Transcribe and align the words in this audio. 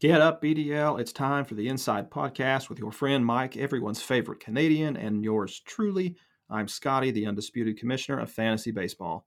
Get 0.00 0.20
up, 0.20 0.40
BDL. 0.40 1.00
It's 1.00 1.12
time 1.12 1.44
for 1.44 1.56
the 1.56 1.66
Inside 1.66 2.08
Podcast 2.08 2.68
with 2.68 2.78
your 2.78 2.92
friend 2.92 3.26
Mike, 3.26 3.56
everyone's 3.56 4.00
favorite 4.00 4.38
Canadian, 4.38 4.96
and 4.96 5.24
yours 5.24 5.60
truly. 5.66 6.14
I'm 6.48 6.68
Scotty, 6.68 7.10
the 7.10 7.26
undisputed 7.26 7.80
commissioner 7.80 8.20
of 8.20 8.30
fantasy 8.30 8.70
baseball. 8.70 9.26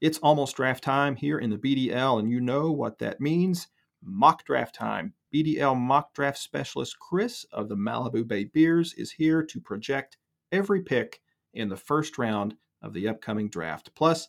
It's 0.00 0.18
almost 0.18 0.56
draft 0.56 0.82
time 0.82 1.14
here 1.14 1.38
in 1.38 1.48
the 1.48 1.58
BDL, 1.58 2.18
and 2.18 2.28
you 2.28 2.40
know 2.40 2.72
what 2.72 2.98
that 2.98 3.20
means 3.20 3.68
mock 4.02 4.44
draft 4.44 4.74
time. 4.74 5.14
BDL 5.32 5.76
mock 5.76 6.12
draft 6.12 6.38
specialist 6.38 6.98
Chris 6.98 7.46
of 7.52 7.68
the 7.68 7.76
Malibu 7.76 8.26
Bay 8.26 8.46
Beers 8.46 8.94
is 8.94 9.12
here 9.12 9.44
to 9.44 9.60
project 9.60 10.16
every 10.50 10.82
pick 10.82 11.20
in 11.54 11.68
the 11.68 11.76
first 11.76 12.18
round 12.18 12.56
of 12.82 12.94
the 12.94 13.06
upcoming 13.06 13.48
draft. 13.48 13.94
Plus, 13.94 14.26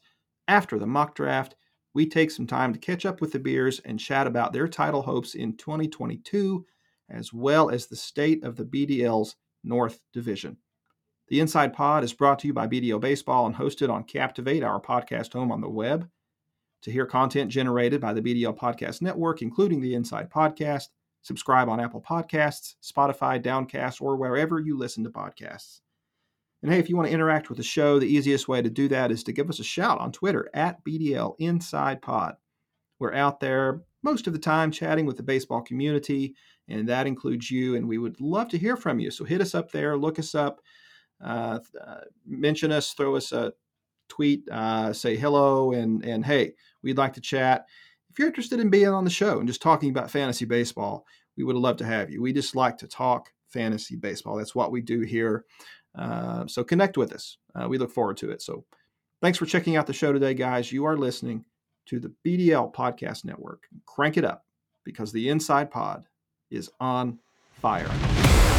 after 0.48 0.78
the 0.78 0.86
mock 0.86 1.16
draft, 1.16 1.56
we 1.94 2.06
take 2.06 2.32
some 2.32 2.48
time 2.48 2.74
to 2.74 2.80
catch 2.80 3.06
up 3.06 3.22
with 3.22 3.32
the 3.32 3.40
Beers 3.40 3.80
and 3.86 4.00
chat 4.00 4.28
about 4.28 4.54
their 4.54 4.68
title 4.68 5.02
hopes 5.02 5.36
in 5.36 5.58
2022, 5.58 6.66
as 7.10 7.34
well 7.34 7.70
as 7.70 7.88
the 7.88 7.96
state 7.96 8.44
of 8.44 8.56
the 8.56 8.66
BDL's 8.66 9.36
North 9.64 10.00
Division. 10.14 10.58
The 11.28 11.40
Inside 11.40 11.74
Pod 11.74 12.04
is 12.04 12.14
brought 12.14 12.40
to 12.40 12.48
you 12.48 12.54
by 12.54 12.68
BDL 12.68 13.00
Baseball 13.00 13.46
and 13.46 13.56
hosted 13.56 13.90
on 13.90 14.04
Captivate, 14.04 14.64
our 14.64 14.82
podcast 14.82 15.34
home 15.34 15.52
on 15.52 15.62
the 15.62 15.70
web. 15.70 16.10
To 16.84 16.92
hear 16.92 17.06
content 17.06 17.52
generated 17.52 18.02
by 18.02 18.14
the 18.14 18.22
BDL 18.22 18.58
Podcast 18.58 19.02
Network, 19.02 19.42
including 19.42 19.82
the 19.82 19.94
Inside 19.94 20.30
Podcast, 20.32 20.88
subscribe 21.22 21.70
on 21.70 21.80
Apple 21.80 22.02
Podcasts, 22.02 22.76
Spotify, 22.84 23.42
Downcast, 23.42 24.02
or 24.02 24.16
wherever 24.16 24.60
you 24.60 24.76
listen 24.78 25.04
to 25.04 25.10
podcasts. 25.10 25.82
And 26.62 26.72
hey, 26.72 26.80
if 26.80 26.90
you 26.90 26.96
want 26.96 27.08
to 27.08 27.14
interact 27.14 27.50
with 27.50 27.58
the 27.58 27.64
show, 27.64 27.98
the 27.98 28.06
easiest 28.06 28.48
way 28.48 28.62
to 28.62 28.70
do 28.70 28.88
that 28.90 29.12
is 29.12 29.24
to 29.24 29.32
give 29.32 29.50
us 29.50 29.60
a 29.60 29.64
shout 29.64 30.00
on 30.00 30.12
Twitter 30.12 30.50
at 30.54 30.84
BDL 30.84 31.36
Inside 31.40 32.02
Pod. 32.02 32.36
We're 33.00 33.14
out 33.14 33.40
there 33.40 33.82
most 34.04 34.28
of 34.28 34.34
the 34.34 34.40
time 34.40 34.72
chatting 34.72 35.06
with 35.06 35.18
the 35.18 35.24
baseball 35.24 35.62
community, 35.62 36.36
and 36.68 36.88
that 36.88 37.08
includes 37.08 37.50
you. 37.50 37.76
And 37.76 37.88
we 37.88 37.98
would 37.98 38.22
love 38.22 38.48
to 38.50 38.60
hear 38.60 38.78
from 38.78 39.00
you. 39.00 39.10
So 39.10 39.24
hit 39.24 39.42
us 39.42 39.56
up 39.56 39.72
there, 39.72 39.98
look 39.98 40.20
us 40.20 40.36
up, 40.36 40.62
uh, 41.20 41.60
uh, 41.84 42.02
mention 42.28 42.72
us, 42.72 42.94
throw 42.94 43.16
us 43.16 43.32
a 43.32 43.54
tweet, 44.08 44.48
uh, 44.50 44.94
say 44.94 45.16
hello, 45.16 45.72
and 45.72 46.06
and 46.06 46.26
hey, 46.26 46.54
we'd 46.84 46.98
like 46.98 47.14
to 47.14 47.22
chat. 47.22 47.66
If 48.12 48.20
you're 48.20 48.28
interested 48.28 48.60
in 48.60 48.70
being 48.70 48.90
on 48.90 49.06
the 49.06 49.10
show 49.10 49.40
and 49.40 49.48
just 49.48 49.62
talking 49.62 49.90
about 49.90 50.12
fantasy 50.12 50.46
baseball, 50.46 51.06
we 51.38 51.44
would 51.44 51.56
love 51.56 51.78
to 51.78 51.86
have 51.86 52.12
you. 52.12 52.22
We 52.22 52.34
just 52.34 52.56
like 52.56 52.78
to 52.80 52.88
talk 52.88 53.32
fantasy 53.48 53.96
baseball. 53.96 54.36
That's 54.36 54.54
what 54.54 54.72
we 54.72 54.82
do 54.82 55.02
here. 55.02 55.46
Uh, 55.98 56.48
so 56.48 56.64
connect 56.64 56.98
with 56.98 57.14
us. 57.14 57.38
Uh, 57.56 57.68
we 57.68 57.78
look 57.78 57.92
forward 57.92 58.18
to 58.18 58.32
it. 58.32 58.42
So 58.42 58.66
thanks 59.22 59.38
for 59.38 59.46
checking 59.46 59.76
out 59.76 59.88
the 59.88 59.94
show 59.94 60.14
today, 60.14 60.34
guys. 60.34 60.72
You 60.72 60.86
are 60.86 60.98
listening 60.98 61.46
to 61.88 62.00
the 62.00 62.14
BDL 62.26 62.74
Podcast 62.74 63.26
Network. 63.26 63.64
Crank 63.86 64.18
it 64.18 64.26
up 64.26 64.46
because 64.84 65.12
the 65.12 65.30
Inside 65.30 65.72
Pod 65.72 66.06
is 66.50 66.70
on 66.80 67.20
fire. 67.62 68.51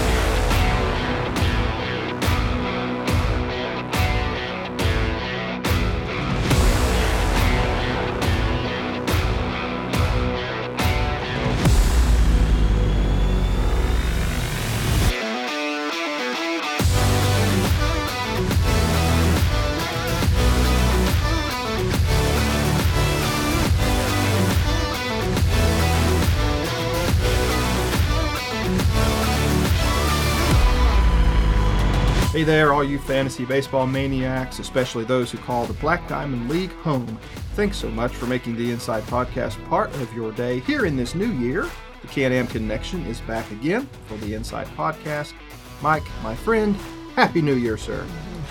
Hey 32.42 32.46
there, 32.46 32.72
all 32.72 32.82
you 32.82 32.98
fantasy 32.98 33.44
baseball 33.44 33.86
maniacs, 33.86 34.58
especially 34.58 35.04
those 35.04 35.30
who 35.30 35.38
call 35.38 35.64
the 35.64 35.74
Black 35.74 36.08
Diamond 36.08 36.50
League 36.50 36.72
home. 36.72 37.06
Thanks 37.54 37.76
so 37.76 37.88
much 37.88 38.16
for 38.16 38.26
making 38.26 38.56
the 38.56 38.68
Inside 38.72 39.04
Podcast 39.04 39.64
part 39.68 39.94
of 39.94 40.12
your 40.12 40.32
day 40.32 40.58
here 40.58 40.84
in 40.84 40.96
this 40.96 41.14
new 41.14 41.30
year. 41.34 41.70
The 42.00 42.08
Can 42.08 42.32
Am 42.32 42.48
Connection 42.48 43.06
is 43.06 43.20
back 43.20 43.48
again 43.52 43.88
for 44.06 44.16
the 44.16 44.34
Inside 44.34 44.66
Podcast. 44.76 45.34
Mike, 45.82 46.02
my 46.24 46.34
friend, 46.34 46.74
Happy 47.14 47.42
New 47.42 47.54
Year, 47.54 47.76
sir. 47.76 48.04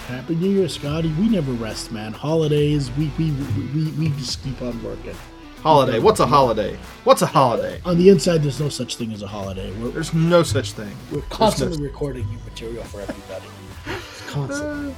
Happy 0.08 0.36
New 0.36 0.52
Year, 0.52 0.70
Scotty. 0.70 1.10
We 1.20 1.28
never 1.28 1.52
rest, 1.52 1.92
man. 1.92 2.14
Holidays, 2.14 2.90
we 2.92 3.12
we, 3.20 3.32
we, 3.76 3.92
we 4.00 4.08
just 4.12 4.42
keep 4.42 4.62
on 4.62 4.82
working. 4.86 5.18
Holiday. 5.64 6.00
What's 6.00 6.22
a 6.22 6.26
holiday? 6.26 6.78
What's 7.04 7.24
a 7.24 7.28
holiday? 7.28 7.82
On 7.84 7.98
the 7.98 8.08
inside, 8.08 8.42
there's 8.42 8.62
no 8.62 8.70
such 8.70 8.96
thing 8.96 9.12
as 9.12 9.22
a 9.22 9.28
holiday. 9.28 9.70
We're, 9.74 9.90
There's 9.90 10.14
no 10.14 10.44
such 10.44 10.72
thing. 10.72 10.96
we're 11.12 11.22
constantly 11.24 11.84
recording 11.84 12.26
new 12.30 12.40
material 12.46 12.86
for 12.86 13.02
everybody. 13.02 13.46
Constantly. 14.32 14.96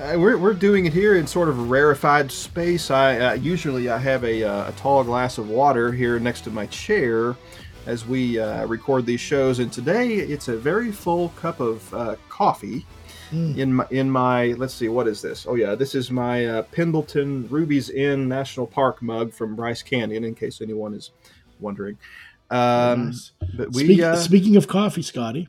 Uh, 0.00 0.18
we're, 0.18 0.36
we're 0.36 0.52
doing 0.54 0.84
it 0.86 0.92
here 0.92 1.16
in 1.16 1.26
sort 1.26 1.48
of 1.48 1.70
rarefied 1.70 2.30
space. 2.30 2.90
I 2.90 3.18
uh, 3.18 3.32
usually 3.34 3.88
I 3.88 3.96
have 3.98 4.24
a, 4.24 4.42
uh, 4.44 4.68
a 4.68 4.72
tall 4.72 5.02
glass 5.04 5.38
of 5.38 5.48
water 5.48 5.90
here 5.92 6.18
next 6.18 6.42
to 6.42 6.50
my 6.50 6.66
chair 6.66 7.34
as 7.86 8.04
we 8.06 8.38
uh, 8.38 8.66
record 8.66 9.06
these 9.06 9.20
shows, 9.20 9.58
and 9.60 9.72
today 9.72 10.14
it's 10.16 10.48
a 10.48 10.56
very 10.56 10.90
full 10.92 11.30
cup 11.30 11.60
of 11.60 11.92
uh, 11.94 12.16
coffee 12.28 12.84
Mm. 13.32 13.56
in 13.58 13.74
my 13.74 13.86
in 13.90 14.08
my. 14.08 14.52
Let's 14.52 14.72
see, 14.72 14.86
what 14.88 15.08
is 15.08 15.20
this? 15.20 15.46
Oh 15.48 15.56
yeah, 15.56 15.74
this 15.74 15.96
is 15.96 16.12
my 16.12 16.46
uh, 16.46 16.62
Pendleton 16.62 17.48
Ruby's 17.48 17.90
Inn 17.90 18.28
National 18.28 18.68
Park 18.68 19.02
mug 19.02 19.32
from 19.32 19.56
Bryce 19.56 19.82
Canyon. 19.82 20.22
In 20.22 20.32
case 20.36 20.60
anyone 20.60 20.94
is 20.94 21.10
wondering, 21.58 21.98
um, 22.52 23.06
Nice. 23.06 23.32
but 23.56 23.72
we 23.72 23.96
Speak- 23.96 24.16
speaking 24.18 24.54
of 24.54 24.68
coffee, 24.68 25.02
Scotty, 25.02 25.48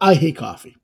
I 0.00 0.14
hate 0.14 0.36
coffee. 0.36 0.78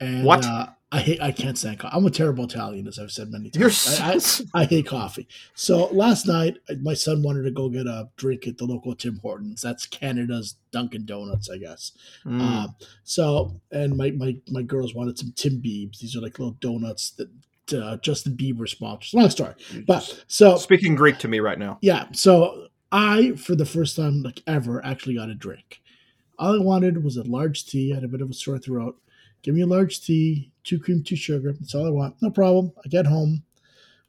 And, 0.00 0.24
What? 0.24 0.42
Uh, 0.46 0.68
I 0.96 1.00
hate. 1.00 1.20
I 1.20 1.30
can't 1.30 1.58
stand 1.58 1.78
coffee. 1.78 1.94
I'm 1.94 2.06
a 2.06 2.10
terrible 2.10 2.44
Italian, 2.44 2.86
as 2.86 2.98
I've 2.98 3.10
said 3.10 3.30
many 3.30 3.50
times. 3.50 4.00
I, 4.00 4.14
I, 4.14 4.20
I 4.62 4.64
hate 4.64 4.86
coffee. 4.86 5.28
So 5.54 5.88
last 5.88 6.26
night, 6.26 6.56
my 6.80 6.94
son 6.94 7.22
wanted 7.22 7.42
to 7.42 7.50
go 7.50 7.68
get 7.68 7.86
a 7.86 8.08
drink 8.16 8.46
at 8.46 8.56
the 8.56 8.64
local 8.64 8.94
Tim 8.94 9.18
Hortons. 9.18 9.60
That's 9.60 9.84
Canada's 9.84 10.56
Dunkin' 10.72 11.04
Donuts, 11.04 11.50
I 11.50 11.58
guess. 11.58 11.92
Mm. 12.24 12.40
Um, 12.40 12.76
so, 13.04 13.60
and 13.70 13.96
my, 13.96 14.10
my 14.12 14.36
my 14.50 14.62
girls 14.62 14.94
wanted 14.94 15.18
some 15.18 15.32
Timbiebs. 15.32 15.98
These 15.98 16.16
are 16.16 16.20
like 16.20 16.38
little 16.38 16.56
donuts 16.60 17.10
that 17.10 17.28
uh, 17.74 17.98
Justin 17.98 18.34
Bieber 18.34 18.66
sponsors. 18.66 19.12
Long 19.12 19.28
story, 19.28 19.54
but 19.86 20.24
so 20.28 20.56
speaking 20.56 20.94
Greek 20.94 21.18
to 21.18 21.28
me 21.28 21.40
right 21.40 21.58
now. 21.58 21.78
yeah. 21.82 22.06
So 22.12 22.68
I, 22.90 23.32
for 23.32 23.54
the 23.54 23.66
first 23.66 23.96
time 23.96 24.22
like 24.22 24.42
ever, 24.46 24.82
actually 24.84 25.16
got 25.16 25.28
a 25.28 25.34
drink. 25.34 25.82
All 26.38 26.54
I 26.54 26.62
wanted 26.62 27.04
was 27.04 27.16
a 27.18 27.22
large 27.22 27.66
tea. 27.66 27.92
I 27.92 27.96
had 27.96 28.04
a 28.04 28.08
bit 28.08 28.22
of 28.22 28.30
a 28.30 28.34
sore 28.34 28.58
throat. 28.58 28.96
Give 29.42 29.54
me 29.54 29.60
a 29.60 29.66
large 29.66 30.00
tea, 30.00 30.50
two 30.66 30.78
cream, 30.78 31.02
two 31.02 31.16
sugar. 31.16 31.54
That's 31.58 31.74
all 31.74 31.86
I 31.86 31.90
want. 31.90 32.20
No 32.20 32.30
problem. 32.30 32.72
I 32.84 32.88
get 32.88 33.06
home, 33.06 33.44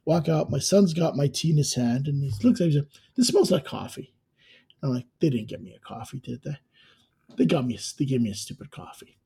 walk 0.04 0.28
out. 0.28 0.50
My 0.50 0.58
son's 0.58 0.92
got 0.92 1.16
my 1.16 1.28
tea 1.28 1.52
in 1.52 1.56
his 1.56 1.74
hand, 1.74 2.08
and 2.08 2.22
he 2.22 2.30
looks 2.46 2.60
at 2.60 2.66
me 2.66 2.74
and 2.74 2.84
says, 2.84 3.00
"This 3.16 3.28
smells 3.28 3.50
like 3.50 3.64
coffee." 3.64 4.12
I'm 4.82 4.90
like, 4.90 5.06
"They 5.20 5.30
didn't 5.30 5.48
get 5.48 5.62
me 5.62 5.72
a 5.72 5.78
coffee, 5.78 6.20
did 6.20 6.42
they? 6.42 6.56
They 7.36 7.46
got 7.46 7.66
me. 7.66 7.78
They 7.96 8.04
gave 8.04 8.20
me 8.20 8.30
a 8.30 8.34
stupid 8.34 8.70
coffee. 8.70 9.16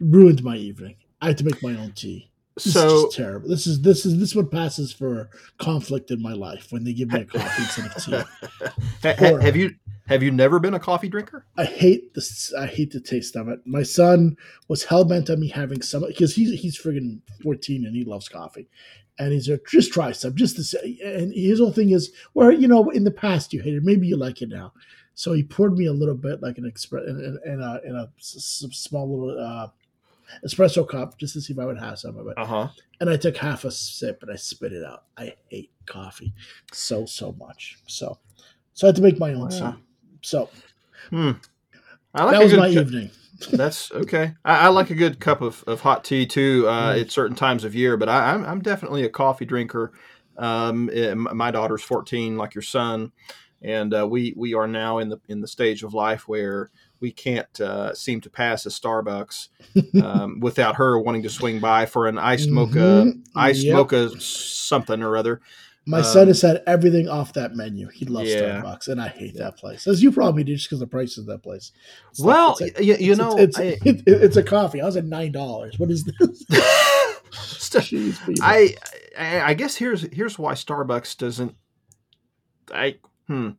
Ruined 0.00 0.42
my 0.42 0.56
evening. 0.56 0.96
I 1.20 1.28
had 1.28 1.38
to 1.38 1.44
make 1.44 1.62
my 1.62 1.76
own 1.76 1.92
tea. 1.92 2.29
This 2.56 2.72
So 2.72 3.08
terrible. 3.10 3.48
This 3.48 3.66
is 3.66 3.80
this 3.80 4.04
is 4.04 4.18
this 4.18 4.34
what 4.34 4.50
passes 4.50 4.92
for 4.92 5.30
conflict 5.58 6.10
in 6.10 6.20
my 6.20 6.32
life 6.32 6.68
when 6.70 6.84
they 6.84 6.92
give 6.92 7.12
me 7.12 7.20
a 7.20 7.24
coffee 7.24 7.62
instead 7.62 7.86
of 7.86 8.04
tea. 8.04 8.68
Ha- 9.02 9.14
ha- 9.18 9.38
have 9.38 9.56
you 9.56 9.74
have 10.08 10.22
you 10.22 10.30
never 10.30 10.58
been 10.58 10.74
a 10.74 10.80
coffee 10.80 11.08
drinker? 11.08 11.46
I 11.56 11.64
hate 11.64 12.12
this. 12.14 12.52
I 12.52 12.66
hate 12.66 12.90
the 12.90 13.00
taste 13.00 13.36
of 13.36 13.48
it. 13.48 13.60
My 13.64 13.82
son 13.82 14.36
was 14.68 14.84
hell 14.84 15.04
bent 15.04 15.30
on 15.30 15.40
me 15.40 15.48
having 15.48 15.80
some 15.80 16.04
because 16.06 16.34
he's 16.34 16.60
he's 16.60 16.80
friggin' 16.80 17.20
fourteen 17.42 17.86
and 17.86 17.94
he 17.94 18.04
loves 18.04 18.28
coffee, 18.28 18.68
and 19.18 19.32
he's 19.32 19.48
like, 19.48 19.64
just 19.68 19.92
try 19.92 20.12
some, 20.12 20.34
just 20.34 20.56
to 20.56 20.64
say. 20.64 20.98
And 21.04 21.32
his 21.32 21.60
whole 21.60 21.72
thing 21.72 21.90
is, 21.90 22.10
well, 22.34 22.50
you 22.50 22.66
know, 22.66 22.90
in 22.90 23.04
the 23.04 23.10
past 23.10 23.52
you 23.52 23.62
hated, 23.62 23.84
maybe 23.84 24.08
you 24.08 24.16
like 24.16 24.42
it 24.42 24.48
now. 24.48 24.72
So 25.14 25.32
he 25.32 25.42
poured 25.42 25.76
me 25.76 25.86
a 25.86 25.92
little 25.92 26.14
bit, 26.14 26.42
like 26.42 26.56
an 26.58 26.64
express 26.64 27.04
in, 27.06 27.38
in, 27.44 27.52
in 27.52 27.60
a 27.60 27.80
in 27.84 27.94
a 27.96 28.08
small 28.18 29.08
little 29.08 29.38
uh, 29.38 29.68
espresso 30.46 30.86
cup, 30.88 31.18
just 31.18 31.34
to 31.34 31.40
see 31.40 31.52
if 31.52 31.58
I 31.58 31.64
would 31.66 31.78
have 31.78 31.98
some 31.98 32.16
of 32.18 32.26
it. 32.26 32.34
Uh 32.36 32.46
huh. 32.46 32.68
And 33.00 33.08
I 33.10 33.16
took 33.16 33.36
half 33.36 33.64
a 33.64 33.70
sip 33.70 34.22
and 34.22 34.30
I 34.30 34.36
spit 34.36 34.72
it 34.72 34.84
out. 34.84 35.04
I 35.16 35.34
hate 35.48 35.70
coffee 35.86 36.32
so 36.72 37.06
so 37.06 37.32
much. 37.38 37.78
So 37.86 38.18
so 38.74 38.86
I 38.86 38.88
had 38.88 38.96
to 38.96 39.02
make 39.02 39.18
my 39.18 39.32
own 39.32 39.48
Wow. 39.48 39.72
tea. 39.76 39.82
So 40.22 40.50
Hmm. 41.10 41.32
I 42.14 42.24
like 42.24 42.32
that 42.32 42.42
was 42.42 42.54
my 42.54 42.72
cu- 42.72 42.80
evening. 42.80 43.10
That's 43.52 43.90
okay. 43.92 44.34
I, 44.44 44.66
I 44.66 44.68
like 44.68 44.90
a 44.90 44.94
good 44.94 45.18
cup 45.18 45.40
of, 45.40 45.64
of 45.66 45.80
hot 45.80 46.04
tea 46.04 46.26
too 46.26 46.66
uh, 46.68 46.94
Mm. 46.94 47.00
at 47.00 47.10
certain 47.10 47.36
times 47.36 47.64
of 47.64 47.74
year, 47.74 47.96
but 47.96 48.08
I, 48.08 48.32
I'm 48.34 48.44
I'm 48.44 48.60
definitely 48.60 49.04
a 49.04 49.08
coffee 49.08 49.46
drinker. 49.46 49.92
Um, 50.36 50.90
eh, 50.92 51.10
m- 51.10 51.26
my 51.34 51.50
daughter's 51.50 51.82
14, 51.82 52.36
like 52.36 52.54
your 52.54 52.62
son, 52.62 53.12
and 53.62 53.94
uh, 53.94 54.06
we 54.06 54.34
we 54.36 54.52
are 54.54 54.66
now 54.68 54.98
in 54.98 55.08
the 55.08 55.18
in 55.28 55.40
the 55.40 55.48
stage 55.48 55.82
of 55.82 55.94
life 55.94 56.28
where 56.28 56.70
we 57.00 57.10
can't 57.12 57.60
uh, 57.60 57.94
seem 57.94 58.20
to 58.20 58.30
pass 58.30 58.66
a 58.66 58.68
Starbucks 58.68 59.48
um, 60.04 60.40
without 60.40 60.76
her 60.76 60.98
wanting 60.98 61.22
to 61.22 61.30
swing 61.30 61.58
by 61.60 61.86
for 61.86 62.06
an 62.06 62.18
iced 62.18 62.50
mocha, 62.50 62.78
Mhm. 62.78 63.22
iced 63.34 63.64
Yep. 63.64 63.74
mocha 63.74 64.20
something 64.20 65.02
or 65.02 65.16
other. 65.16 65.40
My 65.86 65.98
Um, 66.00 66.04
son 66.04 66.26
has 66.28 66.42
had 66.42 66.62
everything 66.66 67.08
off 67.08 67.32
that 67.32 67.54
menu. 67.56 67.88
He 67.88 68.04
loves 68.04 68.28
Yeah. 68.30 68.60
Starbucks, 68.60 68.88
and 68.88 69.00
I 69.00 69.08
hate 69.08 69.36
that 69.38 69.56
place. 69.56 69.86
As 69.86 70.02
you 70.02 70.12
probably 70.12 70.44
do, 70.44 70.54
just 70.54 70.68
because 70.68 70.78
the 70.78 70.86
price 70.86 71.16
of 71.16 71.24
that 71.26 71.42
place. 71.42 71.72
It's 72.10 72.20
like- 72.20 72.26
well, 72.26 72.50
it's 72.52 72.60
like- 72.60 72.74
y- 72.78 72.82
you 72.84 73.12
it's- 73.12 73.16
know, 73.18 73.36
it's, 73.38 73.58
I, 73.58 73.62
it- 73.84 74.02
it's 74.06 74.36
a 74.36 74.42
coffee. 74.42 74.82
I 74.82 74.84
was 74.86 74.96
at 74.96 75.06
nine 75.06 75.32
dollars. 75.32 75.78
What 75.78 75.90
is 75.90 76.04
this? 76.04 76.44
Jeez. 77.70 78.18
I, 78.42 78.74
I 79.18 79.40
I 79.50 79.54
guess 79.54 79.76
here's 79.76 80.02
here's 80.12 80.38
why 80.38 80.52
Starbucks 80.54 81.16
doesn't. 81.16 81.54
I 82.72 82.96
hmm. 83.26 83.50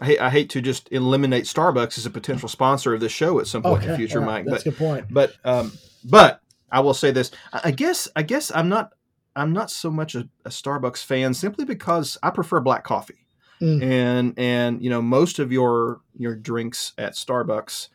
I 0.00 0.06
hate, 0.06 0.20
I 0.20 0.30
hate 0.30 0.50
to 0.50 0.60
just 0.62 0.88
eliminate 0.90 1.44
Starbucks 1.44 1.98
as 1.98 2.06
a 2.06 2.10
potential 2.10 2.48
sponsor 2.48 2.94
of 2.94 3.00
this 3.00 3.12
show 3.12 3.38
at 3.38 3.46
some 3.46 3.62
point 3.62 3.82
in 3.84 3.90
the 3.90 3.96
future, 3.96 4.20
right, 4.20 4.26
Mike. 4.26 4.46
That's 4.46 4.64
But 4.64 4.66
a 4.66 4.70
good 4.70 4.78
point. 4.78 5.06
but 5.10 5.34
um, 5.44 5.72
but 6.04 6.40
I 6.72 6.80
will 6.80 6.94
say 6.94 7.10
this. 7.10 7.30
I 7.52 7.70
guess 7.70 8.08
I 8.16 8.22
guess 8.22 8.50
I'm 8.54 8.68
not 8.68 8.92
I'm 9.36 9.52
not 9.52 9.70
so 9.70 9.90
much 9.90 10.14
a, 10.14 10.28
a 10.44 10.48
Starbucks 10.48 11.04
fan 11.04 11.34
simply 11.34 11.64
because 11.64 12.16
I 12.22 12.30
prefer 12.30 12.60
black 12.60 12.82
coffee. 12.84 13.26
Mm. 13.60 13.82
And 13.82 14.34
and 14.38 14.82
you 14.82 14.88
know 14.88 15.02
most 15.02 15.38
of 15.38 15.52
your 15.52 16.00
your 16.16 16.34
drinks 16.34 16.92
at 16.96 17.12
Starbucks, 17.12 17.88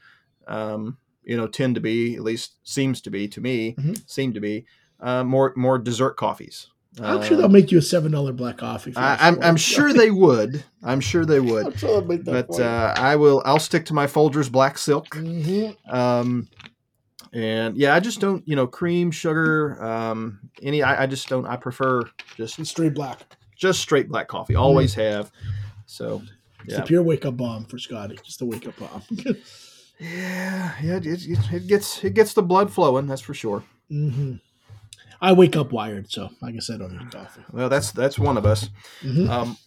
um, 0.47 0.97
you 1.23 1.35
know, 1.35 1.47
tend 1.47 1.73
to 1.75 1.81
be 1.81 2.15
at 2.15 2.21
least 2.21 2.53
seems 2.63 3.01
to 3.01 3.09
be 3.09 3.27
to 3.29 3.41
me 3.41 3.73
Mhm. 3.79 4.07
seem 4.09 4.31
to 4.33 4.39
be 4.39 4.65
uh, 4.99 5.23
more 5.23 5.53
more 5.55 5.79
dessert 5.79 6.17
coffees. 6.17 6.67
I'm 7.01 7.17
Uh, 7.17 7.21
sure 7.23 7.35
they'll 7.37 7.49
make 7.49 7.71
you 7.71 7.77
a 7.77 7.81
seven 7.81 8.11
dollar 8.11 8.31
black 8.31 8.57
coffee. 8.57 8.91
For 8.91 8.99
I, 8.99 9.13
us. 9.13 9.19
I'm 9.21 9.43
I'm 9.43 9.57
sure 9.57 9.91
they 9.93 10.11
would. 10.11 10.63
I'm 10.83 10.99
sure 11.01 11.25
they 11.25 11.39
would. 11.51 11.65
I'm 11.67 11.75
sure 11.77 11.89
they'll 11.99 12.05
make 12.07 12.23
that 12.25 12.47
But 12.47 12.59
uh, 12.61 12.93
I 12.97 13.15
will. 13.17 13.41
I'll 13.45 13.59
stick 13.59 13.85
to 13.87 13.93
my 13.93 14.07
Folgers 14.07 14.49
Black 14.51 14.77
Silk. 14.77 15.09
Mhm. 15.09 15.75
Um, 15.93 16.47
and 17.33 17.75
yeah, 17.75 17.93
I 17.95 17.99
just 17.99 18.21
don't, 18.21 18.47
you 18.47 18.55
know, 18.55 18.65
cream, 18.65 19.11
sugar, 19.11 19.83
um, 19.83 20.39
any. 20.61 20.83
I, 20.83 21.03
I 21.03 21.05
just 21.05 21.27
don't. 21.27 21.45
I 21.45 21.57
prefer 21.57 22.03
just 22.37 22.59
It's 22.59 22.69
straight 22.69 22.93
black. 22.93 23.35
just 23.57 23.81
straight 23.81 24.07
black 24.07 24.27
coffee. 24.29 24.55
Always 24.55 24.93
have. 24.93 25.31
So 25.85 26.21
It's 26.63 26.75
Yeah. 26.75 26.81
a 26.81 26.85
pure 26.85 27.03
wake 27.03 27.25
up 27.25 27.35
bomb 27.35 27.65
for 27.65 27.77
Scotty. 27.77 28.17
Just 28.23 28.41
a 28.41 28.45
wake 28.45 28.65
up 28.67 28.77
bomb. 28.77 29.01
yeah, 29.99 30.73
yeah, 30.81 30.95
it, 30.97 31.05
it, 31.05 31.39
it 31.53 31.67
gets 31.67 32.03
it 32.03 32.13
gets 32.13 32.33
the 32.33 32.41
blood 32.43 32.71
flowing. 32.71 33.05
That's 33.07 33.21
for 33.21 33.33
sure. 33.33 33.63
hmm 33.89 34.35
I 35.25 35.33
wake 35.33 35.55
up 35.55 35.71
wired, 35.71 36.11
so 36.11 36.29
I 36.43 36.51
guess 36.51 36.69
I 36.69 36.77
don't 36.77 36.93
need 36.93 37.11
coffee. 37.11 37.41
Well, 37.51 37.67
that's 37.69 37.91
that's 37.91 38.19
one 38.19 38.37
of 38.37 38.45
us. 38.45 38.69
Mhm. 39.01 39.27
Um, 39.29 39.57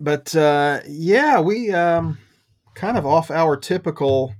but 0.00 0.34
uh, 0.34 0.80
yeah, 0.88 1.40
we 1.40 1.70
um, 1.72 2.18
kind 2.74 2.98
of 2.98 3.06
off 3.06 3.30
our 3.30 3.56
typical 3.56 4.34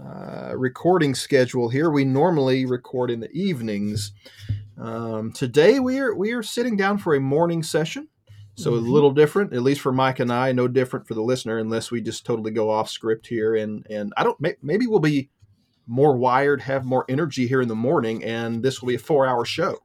uh, 0.00 0.52
recording 0.56 1.14
schedule 1.14 1.68
here. 1.68 1.90
We 1.90 2.04
normally 2.04 2.64
record 2.66 3.10
in 3.10 3.20
the 3.20 3.30
evenings. 3.32 4.12
Um, 4.78 5.32
today 5.32 5.80
we 5.80 5.98
are 5.98 6.14
we 6.14 6.32
are 6.32 6.42
sitting 6.42 6.76
down 6.76 6.98
for 6.98 7.14
a 7.14 7.20
morning 7.20 7.62
session, 7.62 8.08
so 8.56 8.72
Mhm. 8.72 8.76
a 8.86 8.90
little 8.90 9.10
different, 9.12 9.52
at 9.52 9.62
least 9.62 9.80
for 9.80 9.92
Mike 9.92 10.20
and 10.20 10.32
I. 10.32 10.52
No 10.52 10.68
different 10.68 11.08
for 11.08 11.14
the 11.14 11.22
listener, 11.22 11.58
unless 11.58 11.90
we 11.90 12.00
just 12.00 12.24
totally 12.24 12.50
go 12.52 12.70
off 12.70 12.88
script 12.88 13.26
here. 13.26 13.56
And 13.56 13.84
and 13.90 14.12
I 14.16 14.22
don't 14.22 14.40
may- 14.40 14.56
maybe 14.62 14.86
we'll 14.86 15.00
be 15.00 15.30
more 15.86 16.16
wired, 16.16 16.62
have 16.62 16.84
more 16.84 17.04
energy 17.08 17.46
here 17.46 17.60
in 17.60 17.68
the 17.68 17.74
morning, 17.74 18.24
and 18.24 18.62
this 18.62 18.80
will 18.80 18.88
be 18.88 18.94
a 18.94 18.98
four 18.98 19.26
hour 19.26 19.44
show. 19.44 19.78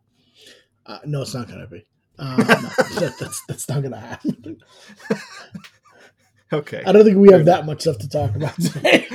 Uh, 0.85 0.99
no, 1.05 1.21
it's 1.21 1.33
not 1.33 1.47
going 1.47 1.59
to 1.59 1.67
be. 1.67 1.85
Uh, 2.17 2.37
no, 2.37 2.99
that, 2.99 3.15
that's 3.19 3.45
that's 3.47 3.69
not 3.69 3.81
going 3.81 3.93
to 3.93 3.99
happen. 3.99 4.61
Okay. 6.51 6.81
I 6.85 6.91
don't 6.91 7.05
think 7.05 7.17
we 7.17 7.31
have 7.31 7.45
that 7.45 7.65
much 7.67 7.81
stuff 7.81 7.99
to 7.99 8.09
talk 8.09 8.35
about 8.35 8.55
today. 8.59 9.07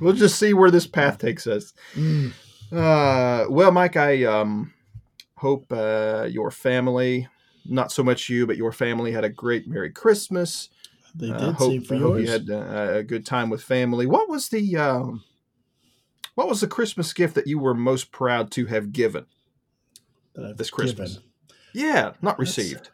We'll 0.00 0.12
just 0.14 0.38
see 0.38 0.52
where 0.52 0.70
this 0.70 0.86
path 0.86 1.18
takes 1.18 1.46
us. 1.46 1.72
Mm. 1.94 2.32
Uh, 2.72 3.46
well, 3.48 3.70
Mike, 3.70 3.96
I 3.96 4.24
um, 4.24 4.74
hope 5.36 5.72
uh, 5.72 6.26
your 6.28 6.50
family, 6.50 7.28
not 7.64 7.92
so 7.92 8.02
much 8.02 8.28
you, 8.28 8.46
but 8.46 8.56
your 8.56 8.72
family 8.72 9.12
had 9.12 9.24
a 9.24 9.28
great 9.28 9.68
Merry 9.68 9.90
Christmas. 9.90 10.70
They 11.14 11.30
Uh, 11.30 11.38
did. 11.46 11.54
hope, 11.56 11.70
Same 11.72 11.82
for 11.82 11.94
I 11.94 11.98
hope 11.98 12.16
yours. 12.18 12.24
you 12.24 12.30
had 12.30 12.50
uh, 12.50 12.92
a 12.98 13.02
good 13.02 13.26
time 13.26 13.50
with 13.50 13.62
family. 13.62 14.06
What 14.06 14.28
was 14.28 14.48
the 14.48 14.76
um, 14.76 15.24
what 16.34 16.48
was 16.48 16.60
the 16.62 16.66
Christmas 16.66 17.12
gift 17.12 17.34
that 17.34 17.46
you 17.46 17.58
were 17.58 17.74
most 17.74 18.10
proud 18.12 18.50
to 18.52 18.66
have 18.66 18.92
given? 18.92 19.26
that 20.34 20.46
I've 20.46 20.56
this 20.56 20.70
Christmas. 20.70 21.14
given. 21.16 21.28
Yeah, 21.74 22.02
not 22.22 22.38
That's- 22.38 22.38
received. 22.38 22.90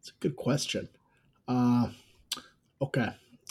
It's 0.00 0.08
a 0.10 0.12
good 0.20 0.34
question. 0.36 0.88
Uh, 1.46 1.88
okay, 2.82 3.10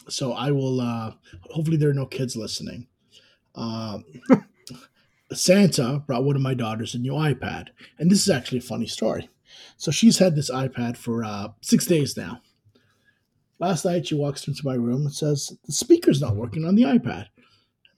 so 0.09 0.33
I 0.33 0.51
will. 0.51 0.81
Uh, 0.81 1.13
hopefully, 1.51 1.77
there 1.77 1.89
are 1.89 1.93
no 1.93 2.05
kids 2.05 2.35
listening. 2.35 2.87
Um, 3.55 4.03
Santa 5.31 5.99
brought 6.07 6.23
one 6.23 6.35
of 6.35 6.41
my 6.41 6.53
daughters 6.55 6.95
a 6.95 6.99
new 6.99 7.11
iPad, 7.13 7.67
and 7.99 8.09
this 8.09 8.21
is 8.21 8.29
actually 8.29 8.57
a 8.59 8.61
funny 8.61 8.87
story. 8.87 9.29
So 9.77 9.91
she's 9.91 10.17
had 10.17 10.35
this 10.35 10.49
iPad 10.49 10.97
for 10.97 11.23
uh, 11.23 11.49
six 11.61 11.85
days 11.85 12.17
now. 12.17 12.41
Last 13.59 13.83
night, 13.83 14.07
she 14.07 14.15
walks 14.15 14.47
into 14.47 14.65
my 14.65 14.75
room 14.75 15.01
and 15.01 15.13
says 15.13 15.55
the 15.65 15.73
speaker's 15.73 16.21
not 16.21 16.35
working 16.37 16.65
on 16.65 16.75
the 16.75 16.83
iPad. 16.83 17.27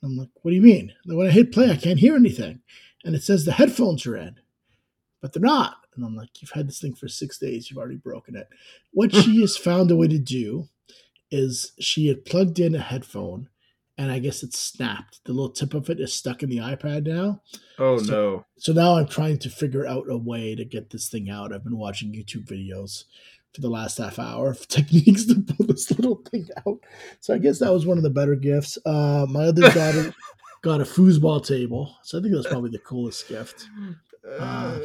I'm 0.03 0.17
like, 0.17 0.29
"What 0.41 0.51
do 0.51 0.55
you 0.55 0.61
mean?" 0.61 0.91
And 1.05 1.17
when 1.17 1.27
I 1.27 1.31
hit 1.31 1.51
play, 1.51 1.69
I 1.69 1.75
can't 1.75 1.99
hear 1.99 2.15
anything, 2.15 2.61
and 3.05 3.15
it 3.15 3.23
says 3.23 3.45
the 3.45 3.51
headphones 3.51 4.05
are 4.07 4.17
in, 4.17 4.35
but 5.21 5.33
they're 5.33 5.41
not. 5.41 5.77
And 5.95 6.03
I'm 6.03 6.15
like, 6.15 6.41
"You've 6.41 6.51
had 6.51 6.67
this 6.67 6.81
thing 6.81 6.95
for 6.95 7.07
six 7.07 7.37
days. 7.37 7.69
You've 7.69 7.77
already 7.77 7.97
broken 7.97 8.35
it." 8.35 8.47
What 8.91 9.11
hmm. 9.11 9.19
she 9.19 9.41
has 9.41 9.55
found 9.55 9.91
a 9.91 9.95
way 9.95 10.07
to 10.07 10.17
do 10.17 10.69
is 11.29 11.73
she 11.79 12.07
had 12.07 12.25
plugged 12.25 12.59
in 12.59 12.73
a 12.73 12.79
headphone, 12.79 13.49
and 13.97 14.11
I 14.11 14.17
guess 14.17 14.41
it 14.41 14.55
snapped. 14.55 15.23
The 15.25 15.33
little 15.33 15.51
tip 15.51 15.75
of 15.75 15.89
it 15.91 15.99
is 15.99 16.11
stuck 16.11 16.41
in 16.41 16.49
the 16.49 16.57
iPad 16.57 17.05
now. 17.05 17.43
Oh 17.77 17.99
So- 17.99 18.11
no! 18.11 18.45
So 18.57 18.73
now 18.73 18.95
I'm 18.97 19.07
trying 19.07 19.37
to 19.39 19.49
figure 19.49 19.85
out 19.85 20.09
a 20.09 20.17
way 20.17 20.55
to 20.55 20.65
get 20.65 20.89
this 20.89 21.07
thing 21.07 21.29
out. 21.29 21.53
I've 21.53 21.63
been 21.63 21.77
watching 21.77 22.13
YouTube 22.13 22.45
videos 22.47 23.03
for 23.53 23.61
the 23.61 23.69
last 23.69 23.97
half 23.97 24.17
hour 24.19 24.51
of 24.51 24.67
techniques 24.67 25.25
to 25.25 25.35
pull 25.41 25.65
this 25.67 25.89
little 25.91 26.21
thing 26.31 26.47
out. 26.65 26.79
So 27.19 27.33
I 27.33 27.37
guess 27.37 27.59
that 27.59 27.71
was 27.73 27.85
one 27.85 27.97
of 27.97 28.03
the 28.03 28.09
better 28.09 28.35
gifts. 28.35 28.77
Uh, 28.85 29.25
my 29.29 29.45
other 29.45 29.61
daughter 29.73 30.13
got 30.61 30.81
a 30.81 30.85
foosball 30.85 31.45
table. 31.45 31.95
So 32.03 32.17
I 32.17 32.21
think 32.21 32.33
that's 32.33 32.47
probably 32.47 32.69
the 32.71 32.79
coolest 32.79 33.27
gift. 33.27 33.67
Uh, 34.39 34.77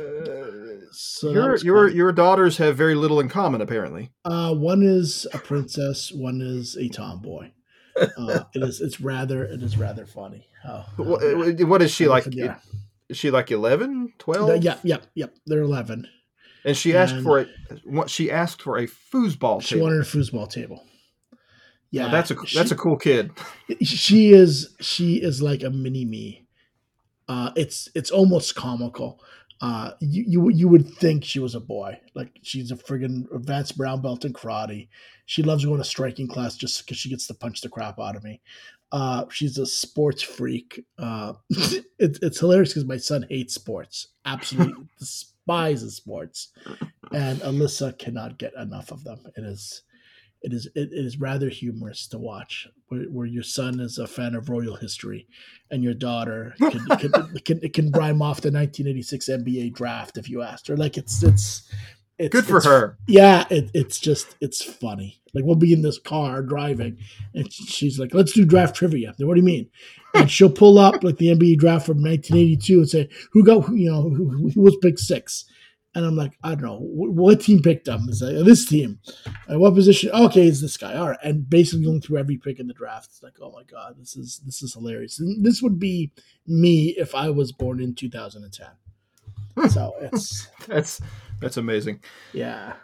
So 0.92 1.30
your 1.30 1.56
your 1.58 1.88
your 1.88 2.12
daughters 2.12 2.56
have 2.56 2.76
very 2.76 2.94
little 2.94 3.20
in 3.20 3.28
common, 3.28 3.60
apparently. 3.60 4.10
Uh, 4.24 4.54
one 4.54 4.82
is 4.82 5.26
a 5.34 5.38
princess, 5.38 6.10
one 6.10 6.40
is 6.40 6.76
a 6.76 6.88
tomboy. 6.88 7.50
Uh, 8.16 8.44
it 8.54 8.62
is 8.62 8.80
it's 8.80 9.00
rather 9.00 9.44
it 9.44 9.62
is 9.62 9.76
rather 9.76 10.06
funny. 10.06 10.48
Oh, 10.66 10.84
What, 10.96 11.60
what 11.66 11.82
is 11.82 11.90
she 11.90 12.08
like? 12.08 12.24
Yeah, 12.30 12.56
Is 13.08 13.16
she 13.18 13.30
like 13.30 13.50
11, 13.50 14.14
12? 14.18 14.62
yeah, 14.64 14.78
yeah, 14.82 14.98
yeah. 15.14 15.26
They're 15.46 15.62
eleven. 15.62 16.08
And 16.66 16.76
she 16.76 16.94
asked 16.94 17.14
And- 17.14 17.22
for 17.24 17.38
a 17.40 17.46
what 17.84 18.10
she 18.10 18.30
asked 18.30 18.60
for 18.60 18.76
a 18.76 18.86
foosball 18.86 19.38
table. 19.38 19.60
She 19.60 19.74
table. 19.76 19.86
wanted 19.86 20.00
a 20.00 20.04
foosball 20.04 20.50
table. 20.50 20.84
Now, 21.32 21.38
Yeah, 21.90 22.08
that's 22.10 22.30
a 22.30 22.46
she- 22.46 22.58
that's 22.58 22.72
a 22.72 22.76
cool 22.76 22.96
kid. 22.98 23.30
she 23.82 24.32
is 24.32 24.74
she 24.80 25.14
is 25.22 25.40
like 25.40 25.62
a 25.62 25.70
mini 25.70 26.04
me. 26.04 26.46
Uh, 27.28 27.50
it's 27.56 27.88
it's 27.94 28.10
almost 28.10 28.54
comical. 28.54 29.20
Uh, 29.60 29.92
you, 30.00 30.24
you 30.26 30.48
you 30.50 30.68
would 30.68 30.86
think 30.96 31.24
she 31.24 31.38
was 31.38 31.54
a 31.54 31.60
boy. 31.60 31.98
Like 32.14 32.38
she's 32.42 32.70
a 32.70 32.76
friggin' 32.76 33.24
advanced 33.34 33.78
brown 33.78 34.02
belt 34.02 34.24
in 34.24 34.32
karate. 34.34 34.88
She 35.24 35.42
loves 35.42 35.64
going 35.64 35.78
to 35.78 35.84
striking 35.84 36.28
class 36.28 36.56
just 36.56 36.84
because 36.84 36.98
she 36.98 37.08
gets 37.08 37.26
to 37.28 37.34
punch 37.34 37.62
the 37.62 37.68
crap 37.68 37.98
out 37.98 38.16
of 38.16 38.22
me. 38.24 38.40
Uh, 38.92 39.24
she's 39.30 39.56
a 39.58 39.66
sports 39.66 40.22
freak. 40.22 40.84
Uh, 40.98 41.32
it's 41.50 42.18
it's 42.20 42.38
hilarious 42.40 42.70
because 42.70 42.84
my 42.84 42.96
son 42.98 43.24
hates 43.30 43.54
sports. 43.54 44.08
Absolutely 44.24 44.84
despises 45.46 45.96
sports, 45.96 46.48
and 47.12 47.40
Alyssa 47.40 47.98
cannot 47.98 48.38
get 48.38 48.54
enough 48.54 48.90
of 48.90 49.04
them. 49.04 49.20
It 49.36 49.44
is 49.44 49.82
it 50.42 50.52
is 50.52 50.66
it, 50.74 50.92
it 50.92 51.04
is 51.04 51.18
rather 51.18 51.48
humorous 51.48 52.06
to 52.08 52.18
watch 52.18 52.68
where, 52.88 53.04
where 53.04 53.26
your 53.26 53.42
son 53.42 53.80
is 53.80 53.98
a 53.98 54.06
fan 54.06 54.34
of 54.34 54.50
royal 54.50 54.76
history 54.76 55.26
and 55.70 55.82
your 55.82 55.94
daughter 55.94 56.54
can 56.58 56.86
can, 56.98 57.38
can, 57.44 57.60
can 57.70 57.90
rhyme 57.92 58.20
off 58.20 58.42
the 58.42 58.52
1986 58.52 59.28
NBA 59.28 59.72
draft 59.72 60.18
if 60.18 60.28
you 60.28 60.42
asked 60.42 60.68
her 60.68 60.76
like 60.76 60.98
it's 60.98 61.22
it's 61.22 61.72
it's 62.18 62.32
Good 62.32 62.46
for 62.46 62.58
it's- 62.58 62.64
her. 62.64 62.98
yeah 63.06 63.44
it, 63.50 63.70
it's 63.74 63.98
just 63.98 64.36
it's 64.40 64.62
funny 64.62 65.20
like 65.34 65.44
we'll 65.44 65.54
be 65.56 65.72
in 65.72 65.82
this 65.82 65.98
car 65.98 66.42
driving 66.42 66.98
and 67.34 67.52
she's 67.52 67.98
like 67.98 68.14
let's 68.14 68.32
do 68.32 68.44
draft 68.44 68.74
trivia 68.74 69.14
what 69.18 69.34
do 69.34 69.40
you 69.40 69.46
mean 69.46 69.68
and 70.14 70.30
she'll 70.30 70.50
pull 70.50 70.78
up 70.78 71.04
like 71.04 71.18
the 71.18 71.26
NBA 71.34 71.58
draft 71.58 71.84
from 71.86 72.02
1982 72.02 72.78
and 72.78 72.88
say 72.88 73.08
who 73.32 73.44
got 73.44 73.68
you 73.74 73.90
know 73.90 74.02
who, 74.08 74.48
who 74.50 74.60
was 74.62 74.76
pick 74.80 74.98
six 74.98 75.44
and 75.94 76.04
I'm 76.04 76.14
like, 76.14 76.36
I 76.44 76.50
don't 76.50 76.60
know 76.64 76.78
what 76.82 77.40
team 77.40 77.62
picked 77.62 77.86
them. 77.86 78.04
It's 78.10 78.20
like 78.20 78.44
this 78.44 78.66
team. 78.66 78.98
Uh, 79.50 79.58
what 79.58 79.74
position? 79.74 80.10
Okay, 80.10 80.46
it's 80.46 80.60
this 80.60 80.76
guy. 80.76 80.94
All 80.94 81.08
right, 81.08 81.18
and 81.24 81.48
basically 81.48 81.86
going 81.86 82.02
through 82.02 82.18
every 82.18 82.36
pick 82.36 82.60
in 82.60 82.66
the 82.66 82.74
draft. 82.74 83.06
It's 83.06 83.22
like, 83.22 83.32
oh 83.40 83.50
my 83.52 83.62
god, 83.62 83.94
this 83.98 84.14
is 84.14 84.42
this 84.44 84.62
is 84.62 84.74
hilarious. 84.74 85.18
And 85.20 85.42
this 85.42 85.62
would 85.62 85.78
be 85.78 86.12
me 86.46 86.88
if 86.98 87.14
I 87.14 87.30
was 87.30 87.50
born 87.50 87.80
in 87.80 87.94
2010. 87.94 89.70
So 89.70 89.94
it's 90.02 90.48
That's 90.68 91.00
that's 91.40 91.56
amazing. 91.56 92.00
yeah. 92.32 92.74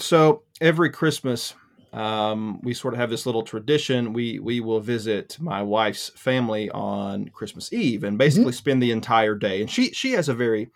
So 0.00 0.42
every 0.60 0.90
Christmas, 0.90 1.54
um, 1.92 2.60
we 2.62 2.74
sort 2.74 2.94
of 2.94 3.00
have 3.00 3.10
this 3.10 3.26
little 3.26 3.44
tradition. 3.44 4.12
We 4.12 4.40
we 4.40 4.58
will 4.58 4.80
visit 4.80 5.36
my 5.40 5.62
wife's 5.62 6.08
family 6.16 6.68
on 6.70 7.28
Christmas 7.28 7.72
Eve 7.72 8.02
and 8.02 8.18
basically 8.18 8.52
spend 8.52 8.82
the 8.82 8.90
entire 8.90 9.36
day. 9.36 9.60
And 9.60 9.70
she 9.70 9.92
she 9.92 10.12
has 10.12 10.28
a 10.28 10.34
very 10.34 10.70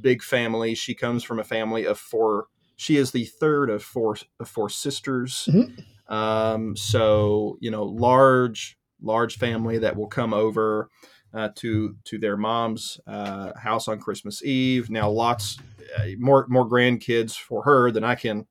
big 0.00 0.22
family. 0.22 0.74
She 0.74 0.94
comes 0.94 1.22
from 1.22 1.38
a 1.38 1.44
family 1.44 1.84
of 1.84 1.98
four. 1.98 2.46
She 2.76 2.96
is 2.96 3.12
the 3.12 3.26
third 3.26 3.70
of 3.70 3.84
four 3.84 4.16
of 4.40 4.48
four 4.48 4.68
sisters. 4.68 5.48
Mhm. 5.48 5.84
Um, 6.12 6.76
so 6.76 7.56
you 7.60 7.70
know, 7.70 7.84
large 7.84 8.76
large 9.00 9.38
family 9.38 9.78
that 9.78 9.94
will 9.96 10.08
come 10.08 10.34
over 10.34 10.88
uh, 11.34 11.48
to 11.56 11.96
to 12.04 12.18
their 12.18 12.36
mom's 12.36 13.00
uh, 13.06 13.52
house 13.58 13.88
on 13.88 13.98
Christmas 13.98 14.42
Eve. 14.44 14.88
Now, 14.90 15.10
lots 15.10 15.58
uh, 15.98 16.06
more 16.18 16.46
more 16.48 16.68
grandkids 16.68 17.36
for 17.36 17.62
her 17.64 17.90
than 17.90 18.04
I 18.04 18.14
can 18.14 18.46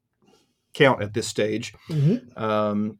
count 0.74 1.02
at 1.02 1.14
this 1.14 1.28
stage. 1.28 1.74
Mhm. 1.90 2.38
Um, 2.38 3.00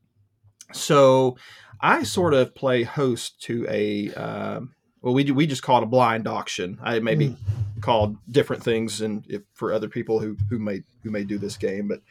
so 0.72 1.38
I 1.82 2.04
sort 2.04 2.34
of 2.34 2.56
play 2.56 2.84
host 2.84 3.42
to 3.44 3.66
a 3.70 4.14
um, 4.14 4.74
well, 5.02 5.14
we 5.14 5.30
we 5.32 5.46
just 5.48 5.64
call 5.64 5.80
it 5.80 5.84
a 5.84 5.88
blind 5.88 6.28
auction. 6.28 6.80
I 6.82 7.00
maybe 7.00 7.30
Mm. 7.30 7.38
called 7.82 8.16
different 8.32 8.64
things, 8.64 9.02
and 9.02 9.26
if 9.28 9.42
for 9.54 9.74
other 9.74 9.90
people 9.90 10.20
who 10.20 10.38
who 10.50 10.60
may 10.60 10.84
who 11.04 11.12
may 11.12 11.24
do 11.26 11.38
this 11.38 11.58
game, 11.58 11.88
but 11.90 12.02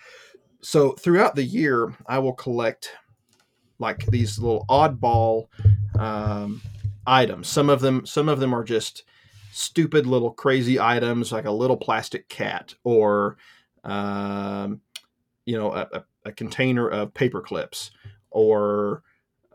so 0.60 0.92
throughout 0.92 1.34
the 1.34 1.42
year, 1.44 1.96
I 2.06 2.18
will 2.18 2.34
collect 2.34 2.90
like 3.78 4.04
these 4.06 4.38
little 4.38 4.64
oddball 4.68 5.46
um, 5.98 6.60
items. 7.06 7.48
Some 7.48 7.70
of 7.70 7.80
them 7.80 8.06
some 8.06 8.28
of 8.28 8.40
them 8.40 8.54
are 8.54 8.64
just 8.64 9.04
stupid 9.52 10.06
little 10.06 10.30
crazy 10.30 10.80
items, 10.80 11.32
like 11.32 11.44
a 11.44 11.50
little 11.50 11.76
plastic 11.76 12.28
cat 12.28 12.74
or 12.84 13.36
um, 13.84 14.80
you 15.44 15.58
know 15.58 15.72
a, 15.72 16.04
a, 16.24 16.32
container 16.32 16.88
of 16.88 17.14
paper 17.14 17.40
clips 17.40 17.90
or 18.30 19.02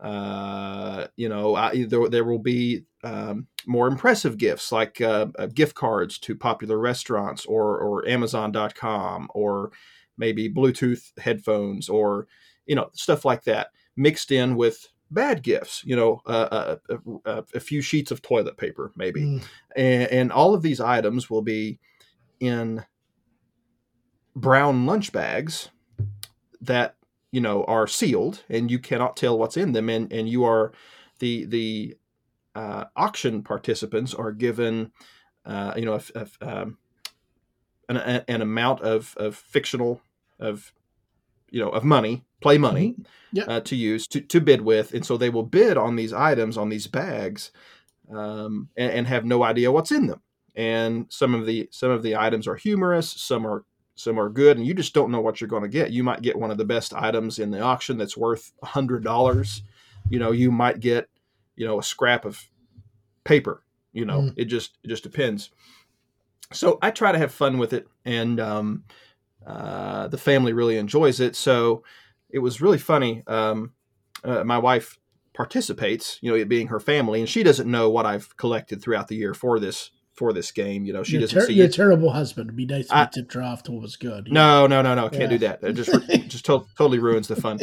uh, 0.00 1.06
you 1.16 1.28
know 1.28 1.54
I, 1.54 1.84
there, 1.84 2.08
there 2.08 2.24
will 2.24 2.38
be 2.38 2.84
um, 3.02 3.46
more 3.66 3.88
impressive 3.88 4.38
gifts 4.38 4.70
like 4.70 5.00
uh, 5.00 5.26
uh, 5.38 5.46
gift 5.46 5.74
cards 5.74 6.18
to 6.20 6.34
popular 6.34 6.78
restaurants 6.78 7.46
or 7.46 7.78
or 7.78 8.06
amazon.com 8.08 9.28
or 9.34 9.70
maybe 10.16 10.52
bluetooth 10.52 11.18
headphones 11.18 11.88
or 11.88 12.26
you 12.66 12.74
know 12.74 12.90
stuff 12.92 13.24
like 13.24 13.44
that 13.44 13.68
mixed 13.96 14.30
in 14.30 14.56
with 14.56 14.88
bad 15.10 15.42
gifts 15.42 15.82
you 15.84 15.96
know 15.96 16.20
uh, 16.26 16.76
a, 16.88 16.98
a, 17.24 17.44
a 17.54 17.60
few 17.60 17.80
sheets 17.80 18.10
of 18.10 18.20
toilet 18.22 18.56
paper 18.56 18.92
maybe 18.96 19.20
Mm. 19.22 19.42
and, 19.76 20.10
and 20.10 20.32
all 20.32 20.54
of 20.54 20.62
these 20.62 20.80
items 20.80 21.30
will 21.30 21.42
be 21.42 21.78
in 22.40 22.84
brown 24.36 24.86
lunch 24.86 25.12
bags 25.12 25.70
that 26.60 26.96
you 27.32 27.40
know 27.40 27.64
are 27.64 27.86
sealed 27.86 28.44
and 28.48 28.70
you 28.70 28.78
cannot 28.78 29.16
tell 29.16 29.38
what's 29.38 29.56
in 29.56 29.72
them 29.72 29.88
and 29.88 30.12
and 30.12 30.28
you 30.28 30.44
are 30.44 30.72
the 31.18 31.44
the 31.46 31.96
uh, 32.54 32.84
auction 32.96 33.42
participants 33.42 34.14
are 34.14 34.32
given 34.32 34.92
uh, 35.44 35.72
you 35.76 35.84
know 35.84 36.00
um, 36.40 36.76
an, 37.88 37.96
an 38.28 38.42
amount 38.42 38.80
of, 38.82 39.14
of 39.16 39.36
fictional 39.36 40.00
of 40.38 40.72
you 41.50 41.60
know 41.60 41.68
of 41.70 41.84
money 41.84 42.24
play 42.40 42.58
money 42.58 42.94
Yep. 43.32 43.48
uh, 43.48 43.60
to 43.60 43.76
use 43.76 44.06
to, 44.08 44.20
to 44.22 44.40
bid 44.40 44.60
with 44.62 44.94
and 44.94 45.04
so 45.04 45.16
they 45.16 45.28
will 45.30 45.42
bid 45.42 45.76
on 45.76 45.96
these 45.96 46.12
items 46.14 46.56
on 46.56 46.68
these 46.70 46.86
bags 46.86 47.50
um, 48.10 48.68
and, 48.76 48.92
and 48.92 49.06
have 49.06 49.24
no 49.24 49.42
idea 49.42 49.70
what's 49.72 49.92
in 49.92 50.06
them. 50.06 50.22
And 50.54 51.06
some 51.10 51.34
of 51.34 51.44
the 51.46 51.68
some 51.70 51.90
of 51.90 52.02
the 52.02 52.16
items 52.16 52.46
are 52.48 52.56
humorous 52.56 53.10
some 53.10 53.46
are 53.46 53.64
some 53.96 54.18
are 54.18 54.28
good 54.30 54.56
and 54.56 54.66
you 54.66 54.72
just 54.74 54.94
don't 54.94 55.10
know 55.10 55.20
what 55.20 55.40
you're 55.40 55.48
going 55.48 55.62
to 55.62 55.68
get. 55.68 55.90
You 55.90 56.02
might 56.04 56.22
get 56.22 56.38
one 56.38 56.50
of 56.50 56.56
the 56.58 56.64
best 56.64 56.94
items 56.94 57.38
in 57.38 57.50
the 57.50 57.60
auction 57.60 57.98
that's 57.98 58.16
worth 58.16 58.52
a 58.62 58.66
hundred 58.66 59.04
dollars. 59.04 59.62
You 60.08 60.18
know 60.18 60.32
you 60.32 60.50
might 60.50 60.80
get 60.80 61.08
you 61.56 61.66
know 61.66 61.78
a 61.78 61.82
scrap 61.82 62.24
of 62.24 62.42
paper 63.24 63.62
you 63.92 64.04
know 64.06 64.20
Mm. 64.22 64.34
it 64.36 64.44
just 64.46 64.78
it 64.82 64.88
just 64.88 65.02
depends. 65.02 65.50
So 66.52 66.78
i 66.80 66.90
try 66.90 67.12
to 67.12 67.18
have 67.18 67.32
fun 67.32 67.58
with 67.58 67.72
it 67.74 67.86
and 68.06 68.40
um, 68.40 68.84
uh, 69.46 70.08
the 70.08 70.18
family 70.18 70.52
really 70.52 70.76
enjoys 70.76 71.20
it 71.20 71.34
so 71.36 71.82
it 72.30 72.38
was 72.40 72.60
really 72.60 72.78
funny 72.78 73.22
um, 73.26 73.72
uh, 74.24 74.44
my 74.44 74.58
wife 74.58 74.98
participates 75.34 76.18
you 76.20 76.30
know 76.30 76.36
it 76.36 76.48
being 76.48 76.66
her 76.68 76.80
family 76.80 77.20
and 77.20 77.28
she 77.28 77.42
doesn't 77.42 77.70
know 77.70 77.88
what 77.88 78.04
i've 78.04 78.36
collected 78.36 78.82
throughout 78.82 79.08
the 79.08 79.14
year 79.16 79.32
for 79.34 79.58
this 79.60 79.90
for 80.12 80.32
this 80.32 80.50
game 80.50 80.84
you 80.84 80.92
know 80.92 81.04
she 81.04 81.12
You're, 81.12 81.20
doesn't 81.22 81.38
ter- 81.40 81.46
see 81.46 81.52
you're 81.54 81.66
it 81.66 81.72
a 81.72 81.76
terrible 81.76 82.10
husband. 82.10 82.48
It'd 82.48 82.56
be 82.56 82.66
nice 82.66 82.88
you 82.92 83.06
tipped 83.12 83.34
her 83.34 83.42
off 83.42 83.62
to 83.64 83.70
what 83.72 83.82
was 83.82 83.94
good. 83.96 84.32
no, 84.32 84.66
no, 84.66 84.82
no, 84.82 84.96
no. 84.96 85.08
Can't 85.08 85.22
Yeah. 85.22 85.28
do 85.28 85.38
that. 85.38 85.62
It 85.62 85.74
just 85.74 85.92
just 86.28 86.44
to- 86.46 86.66
totally 86.76 86.98
ruins 86.98 87.28
the 87.28 87.36
fun. 87.36 87.60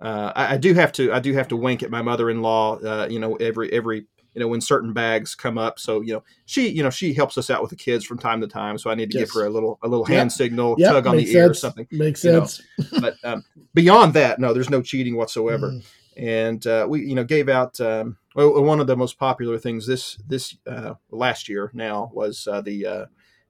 Uh, 0.00 0.32
I, 0.36 0.54
I 0.54 0.56
do 0.56 0.72
have 0.74 0.92
to. 0.92 1.12
I 1.12 1.18
do 1.18 1.32
have 1.34 1.48
to 1.48 1.56
wink 1.56 1.82
at 1.82 1.90
my 1.90 2.00
mother-in-law. 2.00 2.78
Uh, 2.78 3.08
you 3.10 3.18
know, 3.18 3.34
every 3.34 3.72
every 3.72 4.06
you 4.34 4.40
know 4.40 4.48
when 4.48 4.60
certain 4.60 4.92
bags 4.92 5.34
come 5.34 5.58
up. 5.58 5.78
So 5.78 6.00
you 6.00 6.12
know, 6.14 6.22
she 6.46 6.68
you 6.68 6.82
know 6.82 6.90
she 6.90 7.12
helps 7.12 7.36
us 7.38 7.50
out 7.50 7.60
with 7.62 7.70
the 7.70 7.76
kids 7.76 8.04
from 8.04 8.18
time 8.18 8.40
to 8.40 8.46
time. 8.46 8.78
So 8.78 8.90
I 8.90 8.94
need 8.94 9.10
to 9.10 9.18
Yes. 9.18 9.28
give 9.28 9.34
her 9.34 9.46
a 9.46 9.50
little 9.50 9.78
a 9.82 9.88
little 9.88 10.06
Yep. 10.06 10.16
hand 10.16 10.32
signal, 10.32 10.76
Yep, 10.78 10.90
tug 10.90 11.06
on 11.06 11.16
the 11.16 11.22
makes 11.22 11.30
ear 11.34 11.50
or 11.50 11.54
something. 11.54 11.86
Makes 11.90 12.22
sense. 12.22 12.62
But 13.00 13.16
um, 13.24 13.44
beyond 13.74 14.14
that, 14.14 14.38
no, 14.38 14.52
there's 14.52 14.70
no 14.70 14.82
cheating 14.82 15.16
whatsoever 15.16 15.68
Mm. 15.70 15.84
and 16.16 16.66
uh, 16.66 16.86
we 16.88 17.00
you 17.06 17.14
know 17.14 17.24
gave 17.24 17.48
out 17.48 17.80
um, 17.80 18.16
well, 18.34 18.62
one 18.62 18.80
of 18.80 18.86
the 18.86 18.96
most 18.96 19.18
popular 19.18 19.58
things 19.58 19.86
this 19.86 20.16
this 20.28 20.56
uh, 20.66 20.94
last 21.10 21.48
year 21.48 21.70
now 21.74 22.10
was 22.12 22.46
uh, 22.50 22.60
the 22.60 22.86
uh, 22.86 23.06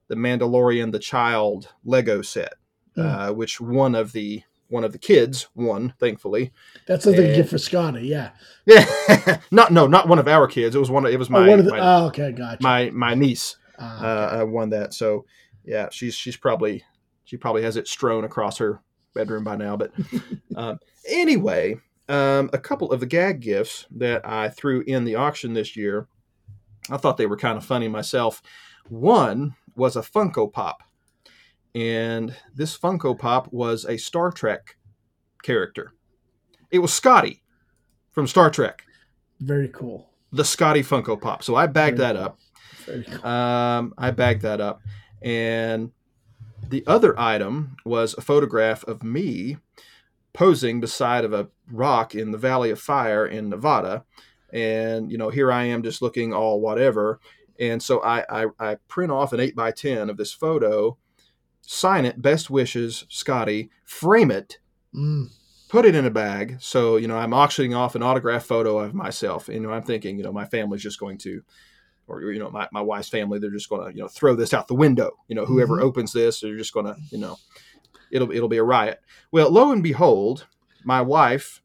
the 0.09 0.15
Mandalorian 0.15 0.93
the 0.93 0.99
Child 0.99 1.69
Lego 1.85 2.21
set, 2.23 2.55
uh, 2.97 3.31
which 3.33 3.61
one 3.61 3.95
of 3.95 4.13
the 4.13 4.43
one 4.71 4.85
of 4.85 4.93
the 4.93 4.99
kids 4.99 5.49
won, 5.55 5.95
thankfully. 5.99 6.53
That's 6.87 7.05
something 7.05 7.27
and- 7.27 7.37
get 7.37 7.49
for 7.49 7.59
Scotty. 7.59 8.07
Yeah. 8.07 8.31
Yeah, 8.67 9.41
not 9.51 9.73
no, 9.73 9.87
not 9.87 10.09
one 10.09 10.19
of 10.19 10.29
our 10.29 10.47
kids. 10.47 10.75
It 10.75 10.79
was 10.79 10.91
one. 10.91 11.05
Of, 11.05 11.13
it 11.13 11.19
was 11.19 11.29
my 11.31 11.47
oh, 11.47 11.51
one 11.51 11.59
of 11.59 11.65
the, 11.65 11.73
my, 11.73 11.81
oh, 11.81 12.07
okay, 12.07 12.33
gotcha. 12.33 12.63
my 12.63 12.91
my 12.91 13.15
niece 13.15 13.57
Ah, 13.81 14.05
uh, 14.05 14.43
uh, 14.43 14.47
won 14.47 14.71
that. 14.71 14.93
So 14.93 15.25
yeah, 15.65 15.89
she's 15.91 16.15
she's 16.15 16.37
probably 16.37 16.85
she 17.25 17.37
probably 17.37 17.63
has 17.63 17.77
it 17.77 17.89
strewn 17.89 18.25
across 18.25 18.59
her 18.59 18.83
bedroom 19.15 19.43
by 19.43 19.57
now. 19.57 19.77
But 19.77 19.93
um, 20.57 20.79
anyway, 21.09 21.77
um, 22.09 22.51
a 22.53 22.59
couple 22.59 22.93
of 22.93 23.01
the 23.01 23.07
gag 23.07 23.41
gifts 23.41 23.87
that 23.93 24.27
I 24.29 24.51
threw 24.51 24.83
in 24.87 25.05
the 25.05 25.15
auction 25.17 25.55
this 25.55 25.77
year, 25.77 26.07
I 26.91 26.99
thought 26.99 27.17
they 27.17 27.27
were 27.27 27.39
kind 27.39 27.57
of 27.57 27.65
funny 27.65 27.89
myself. 27.89 28.43
One 28.89 29.57
was 29.75 29.97
a 29.97 30.03
Funko 30.03 30.53
Pop, 30.53 30.83
and 31.75 32.35
this 32.55 32.77
Funko 32.79 33.19
Pop 33.19 33.53
was 33.53 33.85
a 33.85 33.97
Star 33.97 34.31
Trek 34.31 34.77
character. 35.43 35.93
It 36.71 36.79
was 36.81 36.93
Scotty 36.93 37.43
from 38.13 38.27
Star 38.27 38.51
Trek, 38.51 38.85
very 39.41 39.69
cool. 39.69 40.11
the 40.33 40.45
Scotty 40.45 40.83
Funko 40.83 41.21
Pop. 41.21 41.43
So 41.43 41.55
I 41.57 41.67
bagged 41.67 41.97
Very 41.99 42.15
that 42.15 42.17
cool. 42.17 42.25
up. 42.25 42.39
Very 42.87 43.05
cool. 43.05 43.27
Um, 43.27 43.95
I 43.99 44.11
bagged 44.11 44.43
that 44.43 44.61
up. 44.61 44.81
And 45.23 45.93
the 46.69 46.85
other 46.87 47.19
item 47.19 47.77
was 47.85 48.15
a 48.15 48.21
photograph 48.21 48.85
of 48.85 49.03
me 49.03 49.57
posing 50.33 50.81
beside 50.81 51.25
of 51.25 51.33
a 51.33 51.49
rock 51.71 52.15
in 52.15 52.31
the 52.31 52.39
Valley 52.39 52.71
of 52.71 52.81
Fire 52.81 53.27
in 53.27 53.49
Nevada. 53.49 54.05
And, 54.53 55.11
you 55.11 55.19
know, 55.19 55.31
here 55.31 55.51
I 55.53 55.65
am 55.65 55.83
just 55.83 56.03
looking 56.03 56.33
all 56.33 56.61
whatever. 56.61 57.21
And 57.59 57.83
so 57.83 58.01
I, 58.03 58.25
I, 58.45 58.47
I 58.59 58.75
print 58.89 59.11
off 59.13 59.33
an 59.33 59.41
8 59.41 59.55
by 59.57 59.71
10 59.73 60.09
of 60.11 60.17
this 60.17 60.33
photo, 60.33 60.97
sign 61.63 62.05
it, 62.05 62.21
best 62.21 62.51
wishes, 62.51 63.05
Scotty, 63.09 63.71
frame 63.85 64.31
it, 64.31 64.59
Mm. 64.95 65.29
put 65.69 65.85
it 65.85 65.95
in 65.95 66.05
a 66.05 66.11
bag. 66.11 66.57
So, 66.61 66.97
you 66.97 67.07
know, 67.07 67.17
I'm 67.17 67.33
auctioning 67.33 67.75
off 67.75 67.95
an 67.95 68.03
autograph 68.03 68.45
photo 68.45 68.79
of 68.81 68.93
myself. 68.93 69.47
And, 69.49 69.57
you 69.57 69.63
know, 69.63 69.73
I'm 69.73 69.83
thinking, 69.85 70.19
you 70.19 70.25
know, 70.25 70.33
my 70.33 70.45
family's 70.47 70.83
just 70.83 70.99
going 70.99 71.17
to, 71.19 71.43
or, 72.09 72.23
you 72.33 72.41
know, 72.41 72.51
my, 72.51 72.67
my 72.73 72.81
wife's 72.81 73.09
family, 73.09 73.39
they're 73.39 73.51
just 73.51 73.69
going 73.69 73.89
to, 73.89 73.97
you 73.97 74.03
know, 74.03 74.09
throw 74.09 74.35
this 74.35 74.53
out 74.53 74.67
the 74.67 74.75
window. 74.75 75.13
You 75.29 75.37
know, 75.37 75.45
whoever 75.47 75.77
Mhm. 75.77 75.83
opens 75.83 76.13
this, 76.13 76.41
they're 76.41 76.57
just 76.57 76.75
going 76.75 76.87
to, 76.87 76.97
you 77.13 77.19
know, 77.19 77.37
it'll, 78.11 78.33
it'll 78.33 78.49
be 78.49 78.57
a 78.57 78.65
riot. 78.65 79.01
Well, 79.31 79.49
lo 79.53 79.71
and 79.71 79.81
behold, 79.83 80.47
my 80.85 81.01
wife 81.03 81.63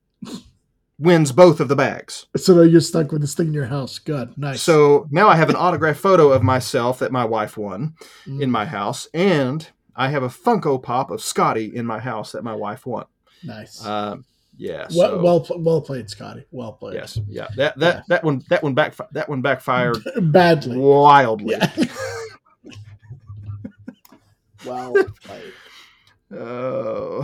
wins 0.99 1.31
both 1.31 1.59
of 1.59 1.67
the 1.67 1.75
bags. 1.75 2.27
So 2.37 2.53
now 2.53 2.61
you're 2.61 2.79
stuck 2.81 3.11
with 3.11 3.21
this 3.21 3.33
thing 3.33 3.47
in 3.47 3.53
your 3.53 3.65
house. 3.65 3.99
Good. 3.99 4.37
Nice. 4.37 4.61
So 4.61 5.07
now 5.11 5.27
I 5.27 5.35
have 5.35 5.49
an 5.49 5.55
autograph 5.55 5.97
photo 5.97 6.31
of 6.31 6.41
myself 6.43 6.99
that 6.99 7.11
my 7.11 7.25
wife 7.25 7.57
won 7.57 7.95
Mm. 8.27 8.41
in 8.41 8.51
my 8.51 8.65
house. 8.65 9.07
And 9.13 9.67
I 9.95 10.09
have 10.09 10.23
a 10.23 10.27
Funko 10.29 10.81
Pop 10.81 11.09
of 11.11 11.21
Scotty 11.21 11.75
in 11.75 11.85
my 11.85 11.99
house 11.99 12.31
that 12.33 12.43
my 12.43 12.53
wife 12.55 12.85
won. 12.85 13.05
nice. 13.43 13.83
Um, 13.85 14.25
yeah. 14.57 14.87
well, 14.95 15.43
so- 15.45 15.55
well, 15.57 15.63
well 15.63 15.81
played, 15.81 16.09
Scotty. 16.09 16.45
Well 16.51 16.73
played. 16.73 16.95
Yes, 16.95 17.19
yeah. 17.27 17.47
That 17.57 17.77
that 17.79 17.95
Yeah. 17.95 18.01
that 18.09 18.23
one 18.23 18.41
that 18.49 18.63
one 18.63 18.73
back 18.73 18.95
that 19.11 19.27
one 19.29 19.41
backfired 19.41 19.97
Badly. 20.21 20.77
wildly. 20.77 21.55
Yeah. 21.55 21.71
well 24.65 24.93
played. 25.23 25.53
Oh. 26.31 27.21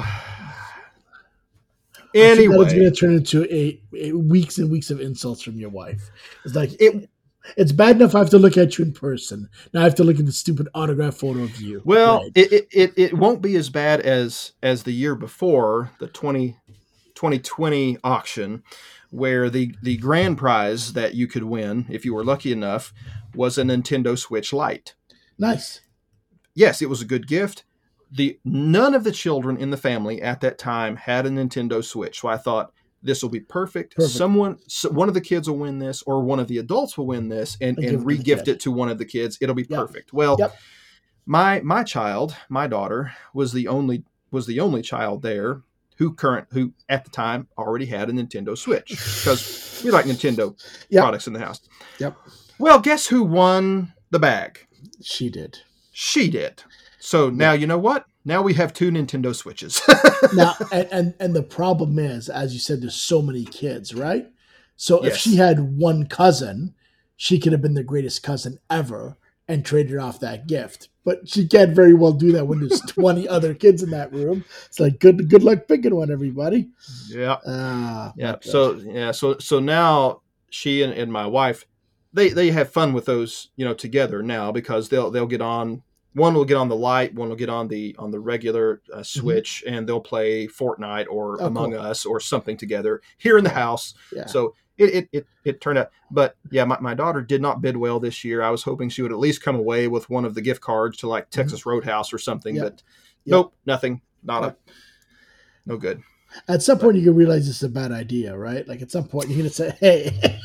I 2.14 2.36
think 2.36 2.52
that 2.52 2.58
was 2.58 2.74
going 2.74 2.84
to 2.84 2.92
turn 2.92 3.14
into 3.16 3.46
a, 3.54 3.82
a 3.96 4.12
weeks 4.12 4.58
and 4.58 4.70
weeks 4.70 4.92
of 4.92 5.00
insults 5.00 5.42
from 5.42 5.56
your 5.58 5.70
wife. 5.70 6.12
It's 6.44 6.54
like 6.56 6.72
it 6.82 7.10
it's 7.58 7.72
bad 7.72 7.96
enough 7.96 8.16
I 8.16 8.20
have 8.20 8.30
to 8.32 8.40
look 8.40 8.58
at 8.58 8.78
you 8.78 8.86
in 8.86 8.94
person. 8.94 9.50
Now 9.74 9.82
I 9.82 9.84
have 9.84 9.96
to 9.96 10.04
look 10.04 10.20
at 10.20 10.26
the 10.26 10.32
stupid 10.32 10.68
autograph 10.74 11.16
photo 11.16 11.44
of 11.44 11.60
you. 11.60 11.82
well, 11.86 12.20
Right. 12.20 12.32
it, 12.36 12.68
it, 12.72 12.94
it, 12.98 13.14
won't 13.14 13.42
be 13.42 13.56
as 13.56 13.70
bad 13.70 14.02
as 14.02 14.54
as 14.62 14.84
the 14.84 14.92
year 14.92 15.16
before, 15.16 15.92
the 16.00 16.08
20 16.08 16.58
2020 17.16 17.98
auction 18.04 18.64
where 19.12 19.50
the 19.50 19.76
the 19.82 19.98
grand 19.98 20.38
prize 20.38 20.94
that 20.94 21.14
you 21.16 21.28
could 21.28 21.44
win 21.44 21.86
if 21.90 22.06
you 22.06 22.14
were 22.14 22.24
lucky 22.24 22.52
enough 22.52 22.94
was 23.36 23.58
a 23.58 23.64
Nintendo 23.64 24.18
Switch 24.18 24.54
Lite. 24.54 24.96
Nice. 25.38 25.82
Yes, 26.54 26.82
it 26.82 26.90
was 26.90 27.02
a 27.02 27.06
good 27.06 27.28
gift. 27.28 27.64
The 28.12 28.40
none 28.44 28.94
of 28.94 29.04
the 29.04 29.12
children 29.12 29.58
in 29.58 29.70
the 29.70 29.78
family 29.78 30.22
at 30.22 30.42
that 30.42 30.58
time 30.58 30.96
had 30.96 31.26
a 31.26 31.30
Nintendo 31.30 31.84
Switch, 31.84 32.22
so 32.22 32.28
I 32.28 32.38
thought 32.38 32.74
this 33.04 33.22
will 33.24 33.30
be 33.30 33.40
perfect. 33.40 33.96
Perfect. 33.96 34.14
Someone, 34.18 34.58
so 34.68 34.90
one 34.90 35.08
of 35.08 35.14
the 35.14 35.22
kids 35.22 35.50
will 35.50 35.58
win 35.58 35.80
this, 35.80 36.02
or 36.04 36.24
one 36.24 36.40
of 36.40 36.48
the 36.48 36.58
adults 36.60 36.98
will 36.98 37.08
win 37.08 37.30
this, 37.30 37.58
and, 37.62 37.78
And 37.80 37.88
and 37.88 38.26
give 38.26 38.40
it 38.40 38.46
to 38.46 38.46
regift 38.46 38.48
it 38.48 38.60
to 38.62 38.72
one 38.72 38.90
of 38.90 38.98
the 38.98 39.06
kids. 39.06 39.38
It'll 39.42 39.56
be 39.56 39.66
Yep. 39.70 39.80
perfect. 39.80 40.14
Well, 40.14 40.36
Yep. 40.40 40.56
my 41.26 41.62
my 41.62 41.84
child, 41.84 42.36
my 42.50 42.68
daughter, 42.68 43.14
was 43.34 43.54
the 43.54 43.68
only 43.68 44.04
was 44.32 44.46
the 44.46 44.60
only 44.60 44.82
child 44.82 45.22
there 45.22 45.62
who 45.98 46.14
current 46.14 46.48
who 46.52 46.74
at 46.90 47.04
the 47.04 47.12
time 47.12 47.48
already 47.58 47.86
had 47.86 48.10
a 48.10 48.14
Nintendo 48.14 48.58
Switch 48.58 48.90
because 48.90 49.82
we 49.84 49.92
like 49.92 50.06
Nintendo 50.06 50.56
Yep. 50.90 51.02
products 51.04 51.28
in 51.28 51.34
the 51.34 51.40
house. 51.40 51.62
Yep. 52.00 52.16
Well, 52.60 52.80
guess 52.80 53.08
who 53.08 53.24
won 53.24 53.94
the 54.10 54.20
bag? 54.20 54.68
She 55.02 55.30
did. 55.30 55.60
She 55.92 56.30
did. 56.30 56.64
So 57.00 57.30
now 57.30 57.54
you 57.54 57.68
know 57.68 57.78
what? 57.78 58.06
Now 58.24 58.42
we 58.42 58.54
have 58.56 58.74
two 58.74 58.92
Nintendo 58.92 59.36
Switches. 59.36 59.82
now 60.34 60.56
and, 60.72 60.88
and 60.92 61.14
and 61.20 61.36
the 61.36 61.44
problem 61.44 62.00
is 62.00 62.30
as 62.30 62.54
you 62.54 62.60
said 62.60 62.82
there's 62.82 62.96
so 62.96 63.22
many 63.22 63.46
kids 63.46 63.94
right 63.94 64.28
so 64.76 65.04
if 65.04 65.16
she 65.18 65.36
had 65.36 65.78
one 65.78 66.06
cousin 66.08 66.74
she 67.16 67.40
could 67.40 67.52
have 67.52 67.62
been 67.62 67.74
the 67.74 67.84
greatest 67.84 68.24
cousin 68.24 68.60
ever 68.70 69.18
and 69.48 69.66
traded 69.66 69.98
off 69.98 70.20
that 70.20 70.48
gift 70.48 70.90
but 71.04 71.28
she 71.28 71.48
can't 71.48 71.76
very 71.76 71.94
well 71.94 72.14
do 72.14 72.32
that 72.32 72.46
when 72.48 72.60
there's 72.60 72.82
20 72.88 73.28
other 73.28 73.54
kids 73.54 73.82
in 73.84 73.90
that 73.90 74.14
room 74.14 74.46
it's 74.68 74.80
like 74.80 75.00
good 75.00 75.30
good 75.30 75.44
luck 75.44 75.68
picking 75.68 75.96
one 75.96 76.12
everybody 76.12 76.70
yeah. 77.10 77.38
ah 77.48 78.14
Yeah. 78.16 78.36
So 78.42 78.76
yeah. 78.76 79.12
So 79.12 79.38
so 79.40 79.60
now 79.60 80.22
she 80.50 80.82
and, 80.84 80.94
and 80.94 81.12
my 81.12 81.26
wife, 81.26 81.66
they 82.14 82.30
they 82.30 82.52
have 82.52 82.70
fun 82.72 82.94
with 82.94 83.06
those 83.06 83.50
you 83.56 83.66
know 83.66 83.74
together 83.74 84.22
now 84.22 84.52
because 84.52 84.90
they'll 84.90 85.12
they'll 85.12 85.28
get 85.28 85.42
on. 85.42 85.84
One 86.14 86.34
will 86.34 86.44
get 86.46 86.58
on 86.58 86.68
the 86.68 86.76
light. 86.76 87.14
One 87.16 87.30
will 87.30 87.36
get 87.38 87.50
on 87.50 87.68
the 87.70 87.96
on 87.98 88.12
the 88.12 88.20
regular 88.20 88.82
uh, 88.94 89.02
switch, 89.04 89.64
and 89.66 89.88
they'll 89.88 90.02
play 90.02 90.48
Fortnite 90.48 91.06
or 91.10 91.38
Mm-hmm. 91.38 91.44
Oh, 91.44 91.48
Among 91.48 91.72
cool. 91.72 91.80
Us 91.82 92.06
or 92.06 92.20
something 92.20 92.58
together 92.58 93.02
here 93.18 93.38
in 93.38 93.44
the 93.46 93.50
house. 93.50 93.94
yeah 94.14 94.26
So 94.26 94.54
it, 94.78 94.94
it, 94.96 95.10
it, 95.12 95.28
it 95.46 95.62
turned 95.62 95.78
out, 95.78 95.92
but 96.10 96.36
yeah, 96.50 96.66
my, 96.66 96.78
my 96.80 96.94
daughter 96.96 97.22
did 97.22 97.42
not 97.42 97.62
bid 97.62 97.78
well 97.78 98.00
this 98.00 98.24
year. 98.24 98.42
I 98.42 98.50
was 98.50 98.64
hoping 98.64 98.90
she 98.90 99.02
would 99.04 99.12
at 99.12 99.20
least 99.20 99.42
come 99.44 99.56
away 99.56 99.88
with 99.88 100.10
one 100.10 100.26
of 100.26 100.34
the 100.34 100.42
gift 100.42 100.60
cards 100.62 100.98
to 100.98 101.08
like 101.08 101.30
Texas 101.30 101.66
Roadhouse 101.66 102.12
or 102.12 102.18
something, 102.18 102.56
Yep. 102.56 102.64
but 102.64 102.74
Mm-hmm. 102.78 102.86
Yep. 103.26 103.32
nope, 103.38 103.54
nothing, 103.68 104.02
not 104.24 104.44
a, 104.44 104.56
no 105.68 105.78
good. 105.78 106.02
at 106.48 106.62
some 106.64 106.80
point 106.80 106.98
you 106.98 107.04
can 107.04 107.14
realize 107.16 107.48
it's 107.48 107.62
a 107.62 107.70
bad 107.70 107.92
idea 107.92 108.36
right 108.36 108.68
like 108.68 108.82
at 108.82 108.90
some 108.90 109.04
point 109.08 109.30
you're 109.30 109.38
gonna 109.38 109.50
say 109.50 109.76
hey 109.80 110.40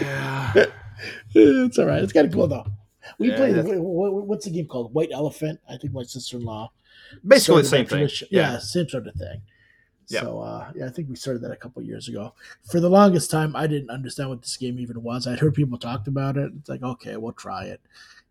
Yeah. 0.00 0.52
it's 1.34 1.78
all 1.78 1.84
right 1.86 2.02
it's 2.02 2.12
kind 2.12 2.26
of 2.26 2.32
cool 2.32 2.46
though 2.48 2.64
we 3.18 3.28
Yeah, 3.30 3.36
played 3.36 3.54
that's- 3.56 3.72
wh- 3.74 3.80
wh- 3.80 4.26
what's 4.28 4.44
the 4.44 4.50
game 4.52 4.66
called 4.66 4.92
white 4.94 5.10
elephant 5.12 5.60
i 5.68 5.76
think 5.76 5.92
my 5.92 6.02
sister-in-law 6.02 6.70
Basically 7.26 7.62
the 7.62 7.68
same 7.68 7.86
thing. 7.86 7.98
tradition. 7.98 8.28
Yeah. 8.30 8.52
Yeah. 8.52 8.58
same 8.58 8.88
sort 8.88 9.06
of 9.06 9.14
thing. 9.14 9.40
Yeah. 10.08 10.20
So 10.22 10.40
uh, 10.40 10.72
yeah, 10.74 10.86
I 10.86 10.88
think 10.90 11.08
we 11.08 11.16
started 11.16 11.42
that 11.42 11.52
a 11.52 11.56
couple 11.56 11.80
years 11.82 12.08
ago. 12.08 12.34
For 12.70 12.80
the 12.80 12.90
longest 12.90 13.30
time, 13.30 13.54
I 13.56 13.66
didn't 13.66 13.90
understand 13.90 14.28
what 14.30 14.42
this 14.42 14.56
game 14.56 14.78
even 14.78 15.02
was. 15.02 15.26
I'd 15.26 15.38
heard 15.38 15.54
people 15.54 15.78
talked 15.78 16.08
about 16.08 16.36
it. 16.36 16.50
It's 16.58 16.68
like, 16.68 16.82
okay, 16.82 17.16
we'll 17.16 17.32
try 17.32 17.64
it, 17.64 17.80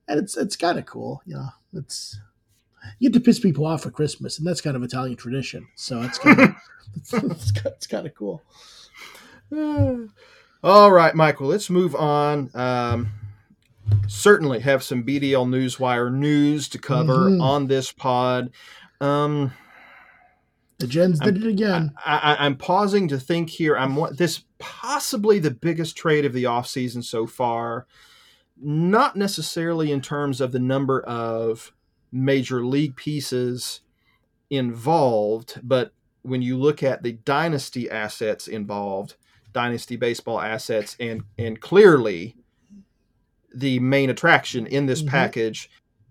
and 0.07 0.19
it's 0.19 0.35
it's 0.37 0.55
kind 0.55 0.77
of 0.77 0.85
cool. 0.85 1.21
You 1.25 1.35
know, 1.35 1.49
it's 1.73 2.19
you 2.99 3.09
get 3.09 3.17
to 3.19 3.23
piss 3.23 3.39
people 3.39 3.65
off 3.65 3.83
for 3.83 3.89
Christmas, 3.89 4.37
and 4.37 4.45
that's 4.45 4.61
kind 4.61 4.75
of 4.75 4.83
Italian 4.83 5.15
tradition. 5.17 5.67
So 5.75 6.01
it's 6.03 6.17
kind 6.19 6.39
of 6.39 6.49
it's, 6.95 7.13
it's, 7.13 7.51
it's 7.65 7.87
kind 7.87 8.05
of 8.05 8.13
cool. 8.15 8.43
All 10.63 10.91
right, 10.91 11.15
Michael, 11.15 11.47
let's 11.47 11.69
move 11.69 11.95
on. 11.95 12.49
Um, 12.53 13.11
certainly 14.07 14.59
have 14.59 14.83
some 14.83 15.03
BDL 15.03 15.45
Newswire 15.47 16.13
news 16.13 16.67
to 16.69 16.77
cover 16.79 17.29
Mhm. 17.29 17.41
on 17.41 17.67
this 17.67 17.91
pod. 17.91 18.51
Um, 19.01 19.51
The 20.79 20.87
Gens 20.87 21.19
did 21.19 21.37
it 21.37 21.47
again. 21.47 21.93
I, 22.05 22.17
I, 22.17 22.45
I'm 22.45 22.55
pausing 22.55 23.07
to 23.07 23.19
think 23.19 23.49
here. 23.49 23.75
I'm 23.75 23.97
this 24.15 24.43
possibly 24.59 25.39
the 25.39 25.51
biggest 25.51 25.95
trade 25.97 26.23
of 26.25 26.33
the 26.33 26.43
offseason 26.43 27.03
so 27.03 27.25
far. 27.25 27.87
Not 28.59 29.15
necessarily 29.15 29.91
in 29.91 30.01
terms 30.01 30.39
of 30.41 30.51
the 30.51 30.59
number 30.59 31.01
of 31.01 31.71
major 32.11 32.65
league 32.65 32.95
pieces 32.95 33.81
involved, 34.49 35.59
but 35.63 35.91
when 36.23 36.41
you 36.41 36.57
look 36.57 36.81
at 36.83 37.03
the 37.03 37.13
dynasty 37.13 37.89
assets 37.89 38.47
involved, 38.47 39.15
dynasty 39.53 39.95
baseball 39.95 40.39
assets, 40.39 40.95
and 40.99 41.23
and 41.37 41.59
clearly 41.61 42.35
the 43.57 43.79
main 43.79 44.09
attraction 44.09 44.67
in 44.67 44.85
this 44.85 45.01
Mhm. 45.01 45.07
package, 45.07 45.69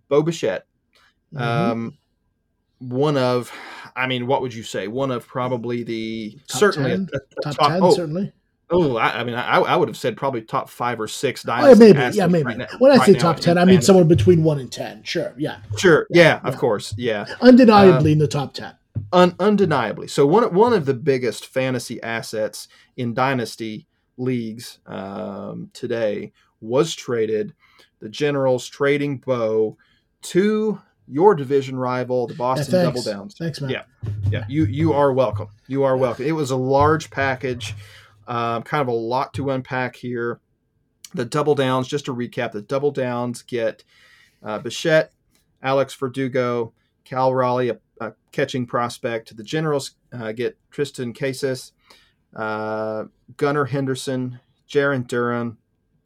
Bo 0.08 0.22
Bichette, 0.22 0.66
Mhm. 1.34 1.40
um, 1.40 1.98
one 2.78 3.16
of, 3.16 3.52
I 3.94 4.06
mean, 4.06 4.26
what 4.26 4.42
would 4.42 4.52
you 4.54 4.62
say? 4.62 4.88
One 4.88 5.10
of 5.10 5.26
probably 5.26 5.82
the 5.82 6.38
Top 6.48 6.58
certainly 6.60 6.90
10? 6.90 7.08
a- 7.12 7.16
a 7.16 7.42
Top, 7.42 7.56
top- 7.56 7.68
ten, 7.70 7.82
oh, 7.82 7.94
certainly. 7.94 8.32
oh, 8.70 8.96
I, 8.96 9.20
I 9.20 9.24
mean, 9.24 9.34
I, 9.34 9.58
I 9.58 9.76
would 9.76 9.88
have 9.88 9.96
said 9.96 10.16
probably 10.16 10.42
top 10.42 10.68
five 10.68 11.00
or 11.00 11.08
six. 11.08 11.44
Oh, 11.46 11.52
yeah, 11.52 11.60
Dynasty 11.74 11.92
maybe. 11.94 12.16
Yeah, 12.16 12.26
maybe. 12.26 12.44
right 12.44 12.58
now- 12.58 12.66
when 12.78 12.92
I 12.92 12.96
right 12.96 13.06
say 13.06 13.14
top 13.14 13.38
ten, 13.40 13.56
I 13.58 13.62
mean 13.64 13.76
fantasy. 13.76 13.86
somewhere 13.86 14.04
between 14.04 14.42
one 14.42 14.58
and 14.58 14.70
ten. 14.70 15.02
Sure. 15.04 15.32
Yeah. 15.38 15.58
Sure, 15.78 16.06
Yeah, 16.10 16.22
yeah, 16.22 16.40
of 16.48 16.54
yeah. 16.54 16.60
course, 16.60 16.94
yeah, 16.98 17.26
Undeniably 17.40 18.12
in 18.12 18.18
the 18.18 18.28
top 18.28 18.54
ten. 18.54 18.74
Un- 19.12 19.36
undeniably. 19.38 20.08
So 20.08 20.26
one 20.26 20.52
one 20.54 20.72
of 20.72 20.84
the 20.86 20.94
biggest 20.94 21.46
fantasy 21.46 22.02
assets 22.02 22.66
in 22.96 23.14
dynasty 23.14 23.86
leagues 24.18 24.78
um, 24.86 25.70
today 25.74 26.32
was 26.60 26.94
traded. 26.94 27.54
The 28.00 28.08
Generals 28.08 28.66
trading 28.66 29.18
Bo 29.18 29.76
to 30.22 30.80
your 31.08 31.34
division 31.34 31.76
rival, 31.78 32.26
the 32.26 32.34
Boston 32.34 32.74
Yeah, 32.74 32.82
Double. 32.84 33.02
Downs. 33.02 33.34
Thanks, 33.38 33.60
man. 33.60 33.70
Yeah. 33.70 33.84
Yeah, 34.30 34.44
you 34.48 34.64
you 34.64 34.92
are 34.92 35.12
welcome. 35.12 35.48
You 35.68 35.84
are 35.84 35.96
welcome. 35.96 36.24
It 36.26 36.32
was 36.32 36.50
a 36.50 36.56
large 36.56 37.10
package, 37.10 37.74
um, 38.26 38.62
kind 38.64 38.82
of 38.82 38.88
a 38.88 38.92
lot 38.92 39.32
to 39.34 39.50
unpack 39.50 39.96
here. 39.96 40.40
The 41.14 41.24
double 41.24 41.54
downs, 41.54 41.86
just 41.88 42.04
to 42.06 42.14
recap, 42.14 42.52
the 42.52 42.60
double 42.62 42.90
downs 42.90 43.42
get 43.42 43.84
uh, 44.42 44.58
Bichette, 44.58 45.12
Alex 45.62 45.94
Verdugo, 45.94 46.72
Cal 47.04 47.32
Raleigh, 47.32 47.68
a, 47.70 47.78
a 48.00 48.12
catching 48.32 48.66
prospect. 48.66 49.36
The 49.36 49.44
Generals 49.44 49.92
uh, 50.12 50.32
get 50.32 50.58
Triston 50.72 51.16
Casas, 51.16 51.72
uh, 52.34 53.04
Gunnar 53.36 53.66
Henderson, 53.66 54.40
Jarren 54.68 55.06
Duran, 55.06 55.56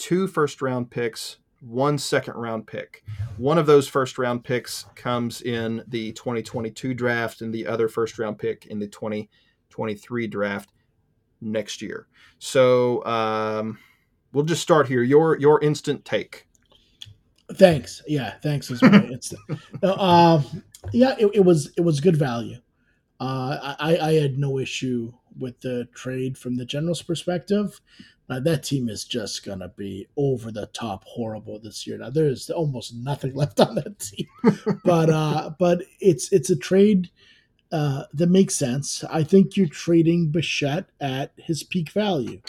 two 0.01 0.27
first 0.27 0.61
round 0.63 0.91
picks, 0.91 1.37
one 1.61 1.99
second 1.99 2.35
round 2.35 2.67
pick. 2.67 3.05
One 3.37 3.59
of 3.59 3.67
those 3.67 3.87
first 3.87 4.19
round 4.19 4.43
picks 4.43 4.87
comes 4.97 5.43
in 5.43 5.85
the 5.87 6.11
2022 6.13 6.95
draft, 6.95 7.43
and 7.43 7.55
the 7.55 7.67
other 7.67 7.89
first 7.89 8.19
round 8.19 8.39
pick 8.39 8.67
in 8.67 8.81
the 8.81 8.89
2023 8.89 10.27
draft 10.27 10.73
next 11.41 11.83
year. 11.83 12.09
So 12.39 13.05
um, 13.05 13.79
we'll 14.33 14.45
just 14.45 14.63
start 14.63 14.89
here. 14.89 15.03
Your 15.03 15.39
your 15.39 15.63
instant 15.63 16.05
take. 16.05 16.49
Thanks. 17.55 18.03
Yeah, 18.09 18.35
thanks 18.43 18.71
as 18.71 18.81
well. 18.81 18.95
it's 19.11 19.35
no, 19.83 19.95
um, 19.97 20.65
yeah, 20.93 21.15
it, 21.19 21.31
it 21.35 21.45
was 21.45 21.71
it 21.77 21.83
was 21.83 22.01
good 22.01 22.17
value. 22.17 22.59
Uh, 23.21 23.75
I 23.79 23.99
I 23.99 24.13
had 24.15 24.39
no 24.39 24.59
issue 24.59 25.13
with 25.39 25.61
the 25.61 25.87
trade 25.95 26.39
from 26.39 26.57
the 26.57 26.65
Generals' 26.65 27.03
perspective. 27.03 27.81
Uh, 28.31 28.39
that 28.39 28.63
team 28.63 28.89
is 28.89 29.05
just 29.05 29.45
gonna 29.45 29.69
be 29.77 30.07
over 30.17 30.53
the 30.53 30.67
top 30.67 31.05
horrible 31.05 31.59
this 31.59 31.87
year. 31.87 31.99
Now 31.99 32.11
there's 32.11 32.49
almost 32.49 32.95
nothing 32.95 33.35
left 33.35 33.59
on 33.59 33.75
that 33.75 33.99
team, 33.99 34.27
but 34.85 35.11
uh, 35.11 35.51
but 35.59 35.83
it's 36.01 36.33
it's 36.33 36.51
a 36.51 36.57
trade 36.57 37.11
uh, 37.73 38.05
that 38.15 38.31
makes 38.31 38.55
sense. 38.55 39.05
I 39.11 39.23
think 39.23 39.57
you're 39.57 39.69
trading 39.69 40.29
Bichette 40.29 40.87
at 41.01 41.33
his 41.37 41.63
peak 41.63 41.91
value. 41.91 42.41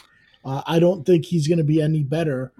Uh, 0.44 0.62
I 0.65 0.80
don't 0.80 1.06
think 1.06 1.26
he's 1.26 1.48
going 1.48 1.60
to 1.60 1.63
be 1.63 1.82
any 1.82 2.04
better 2.04 2.52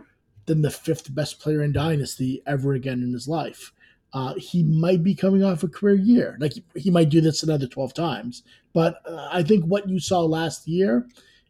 than 0.46 0.62
the 0.62 0.70
fifth 0.70 1.14
best 1.14 1.40
player 1.40 1.64
in 1.64 1.72
Dynasty 1.72 2.44
ever 2.46 2.74
again 2.74 3.02
in 3.02 3.14
his 3.14 3.28
life. 3.28 3.72
Uh, 4.14 4.34
he 4.36 4.64
might 4.64 5.04
be 5.04 5.16
coming 5.16 5.44
off 5.44 5.64
a 5.64 5.68
career 5.68 5.96
year. 5.96 6.38
Like 6.40 6.54
he 6.76 6.92
might 6.92 7.10
do 7.10 7.22
this 7.22 7.44
another 7.44 7.66
12 7.66 7.94
times. 7.94 8.44
But 8.74 8.98
uh, 9.06 9.30
I 9.32 9.42
think 9.44 9.66
what 9.66 9.90
you 9.90 10.00
saw 10.00 10.22
last 10.22 10.68
year 10.68 11.08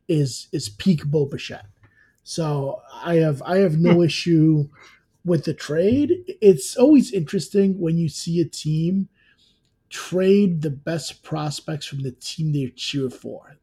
is 0.08 0.48
is 0.52 0.70
peak 0.70 1.06
Bo 1.06 1.26
Bichette. 1.26 1.68
So 2.24 2.82
I 3.04 3.16
have 3.16 3.42
I 3.44 3.58
have 3.58 3.78
no 3.78 3.96
hmm. 3.96 4.04
issue 4.04 4.70
with 5.26 5.46
the 5.46 5.54
trade. 5.54 6.36
It's 6.42 6.76
always 6.76 7.12
interesting 7.12 7.80
when 7.80 7.98
you 7.98 8.10
see 8.10 8.42
a 8.42 8.46
team 8.46 9.10
trade 9.90 10.62
the 10.62 10.70
best 10.70 11.22
prospects 11.22 11.86
from 11.86 12.02
the 12.02 12.12
team 12.12 12.54
they 12.54 12.68
cheer 12.76 13.10
for. 13.10 13.58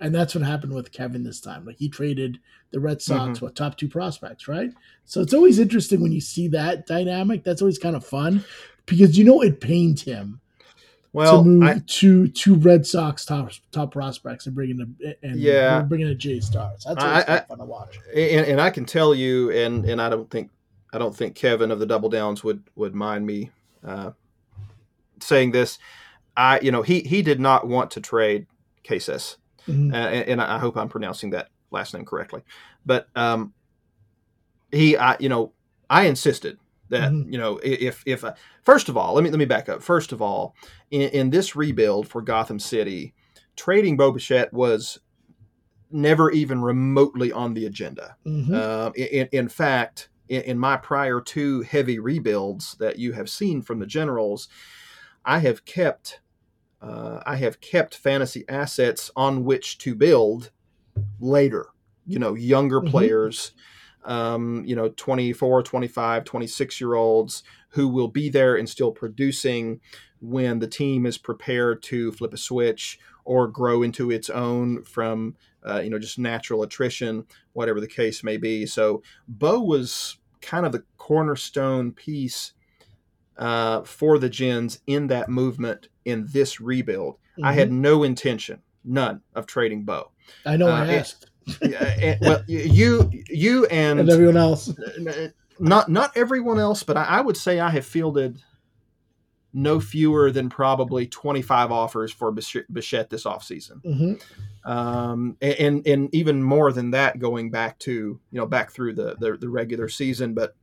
And 0.00 0.14
that's 0.14 0.34
what 0.34 0.44
happened 0.44 0.74
with 0.74 0.92
Kevin 0.92 1.22
this 1.22 1.40
time. 1.40 1.64
Like 1.64 1.76
he 1.76 1.88
traded 1.88 2.38
the 2.70 2.80
Red 2.80 3.00
Sox 3.00 3.38
mm-hmm. 3.38 3.44
with 3.44 3.54
top 3.54 3.76
two 3.76 3.88
prospects, 3.88 4.48
right? 4.48 4.72
So 5.04 5.20
it's 5.20 5.34
always 5.34 5.58
interesting 5.58 6.00
when 6.00 6.12
you 6.12 6.20
see 6.20 6.48
that 6.48 6.86
dynamic. 6.86 7.44
That's 7.44 7.62
always 7.62 7.78
kind 7.78 7.94
of 7.94 8.04
fun 8.04 8.44
because 8.86 9.16
you 9.16 9.24
know 9.24 9.42
it 9.42 9.60
pained 9.60 10.00
him 10.00 10.40
Well, 11.14 11.42
to 11.42 11.48
move 11.48 11.62
I, 11.62 11.82
two 11.86 12.28
two 12.28 12.54
Red 12.54 12.86
Sox 12.86 13.24
top 13.26 13.50
top 13.70 13.92
prospects 13.92 14.46
and 14.46 14.54
bringing 14.54 14.80
a 15.04 15.14
and 15.26 15.38
Yeah. 15.38 15.82
bringing 15.82 16.08
a 16.08 16.14
J 16.14 16.40
Stars. 16.40 16.84
That's 16.86 17.02
I- 17.04 17.10
always 17.10 17.24
I- 17.28 17.40
fun 17.40 17.58
to 17.58 17.64
watch. 17.64 17.98
and, 18.14 18.46
and 18.46 18.60
I 18.60 18.70
can 18.70 18.84
tell 18.86 19.14
you, 19.14 19.50
and 19.50 19.84
and 19.84 20.00
I 20.00 20.08
don't 20.08 20.30
think 20.30 20.50
I 20.92 20.98
don't 20.98 21.14
think 21.14 21.34
Kevin 21.34 21.70
of 21.70 21.78
the 21.78 21.86
Double 21.86 22.08
Downs 22.08 22.42
would 22.42 22.62
would 22.76 22.94
mind 22.94 23.26
me 23.26 23.50
uh, 23.86 24.12
saying 25.20 25.50
this. 25.52 25.78
I 26.36 26.60
you 26.60 26.72
know 26.72 26.80
he 26.82 27.00
he 27.00 27.20
did 27.20 27.40
not 27.40 27.66
want 27.68 27.90
to 27.92 28.00
trade 28.00 28.46
Casas, 28.82 29.36
Mhm. 29.68 29.92
uh, 29.92 29.96
and, 29.96 30.28
and 30.28 30.40
I 30.40 30.58
hope 30.58 30.78
I'm 30.78 30.88
pronouncing 30.88 31.30
that 31.30 31.48
last 31.70 31.92
name 31.92 32.06
correctly. 32.06 32.40
But 32.86 33.08
um, 33.14 33.52
he, 34.70 34.96
I 34.96 35.16
you 35.20 35.28
know, 35.28 35.52
I 35.90 36.04
insisted 36.06 36.58
that 36.92 37.10
Mhm. 37.10 37.32
you 37.32 37.38
know 37.38 37.58
if 37.62 38.02
if 38.06 38.22
uh, 38.24 38.34
first 38.62 38.88
of 38.88 38.96
all, 38.96 39.14
let 39.14 39.24
me 39.24 39.30
let 39.30 39.38
me 39.38 39.44
back 39.44 39.68
up. 39.68 39.82
First 39.82 40.12
of 40.12 40.22
all, 40.22 40.54
in, 40.90 41.02
in 41.10 41.30
this 41.30 41.56
rebuild 41.56 42.06
for 42.06 42.22
Gotham 42.22 42.58
City, 42.60 43.14
trading 43.56 43.96
Bo 43.96 44.12
Bichette 44.12 44.52
was 44.52 45.00
never 45.90 46.30
even 46.30 46.62
remotely 46.62 47.32
on 47.32 47.54
the 47.54 47.66
agenda. 47.66 48.16
Mhm. 48.26 48.54
Um, 48.54 48.92
in, 48.96 49.28
in 49.32 49.48
fact, 49.48 50.08
in, 50.28 50.42
in 50.42 50.58
my 50.58 50.76
prior 50.76 51.20
two 51.20 51.60
heavy 51.62 51.98
rebuilds 51.98 52.76
that 52.78 52.98
you 52.98 53.12
have 53.12 53.28
seen 53.28 53.60
from 53.62 53.78
the 53.78 53.86
Generals, 53.86 54.48
I 55.24 55.40
have 55.40 55.64
kept 55.64 56.20
uh, 56.80 57.22
I 57.26 57.36
have 57.36 57.60
kept 57.60 57.94
fantasy 57.96 58.44
assets 58.48 59.10
on 59.16 59.44
which 59.44 59.78
to 59.78 59.94
build 59.94 60.50
later. 61.20 61.66
You 62.06 62.18
know, 62.18 62.34
younger 62.34 62.80
Mhm. 62.80 62.90
players, 62.90 63.52
um, 64.04 64.64
you 64.64 64.74
know, 64.76 64.88
24, 64.90 65.62
25, 65.62 66.24
26 66.24 66.80
year 66.80 66.94
olds 66.94 67.42
who 67.70 67.88
will 67.88 68.08
be 68.08 68.28
there 68.28 68.56
and 68.56 68.68
still 68.68 68.92
producing 68.92 69.80
when 70.20 70.58
the 70.58 70.66
team 70.68 71.06
is 71.06 71.18
prepared 71.18 71.82
to 71.82 72.12
flip 72.12 72.32
a 72.34 72.36
switch 72.36 72.98
or 73.24 73.48
grow 73.48 73.82
into 73.82 74.10
its 74.10 74.28
own 74.30 74.82
from, 74.84 75.36
uh, 75.66 75.80
you 75.80 75.90
know, 75.90 75.98
just 75.98 76.18
natural 76.18 76.62
attrition, 76.62 77.24
whatever 77.52 77.80
the 77.80 77.86
case 77.88 78.22
may 78.24 78.36
be. 78.36 78.66
So 78.66 79.02
Bo 79.28 79.60
was 79.60 80.18
kind 80.40 80.66
of 80.66 80.72
the 80.72 80.84
cornerstone 80.98 81.92
piece 81.92 82.52
uh, 83.38 83.82
for 83.82 84.18
the 84.18 84.28
Gens 84.28 84.80
in 84.86 85.06
that 85.08 85.28
movement 85.28 85.88
in 86.04 86.26
this 86.32 86.60
rebuild. 86.60 87.16
I 87.42 87.52
had 87.54 87.70
Mhm. 87.70 87.80
no 87.80 88.02
intention, 88.02 88.60
none, 88.84 89.22
of 89.34 89.46
trading 89.46 89.84
Bo. 89.84 90.10
I 90.44 90.56
know. 90.56 90.68
uh, 90.68 90.84
I 90.84 90.86
asked, 90.94 91.26
and- 91.62 92.18
well, 92.20 92.42
you, 92.46 93.10
you, 93.28 93.66
and, 93.66 94.00
and 94.00 94.10
everyone 94.10 94.36
else. 94.36 94.72
not 95.58 95.88
not 95.88 96.16
everyone 96.16 96.58
else, 96.58 96.82
but 96.82 96.96
I, 96.96 97.04
I 97.04 97.20
would 97.20 97.36
say 97.36 97.60
I 97.60 97.70
have 97.70 97.86
fielded 97.86 98.42
no 99.54 99.80
fewer 99.80 100.30
than 100.30 100.48
probably 100.48 101.06
twenty 101.06 101.42
five 101.42 101.70
offers 101.70 102.10
for 102.12 102.32
Bichette 102.32 103.10
this 103.10 103.24
offseason. 103.24 103.82
hmm 103.82 104.14
um, 104.64 105.36
and 105.42 105.84
and 105.86 106.14
even 106.14 106.40
more 106.40 106.72
than 106.72 106.92
that 106.92 107.18
going 107.18 107.50
back 107.50 107.78
to 107.80 107.90
you 108.30 108.38
know 108.38 108.46
back 108.46 108.70
through 108.70 108.94
the 108.94 109.16
the, 109.18 109.36
the 109.36 109.48
regular 109.48 109.88
season. 109.88 110.34
But 110.34 110.54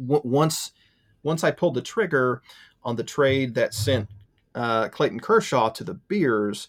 w- 0.00 0.22
once 0.24 0.72
once 1.22 1.44
I 1.44 1.52
pulled 1.52 1.74
the 1.74 1.82
trigger 1.82 2.42
on 2.82 2.96
the 2.96 3.04
trade 3.04 3.54
that 3.54 3.74
sent 3.74 4.08
uh, 4.56 4.88
Clayton 4.88 5.20
Kershaw 5.20 5.70
to 5.70 5.84
the 5.84 5.94
Beers 5.94 6.66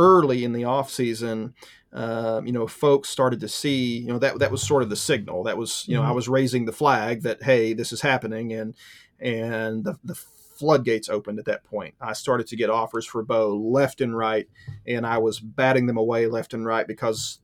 early 0.00 0.44
in 0.44 0.52
the 0.52 0.62
offseason, 0.62 1.52
uh, 1.92 2.40
you 2.44 2.52
know, 2.52 2.66
folks 2.66 3.08
started 3.08 3.40
to 3.40 3.48
see, 3.48 3.98
you 3.98 4.08
know, 4.08 4.18
that 4.18 4.38
that 4.38 4.50
was 4.50 4.62
sort 4.62 4.82
of 4.82 4.88
the 4.88 4.96
signal. 4.96 5.42
That 5.44 5.58
was, 5.58 5.84
you 5.86 5.96
know, 5.96 6.02
I 6.02 6.10
Mhm. 6.10 6.14
was 6.14 6.28
raising 6.28 6.64
the 6.64 6.72
flag 6.72 7.22
that 7.22 7.42
hey, 7.42 7.74
this 7.74 7.92
is 7.92 8.00
happening, 8.00 8.52
and 8.52 8.74
and 9.20 9.84
the, 9.84 9.98
the 10.04 10.14
floodgates 10.14 11.08
opened 11.08 11.38
at 11.38 11.44
that 11.46 11.64
point. 11.64 11.94
I 12.00 12.12
started 12.14 12.46
to 12.48 12.56
get 12.56 12.70
offers 12.70 13.06
for 13.06 13.22
Bo 13.22 13.56
left 13.56 14.00
and 14.00 14.16
right, 14.16 14.48
and 14.86 15.06
I 15.06 15.18
was 15.18 15.40
batting 15.40 15.86
them 15.86 15.96
away 15.98 16.26
left 16.26 16.54
and 16.54 16.64
right 16.64 16.86
because, 16.86 17.40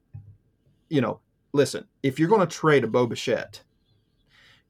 you 0.88 1.00
know, 1.00 1.20
listen, 1.52 1.86
if 2.02 2.18
you're 2.18 2.28
going 2.28 2.46
to 2.46 2.56
trade 2.56 2.84
a 2.84 2.86
Bo 2.86 3.06
Bichette, 3.06 3.62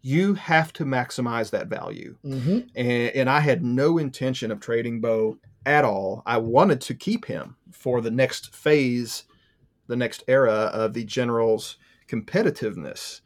you 0.02 0.34
have 0.34 0.72
to 0.74 0.84
maximize 0.84 1.50
that 1.50 1.66
value 1.68 2.16
hmm 2.22 2.58
and, 2.74 3.10
and 3.18 3.30
I 3.30 3.40
had 3.40 3.64
no 3.64 3.98
intention 3.98 4.50
of 4.52 4.60
trading 4.60 5.00
Bo 5.00 5.38
at 5.66 5.84
all. 5.84 6.22
I 6.24 6.38
wanted 6.38 6.80
to 6.82 6.94
keep 6.94 7.26
him 7.26 7.56
for 7.72 8.00
the 8.00 8.10
next 8.10 8.54
phase, 8.54 9.24
the 9.88 9.96
next 9.96 10.24
era 10.28 10.70
of 10.72 10.94
the 10.94 11.04
Generals' 11.04 11.76
competitiveness. 12.08 13.20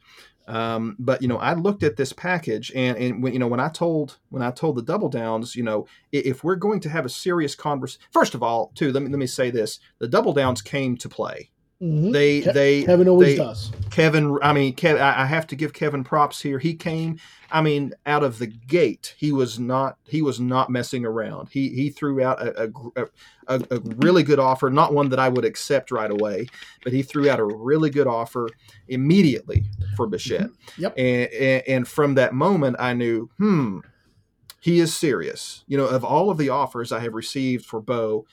Um, 0.47 0.97
but 0.99 1.21
you 1.21 1.27
know, 1.27 1.37
I 1.37 1.53
looked 1.53 1.83
at 1.83 1.95
this 1.95 2.11
package, 2.11 2.71
and 2.75 2.97
and 2.97 3.23
when, 3.23 3.31
you 3.31 3.39
know, 3.39 3.47
when 3.47 3.59
I 3.59 3.69
told 3.69 4.17
when 4.29 4.43
I 4.43 4.51
told 4.51 4.75
the 4.75 4.81
Double 4.81 5.07
Downs, 5.07 5.55
you 5.55 5.63
know, 5.63 5.87
if 6.11 6.43
we're 6.43 6.55
going 6.55 6.79
to 6.81 6.89
have 6.89 7.05
a 7.05 7.09
serious 7.09 7.55
conversation, 7.55 8.01
first 8.11 8.33
of 8.33 8.43
all, 8.43 8.71
too, 8.75 8.91
let 8.91 9.03
me 9.03 9.09
let 9.09 9.19
me 9.19 9.27
say 9.27 9.51
this: 9.51 9.79
the 9.99 10.07
Double 10.07 10.33
Downs 10.33 10.61
came 10.61 10.97
to 10.97 11.07
play. 11.07 11.51
Hmm 11.81 12.11
They 12.11 12.41
Ke- 12.41 12.53
they 12.53 12.83
Kevin 12.83 13.07
always 13.09 13.29
they- 13.29 13.43
does. 13.43 13.71
Kevin, 13.89 14.37
I 14.41 14.53
mean, 14.53 14.73
Kev, 14.73 15.01
I 15.01 15.23
I 15.23 15.25
have 15.25 15.45
to 15.47 15.55
give 15.57 15.73
Kevin 15.73 16.05
props 16.05 16.41
here. 16.41 16.59
He 16.59 16.73
came, 16.75 17.19
I 17.51 17.61
mean, 17.61 17.93
out 18.05 18.23
of 18.23 18.39
the 18.39 18.47
gate, 18.47 19.13
he 19.17 19.33
was 19.33 19.59
not 19.59 19.97
he 20.07 20.21
was 20.21 20.39
not 20.39 20.69
messing 20.69 21.03
around. 21.05 21.49
He 21.51 21.67
he 21.69 21.89
threw 21.89 22.23
out 22.23 22.41
a, 22.41 22.71
a 22.95 23.05
a, 23.47 23.55
a, 23.69 23.79
really 23.97 24.23
good 24.23 24.39
offer, 24.39 24.69
not 24.69 24.93
one 24.93 25.09
that 25.09 25.19
I 25.19 25.27
would 25.27 25.43
accept 25.43 25.91
right 25.91 26.09
away, 26.09 26.47
but 26.85 26.93
he 26.93 27.01
threw 27.03 27.29
out 27.29 27.39
a 27.39 27.43
really 27.43 27.89
good 27.89 28.07
offer 28.07 28.47
immediately 28.87 29.65
for 29.97 30.07
Bichette. 30.07 30.51
Yep. 30.77 30.93
And, 30.97 31.29
and 31.33 31.63
and 31.67 31.87
from 31.87 32.15
that 32.15 32.33
moment, 32.33 32.77
I 32.79 32.93
knew, 32.93 33.29
hmm, 33.39 33.79
he 34.61 34.79
is 34.79 34.95
serious. 34.95 35.65
You 35.67 35.77
know, 35.77 35.87
of 35.87 36.05
all 36.05 36.29
of 36.29 36.37
the 36.37 36.47
offers 36.49 36.93
I 36.93 36.99
have 36.99 37.13
received 37.13 37.65
for 37.65 37.81
Bo 37.81 38.25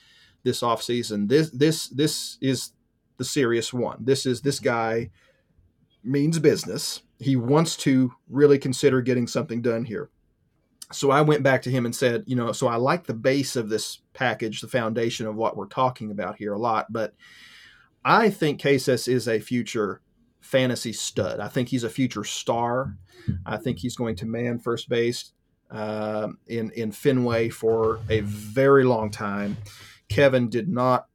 this 0.43 0.61
offseason, 0.61 1.27
this 1.27 1.49
this 1.49 1.89
this 1.89 2.37
is 2.39 2.71
the 3.19 3.25
serious 3.25 3.71
one. 3.71 3.97
This 4.03 4.25
is 4.25 4.41
this 4.41 4.59
guy 4.59 5.11
means 6.03 6.39
business. 6.39 7.03
He 7.19 7.35
wants 7.35 7.75
to 7.77 8.11
really 8.29 8.57
consider 8.57 9.01
getting 9.01 9.27
something 9.27 9.61
done 9.61 9.85
here. 9.85 10.09
So 10.91 11.11
I 11.11 11.21
went 11.21 11.43
back 11.43 11.61
to 11.63 11.69
him 11.69 11.85
and 11.85 11.95
said, 11.95 12.23
you 12.25 12.35
know, 12.35 12.51
so 12.51 12.67
I 12.67 12.77
like 12.77 13.05
the 13.05 13.13
base 13.13 13.55
of 13.55 13.69
this 13.69 13.99
package, 14.13 14.61
the 14.61 14.67
foundation 14.67 15.27
of 15.27 15.35
what 15.35 15.55
we're 15.55 15.67
talking 15.67 16.09
about 16.09 16.37
here 16.37 16.53
a 16.53 16.57
lot, 16.57 16.91
but 16.91 17.13
I 18.03 18.29
think 18.31 18.61
Casas 18.61 19.07
is 19.07 19.27
a 19.27 19.39
future 19.39 20.01
fantasy 20.39 20.93
stud. 20.93 21.39
I 21.39 21.49
think 21.49 21.69
he's 21.69 21.83
a 21.83 21.89
future 21.89 22.23
star. 22.23 22.97
I 23.45 23.57
think 23.57 23.77
he's 23.79 23.95
going 23.95 24.15
to 24.15 24.25
man 24.25 24.57
first 24.57 24.89
base 24.89 25.33
um, 25.69 26.39
in 26.47 26.71
in 26.71 26.91
Fenway 26.91 27.49
for 27.49 27.99
a 28.09 28.21
very 28.21 28.83
long 28.83 29.11
time. 29.11 29.57
Kevin 30.07 30.49
did 30.49 30.69
not. 30.69 31.08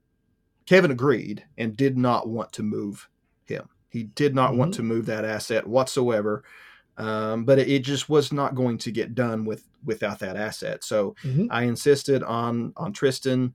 Kevin 0.66 0.90
agreed 0.90 1.44
and 1.59 1.77
did 1.77 1.96
not 1.98 2.29
want 2.29 2.53
to 2.55 2.62
move 2.62 3.09
him. 3.44 3.68
He 3.88 4.05
did 4.05 4.35
not 4.35 4.57
want 4.57 4.72
Mhm. 4.72 4.77
to 4.77 4.83
move 4.83 5.07
that 5.07 5.24
asset 5.24 5.66
whatsoever. 5.66 6.42
Um, 6.96 7.44
but 7.44 7.59
it, 7.59 7.81
just 7.81 8.09
was 8.09 8.33
not 8.33 8.55
going 8.55 8.79
to 8.79 8.92
get 8.92 9.14
done 9.14 9.44
with 9.44 9.64
without 9.85 10.20
that 10.20 10.37
asset. 10.37 10.85
So 10.85 11.14
Mhm. 11.24 11.48
I 11.50 11.64
insisted 11.64 12.22
on 12.22 12.72
on 12.77 12.92
Triston. 12.92 13.53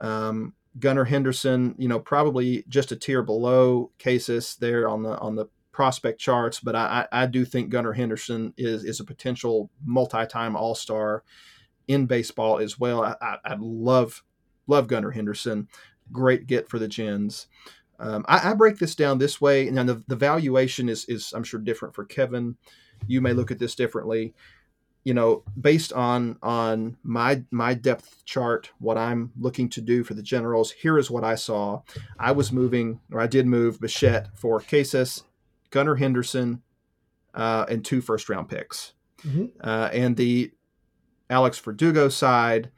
Um, 0.00 0.54
Gunnar 0.80 1.04
Henderson, 1.04 1.74
you 1.78 1.86
know, 1.88 1.98
probably 2.00 2.64
just 2.68 2.90
a 2.92 2.96
tier 2.96 3.22
below 3.22 3.90
Casas 3.98 4.56
there 4.56 4.88
on 4.88 5.02
the 5.02 5.18
on 5.18 5.34
the 5.36 5.46
prospect 5.72 6.18
charts, 6.20 6.60
but 6.60 6.74
I, 6.74 7.06
I 7.12 7.22
I 7.22 7.26
do 7.26 7.44
think 7.44 7.68
Gunnar 7.70 7.92
Henderson 7.92 8.54
is 8.56 8.84
is 8.84 9.00
a 9.00 9.04
potential 9.04 9.70
multi-time 9.84 10.56
All 10.56 10.74
Star 10.74 11.22
in 11.88 12.06
baseball 12.06 12.58
as 12.58 12.78
well. 12.80 13.02
I, 13.04 13.14
I, 13.20 13.36
I 13.44 13.56
love 13.60 14.22
love 14.66 14.86
Gunnar 14.88 15.10
Henderson, 15.10 15.68
great 16.12 16.46
get 16.46 16.68
for 16.68 16.78
the 16.78 16.88
Gens. 16.88 17.46
Um, 18.00 18.24
I, 18.28 18.50
I 18.50 18.54
break 18.54 18.78
this 18.78 18.94
down 18.94 19.18
this 19.18 19.40
way, 19.40 19.66
and 19.68 19.76
the, 19.88 20.02
the 20.06 20.16
valuation 20.16 20.88
is 20.88 21.04
is 21.06 21.32
I'm 21.32 21.44
sure 21.44 21.60
different 21.60 21.94
for 21.94 22.04
Kevin. 22.04 22.56
You 23.06 23.20
may 23.20 23.32
look 23.32 23.50
at 23.50 23.58
this 23.58 23.74
differently 23.74 24.34
you 25.04 25.14
know 25.14 25.44
based 25.58 25.92
on 25.92 26.36
on 26.42 26.96
my 27.04 27.42
my 27.52 27.72
depth 27.72 28.24
chart 28.24 28.72
what 28.80 28.98
i'm 28.98 29.30
looking 29.38 29.68
to 29.68 29.80
do 29.80 30.02
for 30.02 30.14
the 30.14 30.22
generals 30.22 30.72
here 30.72 30.98
is 30.98 31.08
what 31.08 31.22
i 31.22 31.36
saw 31.36 31.80
i 32.18 32.32
was 32.32 32.50
moving 32.50 32.98
or 33.12 33.20
i 33.20 33.26
did 33.28 33.46
move 33.46 33.80
bichette 33.80 34.26
for 34.36 34.58
casas 34.58 35.22
gunnar 35.70 35.94
henderson 35.94 36.60
uh, 37.32 37.64
and 37.68 37.84
two 37.84 38.00
first 38.00 38.28
round 38.28 38.48
picks 38.48 38.92
Mhm. 39.24 39.50
uh, 39.62 39.88
and 39.92 40.16
the 40.16 40.50
alex 41.30 41.60
verdugo 41.60 42.08
side 42.08 42.70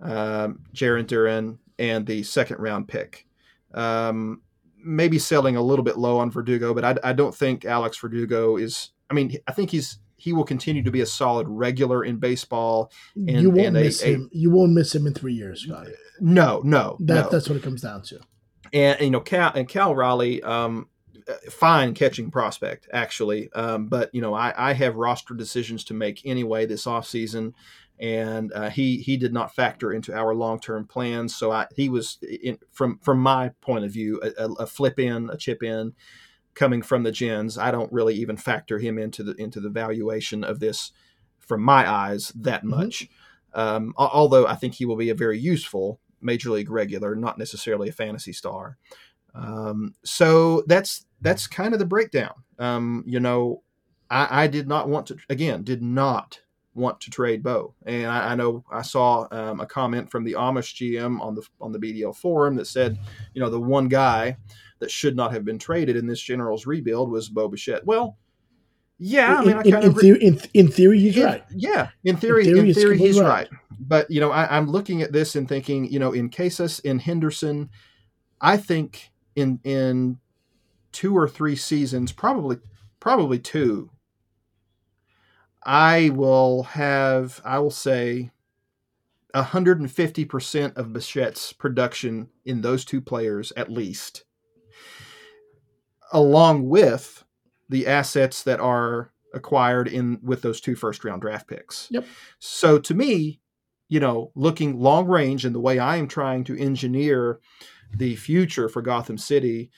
um, 0.00 0.60
jarren 0.72 1.06
duran 1.06 1.58
and 1.78 2.06
the 2.06 2.22
second 2.22 2.58
round 2.58 2.88
pick 2.88 3.26
um, 3.74 4.40
maybe 4.78 5.18
selling 5.18 5.56
a 5.56 5.62
little 5.62 5.84
bit 5.84 5.96
low 5.98 6.18
on 6.18 6.30
verdugo 6.30 6.72
but 6.74 6.84
I, 6.84 6.96
I 7.10 7.12
don't 7.12 7.34
think 7.34 7.64
alex 7.64 7.98
verdugo 7.98 8.56
is 8.56 8.90
i 9.10 9.14
mean 9.14 9.36
i 9.46 9.52
think 9.52 9.70
he's 9.70 9.98
he 10.18 10.32
will 10.32 10.44
continue 10.44 10.82
to 10.82 10.90
be 10.90 11.02
a 11.02 11.06
solid 11.06 11.46
regular 11.46 12.02
in 12.02 12.16
baseball. 12.16 12.90
And- 13.16 13.30
you 13.42 13.50
won't 13.50 13.66
and 13.66 13.74
miss 13.76 14.02
a- 14.02 14.06
him. 14.14 14.30
You 14.32 14.50
won't 14.50 14.72
miss 14.72 14.94
him 14.94 15.06
in 15.06 15.12
three 15.12 15.34
years, 15.34 15.60
Scotty. 15.64 15.92
No, 16.20 16.62
no, 16.64 16.96
That 17.00 17.24
no. 17.24 17.28
that's 17.28 17.50
what 17.50 17.56
it 17.56 17.62
comes 17.62 17.82
down 17.82 18.00
to. 18.04 18.20
and 18.72 18.98
you 18.98 19.10
know 19.10 19.20
Cal 19.20 19.52
and 19.54 19.68
Cal 19.68 19.94
Raleigh, 19.94 20.42
um, 20.42 20.88
fine 21.50 21.92
catching 21.92 22.30
prospect 22.30 22.88
actually, 22.94 23.52
um, 23.52 23.88
but 23.88 24.08
you 24.14 24.22
know 24.22 24.32
I, 24.32 24.54
I 24.56 24.72
have 24.72 24.96
roster 24.96 25.34
decisions 25.34 25.84
to 25.84 25.94
make 25.94 26.22
anyway 26.24 26.64
this 26.64 26.86
offseason, 26.86 27.52
and 27.98 28.52
uh, 28.52 28.70
he 28.70 28.98
he 28.98 29.16
did 29.16 29.32
not 29.32 29.54
factor 29.54 29.92
into 29.92 30.14
our 30.14 30.34
long 30.34 30.60
term 30.60 30.86
plans. 30.86 31.34
So 31.34 31.50
I, 31.50 31.66
he 31.74 31.88
was 31.88 32.18
in, 32.22 32.58
from 32.72 32.98
from 32.98 33.18
my 33.20 33.50
point 33.60 33.84
of 33.84 33.92
view 33.92 34.20
a, 34.22 34.44
a, 34.62 34.66
flip 34.66 34.98
in, 34.98 35.30
a 35.30 35.36
chip 35.36 35.62
in, 35.62 35.94
coming 36.54 36.82
from 36.82 37.02
the 37.02 37.12
gens. 37.12 37.56
I 37.56 37.70
don't 37.70 37.92
really 37.92 38.14
even 38.16 38.36
factor 38.36 38.78
him 38.78 38.98
into 38.98 39.22
the 39.22 39.34
into 39.34 39.60
the 39.60 39.70
valuation 39.70 40.44
of 40.44 40.60
this 40.60 40.92
from 41.38 41.62
my 41.62 41.90
eyes 41.90 42.32
that 42.36 42.60
mm-hmm. 42.60 42.70
much. 42.70 43.04
Mm-hmm. 43.04 43.60
Um, 43.60 43.94
although 43.96 44.46
I 44.46 44.54
think 44.54 44.74
he 44.74 44.84
will 44.84 44.96
be 44.96 45.08
a 45.08 45.14
very 45.14 45.38
useful 45.38 45.98
major 46.20 46.50
league 46.50 46.70
regular, 46.70 47.14
not 47.14 47.38
necessarily 47.38 47.88
a 47.88 47.92
fantasy 47.92 48.34
star. 48.34 48.76
Um, 49.34 49.94
so 50.04 50.62
that's 50.66 51.06
that's 51.22 51.46
kind 51.46 51.72
of 51.72 51.78
the 51.78 51.86
breakdown. 51.86 52.34
Um, 52.58 53.04
you 53.06 53.20
know, 53.20 53.62
I, 54.10 54.44
I, 54.44 54.46
did 54.46 54.66
not 54.66 54.88
want 54.88 55.06
to 55.08 55.16
again 55.28 55.62
did 55.62 55.82
not 55.82 56.40
want 56.76 57.00
to 57.00 57.10
trade 57.10 57.42
Bo, 57.42 57.74
and 57.84 58.06
I, 58.06 58.32
I 58.32 58.34
know 58.34 58.64
I 58.70 58.82
saw 58.82 59.26
um, 59.30 59.60
a 59.60 59.66
comment 59.66 60.10
from 60.10 60.24
the 60.24 60.34
Amish 60.34 60.74
GM 60.74 61.20
on 61.20 61.34
the 61.34 61.42
on 61.60 61.72
the 61.72 61.78
BDL 61.78 62.14
forum 62.14 62.54
that 62.56 62.66
said, 62.66 62.98
you 63.34 63.40
know, 63.40 63.50
the 63.50 63.60
one 63.60 63.88
guy 63.88 64.36
that 64.78 64.90
should 64.90 65.16
not 65.16 65.32
have 65.32 65.44
been 65.44 65.58
traded 65.58 65.96
in 65.96 66.06
this 66.06 66.20
Generals 66.20 66.66
rebuild 66.66 67.10
was 67.10 67.28
Bo 67.28 67.48
Bichette. 67.48 67.86
Well, 67.86 68.18
yeah, 68.98 69.38
I 69.38 69.44
mean, 69.44 69.66
in, 69.66 69.74
I 69.74 69.80
in, 69.82 69.94
theory, 69.94 70.24
in, 70.24 70.40
in, 70.54 70.68
theory, 70.68 71.00
he's 71.00 71.16
in, 71.16 71.24
right. 71.24 71.44
Yeah, 71.50 71.88
in 72.04 72.16
theory, 72.16 72.46
in 72.46 72.54
theory, 72.54 72.68
in 72.68 72.74
theory 72.74 72.98
he's 72.98 73.20
right. 73.20 73.28
right. 73.28 73.48
But 73.78 74.10
you 74.10 74.20
know, 74.20 74.30
I, 74.30 74.56
am 74.56 74.70
looking 74.70 75.02
at 75.02 75.12
this 75.12 75.36
and 75.36 75.48
thinking, 75.48 75.90
you 75.90 75.98
know, 75.98 76.12
in 76.12 76.30
Casas, 76.30 76.78
in 76.80 76.98
Henderson, 76.98 77.70
I 78.40 78.56
think 78.56 79.10
in 79.34 79.60
in 79.64 80.18
two 80.92 81.16
or 81.16 81.28
three 81.28 81.56
seasons, 81.56 82.12
probably 82.12 82.56
probably 83.00 83.38
two, 83.38 83.90
I 85.66 86.10
will 86.10 86.62
have, 86.62 87.40
I 87.44 87.58
will 87.58 87.70
say, 87.70 88.30
150% 89.34 90.76
of 90.76 90.86
Bichette's 90.92 91.52
production 91.52 92.28
in 92.44 92.62
those 92.62 92.84
two 92.84 93.00
players 93.00 93.52
at 93.56 93.70
least, 93.70 94.24
along 96.12 96.68
with 96.68 97.24
the 97.68 97.86
assets 97.86 98.44
that 98.44 98.60
are 98.60 99.12
acquired 99.34 99.88
in 99.88 100.20
with 100.22 100.40
those 100.42 100.60
two 100.60 100.76
first 100.76 101.04
round 101.04 101.20
draft 101.20 101.48
picks. 101.48 101.88
Yep. 101.90 102.06
So 102.38 102.78
to 102.78 102.94
me, 102.94 103.40
you 103.88 104.00
know, 104.00 104.30
looking 104.34 104.78
long 104.78 105.06
range 105.06 105.44
and 105.44 105.54
the 105.54 105.60
way 105.60 105.78
I 105.78 105.96
am 105.96 106.08
trying 106.08 106.44
to 106.44 106.58
engineer 106.58 107.40
the 107.94 108.16
future 108.16 108.68
for 108.68 108.82
Gotham 108.82 109.18
City, 109.18 109.70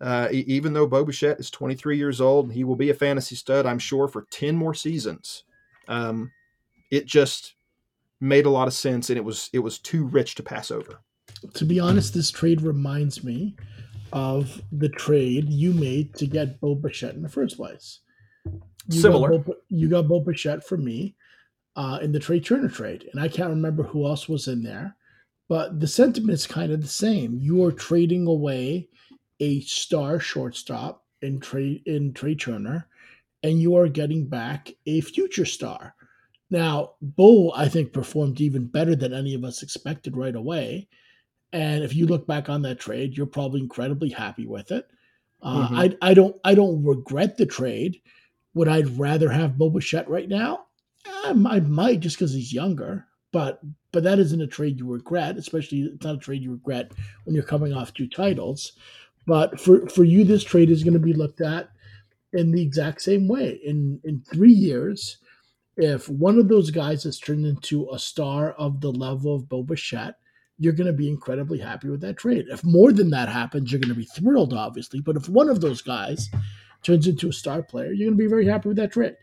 uh, 0.00 0.28
even 0.32 0.72
though 0.72 0.86
Bo 0.86 1.04
Bichette 1.04 1.40
is 1.40 1.50
23 1.50 1.96
years 1.98 2.20
old 2.20 2.46
and 2.46 2.54
he 2.54 2.64
will 2.64 2.76
be 2.76 2.90
a 2.90 2.94
fantasy 2.94 3.36
stud, 3.36 3.66
I'm 3.66 3.78
sure, 3.78 4.08
for 4.08 4.26
10 4.30 4.56
more 4.56 4.74
seasons. 4.74 5.44
Um, 5.88 6.30
it 6.90 7.06
just 7.06 7.54
made 8.20 8.46
a 8.46 8.50
lot 8.50 8.68
of 8.68 8.74
sense 8.74 9.10
and 9.10 9.16
it 9.16 9.24
was 9.24 9.48
it 9.52 9.60
was 9.60 9.78
too 9.78 10.04
rich 10.04 10.34
to 10.36 10.42
pass 10.42 10.70
over. 10.70 11.00
To 11.54 11.64
be 11.64 11.80
honest, 11.80 12.14
this 12.14 12.30
trade 12.30 12.62
reminds 12.62 13.22
me 13.22 13.56
of 14.12 14.60
the 14.72 14.88
trade 14.88 15.48
you 15.48 15.72
made 15.72 16.14
to 16.14 16.26
get 16.26 16.60
Bo 16.60 16.74
Bichette 16.74 17.14
in 17.14 17.22
the 17.22 17.28
first 17.28 17.56
place. 17.56 18.00
You 18.88 19.00
Similar. 19.00 19.30
Got 19.30 19.46
Bo, 19.46 19.54
you 19.68 19.88
got 19.88 20.08
Bo 20.08 20.20
Bichette 20.20 20.66
from 20.66 20.84
me 20.84 21.14
uh, 21.76 21.98
in 22.02 22.12
the 22.12 22.18
Trea 22.18 22.40
Turner 22.40 22.68
trade, 22.68 23.08
and 23.12 23.20
I 23.22 23.28
can't 23.28 23.50
remember 23.50 23.82
who 23.82 24.06
else 24.06 24.28
was 24.28 24.48
in 24.48 24.62
there, 24.62 24.96
but 25.48 25.78
the 25.78 25.86
sentiment 25.86 26.34
is 26.34 26.46
kind 26.46 26.72
of 26.72 26.80
the 26.80 26.88
same. 26.88 27.38
You 27.38 27.64
are 27.64 27.72
trading 27.72 28.26
away 28.26 28.88
a 29.40 29.60
star 29.62 30.20
shortstop 30.20 31.04
in 31.22 31.40
Trea 31.40 31.82
in 31.86 32.12
Trea 32.12 32.36
Turner, 32.36 32.86
and 33.42 33.60
you 33.60 33.76
are 33.76 33.88
getting 33.88 34.26
back 34.26 34.70
a 34.86 35.00
future 35.00 35.46
star. 35.46 35.94
Now, 36.50 36.94
Bo, 37.00 37.52
I 37.54 37.68
think, 37.68 37.92
performed 37.92 38.40
even 38.40 38.66
better 38.66 38.96
than 38.96 39.14
any 39.14 39.34
of 39.34 39.44
us 39.44 39.62
expected 39.62 40.16
right 40.16 40.34
away. 40.34 40.88
And 41.52 41.82
if 41.84 41.94
you 41.94 42.06
look 42.06 42.26
back 42.26 42.48
on 42.48 42.62
that 42.62 42.80
trade, 42.80 43.16
you're 43.16 43.26
probably 43.26 43.60
incredibly 43.60 44.08
happy 44.08 44.46
with 44.46 44.70
it. 44.70 44.88
Uh, 45.42 45.66
mm-hmm. 45.66 45.74
I, 45.74 45.96
I 46.02 46.14
don't 46.14 46.36
I 46.44 46.54
don't 46.54 46.84
regret 46.84 47.36
the 47.36 47.46
trade. 47.46 48.00
Would 48.54 48.68
I 48.68 48.82
rather 48.82 49.30
have 49.30 49.56
Bo 49.56 49.70
Bichette 49.70 50.08
right 50.08 50.28
now? 50.28 50.66
I, 51.06 51.30
I 51.30 51.60
might 51.60 52.00
just 52.00 52.18
because 52.18 52.32
he's 52.32 52.52
younger, 52.52 53.06
but 53.32 53.60
but 53.92 54.02
that 54.04 54.18
isn't 54.18 54.42
a 54.42 54.46
trade 54.46 54.78
you 54.78 54.86
regret. 54.86 55.38
Especially 55.38 55.80
it's 55.82 56.04
not 56.04 56.16
a 56.16 56.18
trade 56.18 56.42
you 56.42 56.52
regret 56.52 56.92
when 57.24 57.34
you're 57.34 57.44
coming 57.44 57.72
off 57.72 57.94
two 57.94 58.08
titles. 58.08 58.72
But 59.30 59.60
for 59.60 59.86
for 59.88 60.02
you, 60.02 60.24
this 60.24 60.42
trade 60.42 60.70
is 60.70 60.82
going 60.82 60.94
to 60.94 60.98
be 60.98 61.12
looked 61.12 61.40
at 61.40 61.70
in 62.32 62.50
the 62.50 62.60
exact 62.60 63.00
same 63.00 63.28
way. 63.28 63.60
In 63.64 64.00
in 64.02 64.22
three 64.22 64.52
years, 64.52 65.18
if 65.76 66.08
one 66.08 66.40
of 66.40 66.48
those 66.48 66.72
guys 66.72 67.04
has 67.04 67.20
turned 67.20 67.46
into 67.46 67.88
a 67.92 67.98
star 68.00 68.54
of 68.54 68.80
the 68.80 68.90
level 68.90 69.36
of 69.36 69.48
Bo 69.48 69.62
Bichette, 69.62 70.16
you're 70.58 70.72
going 70.72 70.88
to 70.88 70.92
be 70.92 71.08
incredibly 71.08 71.60
happy 71.60 71.88
with 71.88 72.00
that 72.00 72.16
trade. 72.16 72.46
If 72.48 72.64
more 72.64 72.92
than 72.92 73.10
that 73.10 73.28
happens, 73.28 73.70
you're 73.70 73.80
going 73.80 73.94
to 73.94 74.00
be 74.00 74.04
thrilled, 74.04 74.52
obviously. 74.52 75.00
But 75.00 75.14
if 75.14 75.28
one 75.28 75.48
of 75.48 75.60
those 75.60 75.80
guys 75.80 76.28
turns 76.82 77.06
into 77.06 77.28
a 77.28 77.32
star 77.32 77.62
player, 77.62 77.92
you're 77.92 78.08
going 78.08 78.18
to 78.18 78.24
be 78.24 78.28
very 78.28 78.48
happy 78.48 78.66
with 78.66 78.78
that 78.78 78.90
trade. 78.90 79.14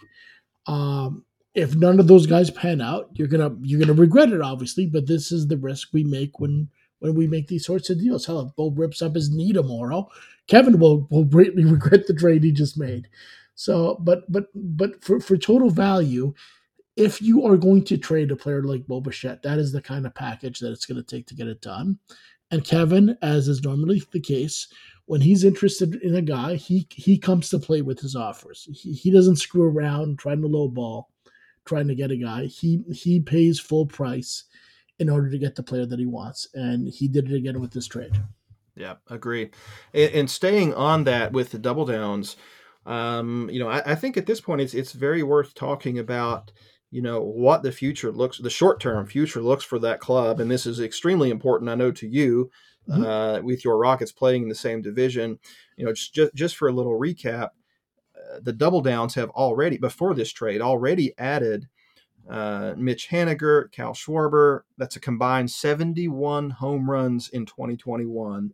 Um, 0.68 1.26
if 1.54 1.76
none 1.76 2.00
of 2.00 2.08
those 2.08 2.28
guys 2.28 2.50
pan 2.50 2.80
out, 2.80 3.10
you're 3.16 3.28
gonna 3.28 3.54
you're 3.62 3.82
gonna 3.82 3.92
regret 3.92 4.32
it, 4.32 4.40
obviously. 4.42 4.86
But 4.86 5.08
this 5.08 5.34
is 5.34 5.48
the 5.48 5.58
risk 5.58 5.90
we 5.92 6.06
make 6.06 6.40
when 6.40 6.70
when 7.00 7.16
we 7.16 7.28
make 7.28 7.48
these 7.48 7.66
sorts 7.66 7.90
of 7.90 8.00
deals. 8.00 8.26
Hell, 8.26 8.42
if 8.42 8.56
Bo 8.56 8.72
rips 8.72 9.02
up 9.02 9.16
his 9.16 9.30
knee 9.30 9.54
tomorrow, 9.54 10.10
Kevin 10.48 10.80
will 10.80 11.08
will 11.10 11.26
greatly 11.26 11.66
regret 11.72 12.08
the 12.08 12.14
trade 12.14 12.44
he 12.44 12.52
just 12.52 12.78
made. 12.78 13.08
So, 13.56 13.98
but 14.02 14.32
but 14.32 14.48
but 14.56 15.04
for 15.04 15.20
for 15.20 15.38
total 15.38 15.70
value, 15.70 16.34
if 16.96 17.22
you 17.22 17.46
are 17.46 17.58
going 17.58 17.84
to 17.86 17.98
trade 17.98 18.32
a 18.32 18.36
player 18.36 18.64
like 18.64 18.88
Bo 18.88 19.02
Bichette, 19.02 19.44
that 19.44 19.60
is 19.60 19.72
the 19.72 19.82
kind 19.82 20.06
of 20.06 20.16
package 20.16 20.60
that 20.60 20.72
it's 20.72 20.86
going 20.86 21.02
to 21.02 21.04
take 21.04 21.28
to 21.28 21.36
get 21.36 21.48
it 21.48 21.62
done. 21.62 22.00
And 22.50 22.64
Kevin, 22.64 23.18
as 23.22 23.48
is 23.48 23.64
normally 23.64 24.02
the 24.12 24.22
case, 24.22 24.68
when 25.06 25.22
he's 25.22 25.44
interested 25.44 25.96
in 25.96 26.16
a 26.16 26.22
guy, 26.22 26.56
he 26.56 26.88
he 26.92 27.18
comes 27.18 27.50
to 27.50 27.60
play 27.60 27.82
with 27.82 28.00
his 28.00 28.16
offers. 28.16 28.68
He, 28.72 28.94
he 28.94 29.12
doesn't 29.12 29.38
screw 29.38 29.64
around 29.64 30.20
trying 30.20 30.42
to 30.42 30.48
lowball, 30.48 31.06
trying 31.66 31.88
to 31.88 31.96
get 31.96 32.12
a 32.12 32.18
guy. 32.18 32.46
He 32.46 32.84
he 32.94 33.20
pays 33.20 33.60
full 33.60 33.86
price 33.86 34.46
in 35.00 35.10
order 35.10 35.30
to 35.30 35.38
get 35.38 35.56
the 35.56 35.64
player 35.64 35.86
that 35.86 36.00
he 36.00 36.06
wants, 36.06 36.48
and 36.54 36.88
he 36.88 37.08
did 37.08 37.30
it 37.30 37.36
again 37.36 37.60
with 37.60 37.72
this 37.72 37.88
trade. 37.88 38.22
Yeah, 38.76 38.96
agree. 39.10 39.50
And, 39.94 40.12
and 40.14 40.32
staying 40.32 40.74
on 40.74 41.04
that 41.06 41.32
with 41.32 41.52
the 41.52 41.60
double 41.60 41.86
downs, 41.86 42.36
um, 42.86 43.50
you 43.52 43.60
know, 43.60 43.70
I, 43.70 43.92
I 43.92 43.96
think 43.96 44.18
at 44.18 44.26
this 44.26 44.40
point 44.40 44.62
it's 44.62 44.74
it's 44.74 44.94
very 44.94 45.24
worth 45.24 45.54
talking 45.54 46.00
about 46.00 46.52
you 46.90 47.02
know 47.02 47.22
what 47.22 47.64
the 47.64 47.72
future 47.72 48.12
looks 48.12 48.38
the 48.38 48.50
short 48.50 48.80
term 48.80 49.06
future 49.06 49.42
looks 49.42 49.64
for 49.64 49.80
that 49.80 50.00
club 50.00 50.40
and 50.40 50.50
this 50.50 50.66
is 50.66 50.80
extremely 50.80 51.30
important 51.30 51.70
i 51.70 51.76
know 51.76 51.92
to 51.92 52.08
you 52.08 52.50
mm-hmm. 52.90 53.04
uh, 53.04 53.42
with 53.42 53.66
your 53.66 53.78
rockets 53.78 54.12
playing 54.12 54.44
in 54.44 54.50
the 54.50 54.56
same 54.56 54.82
division 54.82 55.38
you 55.76 55.86
know 55.86 55.94
just 55.94 56.34
just 56.34 56.56
for 56.56 56.68
a 56.68 56.74
little 56.74 56.98
recap 56.98 57.50
uh, 58.16 58.40
the 58.42 58.54
double 58.54 58.82
downs 58.82 59.16
have 59.16 59.30
already 59.32 59.78
before 59.78 60.14
this 60.14 60.32
trade 60.32 60.62
already 60.62 61.14
added 61.18 61.68
uh, 62.30 62.74
Mitch 62.78 63.10
Haniger, 63.10 63.72
Kyle 63.72 63.94
Schwarber. 63.94 64.62
That's 64.78 64.96
a 64.96 65.02
combined 65.02 65.50
71 65.50 66.50
home 66.50 66.90
runs 66.90 67.30
in 67.30 67.46
2021. 67.46 68.54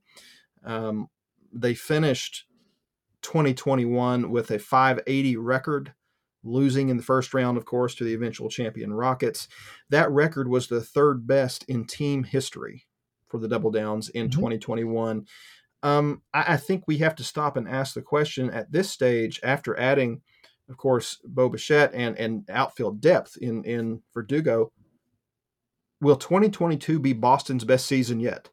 Um, 0.64 1.10
they 1.52 1.74
finished 1.74 2.46
2021 3.22 4.30
with 4.30 4.52
a 4.52 4.60
580 4.60 5.38
record 5.38 5.94
losing 6.44 6.90
in 6.90 6.98
the 6.98 7.04
first 7.04 7.34
round, 7.34 7.58
of 7.58 7.66
course, 7.66 7.96
to 7.96 8.04
the 8.04 8.14
eventual 8.14 8.50
champion 8.50 8.94
Rockets. 8.94 9.48
That 9.90 10.12
record 10.12 10.48
was 10.48 10.68
the 10.68 10.82
third 10.82 11.26
best 11.26 11.64
in 11.70 11.86
team 11.86 12.24
history 12.24 12.86
for 13.30 13.40
the 13.40 13.48
Double 13.48 13.72
Downs 13.72 14.10
in 14.10 14.28
mm-hmm. 14.28 14.40
2021. 14.40 15.26
Um, 15.82 16.22
I, 16.34 16.54
I, 16.54 16.58
think 16.58 16.84
we 16.86 16.98
have 17.00 17.16
to 17.16 17.24
stop 17.24 17.58
and 17.58 17.68
ask 17.68 17.94
the 17.94 18.02
question 18.02 18.50
at 18.52 18.72
this 18.72 18.90
stage, 18.90 19.40
after 19.44 19.78
adding, 19.78 20.22
of 20.70 20.78
course, 20.78 21.20
Bo 21.26 21.50
Bichette 21.50 21.94
and, 21.94 22.18
and 22.18 22.50
outfield 22.50 23.02
depth 23.02 23.38
in, 23.38 23.64
in 23.64 24.02
Verdugo, 24.14 24.72
will 26.02 26.16
2022 26.16 27.00
be 27.00 27.14
Boston's 27.14 27.66
best 27.66 27.86
season 27.86 28.20
yet? 28.20 28.50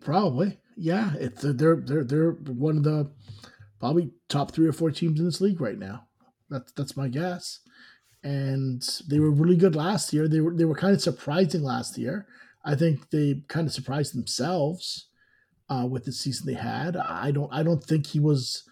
Probably. 0.00 0.58
Yeah. 0.76 1.12
It's, 1.18 1.42
they're, 1.42 1.76
they're, 1.76 2.04
they're 2.04 2.32
one 2.32 2.78
of 2.78 2.84
the 2.84 3.10
probably 3.78 4.10
top 4.28 4.52
three 4.52 4.66
or 4.66 4.72
four 4.72 4.90
teams 4.90 5.18
in 5.20 5.26
this 5.26 5.40
league 5.40 5.60
right 5.60 5.78
now. 5.78 6.06
That's 6.48 6.72
that's 6.72 6.96
my 6.96 7.08
guess. 7.08 7.60
And 8.22 8.82
they 9.08 9.20
were 9.20 9.30
really 9.30 9.56
good 9.56 9.76
last 9.76 10.12
year. 10.12 10.28
They 10.28 10.40
were 10.40 10.54
they 10.54 10.64
were 10.64 10.74
kind 10.74 10.94
of 10.94 11.02
surprising 11.02 11.62
last 11.62 11.98
year. 11.98 12.26
I 12.64 12.74
think 12.74 13.10
they 13.10 13.42
kind 13.48 13.66
of 13.66 13.72
surprised 13.72 14.14
themselves 14.14 15.08
uh, 15.68 15.86
with 15.88 16.04
the 16.04 16.12
season 16.12 16.46
they 16.46 16.58
had. 16.58 16.96
I 16.96 17.30
don't 17.30 17.52
I 17.52 17.62
don't 17.62 17.82
think 17.82 18.06
he 18.06 18.20
was 18.20 18.64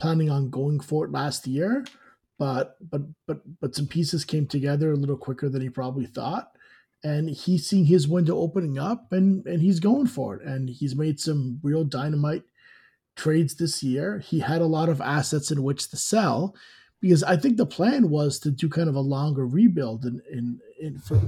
planning 0.00 0.30
on 0.30 0.50
going 0.50 0.80
for 0.80 1.04
it 1.04 1.12
last 1.12 1.46
year, 1.46 1.84
but 2.38 2.76
but 2.80 3.02
but 3.26 3.42
but 3.60 3.74
some 3.74 3.86
pieces 3.86 4.24
came 4.24 4.46
together 4.46 4.92
a 4.92 4.96
little 4.96 5.16
quicker 5.16 5.48
than 5.48 5.62
he 5.62 5.68
probably 5.68 6.06
thought. 6.06 6.52
And 7.02 7.30
he's 7.30 7.66
seeing 7.66 7.86
his 7.86 8.06
window 8.08 8.36
opening 8.38 8.78
up 8.78 9.12
and 9.12 9.46
and 9.46 9.62
he's 9.62 9.80
going 9.80 10.06
for 10.06 10.36
it. 10.36 10.42
And 10.42 10.68
he's 10.68 10.96
made 10.96 11.20
some 11.20 11.60
real 11.62 11.84
dynamite 11.84 12.44
trades 13.16 13.54
this 13.56 13.82
year. 13.82 14.18
He 14.18 14.40
had 14.40 14.60
a 14.60 14.66
lot 14.66 14.88
of 14.88 15.00
assets 15.00 15.50
in 15.50 15.62
which 15.62 15.88
to 15.90 15.96
sell 15.96 16.54
because 17.00 17.22
I 17.22 17.36
think 17.36 17.56
the 17.56 17.66
plan 17.66 18.10
was 18.10 18.38
to 18.40 18.50
do 18.50 18.68
kind 18.68 18.88
of 18.88 18.94
a 18.94 19.00
longer 19.00 19.46
rebuild 19.46 20.04
in 20.04 20.20
in 20.30 20.60
in, 20.78 20.98
for, 20.98 21.20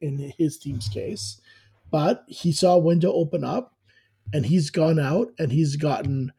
in 0.00 0.32
his 0.38 0.58
team's 0.58 0.88
case, 0.88 1.40
but 1.90 2.24
he 2.26 2.52
saw 2.52 2.74
a 2.74 2.78
window 2.78 3.12
open 3.12 3.44
up, 3.44 3.74
and 4.32 4.46
he's 4.46 4.70
gone 4.70 4.98
out 4.98 5.32
and 5.38 5.52
he's 5.52 5.76
gotten 5.76 6.32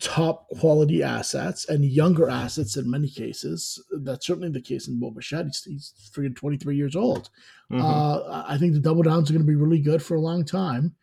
top 0.00 0.48
quality 0.58 1.02
assets 1.02 1.68
and 1.68 1.84
younger 1.84 2.28
assets 2.28 2.76
in 2.76 2.90
many 2.90 3.08
cases. 3.08 3.82
That's 3.90 4.26
certainly 4.26 4.50
the 4.50 4.60
case 4.60 4.88
in 4.88 5.00
Bo 5.00 5.10
Bichette. 5.10 5.46
He's, 5.46 5.64
he's 5.64 6.10
freaking 6.12 6.36
23 6.36 6.76
years 6.76 6.96
old. 6.96 7.30
Mm-hmm. 7.70 7.84
Uh, 7.84 8.44
I 8.46 8.58
think 8.58 8.74
the 8.74 8.80
double 8.80 9.02
downs 9.02 9.30
are 9.30 9.32
going 9.32 9.44
to 9.44 9.50
be 9.50 9.56
really 9.56 9.80
good 9.80 10.02
for 10.02 10.16
a 10.16 10.20
long 10.20 10.44
time. 10.44 10.94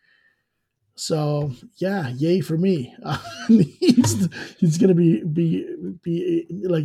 So 0.96 1.52
yeah, 1.76 2.08
yay 2.10 2.40
for 2.40 2.56
me. 2.56 2.94
Uh, 3.02 3.18
he's 3.48 4.28
he's 4.58 4.78
going 4.78 4.88
to 4.88 4.94
be 4.94 5.24
be 5.24 5.66
be 6.02 6.46
like 6.64 6.84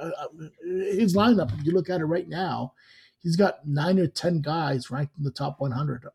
uh, 0.00 0.06
uh, 0.06 0.28
his 0.62 1.16
lineup. 1.16 1.52
If 1.58 1.66
you 1.66 1.72
look 1.72 1.90
at 1.90 2.00
it 2.00 2.04
right 2.04 2.28
now, 2.28 2.74
he's 3.20 3.36
got 3.36 3.66
nine 3.66 3.98
or 3.98 4.06
ten 4.06 4.40
guys 4.40 4.90
ranked 4.90 5.18
in 5.18 5.24
the 5.24 5.32
top 5.32 5.60
100, 5.60 6.06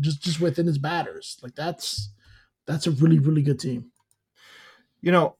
just 0.00 0.22
just 0.22 0.40
within 0.40 0.66
his 0.66 0.78
batters. 0.78 1.38
Like 1.42 1.54
that's 1.54 2.10
that's 2.66 2.88
a 2.88 2.90
really 2.90 3.20
really 3.20 3.42
good 3.42 3.60
team. 3.60 3.91
You 5.02 5.12
know, 5.12 5.36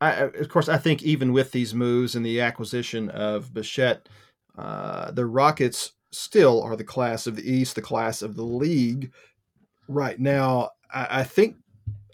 I, 0.00 0.12
of 0.12 0.48
course, 0.48 0.68
I 0.68 0.78
think 0.78 1.02
even 1.02 1.32
with 1.32 1.52
these 1.52 1.74
moves 1.74 2.14
and 2.14 2.24
the 2.24 2.40
acquisition 2.40 3.10
of 3.10 3.52
Bichette, 3.52 4.08
uh, 4.56 5.10
the 5.10 5.26
Rockets 5.26 5.92
still 6.12 6.62
are 6.62 6.76
the 6.76 6.84
class 6.84 7.26
of 7.26 7.36
the 7.36 7.48
East, 7.50 7.74
the 7.74 7.82
class 7.82 8.22
of 8.22 8.34
the 8.36 8.44
league 8.44 9.12
right 9.88 10.18
now. 10.18 10.70
I, 10.92 11.20
I 11.20 11.24
think 11.24 11.56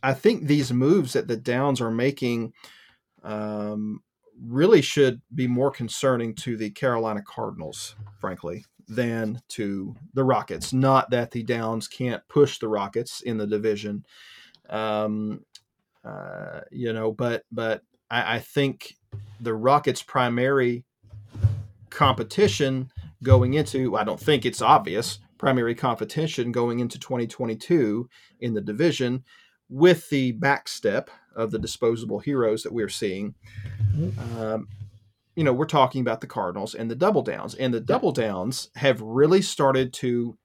I 0.03 0.15
think 0.15 0.47
these 0.47 0.73
moves 0.73 1.13
that 1.13 1.29
the 1.29 1.37
Downs 1.37 1.81
are 1.81 1.91
making 1.91 2.53
um, 3.23 4.01
really 4.41 4.83
should 4.83 5.21
be 5.35 5.47
more 5.47 5.71
concerning 5.71 6.35
to 6.37 6.57
the 6.57 6.71
Carolina 6.71 7.23
Cardinals, 7.27 7.97
frankly, 8.21 8.65
than 8.89 9.41
to 9.49 9.95
the 10.15 10.25
Rockets. 10.25 10.73
Not 10.73 11.11
that 11.11 11.31
the 11.31 11.43
Downs 11.43 11.89
can't 11.89 12.23
push 12.29 12.59
the 12.59 12.69
Rockets 12.69 13.23
in 13.23 13.39
the 13.39 13.47
division. 13.47 14.05
Um, 14.69 15.45
uh, 16.07 16.61
you 16.71 16.93
know, 16.93 17.13
but 17.13 17.45
but 17.51 17.83
I, 18.11 18.37
I 18.37 18.39
think 18.39 18.95
the 19.41 19.55
Rockets' 19.55 20.03
primary 20.03 20.85
competition 21.91 22.91
going 23.23 23.55
into 23.55 23.97
I 23.97 24.05
don't 24.05 24.21
think 24.21 24.45
it's 24.45 24.61
obvious 24.61 25.19
primary 25.39 25.75
competition 25.75 26.53
going 26.53 26.81
into 26.81 26.99
2022 26.99 28.09
in 28.41 28.55
the 28.55 28.61
division 28.61 29.25
with 29.69 30.09
the 30.11 30.33
backstep 30.35 31.09
of 31.35 31.51
the 31.51 31.59
disposable 31.59 32.19
heroes 32.19 32.63
that 32.63 32.73
we're 32.73 32.89
seeing. 32.89 33.35
Um, 34.39 34.69
you 35.35 35.45
know, 35.45 35.53
we're 35.53 35.67
talking 35.67 36.01
about 36.01 36.21
the 36.21 36.27
Cardinals 36.27 36.75
and 36.75 36.91
the 36.91 36.97
double 36.97 37.23
downs, 37.23 37.55
and 37.55 37.75
the 37.75 37.81
double 37.81 38.13
downs 38.13 38.71
have 38.77 39.01
really 39.03 39.43
started 39.43 39.93
to 39.95 40.39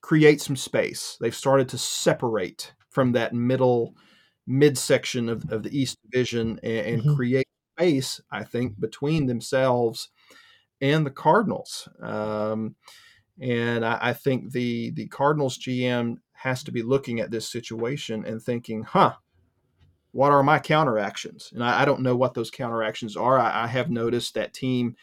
create 0.00 0.40
some 0.40 0.56
space. 0.56 1.16
They've 1.20 1.34
started 1.34 1.68
to 1.70 1.78
separate 1.78 2.72
from 2.90 3.12
that 3.12 3.34
middle 3.34 3.94
midsection 4.46 5.28
of, 5.28 5.50
of 5.50 5.62
the 5.62 5.76
East 5.76 5.98
Division 6.02 6.58
and, 6.62 6.86
and 6.86 7.02
mm-hmm. 7.02 7.14
create 7.14 7.46
space, 7.76 8.20
I 8.30 8.44
think, 8.44 8.78
between 8.80 9.26
themselves 9.26 10.08
and 10.80 11.06
the 11.06 11.10
Cardinals. 11.10 11.88
Um, 12.00 12.76
and 13.40 13.84
I, 13.84 13.98
I, 14.00 14.12
think 14.12 14.52
the 14.52 14.90
the 14.90 15.08
Cardinals 15.08 15.58
GM 15.58 16.16
has 16.32 16.62
to 16.64 16.72
be 16.72 16.82
looking 16.82 17.20
at 17.20 17.30
this 17.30 17.50
situation 17.50 18.24
and 18.26 18.42
thinking, 18.42 18.82
huh, 18.82 19.14
what 20.10 20.32
are 20.32 20.42
my 20.42 20.58
counteractions? 20.58 21.50
And 21.54 21.64
I, 21.64 21.82
I 21.82 21.84
don't 21.84 22.02
know 22.02 22.16
what 22.16 22.34
those 22.34 22.50
counteractions 22.50 23.16
are. 23.16 23.38
I, 23.38 23.64
I 23.64 23.66
have 23.68 23.90
noticed 23.90 24.34
that 24.34 24.52
team 24.52 24.96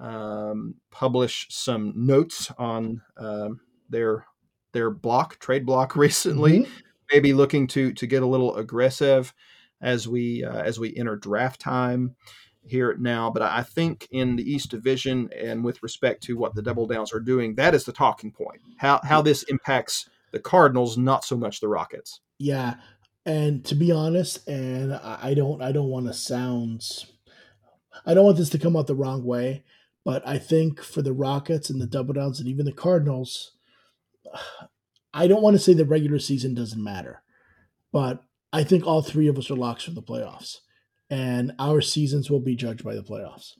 um, 0.00 0.76
publish 0.90 1.46
some 1.50 1.92
notes 1.94 2.50
on 2.58 3.02
um, 3.16 3.60
their 3.90 4.26
their 4.72 4.90
block 4.90 5.38
trade 5.38 5.66
block 5.66 5.94
recently. 5.96 6.60
Mm-hmm 6.60 6.87
maybe 7.12 7.32
looking 7.32 7.66
to 7.68 7.92
to 7.92 8.06
get 8.06 8.22
a 8.22 8.26
little 8.26 8.56
aggressive 8.56 9.34
as 9.80 10.08
we 10.08 10.44
uh, 10.44 10.62
as 10.62 10.78
we 10.78 10.96
enter 10.96 11.16
draft 11.16 11.60
time 11.60 12.16
here 12.64 12.94
now. 12.98 13.30
But 13.30 13.42
I 13.42 13.62
think 13.62 14.08
in 14.10 14.36
the 14.36 14.50
East 14.50 14.70
Division 14.70 15.30
and 15.36 15.64
with 15.64 15.82
respect 15.82 16.22
to 16.24 16.36
what 16.36 16.54
the 16.54 16.62
Double 16.62 16.86
Downs 16.86 17.12
are 17.12 17.20
doing, 17.20 17.54
that 17.54 17.74
is 17.74 17.84
the 17.84 17.92
talking 17.92 18.32
point. 18.32 18.60
How 18.76 19.00
how 19.02 19.22
this 19.22 19.42
impacts 19.44 20.08
the 20.32 20.40
Cardinals, 20.40 20.98
not 20.98 21.24
so 21.24 21.36
much 21.36 21.60
the 21.60 21.68
Rockets. 21.68 22.20
Yeah, 22.38 22.74
and 23.24 23.64
to 23.66 23.74
be 23.74 23.92
honest, 23.92 24.46
and 24.48 24.94
I 24.94 25.34
don't 25.34 25.62
I 25.62 25.72
don't 25.72 25.88
want 25.88 26.06
to 26.06 26.12
sound 26.12 26.82
I 28.06 28.14
don't 28.14 28.24
want 28.24 28.36
this 28.36 28.50
to 28.50 28.58
come 28.58 28.76
out 28.76 28.86
the 28.86 28.94
wrong 28.94 29.24
way, 29.24 29.64
but 30.04 30.26
I 30.26 30.38
think 30.38 30.82
for 30.82 31.02
the 31.02 31.12
Rockets 31.12 31.70
and 31.70 31.80
the 31.80 31.86
Double 31.86 32.14
Downs 32.14 32.40
and 32.40 32.48
even 32.48 32.64
the 32.64 32.72
Cardinals, 32.72 33.52
I 35.14 35.26
don't 35.26 35.42
want 35.42 35.54
to 35.54 35.62
say 35.62 35.74
the 35.74 35.84
regular 35.84 36.18
season 36.18 36.54
doesn't 36.54 36.82
matter, 36.82 37.22
but 37.92 38.24
I 38.52 38.64
think 38.64 38.86
all 38.86 39.02
three 39.02 39.28
of 39.28 39.38
us 39.38 39.50
are 39.50 39.56
locks 39.56 39.84
for 39.84 39.92
the 39.92 40.02
playoffs, 40.02 40.58
and 41.10 41.52
our 41.58 41.80
seasons 41.80 42.30
will 42.30 42.40
be 42.40 42.56
judged 42.56 42.84
by 42.84 42.94
the 42.94 43.02
playoffs. 43.02 43.54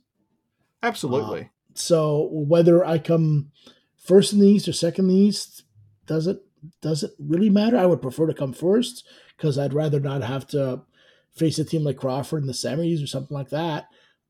Absolutely. 0.82 1.40
Uh, 1.42 1.48
so 1.74 2.28
whether 2.32 2.84
I 2.84 2.98
come 2.98 3.50
first 3.96 4.32
in 4.32 4.40
the 4.40 4.48
East 4.48 4.68
or 4.68 4.72
second 4.72 5.06
in 5.06 5.16
the 5.16 5.22
East, 5.22 5.64
does 6.06 6.26
it 6.26 6.40
does 6.80 7.02
it 7.02 7.12
really 7.18 7.50
matter? 7.50 7.76
I 7.76 7.86
would 7.86 8.02
prefer 8.02 8.26
to 8.26 8.34
come 8.34 8.52
first 8.52 9.06
because 9.36 9.58
I'd 9.58 9.74
rather 9.74 10.00
not 10.00 10.22
have 10.22 10.46
to 10.48 10.82
face 11.34 11.58
a 11.58 11.64
team 11.64 11.84
like 11.84 11.96
Crawford 11.96 12.42
in 12.42 12.46
the 12.46 12.52
semis 12.52 13.02
or 13.02 13.06
something 13.06 13.36
like 13.36 13.50
that. 13.50 13.86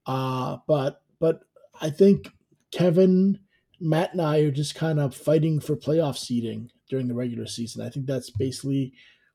Uh, 0.07 0.59
but 0.67 1.03
but 1.19 1.41
I 1.81 1.91
think 1.91 2.31
Kevin, 2.71 3.39
Matt, 3.81 4.13
and 4.13 4.23
I 4.23 4.41
are 4.41 4.51
just 4.51 4.75
kind 4.75 5.01
of 5.01 5.15
fighting 5.15 5.61
for 5.61 5.77
playoff 5.77 6.19
seeding 6.19 6.71
during 6.89 7.09
the 7.09 7.15
regular 7.15 7.47
season. 7.47 7.85
I 7.85 7.91
think 7.91 8.07
that's 8.07 8.31
basically 8.31 8.93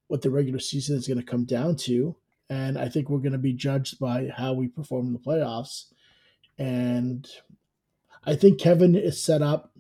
what 0.08 0.22
the 0.22 0.30
regular 0.30 0.60
season 0.60 0.98
is 0.98 1.08
going 1.08 1.20
to 1.20 1.26
come 1.26 1.46
down 1.46 1.76
to. 1.78 2.16
And 2.50 2.78
I 2.78 2.90
think 2.90 3.10
we're 3.10 3.20
going 3.20 3.32
to 3.32 3.38
be 3.38 3.54
judged 3.54 4.00
by 4.00 4.30
how 4.36 4.54
we 4.54 4.68
perform 4.68 5.08
in 5.08 5.14
the 5.14 5.20
playoffs. 5.20 5.86
And 6.58 7.28
I 8.26 8.36
think 8.36 8.60
Kevin 8.60 8.96
is 8.96 9.22
set 9.22 9.42
up 9.42 9.72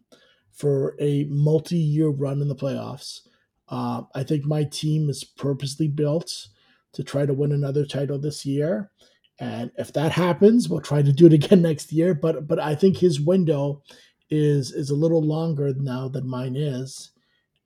for 0.52 0.96
a 1.00 1.26
multi 1.26 1.78
year 1.78 2.10
run 2.10 2.42
in 2.42 2.48
the 2.48 2.56
playoffs. 2.56 3.28
Uh, 3.70 4.04
I 4.14 4.24
think 4.24 4.46
my 4.46 4.64
team 4.64 5.10
is 5.10 5.24
purposely 5.24 5.88
built 5.88 6.48
to 6.94 7.04
try 7.04 7.26
to 7.26 7.34
win 7.34 7.52
another 7.52 7.86
title 7.86 8.20
this 8.20 8.46
year. 8.46 8.92
And 9.40 9.72
if 9.78 9.92
that 9.94 10.12
happens, 10.12 10.70
we'll 10.70 10.82
try 10.82 11.02
to 11.02 11.12
do 11.12 11.26
it 11.26 11.34
again 11.34 11.62
next 11.64 11.92
year. 11.92 12.14
But 12.14 12.48
but 12.48 12.60
I 12.60 12.76
think 12.76 12.98
his 12.98 13.20
window 13.20 13.82
is 14.30 14.72
is 14.72 14.90
a 14.90 14.96
little 14.96 15.22
longer 15.22 15.74
now 15.76 16.08
than 16.08 16.28
mine 16.28 16.56
is 16.56 17.13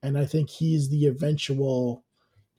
and 0.02 0.16
I 0.16 0.24
think 0.24 0.50
he's 0.50 0.88
the 0.88 1.06
eventual 1.06 2.04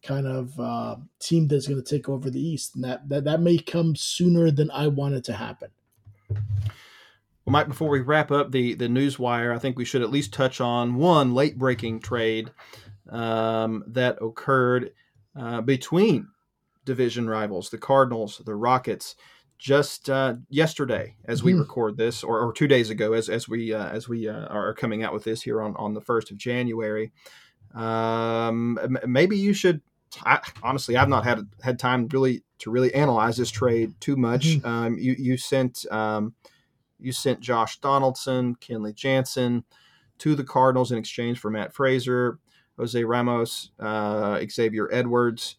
kind 0.03 0.27
of 0.27 0.57
uh, 0.59 0.95
team 1.19 1.47
that's 1.47 1.67
going 1.67 1.81
to 1.81 1.89
take 1.89 2.07
over 2.07 2.29
the 2.29 2.41
East, 2.41 2.75
and 2.75 2.83
that, 2.83 3.07
that 3.09 3.23
that 3.25 3.41
may 3.41 3.57
come 3.57 3.95
sooner 3.95 4.51
than 4.51 4.71
I 4.71 4.87
want 4.87 5.15
it 5.15 5.23
to 5.25 5.33
happen. 5.33 5.69
Well, 6.29 7.53
Mike, 7.53 7.67
before 7.67 7.89
we 7.89 8.01
wrap 8.01 8.31
up 8.31 8.51
the 8.51 8.75
the 8.75 8.89
news 8.89 9.17
wire, 9.17 9.53
I 9.53 9.59
think 9.59 9.77
we 9.77 9.85
should 9.85 10.01
at 10.01 10.11
least 10.11 10.33
touch 10.33 10.61
on 10.61 10.95
one 10.95 11.33
late 11.33 11.57
breaking 11.57 11.99
trade 11.99 12.51
um, 13.09 13.83
that 13.87 14.17
occurred 14.21 14.91
uh, 15.35 15.61
between 15.61 16.27
division 16.85 17.29
rivals, 17.29 17.69
the 17.69 17.77
Cardinals, 17.77 18.41
the 18.45 18.55
Rockets 18.55 19.15
just 19.59 20.09
uh, 20.09 20.35
yesterday 20.49 21.15
as 21.25 21.43
we 21.43 21.51
mm-hmm. 21.51 21.61
record 21.61 21.97
this, 21.97 22.23
or, 22.23 22.39
or, 22.39 22.53
two 22.53 22.67
days 22.67 22.89
ago 22.89 23.13
as 23.13 23.29
as 23.29 23.47
we 23.47 23.73
uh, 23.73 23.89
as 23.89 24.07
we 24.07 24.27
uh, 24.27 24.47
are 24.47 24.73
coming 24.73 25.03
out 25.03 25.13
with 25.13 25.25
this 25.25 25.41
here 25.41 25.61
on 25.61 25.75
on 25.75 25.93
the 25.93 26.01
first 26.01 26.31
of 26.31 26.37
January. 26.37 27.11
Um, 27.75 28.79
maybe 29.05 29.37
you 29.37 29.53
should. 29.53 29.81
I, 30.25 30.39
honestly, 30.63 30.97
I've 30.97 31.09
not 31.09 31.25
had 31.25 31.47
had 31.61 31.77
time 31.77 32.07
really 32.07 32.41
to 32.59 32.71
really 32.71 32.93
analyze 32.95 33.37
this 33.37 33.51
trade 33.51 33.93
too 33.99 34.15
much. 34.15 34.47
Mm-hmm. 34.47 34.67
Um, 34.67 34.97
you 34.97 35.15
you 35.19 35.37
sent 35.37 35.85
um, 35.91 36.33
you 36.99 37.11
sent 37.11 37.41
Josh 37.41 37.79
Donaldson, 37.79 38.55
Kenley 38.55 38.95
Jansen 38.95 39.65
to 40.19 40.35
the 40.35 40.43
Cardinals 40.43 40.91
in 40.91 40.97
exchange 40.97 41.37
for 41.37 41.51
Matt 41.51 41.73
Fraser, 41.73 42.39
Jose 42.77 43.03
Ramos, 43.03 43.71
uh, 43.79 44.39
Xavier 44.49 44.89
Edwards. 44.91 45.57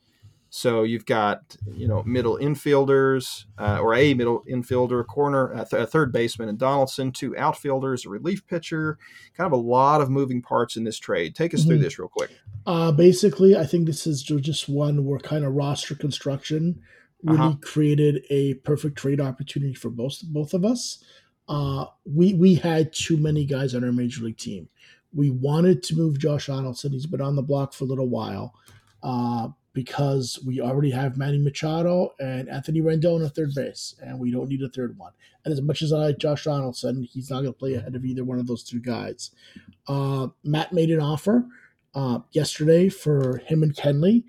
So 0.53 0.83
you've 0.83 1.07
got 1.07 1.57
you 1.73 1.87
know 1.87 2.03
middle 2.03 2.37
infielders 2.37 3.45
uh, 3.57 3.79
or 3.81 3.95
a 3.95 4.15
middle 4.15 4.43
infielder, 4.51 5.07
corner, 5.07 5.53
a, 5.53 5.65
th- 5.65 5.83
a, 5.85 5.87
third 5.87 6.13
baseman, 6.13 6.49
and 6.49 6.59
Donaldson, 6.59 7.13
two 7.13 7.37
outfielders, 7.37 8.05
a 8.05 8.09
relief 8.09 8.45
pitcher. 8.49 8.99
Kind 9.37 9.47
of 9.47 9.53
a 9.53 9.63
lot 9.63 10.01
of 10.01 10.11
moving 10.11 10.43
parts 10.43 10.77
in 10.77 10.83
this 10.83 10.99
trade. 10.99 11.37
Take 11.37 11.55
us 11.55 11.61
mm-hmm. 11.61 11.71
through 11.71 11.79
this 11.79 11.99
real 11.99 12.09
quick. 12.09 12.31
Uh, 12.67 12.91
basically, 12.91 13.57
I 13.57 13.65
think 13.65 13.87
this 13.87 14.09
is 14.09 14.23
just 14.23 14.69
one 14.69 15.05
where 15.05 15.21
kind 15.21 15.45
of 15.45 15.55
roster 15.55 15.95
construction 15.95 16.83
really 17.23 17.39
uh-huh. 17.39 17.55
created 17.63 18.25
a 18.31 18.55
perfect 18.55 18.97
trade 18.97 19.21
opportunity 19.21 19.75
for 19.75 19.91
both 19.91 20.23
both 20.25 20.55
of 20.55 20.65
us. 20.65 21.03
Uh, 21.49 21.87
we 22.05 22.35
we 22.35 22.55
had 22.57 22.93
too 22.93 23.17
many 23.17 23.45
guys 23.45 23.75
on 23.75 23.85
our 23.85 23.93
major 23.93 24.25
league 24.25 24.39
team. 24.39 24.69
We 25.13 25.31
wanted 25.31 25.83
to 25.85 25.97
move 25.97 26.19
Josh 26.19 26.47
Donaldson. 26.47 26.93
He's 26.93 27.07
been 27.07 27.21
on 27.21 27.37
the 27.37 27.43
block 27.43 27.73
for 27.73 27.85
a 27.85 27.89
little 27.89 28.09
while. 28.09 28.55
Uh, 29.03 29.49
because 29.73 30.39
we 30.45 30.61
already 30.61 30.91
have 30.91 31.17
Manny 31.17 31.39
Machado 31.39 32.15
and 32.19 32.49
Anthony 32.49 32.81
Rendon 32.81 33.25
at 33.25 33.35
third 33.35 33.55
base, 33.55 33.95
and 34.03 34.19
we 34.19 34.31
don't 34.31 34.49
need 34.49 34.63
a 34.63 34.69
third 34.69 34.99
one. 34.99 35.13
And 35.45 35.53
as 35.53 35.63
much 35.63 35.83
as 35.83 35.93
I 35.93 35.99
like 35.99 36.19
Josh 36.19 36.45
Donaldson, 36.45 37.05
he's 37.05 37.31
not 37.31 37.43
going 37.43 37.53
to 37.53 37.59
play 37.59 37.75
ahead 37.75 37.95
of 37.95 38.05
either 38.05 38.25
one 38.25 38.39
of 38.39 38.47
those 38.47 38.65
two 38.65 38.81
guys. 38.81 39.31
Uh, 39.87 40.29
Matt 40.45 40.73
made 40.73 40.91
an 40.91 41.01
offer 41.01 41.47
uh, 41.95 42.21
yesterday 42.33 42.89
for 42.89 43.39
him 43.47 43.63
and 43.63 43.75
Kenley. 43.75 44.25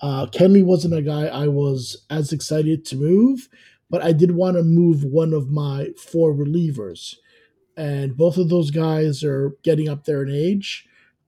Uh, 0.00 0.26
Kenley 0.26 0.64
wasn't 0.64 0.94
a 0.94 1.02
guy 1.02 1.26
I 1.26 1.46
was 1.48 2.04
as 2.10 2.32
excited 2.32 2.84
to 2.86 2.96
move, 2.96 3.48
but 3.88 4.02
I 4.02 4.12
did 4.12 4.32
want 4.32 4.56
to 4.56 4.62
move 4.62 5.04
one 5.04 5.32
of 5.32 5.50
my 5.50 5.90
four 5.96 6.34
relievers. 6.34 7.16
And 7.76 8.16
both 8.16 8.38
of 8.38 8.48
those 8.48 8.70
guys 8.70 9.22
are 9.22 9.56
getting 9.62 9.88
up 9.88 10.04
there 10.04 10.22
in 10.22 10.34
age. 10.34 10.86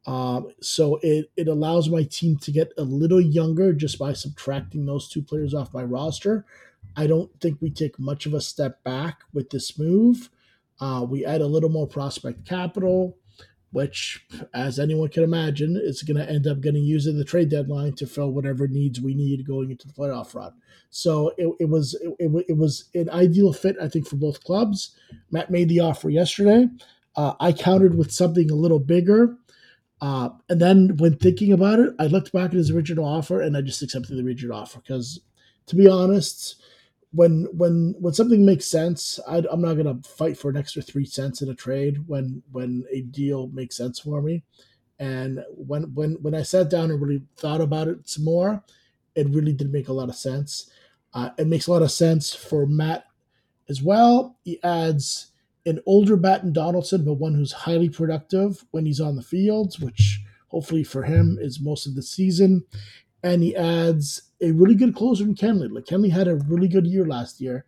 Um, 0.08 0.52
so 0.60 0.98
it, 1.02 1.30
it 1.36 1.48
allows 1.48 1.90
my 1.90 2.02
team 2.02 2.38
to 2.38 2.50
get 2.50 2.72
a 2.78 2.82
little 2.82 3.20
younger 3.20 3.72
just 3.72 3.98
by 3.98 4.14
subtracting 4.14 4.86
those 4.86 5.08
two 5.08 5.22
players 5.22 5.52
off 5.52 5.74
my 5.74 5.82
roster. 5.82 6.46
I 6.96 7.06
don't 7.06 7.30
think 7.40 7.58
we 7.60 7.70
take 7.70 7.98
much 7.98 8.24
of 8.24 8.32
a 8.32 8.40
step 8.40 8.82
back 8.84 9.20
with 9.34 9.50
this 9.50 9.78
move. 9.78 10.30
Uh, 10.80 11.04
we 11.08 11.26
add 11.26 11.42
a 11.42 11.46
little 11.46 11.68
more 11.68 11.86
prospect 11.86 12.46
capital 12.46 13.18
which, 13.70 14.24
as 14.54 14.78
anyone 14.78 15.08
can 15.08 15.22
imagine, 15.22 15.76
is 15.76 16.02
going 16.02 16.16
to 16.16 16.28
end 16.28 16.46
up 16.46 16.60
getting 16.60 16.84
used 16.84 17.06
at 17.06 17.16
the 17.16 17.24
trade 17.24 17.50
deadline 17.50 17.92
to 17.94 18.06
fill 18.06 18.32
whatever 18.32 18.66
needs 18.66 19.00
we 19.00 19.14
need 19.14 19.46
going 19.46 19.70
into 19.70 19.86
the 19.86 19.92
playoff 19.92 20.34
run. 20.34 20.52
So 20.90 21.32
it, 21.36 21.54
it 21.60 21.68
was 21.68 21.94
it, 22.18 22.30
it, 22.48 22.56
was 22.56 22.88
an 22.94 23.10
ideal 23.10 23.52
fit, 23.52 23.76
I 23.80 23.88
think, 23.88 24.08
for 24.08 24.16
both 24.16 24.42
clubs. 24.42 24.96
Matt 25.30 25.50
made 25.50 25.68
the 25.68 25.80
offer 25.80 26.08
yesterday. 26.08 26.68
Uh, 27.14 27.34
I 27.40 27.52
countered 27.52 27.96
with 27.96 28.10
something 28.10 28.50
a 28.50 28.54
little 28.54 28.78
bigger. 28.78 29.36
Uh, 30.00 30.30
and 30.48 30.60
then 30.60 30.96
when 30.96 31.16
thinking 31.16 31.52
about 31.52 31.80
it, 31.80 31.92
I 31.98 32.06
looked 32.06 32.32
back 32.32 32.50
at 32.50 32.52
his 32.52 32.70
original 32.70 33.04
offer 33.04 33.40
and 33.40 33.56
I 33.56 33.62
just 33.62 33.82
accepted 33.82 34.16
the 34.16 34.24
original 34.24 34.56
offer 34.56 34.78
because, 34.78 35.20
to 35.66 35.76
be 35.76 35.88
honest, 35.88 36.62
when 37.12 37.48
when 37.52 37.94
when 37.98 38.14
something 38.14 38.44
makes 38.44 38.66
sense, 38.66 39.18
I, 39.26 39.38
am 39.50 39.62
not 39.62 39.74
gonna 39.74 40.00
fight 40.04 40.36
for 40.36 40.50
an 40.50 40.56
extra 40.56 40.82
three 40.82 41.04
cents 41.04 41.42
in 41.42 41.48
a 41.48 41.54
trade 41.54 42.06
when 42.06 42.42
when 42.52 42.84
a 42.92 43.00
deal 43.00 43.48
makes 43.48 43.76
sense 43.76 43.98
for 43.98 44.22
me. 44.22 44.44
And 44.98 45.44
when 45.56 45.94
when 45.94 46.12
when 46.22 46.34
I 46.34 46.42
sat 46.42 46.70
down 46.70 46.90
and 46.90 47.00
really 47.00 47.22
thought 47.36 47.60
about 47.60 47.88
it 47.88 48.08
some 48.08 48.24
more, 48.24 48.62
it 49.14 49.28
really 49.28 49.52
did 49.52 49.72
make 49.72 49.88
a 49.88 49.92
lot 49.92 50.08
of 50.08 50.16
sense. 50.16 50.70
Uh, 51.14 51.30
it 51.38 51.46
makes 51.46 51.66
a 51.66 51.72
lot 51.72 51.82
of 51.82 51.90
sense 51.90 52.34
for 52.34 52.66
Matt 52.66 53.04
as 53.68 53.82
well. 53.82 54.36
He 54.44 54.62
adds 54.62 55.27
an 55.68 55.80
older 55.86 56.16
bat 56.16 56.42
in 56.42 56.52
Donaldson, 56.52 57.04
but 57.04 57.14
one 57.14 57.34
who's 57.34 57.52
highly 57.52 57.88
productive 57.88 58.64
when 58.70 58.86
he's 58.86 59.00
on 59.00 59.16
the 59.16 59.22
fields, 59.22 59.78
which 59.78 60.20
hopefully 60.48 60.82
for 60.82 61.02
him 61.02 61.38
is 61.40 61.60
most 61.60 61.86
of 61.86 61.94
the 61.94 62.02
season. 62.02 62.64
And 63.22 63.42
he 63.42 63.54
adds 63.54 64.22
a 64.40 64.52
really 64.52 64.74
good 64.74 64.94
closer 64.94 65.24
in 65.24 65.34
Kenley. 65.34 65.70
Like 65.70 65.84
Kenley 65.84 66.10
had 66.10 66.28
a 66.28 66.36
really 66.36 66.68
good 66.68 66.86
year 66.86 67.04
last 67.04 67.40
year, 67.40 67.64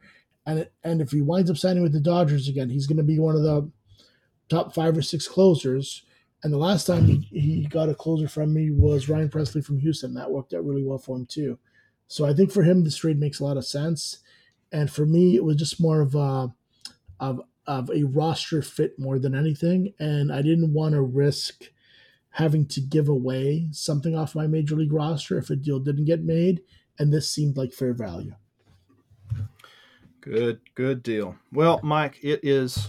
and 0.46 0.68
and 0.84 1.00
if 1.00 1.10
he 1.10 1.20
winds 1.20 1.50
up 1.50 1.56
signing 1.56 1.82
with 1.82 1.92
the 1.92 2.00
Dodgers 2.00 2.48
again, 2.48 2.70
he's 2.70 2.86
going 2.86 2.96
to 2.96 3.02
be 3.02 3.18
one 3.18 3.34
of 3.34 3.42
the 3.42 3.70
top 4.48 4.74
five 4.74 4.96
or 4.96 5.02
six 5.02 5.28
closers. 5.28 6.04
And 6.42 6.52
the 6.52 6.58
last 6.58 6.86
time 6.86 7.04
he, 7.04 7.18
he 7.30 7.66
got 7.66 7.90
a 7.90 7.94
closer 7.94 8.26
from 8.26 8.54
me 8.54 8.70
was 8.70 9.08
Ryan 9.08 9.28
Pressly 9.28 9.62
from 9.62 9.78
Houston. 9.80 10.14
That 10.14 10.30
worked 10.30 10.54
out 10.54 10.64
really 10.64 10.84
well 10.84 10.98
for 10.98 11.16
him 11.16 11.26
too. 11.26 11.58
So 12.08 12.24
I 12.24 12.32
think 12.32 12.50
for 12.50 12.62
him 12.62 12.82
this 12.82 12.96
trade 12.96 13.20
makes 13.20 13.40
a 13.40 13.44
lot 13.44 13.58
of 13.58 13.66
sense. 13.66 14.20
And 14.72 14.90
for 14.90 15.04
me, 15.04 15.36
it 15.36 15.44
was 15.44 15.56
just 15.56 15.80
more 15.80 16.00
of 16.00 16.14
a 16.14 16.54
of 17.18 17.42
of 17.70 17.88
a 17.94 18.02
roster 18.02 18.62
fit 18.62 18.98
more 18.98 19.20
than 19.20 19.32
anything. 19.32 19.94
And 20.00 20.32
I 20.32 20.42
didn't 20.42 20.72
want 20.72 20.94
to 20.94 21.00
risk 21.00 21.70
having 22.30 22.66
to 22.66 22.80
give 22.80 23.08
away 23.08 23.68
something 23.70 24.16
off 24.16 24.34
my 24.34 24.48
major 24.48 24.74
league 24.74 24.92
roster 24.92 25.38
if 25.38 25.50
a 25.50 25.56
deal 25.56 25.78
didn't 25.78 26.04
get 26.04 26.24
made, 26.24 26.62
and 26.98 27.12
this 27.12 27.30
seemed 27.30 27.56
like 27.56 27.72
fair 27.72 27.92
value. 27.92 28.34
Good, 30.20 30.60
good 30.74 31.04
deal. 31.04 31.36
Well, 31.52 31.78
Mike, 31.84 32.18
it 32.22 32.40
is 32.42 32.88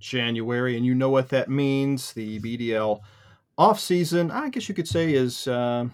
January, 0.00 0.76
and 0.76 0.84
you 0.84 0.94
know 0.94 1.08
what 1.08 1.30
that 1.30 1.48
means. 1.48 2.12
The 2.12 2.40
BDL 2.40 3.00
off 3.56 3.80
season, 3.80 4.30
I 4.30 4.50
guess 4.50 4.68
you 4.68 4.74
could 4.74 4.88
say, 4.88 5.14
is 5.14 5.48
uh, 5.48 5.88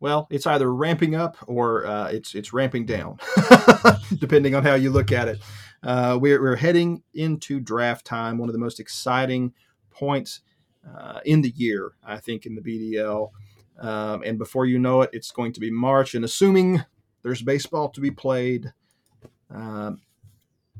well, 0.00 0.26
it's 0.30 0.46
either 0.46 0.72
ramping 0.72 1.14
up 1.14 1.36
or 1.46 1.86
uh, 1.86 2.08
it's 2.08 2.34
it's 2.34 2.54
ramping 2.54 2.86
down, 2.86 3.18
depending 4.18 4.54
on 4.54 4.62
how 4.62 4.74
you 4.74 4.90
look 4.90 5.12
at 5.12 5.28
it. 5.28 5.38
Uh, 5.82 6.18
we're, 6.20 6.40
we're 6.40 6.56
heading 6.56 7.02
into 7.14 7.60
draft 7.60 8.04
time, 8.04 8.38
one 8.38 8.48
of 8.48 8.52
the 8.52 8.58
most 8.58 8.80
exciting 8.80 9.52
points 9.90 10.40
uh, 10.86 11.20
in 11.24 11.42
the 11.42 11.52
year, 11.56 11.92
I 12.04 12.18
think, 12.18 12.46
in 12.46 12.54
the 12.54 12.60
BDL. 12.62 13.30
Um, 13.78 14.22
and 14.24 14.38
before 14.38 14.66
you 14.66 14.78
know 14.78 15.02
it, 15.02 15.10
it's 15.12 15.30
going 15.30 15.52
to 15.54 15.60
be 15.60 15.70
March. 15.70 16.14
And 16.14 16.24
assuming 16.24 16.84
there's 17.22 17.42
baseball 17.42 17.88
to 17.90 18.00
be 18.00 18.10
played, 18.10 18.72
um, 19.52 20.00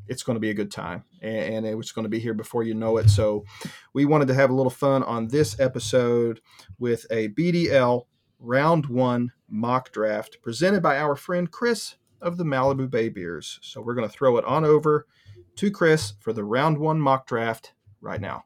it's 0.06 0.22
going 0.22 0.36
to 0.36 0.40
be 0.40 0.50
a 0.50 0.54
good 0.54 0.70
time. 0.70 1.04
And, 1.22 1.66
and 1.66 1.80
it's 1.80 1.92
going 1.92 2.04
to 2.04 2.10
be 2.10 2.18
here 2.18 2.34
before 2.34 2.62
you 2.62 2.74
know 2.74 2.98
it. 2.98 3.08
So 3.08 3.44
we 3.94 4.04
wanted 4.04 4.28
to 4.28 4.34
have 4.34 4.50
a 4.50 4.54
little 4.54 4.70
fun 4.70 5.02
on 5.02 5.28
this 5.28 5.58
episode 5.58 6.40
with 6.78 7.06
a 7.10 7.28
BDL 7.28 8.04
round 8.38 8.86
one 8.86 9.32
mock 9.48 9.92
draft 9.92 10.38
presented 10.42 10.82
by 10.82 10.98
our 10.98 11.16
friend 11.16 11.50
Chris 11.50 11.96
of 12.20 12.36
the 12.36 12.44
Malibu 12.44 12.90
Bay 12.90 13.08
Beers. 13.08 13.58
So 13.62 13.80
we're 13.80 13.94
going 13.94 14.08
to 14.08 14.12
throw 14.12 14.36
it 14.36 14.44
on 14.44 14.64
over 14.64 15.06
to 15.56 15.70
Chris 15.70 16.14
for 16.20 16.32
the 16.32 16.44
round 16.44 16.78
one 16.78 17.00
mock 17.00 17.26
draft 17.26 17.72
right 18.00 18.20
now. 18.20 18.44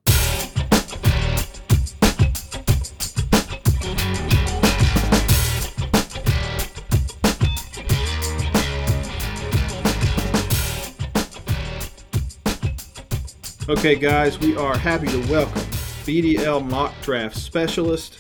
Okay, 13.67 13.95
guys, 13.95 14.39
we 14.39 14.55
are 14.59 14.77
happy 14.77 15.07
to 15.07 15.19
welcome 15.31 15.63
BDL 16.05 16.69
mock 16.69 16.93
draft 17.01 17.35
specialist, 17.35 18.19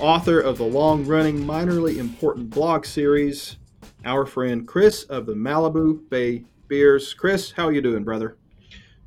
author 0.00 0.40
of 0.40 0.56
the 0.56 0.64
long 0.64 1.04
running 1.04 1.38
minorly 1.44 1.98
important 1.98 2.48
blog 2.48 2.86
series, 2.86 3.58
our 4.06 4.24
friend 4.24 4.66
Chris 4.66 5.02
of 5.04 5.26
the 5.26 5.34
Malibu 5.34 6.08
Bay 6.08 6.44
Beers. 6.68 7.12
Chris, 7.12 7.50
how 7.50 7.66
are 7.66 7.72
you 7.72 7.82
doing, 7.82 8.04
brother? 8.04 8.38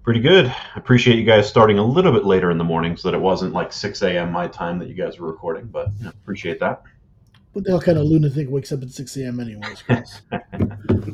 Pretty 0.03 0.19
good. 0.19 0.53
Appreciate 0.75 1.17
you 1.17 1.23
guys 1.23 1.47
starting 1.47 1.79
a 1.79 1.85
little 1.85 2.11
bit 2.11 2.25
later 2.25 2.51
in 2.51 2.57
the 2.57 2.63
morning 2.63 2.97
so 2.97 3.09
that 3.09 3.17
it 3.17 3.21
wasn't 3.21 3.53
like 3.53 3.71
6 3.71 4.01
a.m. 4.01 4.31
my 4.31 4.47
time 4.47 4.77
that 4.79 4.89
you 4.89 4.93
guys 4.93 5.17
were 5.17 5.27
recording, 5.27 5.67
but 5.67 5.87
appreciate 6.05 6.59
that. 6.59 6.83
What 7.53 7.65
the 7.65 7.71
hell 7.71 7.81
kind 7.81 7.97
of 7.97 8.05
lunatic 8.05 8.49
wakes 8.49 8.71
up 8.71 8.83
at 8.83 8.91
6 8.91 9.17
a.m. 9.17 9.39
anyways, 9.39 9.81
Chris? 9.81 10.21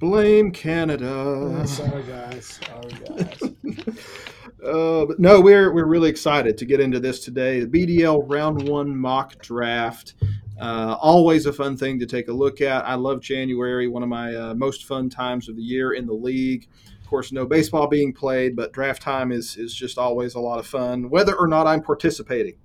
Blame 0.00 0.50
Canada. 0.50 1.10
Oh, 1.10 1.64
sorry, 1.66 2.02
guys. 2.04 2.60
Sorry, 2.64 2.92
guys. 3.04 3.42
uh, 4.64 5.04
but 5.06 5.18
no, 5.18 5.40
we're 5.40 5.74
we're 5.74 5.84
really 5.84 6.08
excited 6.08 6.56
to 6.56 6.64
get 6.64 6.80
into 6.80 7.00
this 7.00 7.20
today. 7.20 7.60
The 7.64 7.66
BDL 7.66 8.24
Round 8.26 8.66
One 8.66 8.96
mock 8.96 9.36
draft. 9.42 10.14
Uh, 10.60 10.94
always 11.00 11.46
a 11.46 11.52
fun 11.52 11.76
thing 11.76 11.98
to 11.98 12.06
take 12.06 12.28
a 12.28 12.32
look 12.32 12.60
at. 12.60 12.84
I 12.86 12.94
love 12.94 13.20
January, 13.20 13.88
one 13.88 14.02
of 14.02 14.10
my 14.10 14.34
uh, 14.34 14.54
most 14.54 14.84
fun 14.84 15.08
times 15.08 15.48
of 15.48 15.56
the 15.56 15.62
year 15.62 15.92
in 15.92 16.06
the 16.06 16.12
league. 16.12 16.68
Of 17.00 17.08
course, 17.08 17.32
no 17.32 17.46
baseball 17.46 17.86
being 17.86 18.12
played, 18.12 18.54
but 18.54 18.72
draft 18.72 19.00
time 19.00 19.32
is 19.32 19.56
is 19.56 19.74
just 19.74 19.96
always 19.96 20.34
a 20.34 20.40
lot 20.40 20.58
of 20.58 20.66
fun, 20.66 21.08
whether 21.08 21.34
or 21.34 21.48
not 21.48 21.66
I'm 21.66 21.82
participating 21.82 22.56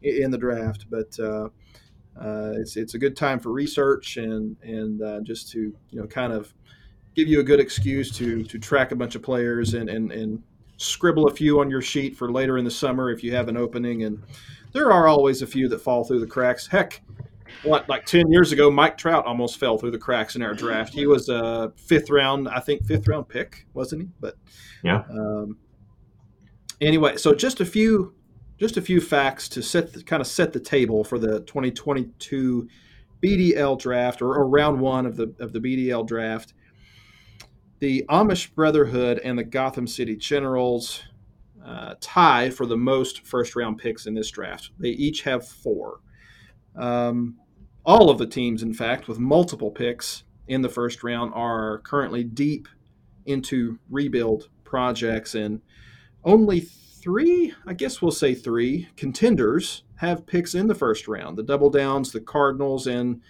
in 0.00 0.30
the 0.30 0.38
draft. 0.38 0.86
But 0.88 1.18
uh, 1.18 1.48
uh, 2.18 2.52
it's 2.56 2.76
it's 2.76 2.94
a 2.94 2.98
good 2.98 3.16
time 3.16 3.40
for 3.40 3.50
research 3.50 4.16
and 4.16 4.56
and 4.62 5.02
uh, 5.02 5.20
just 5.20 5.50
to 5.50 5.74
you 5.90 6.00
know 6.00 6.06
kind 6.06 6.32
of 6.32 6.54
give 7.16 7.26
you 7.26 7.40
a 7.40 7.44
good 7.44 7.60
excuse 7.60 8.12
to 8.12 8.44
to 8.44 8.58
track 8.58 8.92
a 8.92 8.96
bunch 8.96 9.16
of 9.16 9.22
players 9.22 9.74
and 9.74 9.90
and, 9.90 10.12
and 10.12 10.42
scribble 10.76 11.26
a 11.26 11.34
few 11.34 11.60
on 11.60 11.68
your 11.68 11.82
sheet 11.82 12.16
for 12.16 12.32
later 12.32 12.56
in 12.56 12.64
the 12.64 12.70
summer 12.70 13.10
if 13.10 13.22
you 13.22 13.34
have 13.34 13.48
an 13.48 13.56
opening. 13.56 14.04
And 14.04 14.22
there 14.72 14.90
are 14.92 15.06
always 15.06 15.42
a 15.42 15.46
few 15.46 15.68
that 15.68 15.80
fall 15.80 16.04
through 16.04 16.20
the 16.20 16.26
cracks. 16.26 16.66
Heck, 16.66 17.02
what 17.62 17.88
like 17.88 18.06
10 18.06 18.30
years 18.30 18.52
ago 18.52 18.70
mike 18.70 18.96
trout 18.96 19.24
almost 19.26 19.58
fell 19.58 19.78
through 19.78 19.90
the 19.90 19.98
cracks 19.98 20.36
in 20.36 20.42
our 20.42 20.54
draft 20.54 20.92
he 20.92 21.06
was 21.06 21.28
a 21.28 21.72
fifth 21.76 22.10
round 22.10 22.48
i 22.48 22.60
think 22.60 22.84
fifth 22.86 23.06
round 23.08 23.28
pick 23.28 23.66
wasn't 23.74 24.00
he 24.00 24.08
but 24.20 24.36
yeah 24.82 25.02
um, 25.10 25.56
anyway 26.80 27.16
so 27.16 27.34
just 27.34 27.60
a 27.60 27.66
few 27.66 28.14
just 28.58 28.76
a 28.76 28.82
few 28.82 29.00
facts 29.00 29.48
to 29.48 29.62
set 29.62 29.92
the, 29.92 30.02
kind 30.02 30.20
of 30.20 30.26
set 30.26 30.52
the 30.52 30.60
table 30.60 31.04
for 31.04 31.18
the 31.18 31.40
2022 31.40 32.68
bdl 33.22 33.78
draft 33.78 34.22
or, 34.22 34.34
or 34.34 34.48
round 34.48 34.80
one 34.80 35.06
of 35.06 35.16
the 35.16 35.34
of 35.38 35.52
the 35.52 35.60
bdl 35.60 36.06
draft 36.06 36.54
the 37.80 38.04
Amish 38.10 38.54
Brotherhood 38.54 39.18
and 39.24 39.38
the 39.38 39.44
Gotham 39.44 39.86
City 39.86 40.14
Generals 40.14 41.02
uh, 41.64 41.94
tie 42.00 42.50
for 42.50 42.66
the 42.66 42.76
most 42.76 43.26
first 43.26 43.56
round 43.56 43.78
picks 43.78 44.06
in 44.06 44.14
this 44.14 44.30
draft. 44.30 44.70
They 44.78 44.90
each 44.90 45.22
have 45.22 45.46
four. 45.46 46.00
Um, 46.76 47.38
all 47.84 48.10
of 48.10 48.18
the 48.18 48.26
teams, 48.26 48.62
in 48.62 48.74
fact, 48.74 49.08
with 49.08 49.18
multiple 49.18 49.70
picks 49.70 50.24
in 50.48 50.62
the 50.62 50.68
first 50.68 51.02
round, 51.02 51.32
are 51.34 51.78
currently 51.78 52.24
deep 52.24 52.68
into 53.26 53.78
rebuild 53.88 54.48
projects, 54.64 55.34
and 55.34 55.60
only 56.24 56.60
three, 56.60 57.54
I 57.66 57.74
guess 57.74 58.02
we'll 58.02 58.10
say 58.10 58.34
three 58.34 58.88
contenders 58.96 59.82
have 59.96 60.26
picks 60.26 60.54
in 60.54 60.66
the 60.66 60.74
first 60.74 61.08
round. 61.08 61.36
The 61.36 61.42
Double 61.42 61.70
Downs, 61.70 62.12
the 62.12 62.20
Cardinals, 62.20 62.86
and 62.86 63.22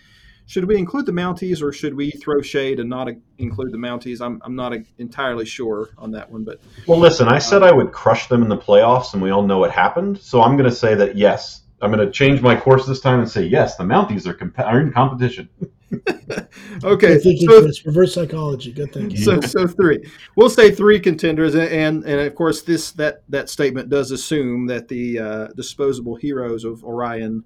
should 0.46 0.64
we 0.64 0.76
include 0.76 1.06
the 1.06 1.12
Mounties 1.12 1.62
or 1.62 1.72
should 1.72 1.94
we 1.94 2.10
throw 2.10 2.42
shade 2.42 2.80
and 2.80 2.90
not 2.90 3.08
include 3.38 3.72
the 3.72 3.78
Mounties? 3.78 4.20
I'm, 4.20 4.40
I'm 4.44 4.56
not 4.56 4.72
entirely 4.98 5.46
sure 5.46 5.90
on 5.96 6.10
that 6.12 6.30
one. 6.30 6.42
But 6.42 6.60
well, 6.88 6.98
listen, 6.98 7.28
I 7.28 7.38
said 7.38 7.62
um, 7.62 7.68
I 7.68 7.72
would 7.72 7.92
crush 7.92 8.26
them 8.26 8.42
in 8.42 8.48
the 8.48 8.56
playoffs, 8.56 9.14
and 9.14 9.22
we 9.22 9.30
all 9.30 9.46
know 9.46 9.58
what 9.58 9.70
happened. 9.70 10.18
So 10.18 10.42
I'm 10.42 10.56
going 10.56 10.68
to 10.68 10.74
say 10.74 10.96
that 10.96 11.16
yes, 11.16 11.62
I'm 11.82 11.92
going 11.92 12.04
to 12.04 12.12
change 12.12 12.42
my 12.42 12.58
course 12.58 12.86
this 12.86 13.00
time 13.00 13.20
and 13.20 13.30
say 13.30 13.44
yes, 13.44 13.76
the 13.76 13.84
Mounties 13.84 14.26
are, 14.26 14.34
comp- 14.34 14.58
are 14.58 14.80
in 14.80 14.92
competition. 14.92 15.48
okay, 16.84 17.18
thinking, 17.18 17.48
so, 17.48 17.62
Chris. 17.62 17.84
Reverse 17.84 18.14
psychology. 18.14 18.72
Good 18.72 18.92
thinking. 18.92 19.18
So, 19.18 19.40
so 19.40 19.66
three. 19.66 20.08
We'll 20.36 20.50
say 20.50 20.70
three 20.70 21.00
contenders, 21.00 21.54
and, 21.54 21.68
and 21.68 22.04
and 22.04 22.20
of 22.20 22.34
course 22.34 22.62
this 22.62 22.92
that 22.92 23.24
that 23.28 23.48
statement 23.48 23.88
does 23.88 24.12
assume 24.12 24.66
that 24.66 24.86
the 24.86 25.18
uh, 25.18 25.46
disposable 25.56 26.14
heroes 26.14 26.64
of 26.64 26.84
Orion 26.84 27.42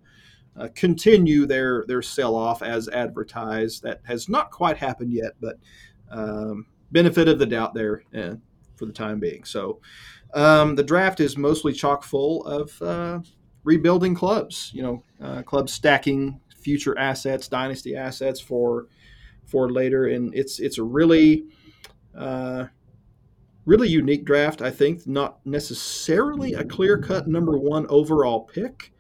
uh, 0.59 0.69
continue 0.75 1.47
their 1.47 1.85
their 1.89 2.03
sell 2.03 2.35
off 2.35 2.63
as 2.63 2.89
advertised. 2.89 3.83
That 3.83 4.01
has 4.05 4.29
not 4.29 4.51
quite 4.51 4.77
happened 4.77 5.13
yet, 5.13 5.33
but 5.41 5.57
um, 6.11 6.67
benefit 6.93 7.29
of 7.29 7.39
the 7.39 7.47
doubt 7.47 7.73
there 7.73 8.03
uh, 8.15 8.35
for 8.77 8.85
the 8.85 8.93
time 8.93 9.21
being. 9.21 9.45
So 9.45 9.81
um, 10.35 10.75
the 10.75 10.83
draft 10.83 11.21
is 11.21 11.39
mostly 11.39 11.73
chock 11.73 12.03
full 12.03 12.45
of 12.45 12.83
uh, 12.83 13.21
rebuilding 13.65 14.15
clubs. 14.15 14.71
You 14.75 14.83
know, 14.83 15.03
uh, 15.21 15.43
clubs 15.43 15.73
stacking 15.73 16.41
future 16.57 16.97
assets, 16.99 17.49
dynasty 17.49 17.97
assets 17.97 18.41
for 18.41 18.87
for 19.47 19.71
later, 19.71 20.07
and 20.07 20.35
it's 20.35 20.61
it's 20.61 20.79
a 20.79 20.83
really 20.83 21.47
uh, 22.17 22.67
really 23.67 23.89
unique 23.89 24.25
draft. 24.25 24.63
I 24.63 24.71
think 24.71 25.07
not 25.07 25.45
necessarily 25.47 26.55
a 26.55 26.65
clear 26.65 26.99
cut 26.99 27.27
number 27.27 27.59
one 27.59 27.87
overall 27.89 28.41
pick. 28.41 28.93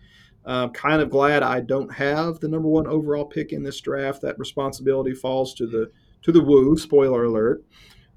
I'm 0.47 0.71
kind 0.71 1.01
of 1.01 1.09
glad 1.09 1.43
I 1.43 1.61
don't 1.61 1.93
have 1.93 2.39
the 2.41 2.49
number 2.49 2.69
one 2.69 2.87
overall 2.87 3.25
pick 3.25 3.53
in 3.53 3.63
this 3.63 3.81
draft. 3.81 4.21
That 4.23 4.39
responsibility 4.39 5.15
falls 5.15 5.55
to 5.55 5.67
the 5.67 5.91
to 6.23 6.33
the 6.33 6.43
Woo. 6.43 6.77
Spoiler 6.77 7.25
alert. 7.25 7.65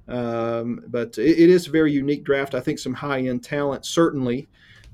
Um, 0.10 0.84
but 0.88 1.18
it, 1.18 1.40
it 1.40 1.50
is 1.50 1.68
a 1.68 1.72
very 1.72 1.92
unique 1.92 2.24
draft. 2.24 2.56
I 2.56 2.62
think 2.62 2.80
some 2.80 2.94
high 2.94 3.22
end 3.22 3.44
talent 3.44 3.86
certainly 3.86 4.48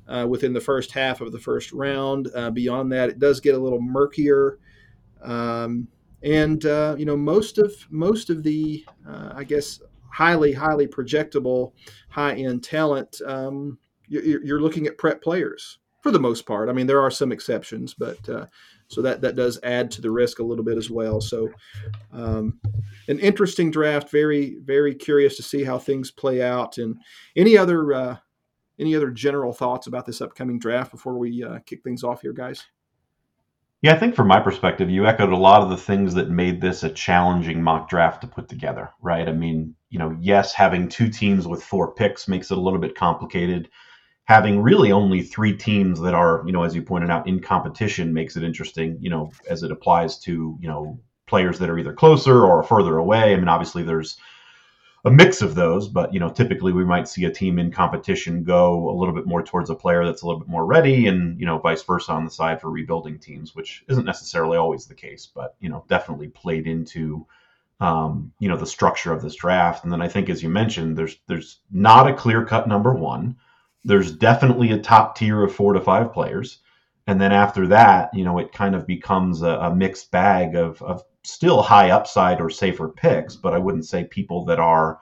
uh, 0.07 0.25
within 0.29 0.53
the 0.53 0.61
first 0.61 0.91
half 0.91 1.21
of 1.21 1.31
the 1.31 1.39
first 1.39 1.71
round. 1.71 2.29
Uh, 2.35 2.51
beyond 2.51 2.91
that, 2.91 3.09
it 3.09 3.19
does 3.19 3.39
get 3.39 3.55
a 3.55 3.59
little 3.59 3.81
murkier. 3.81 4.59
Um, 5.21 5.87
and 6.23 6.65
uh, 6.65 6.95
you 6.97 7.05
know 7.05 7.17
most 7.17 7.57
of 7.57 7.73
most 7.89 8.29
of 8.29 8.43
the 8.43 8.85
uh, 9.07 9.33
I 9.35 9.43
guess 9.43 9.81
highly 10.11 10.53
highly 10.53 10.87
projectable 10.87 11.73
high 12.09 12.33
end 12.35 12.63
talent. 12.63 13.21
Um, 13.25 13.77
you're, 14.07 14.43
you're, 14.43 14.61
looking 14.61 14.85
at 14.85 14.97
prep 14.97 15.21
players 15.21 15.79
for 16.01 16.11
the 16.11 16.19
most 16.19 16.45
part. 16.45 16.69
I 16.69 16.73
mean 16.73 16.87
there 16.87 17.01
are 17.01 17.11
some 17.11 17.31
exceptions, 17.31 17.93
but 17.93 18.29
uh, 18.29 18.45
so 18.87 19.01
that 19.01 19.21
that 19.21 19.35
does 19.35 19.59
add 19.63 19.91
to 19.91 20.01
the 20.01 20.11
risk 20.11 20.39
a 20.39 20.43
little 20.43 20.63
bit 20.63 20.77
as 20.77 20.89
well. 20.89 21.19
So 21.19 21.49
um, 22.13 22.59
an 23.07 23.19
interesting 23.19 23.69
draft. 23.69 24.09
Very 24.09 24.57
very 24.63 24.95
curious 24.95 25.35
to 25.37 25.43
see 25.43 25.63
how 25.63 25.77
things 25.77 26.11
play 26.11 26.41
out. 26.41 26.77
And 26.77 26.97
any 27.35 27.57
other 27.57 27.93
uh, 27.93 28.17
any 28.79 28.95
other 28.95 29.11
general 29.11 29.53
thoughts 29.53 29.87
about 29.87 30.05
this 30.05 30.21
upcoming 30.21 30.59
draft 30.59 30.91
before 30.91 31.17
we 31.17 31.43
uh, 31.43 31.59
kick 31.65 31.83
things 31.83 32.03
off 32.03 32.21
here, 32.21 32.33
guys? 32.33 32.65
Yeah, 33.81 33.93
I 33.93 33.99
think 33.99 34.15
from 34.15 34.27
my 34.27 34.39
perspective, 34.39 34.89
you 34.89 35.05
echoed 35.05 35.33
a 35.33 35.37
lot 35.37 35.61
of 35.61 35.69
the 35.69 35.77
things 35.77 36.13
that 36.13 36.29
made 36.29 36.61
this 36.61 36.83
a 36.83 36.89
challenging 36.89 37.61
mock 37.61 37.89
draft 37.89 38.21
to 38.21 38.27
put 38.27 38.47
together, 38.47 38.91
right? 39.01 39.27
I 39.27 39.33
mean, 39.33 39.75
you 39.89 39.99
know, 39.99 40.15
yes, 40.21 40.53
having 40.53 40.87
two 40.87 41.09
teams 41.09 41.45
with 41.45 41.61
four 41.61 41.93
picks 41.93 42.29
makes 42.29 42.49
it 42.49 42.57
a 42.57 42.61
little 42.61 42.79
bit 42.79 42.95
complicated. 42.95 43.69
Having 44.23 44.61
really 44.61 44.93
only 44.93 45.21
three 45.21 45.57
teams 45.57 45.99
that 45.99 46.13
are, 46.13 46.43
you 46.45 46.53
know, 46.53 46.63
as 46.63 46.73
you 46.73 46.81
pointed 46.81 47.09
out, 47.09 47.27
in 47.27 47.41
competition 47.41 48.13
makes 48.13 48.37
it 48.37 48.43
interesting, 48.43 48.97
you 49.01 49.09
know, 49.09 49.33
as 49.49 49.63
it 49.63 49.71
applies 49.71 50.17
to, 50.19 50.57
you 50.61 50.67
know, 50.69 50.97
players 51.27 51.59
that 51.59 51.69
are 51.69 51.77
either 51.77 51.91
closer 51.91 52.45
or 52.45 52.63
further 52.63 52.97
away. 52.97 53.33
I 53.33 53.35
mean, 53.35 53.49
obviously 53.49 53.83
there's 53.83 54.17
a 55.05 55.11
mix 55.11 55.41
of 55.41 55.55
those, 55.55 55.87
but 55.89 56.13
you 56.13 56.19
know, 56.19 56.29
typically 56.29 56.71
we 56.71 56.85
might 56.85 57.07
see 57.07 57.25
a 57.25 57.31
team 57.31 57.59
in 57.59 57.71
competition 57.71 58.43
go 58.43 58.89
a 58.89 58.95
little 58.97 59.13
bit 59.13 59.25
more 59.25 59.43
towards 59.43 59.69
a 59.69 59.75
player 59.75 60.05
that's 60.05 60.21
a 60.21 60.25
little 60.25 60.39
bit 60.39 60.47
more 60.49 60.65
ready, 60.65 61.07
and 61.07 61.37
you 61.39 61.45
know, 61.45 61.57
vice 61.57 61.83
versa 61.83 62.11
on 62.13 62.23
the 62.23 62.31
side 62.31 62.61
for 62.61 62.69
rebuilding 62.69 63.19
teams, 63.19 63.53
which 63.53 63.83
isn't 63.89 64.05
necessarily 64.05 64.57
always 64.57 64.85
the 64.85 64.95
case, 64.95 65.25
but 65.25 65.55
you 65.59 65.69
know, 65.69 65.83
definitely 65.89 66.29
played 66.29 66.67
into 66.67 67.25
um, 67.81 68.31
you 68.39 68.47
know 68.47 68.55
the 68.55 68.65
structure 68.65 69.11
of 69.11 69.21
this 69.21 69.35
draft. 69.35 69.83
And 69.83 69.91
then 69.91 70.01
I 70.01 70.07
think, 70.07 70.29
as 70.29 70.41
you 70.41 70.47
mentioned, 70.49 70.97
there's 70.97 71.17
there's 71.27 71.59
not 71.69 72.09
a 72.09 72.13
clear 72.13 72.45
cut 72.45 72.67
number 72.69 72.93
one. 72.93 73.35
There's 73.83 74.11
definitely 74.15 74.71
a 74.71 74.79
top 74.79 75.17
tier 75.17 75.43
of 75.43 75.53
four 75.53 75.73
to 75.73 75.81
five 75.81 76.13
players, 76.13 76.59
and 77.07 77.19
then 77.19 77.33
after 77.33 77.67
that, 77.67 78.13
you 78.13 78.23
know, 78.23 78.37
it 78.37 78.53
kind 78.53 78.73
of 78.73 78.87
becomes 78.87 79.41
a, 79.41 79.49
a 79.49 79.75
mixed 79.75 80.11
bag 80.11 80.55
of 80.55 80.81
of 80.81 81.03
still 81.23 81.61
high 81.61 81.89
upside 81.89 82.41
or 82.41 82.49
safer 82.49 82.89
picks, 82.89 83.35
but 83.35 83.53
I 83.53 83.57
wouldn't 83.57 83.85
say 83.85 84.03
people 84.03 84.45
that 84.45 84.59
are, 84.59 84.99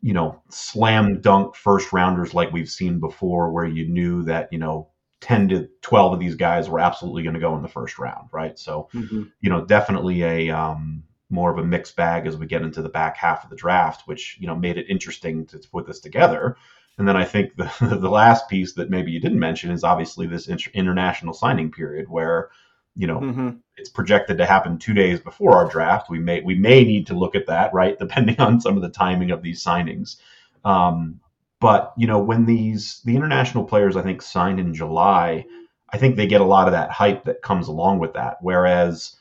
you 0.00 0.14
know, 0.14 0.40
slam 0.48 1.20
dunk 1.20 1.54
first 1.54 1.92
rounders 1.92 2.34
like 2.34 2.52
we've 2.52 2.70
seen 2.70 3.00
before, 3.00 3.52
where 3.52 3.66
you 3.66 3.86
knew 3.88 4.22
that, 4.24 4.52
you 4.52 4.58
know, 4.58 4.88
10 5.20 5.48
to 5.48 5.68
12 5.82 6.14
of 6.14 6.20
these 6.20 6.36
guys 6.36 6.68
were 6.68 6.80
absolutely 6.80 7.22
going 7.22 7.34
to 7.34 7.40
go 7.40 7.56
in 7.56 7.62
the 7.62 7.68
first 7.68 7.98
round, 7.98 8.28
right? 8.32 8.58
So, 8.58 8.88
mm-hmm. 8.94 9.24
you 9.40 9.50
know, 9.50 9.64
definitely 9.64 10.22
a 10.22 10.50
um, 10.50 11.02
more 11.30 11.50
of 11.50 11.58
a 11.58 11.64
mixed 11.64 11.96
bag 11.96 12.26
as 12.26 12.36
we 12.36 12.46
get 12.46 12.62
into 12.62 12.82
the 12.82 12.88
back 12.88 13.16
half 13.16 13.44
of 13.44 13.50
the 13.50 13.56
draft, 13.56 14.06
which, 14.06 14.38
you 14.40 14.46
know, 14.46 14.54
made 14.54 14.78
it 14.78 14.86
interesting 14.88 15.44
to, 15.46 15.58
to 15.58 15.68
put 15.68 15.86
this 15.86 16.00
together. 16.00 16.56
And 16.98 17.06
then 17.06 17.16
I 17.16 17.24
think 17.24 17.56
the, 17.56 17.70
the 18.00 18.10
last 18.10 18.48
piece 18.48 18.72
that 18.74 18.90
maybe 18.90 19.10
you 19.10 19.20
didn't 19.20 19.38
mention 19.38 19.70
is 19.70 19.84
obviously 19.84 20.26
this 20.26 20.48
inter- 20.48 20.70
international 20.72 21.34
signing 21.34 21.70
period 21.70 22.08
where, 22.08 22.50
you 22.98 23.06
know, 23.06 23.20
mm-hmm. 23.20 23.50
it's 23.76 23.88
projected 23.88 24.36
to 24.38 24.44
happen 24.44 24.76
two 24.76 24.92
days 24.92 25.20
before 25.20 25.52
our 25.52 25.70
draft. 25.70 26.10
We 26.10 26.18
may 26.18 26.40
we 26.40 26.56
may 26.56 26.82
need 26.82 27.06
to 27.06 27.14
look 27.14 27.36
at 27.36 27.46
that, 27.46 27.72
right, 27.72 27.96
depending 27.98 28.38
on 28.40 28.60
some 28.60 28.76
of 28.76 28.82
the 28.82 28.90
timing 28.90 29.30
of 29.30 29.40
these 29.40 29.64
signings. 29.64 30.16
Um, 30.64 31.20
but 31.60 31.94
you 31.96 32.08
know, 32.08 32.18
when 32.18 32.44
these 32.44 33.00
the 33.04 33.14
international 33.14 33.64
players, 33.64 33.96
I 33.96 34.02
think, 34.02 34.20
signed 34.20 34.58
in 34.58 34.74
July, 34.74 35.46
I 35.90 35.96
think 35.96 36.16
they 36.16 36.26
get 36.26 36.40
a 36.40 36.44
lot 36.44 36.66
of 36.66 36.72
that 36.72 36.90
hype 36.90 37.24
that 37.24 37.40
comes 37.40 37.68
along 37.68 38.00
with 38.00 38.14
that. 38.14 38.38
Whereas 38.40 39.16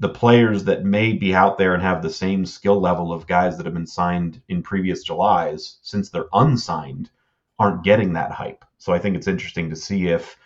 the 0.00 0.08
players 0.08 0.64
that 0.64 0.84
may 0.84 1.12
be 1.12 1.32
out 1.32 1.58
there 1.58 1.74
and 1.74 1.82
have 1.82 2.02
the 2.02 2.10
same 2.10 2.44
skill 2.44 2.80
level 2.80 3.12
of 3.12 3.28
guys 3.28 3.56
that 3.56 3.66
have 3.66 3.74
been 3.74 3.86
signed 3.86 4.42
in 4.48 4.64
previous 4.64 5.04
Julys, 5.04 5.78
since 5.82 6.10
they're 6.10 6.26
unsigned, 6.32 7.08
aren't 7.60 7.84
getting 7.84 8.14
that 8.14 8.32
hype. 8.32 8.64
So 8.78 8.92
I 8.92 8.98
think 8.98 9.14
it's 9.14 9.28
interesting 9.28 9.70
to 9.70 9.76
see 9.76 10.08
if 10.08 10.36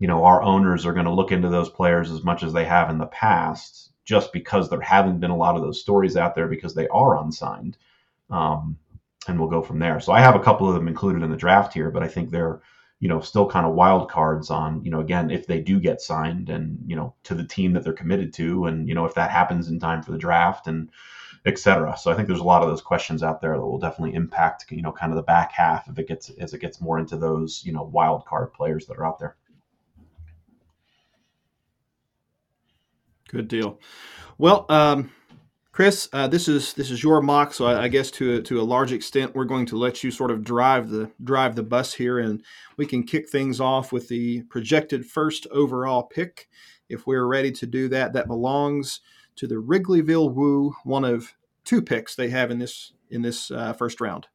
you 0.00 0.08
know, 0.08 0.24
our 0.24 0.42
owners 0.42 0.84
are 0.84 0.92
going 0.92 1.06
to 1.06 1.14
look 1.14 1.30
into 1.30 1.48
those 1.48 1.70
players 1.70 2.10
as 2.10 2.24
much 2.24 2.42
as 2.42 2.52
they 2.52 2.64
have 2.64 2.90
in 2.90 2.98
the 2.98 3.06
past, 3.06 3.92
just 4.04 4.32
because 4.32 4.68
there 4.68 4.80
haven't 4.80 5.20
been 5.20 5.30
a 5.30 5.36
lot 5.36 5.54
of 5.54 5.62
those 5.62 5.80
stories 5.80 6.16
out 6.16 6.34
there 6.34 6.48
because 6.48 6.74
they 6.74 6.88
are 6.88 7.22
unsigned. 7.22 7.76
Um, 8.28 8.78
and 9.28 9.38
we'll 9.38 9.50
go 9.50 9.62
from 9.62 9.78
there. 9.78 10.00
So 10.00 10.12
I 10.12 10.20
have 10.20 10.34
a 10.34 10.40
couple 10.42 10.66
of 10.66 10.74
them 10.74 10.88
included 10.88 11.22
in 11.22 11.30
the 11.30 11.36
draft 11.36 11.72
here, 11.72 11.90
but 11.90 12.02
I 12.02 12.08
think 12.08 12.30
they're, 12.30 12.60
you 12.98 13.08
know, 13.08 13.20
still 13.20 13.48
kind 13.48 13.66
of 13.66 13.74
wild 13.74 14.10
cards 14.10 14.50
on, 14.50 14.82
you 14.82 14.90
know, 14.90 15.00
again, 15.00 15.30
if 15.30 15.46
they 15.46 15.60
do 15.60 15.78
get 15.78 16.00
signed 16.00 16.48
and, 16.48 16.78
you 16.86 16.96
know, 16.96 17.14
to 17.24 17.34
the 17.34 17.46
team 17.46 17.74
that 17.74 17.84
they're 17.84 17.92
committed 17.92 18.32
to, 18.34 18.64
and, 18.64 18.88
you 18.88 18.94
know, 18.94 19.04
if 19.04 19.14
that 19.14 19.30
happens 19.30 19.68
in 19.68 19.78
time 19.78 20.02
for 20.02 20.12
the 20.12 20.18
draft 20.18 20.66
and, 20.66 20.90
et 21.46 21.58
cetera. 21.58 21.96
So 21.96 22.10
I 22.10 22.14
think 22.14 22.28
there's 22.28 22.40
a 22.40 22.44
lot 22.44 22.62
of 22.62 22.68
those 22.68 22.82
questions 22.82 23.22
out 23.22 23.40
there 23.40 23.56
that 23.56 23.64
will 23.64 23.78
definitely 23.78 24.14
impact, 24.14 24.66
you 24.70 24.82
know, 24.82 24.92
kind 24.92 25.12
of 25.12 25.16
the 25.16 25.22
back 25.22 25.52
half 25.52 25.88
if 25.88 25.98
it 25.98 26.08
gets 26.08 26.30
as 26.38 26.52
it 26.52 26.60
gets 26.60 26.80
more 26.80 26.98
into 26.98 27.16
those, 27.16 27.62
you 27.64 27.72
know, 27.72 27.84
wild 27.84 28.26
card 28.26 28.52
players 28.52 28.86
that 28.86 28.98
are 28.98 29.06
out 29.06 29.18
there. 29.18 29.36
Good 33.30 33.46
deal. 33.46 33.78
Well, 34.38 34.66
um, 34.68 35.12
Chris, 35.70 36.08
uh, 36.12 36.26
this 36.26 36.48
is 36.48 36.72
this 36.72 36.90
is 36.90 37.02
your 37.02 37.22
mock, 37.22 37.54
so 37.54 37.66
I, 37.66 37.84
I, 37.84 37.88
guess 37.88 38.10
to 38.12 38.34
a, 38.34 38.42
to 38.42 38.60
a 38.60 38.62
large 38.62 38.92
extent, 38.92 39.36
we're 39.36 39.44
going 39.44 39.66
to 39.66 39.78
let 39.78 40.02
you 40.02 40.10
sort 40.10 40.32
of 40.32 40.42
drive 40.42 40.90
the 40.90 41.12
drive 41.22 41.54
the 41.54 41.62
bus 41.62 41.94
here, 41.94 42.18
and 42.18 42.42
we 42.76 42.86
can 42.86 43.04
kick 43.04 43.28
things 43.28 43.60
off 43.60 43.92
with 43.92 44.08
the 44.08 44.42
projected 44.42 45.06
first 45.06 45.46
overall 45.52 46.02
pick. 46.02 46.48
If 46.88 47.06
we're 47.06 47.24
ready 47.24 47.52
to 47.52 47.66
do 47.66 47.88
that, 47.90 48.14
that 48.14 48.26
belongs 48.26 49.00
to 49.36 49.46
the 49.46 49.54
Wrigleyville 49.54 50.34
Woo, 50.34 50.74
one 50.82 51.04
of 51.04 51.34
two 51.64 51.80
picks 51.80 52.16
they 52.16 52.30
have 52.30 52.50
in 52.50 52.58
this 52.58 52.92
in 53.08 53.22
this 53.22 53.52
uh, 53.52 53.72
first 53.72 54.00
round. 54.00 54.26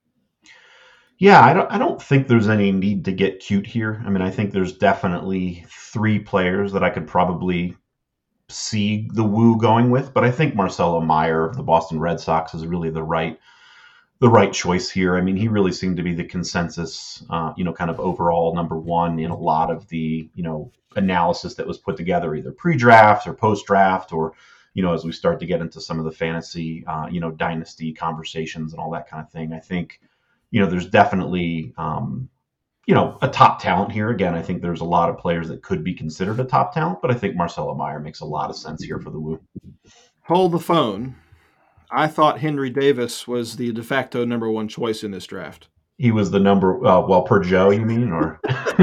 Yeah, 1.18 1.42
I 1.42 1.54
don't 1.54 1.70
I 1.70 1.78
don't 1.78 2.02
think 2.02 2.28
there's 2.28 2.48
any 2.48 2.72
need 2.72 3.04
to 3.06 3.12
get 3.12 3.42
cute 3.42 3.68
here. 3.68 4.02
I 4.06 4.10
mean, 4.10 4.22
I 4.22 4.32
think 4.32 4.52
there's 4.52 4.78
definitely 4.78 5.66
three 5.70 6.20
players 6.20 6.72
that 6.72 6.84
I 6.84 6.90
could 6.90 7.08
probably 7.08 7.76
see 8.50 9.08
the 9.14 9.24
woo 9.24 9.58
going 9.58 9.90
with, 9.90 10.14
but 10.14 10.24
I 10.24 10.32
think 10.32 10.56
Marcelo 10.56 11.02
Mayer 11.02 11.46
of 11.46 11.58
the 11.58 11.64
Boston 11.64 12.00
Red 12.00 12.20
Sox 12.20 12.54
is 12.54 12.66
really 12.66 12.90
the 12.90 13.04
right 13.04 13.40
the 14.20 14.30
right 14.30 14.54
choice 14.54 14.90
here. 14.90 15.18
I 15.18 15.22
mean, 15.22 15.36
he 15.36 15.50
really 15.50 15.74
seemed 15.74 15.98
to 15.98 16.04
be 16.04 16.14
the 16.14 16.24
consensus, 16.24 17.24
uh, 17.30 17.54
you 17.58 17.66
know, 17.66 17.74
kind 17.74 17.92
of 17.92 18.00
overall 18.00 18.56
number 18.56 18.78
one 18.78 19.20
in 19.20 19.30
a 19.30 19.38
lot 19.38 19.70
of 19.70 19.88
the 19.90 20.30
you 20.34 20.44
know 20.44 20.72
analysis 20.96 21.56
that 21.56 21.68
was 21.68 21.78
put 21.78 21.98
together, 21.98 22.36
either 22.36 22.52
pre-draft 22.52 23.28
or 23.28 23.34
post-draft, 23.34 24.14
or 24.14 24.34
you 24.74 24.84
know, 24.84 24.94
as 24.94 25.04
we 25.04 25.12
start 25.12 25.40
to 25.40 25.46
get 25.46 25.62
into 25.62 25.82
some 25.82 26.00
of 26.00 26.06
the 26.06 26.12
fantasy, 26.12 26.86
uh, 26.86 27.08
you 27.10 27.20
know, 27.20 27.32
dynasty 27.32 27.94
conversations 27.94 28.74
and 28.74 28.80
all 28.80 28.92
that 28.92 29.10
kind 29.10 29.26
of 29.26 29.32
thing. 29.32 29.54
I 29.54 29.60
think, 29.60 30.02
you 30.52 30.60
know, 30.60 30.70
there's 30.70 30.88
definitely 30.88 31.74
um, 31.78 32.30
you 32.86 32.94
know, 32.94 33.18
a 33.22 33.28
top 33.28 33.60
talent 33.60 33.92
here. 33.92 34.10
Again, 34.10 34.36
I 34.36 34.42
think 34.42 34.62
there's 34.62 34.82
a 34.82 34.86
lot 34.86 35.10
of 35.10 35.18
players 35.18 35.48
that 35.48 35.64
could 35.64 35.84
be 35.84 35.94
considered 35.94 36.40
a 36.40 36.44
top 36.44 36.74
talent, 36.74 37.00
but 37.02 37.12
I 37.12 37.16
think 37.16 37.36
Marcelo 37.36 37.74
Mayer 37.74 38.00
makes 38.00 38.20
a 38.20 38.26
lot 38.26 38.50
of 38.50 38.56
sense 38.56 38.84
here 38.84 39.00
for 39.00 39.10
the 39.10 39.20
Woo. 39.20 39.40
Hold 40.24 40.52
the 40.52 40.60
phone. 40.60 41.16
I 41.92 42.08
thought 42.08 42.40
Henry 42.40 42.70
Davis 42.70 43.28
was 43.28 43.56
the 43.56 43.72
de 43.72 43.84
facto 43.84 44.26
number 44.26 44.50
one 44.50 44.68
choice 44.68 45.04
in 45.04 45.12
this 45.12 45.26
draft. 45.26 45.68
He 45.98 46.12
was 46.12 46.30
the 46.30 46.40
number, 46.40 46.86
uh, 46.86 47.02
well, 47.02 47.24
per 47.24 47.42
Joe, 47.42 47.70
you 47.70 47.86
mean, 47.86 48.12
or 48.12 48.40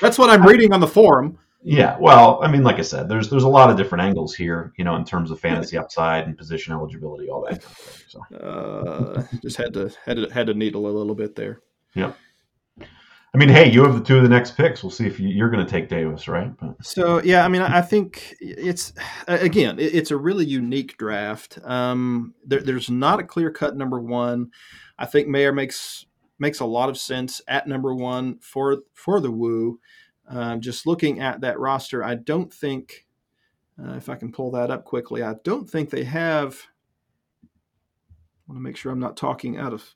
that's 0.00 0.18
what 0.18 0.28
I'm 0.28 0.44
reading 0.44 0.72
on 0.72 0.80
the 0.80 0.88
forum. 0.88 1.38
Yeah, 1.62 1.96
well, 1.98 2.40
I 2.42 2.50
mean, 2.50 2.62
like 2.62 2.78
I 2.78 2.82
said, 2.82 3.08
there's 3.08 3.30
there's 3.30 3.44
a 3.44 3.48
lot 3.48 3.70
of 3.70 3.76
different 3.78 4.02
angles 4.02 4.34
here, 4.34 4.72
you 4.76 4.84
know, 4.84 4.96
in 4.96 5.04
terms 5.04 5.30
of 5.30 5.40
fantasy 5.40 5.78
upside 5.78 6.26
and 6.26 6.36
position 6.36 6.74
eligibility, 6.74 7.30
all 7.30 7.42
that. 7.42 7.62
Kind 7.62 7.64
of 7.64 7.76
thing, 7.76 8.04
so 8.08 8.36
uh, 8.36 9.22
just 9.40 9.56
had 9.56 9.72
to 9.74 9.90
had 10.04 10.16
to 10.16 10.28
had 10.28 10.48
to 10.48 10.54
needle 10.54 10.86
a 10.86 10.92
little 10.92 11.14
bit 11.14 11.36
there. 11.36 11.60
Yeah. 11.94 12.12
I 13.34 13.36
mean, 13.36 13.48
hey, 13.48 13.68
you 13.68 13.82
have 13.82 13.94
the 13.94 14.00
two 14.00 14.16
of 14.16 14.22
the 14.22 14.28
next 14.28 14.52
picks. 14.56 14.84
We'll 14.84 14.92
see 14.92 15.06
if 15.06 15.18
you, 15.18 15.44
are 15.44 15.50
going 15.50 15.64
to 15.64 15.70
take 15.70 15.88
Davis, 15.88 16.28
right? 16.28 16.56
But. 16.56 16.84
So 16.84 17.20
yeah, 17.20 17.44
I 17.44 17.48
mean, 17.48 17.62
I 17.62 17.82
think 17.82 18.36
it's 18.40 18.92
again, 19.26 19.76
it's 19.80 20.12
a 20.12 20.16
really 20.16 20.44
unique 20.44 20.96
draft. 20.96 21.58
Um, 21.64 22.34
there, 22.46 22.60
there's 22.60 22.88
not 22.88 23.18
a 23.18 23.24
clear 23.24 23.50
cut 23.50 23.76
number 23.76 24.00
one. 24.00 24.52
I 24.98 25.06
think 25.06 25.26
Mayer 25.26 25.52
makes 25.52 26.06
makes 26.38 26.60
a 26.60 26.64
lot 26.64 26.88
of 26.88 26.96
sense 26.96 27.40
at 27.48 27.66
number 27.66 27.92
one 27.92 28.38
for 28.38 28.78
for 28.92 29.18
the 29.18 29.32
Woo. 29.32 29.80
Um, 30.28 30.60
just 30.60 30.86
looking 30.86 31.20
at 31.20 31.40
that 31.40 31.58
roster, 31.58 32.04
I 32.04 32.14
don't 32.14 32.52
think, 32.52 33.04
uh, 33.82 33.94
if 33.94 34.08
I 34.08 34.14
can 34.14 34.32
pull 34.32 34.52
that 34.52 34.70
up 34.70 34.84
quickly, 34.84 35.22
I 35.24 35.34
don't 35.42 35.68
think 35.68 35.90
they 35.90 36.04
have. 36.04 36.68
I 37.42 37.48
want 38.46 38.58
to 38.58 38.62
make 38.62 38.76
sure 38.76 38.92
I'm 38.92 39.00
not 39.00 39.16
talking 39.16 39.58
out 39.58 39.72
of 39.72 39.94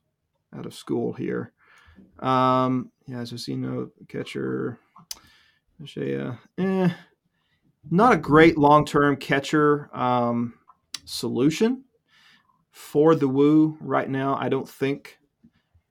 out 0.57 0.67
of 0.67 0.75
school 0.75 1.13
here. 1.13 1.53
Um, 2.19 2.91
yeah, 3.09 3.23
Zosino, 3.23 3.91
catcher, 4.09 4.79
Shea, 5.85 6.31
eh, 6.59 6.89
not 7.91 8.13
a 8.13 8.19
great 8.19 8.59
long 8.59 8.85
term 8.85 9.17
catcher 9.17 9.89
um, 9.97 10.55
solution 11.05 11.85
for 12.71 13.15
the 13.15 13.29
Woo 13.29 13.79
right 13.81 14.09
now. 14.09 14.37
I 14.37 14.51
don't 14.51 14.69
think 14.69 15.19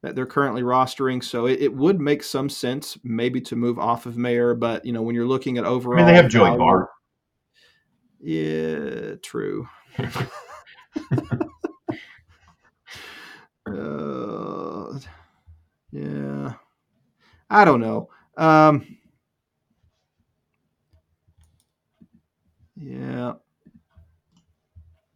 that 0.04 0.16
they're 0.16 0.28
currently 0.28 0.62
rostering. 0.62 1.24
So 1.24 1.48
it, 1.48 1.60
it, 1.62 1.74
would 1.74 2.00
make 2.00 2.22
some 2.22 2.50
sense 2.50 2.98
maybe 3.04 3.42
to 3.42 3.56
move 3.56 3.80
off 3.80 4.06
of 4.06 4.16
Mayer, 4.16 4.54
but 4.54 4.86
you 4.86 4.94
know 4.94 5.02
when 5.02 5.16
you're 5.16 5.26
looking 5.26 5.58
at 5.58 5.66
overall, 5.66 6.00
I 6.00 6.06
mean, 6.06 6.14
they 6.14 6.22
have 6.22 6.30
Joey 6.30 6.56
Bart. 6.56 6.90
Yeah, 8.20 9.16
true. 9.24 9.68
uh, 13.68 15.00
yeah, 15.92 16.54
I 17.50 17.66
don't 17.66 17.82
know. 17.82 18.10
Um, 18.38 18.98
yeah, 22.76 23.34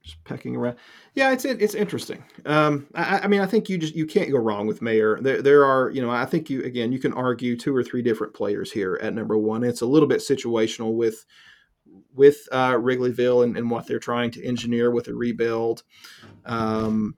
just 0.02 0.24
pecking 0.24 0.56
around. 0.56 0.78
Yeah, 1.14 1.32
it's 1.32 1.46
it's 1.46 1.76
interesting. 1.76 2.24
Um, 2.46 2.88
I, 2.96 3.20
I, 3.20 3.28
mean, 3.28 3.42
I 3.42 3.46
think 3.46 3.70
you 3.70 3.78
just 3.78 3.96
you 3.96 4.06
can't 4.06 4.32
go 4.32 4.38
wrong 4.38 4.66
with 4.66 4.82
Mayer. 4.82 5.20
There 5.22 5.42
there 5.42 5.66
are 5.66 5.90
you 5.92 6.02
know 6.02 6.10
I 6.10 6.26
think 6.26 6.50
you 6.50 6.64
again 6.64 6.92
you 6.92 7.00
can 7.00 7.14
argue 7.14 7.56
two 7.56 7.76
or 7.76 7.84
three 7.84 8.02
different 8.02 8.34
players 8.34 8.72
here 8.72 9.00
at 9.02 9.14
number 9.14 9.38
one. 9.38 9.64
It's 9.64 9.82
a 9.82 9.86
little 9.86 10.08
bit 10.08 10.20
situational 10.20 10.96
with 10.96 11.26
with 12.14 12.48
uh, 12.52 12.74
Wrigleyville 12.74 13.44
and, 13.44 13.58
and 13.58 13.70
what 13.70 13.88
they're 13.88 14.00
trying 14.00 14.32
to 14.32 14.44
engineer 14.44 14.92
with 14.92 15.08
a 15.08 15.14
rebuild. 15.14 15.84
Um, 16.46 17.16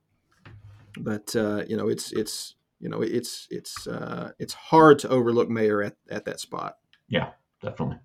but 0.98 1.36
uh, 1.36 1.64
you 1.68 1.78
know 1.78 1.88
it's 1.88 2.12
it's 2.12 2.56
you 2.84 2.90
know 2.90 3.02
it's 3.02 3.48
it's 3.50 3.88
uh, 3.88 4.32
it's 4.40 4.54
hard 4.54 5.00
to 5.00 5.08
overlook 5.08 5.50
Mayer 5.50 5.82
at, 5.82 5.96
at 6.10 6.26
that 6.26 6.42
spot. 6.42 6.76
Yeah, 7.08 7.30
definitely. 7.62 7.98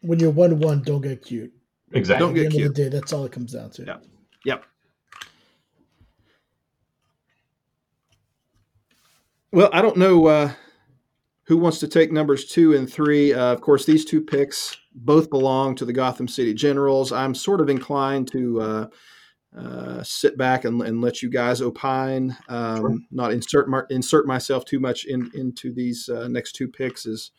When 0.00 0.18
you're 0.18 0.32
one 0.32 0.58
one, 0.58 0.82
don't 0.82 1.02
get 1.02 1.24
cute. 1.24 1.52
Exactly. 1.92 2.26
Don't 2.26 2.34
get 2.34 2.50
cute. 2.50 2.74
Day, 2.74 2.88
that's 2.88 3.12
all 3.12 3.24
it 3.24 3.30
comes 3.30 3.52
down 3.52 3.70
to. 3.70 3.84
Yep. 3.84 4.04
Yep. 4.44 4.64
Well, 9.52 9.70
I 9.72 9.80
don't 9.80 9.96
know 9.96 10.26
uh, 10.26 10.52
who 11.44 11.56
wants 11.56 11.78
to 11.78 11.86
take 11.86 12.10
numbers 12.10 12.46
two 12.46 12.74
and 12.74 12.92
three. 12.92 13.32
Uh, 13.32 13.52
of 13.52 13.60
course, 13.60 13.86
these 13.86 14.04
two 14.04 14.20
picks 14.20 14.76
both 14.96 15.30
belong 15.30 15.76
to 15.76 15.84
the 15.84 15.92
Gotham 15.92 16.26
City 16.26 16.54
Generals. 16.54 17.12
I'm 17.12 17.36
sort 17.36 17.60
of 17.60 17.68
inclined 17.68 18.26
to 18.32 18.90
uh, 19.56 20.02
sit 20.02 20.36
back 20.36 20.64
and, 20.64 20.82
and, 20.82 21.00
let 21.00 21.22
you 21.22 21.30
guys 21.30 21.62
opine, 21.62 22.36
um, 22.48 22.76
sure. 22.76 22.98
not 23.12 23.32
insert 23.32 23.68
insert 23.88 24.26
myself 24.26 24.64
too 24.64 24.80
much 24.80 25.04
in, 25.04 25.30
into 25.34 25.72
these 25.72 26.08
uh, 26.08 26.26
next 26.26 26.52
two 26.52 26.66
picks. 26.66 27.06
Is 27.06 27.30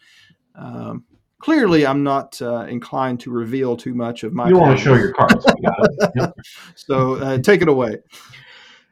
um, 0.55 1.03
clearly 1.39 1.85
I'm 1.85 2.03
not 2.03 2.41
uh, 2.41 2.65
inclined 2.69 3.19
to 3.21 3.31
reveal 3.31 3.75
too 3.75 3.93
much 3.93 4.23
of 4.23 4.33
my. 4.33 4.47
You 4.47 4.57
want 4.57 4.77
to 4.77 4.83
show 4.83 4.95
your 4.95 5.11
cards. 5.11 5.45
so 6.75 7.15
uh, 7.15 7.37
take 7.39 7.61
it 7.61 7.67
away. 7.67 7.97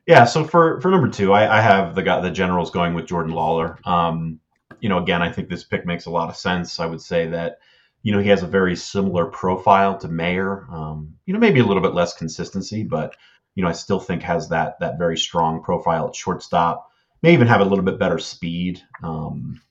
Yeah. 0.06 0.26
So 0.26 0.44
for 0.44 0.82
for 0.82 0.92
number 0.92 1.08
two, 1.08 1.32
I, 1.32 1.60
I 1.60 1.62
have 1.62 1.96
the 1.96 2.04
guy 2.04 2.20
the 2.20 2.32
Generals 2.32 2.72
going 2.72 2.94
with 2.94 3.08
Jordan 3.08 3.34
Lawlar. 3.34 3.86
Um, 3.88 4.42
you 4.82 4.90
know, 4.90 4.98
again, 4.98 5.22
I 5.22 5.32
think 5.32 5.48
this 5.48 5.64
pick 5.64 5.86
makes 5.86 6.08
a 6.08 6.12
lot 6.12 6.30
of 6.30 6.36
sense. 6.36 6.80
I 6.80 6.86
would 6.86 7.02
say 7.02 7.28
that. 7.28 7.60
You 8.04 8.12
know, 8.12 8.20
he 8.20 8.30
has 8.30 8.44
a 8.44 8.48
very 8.48 8.76
similar 8.76 9.26
profile 9.26 9.98
to 10.00 10.08
Mayer. 10.08 10.68
Um, 10.72 11.16
you 11.26 11.34
know, 11.34 11.40
maybe 11.40 11.62
a 11.62 11.66
little 11.66 11.82
bit 11.82 11.94
less 11.94 12.14
consistency, 12.14 12.84
but 12.84 13.16
you 13.56 13.64
know, 13.64 13.70
I 13.70 13.74
still 13.74 14.00
think 14.00 14.24
has 14.24 14.50
that 14.50 14.80
that 14.80 14.98
very 14.98 15.18
strong 15.18 15.64
profile 15.64 16.08
at 16.08 16.16
shortstop. 16.16 16.90
May 17.22 17.34
even 17.34 17.48
have 17.48 17.62
a 17.62 17.66
little 17.66 17.86
bit 17.86 18.00
better 18.00 18.20
speed. 18.20 18.82
Um, 19.04 19.62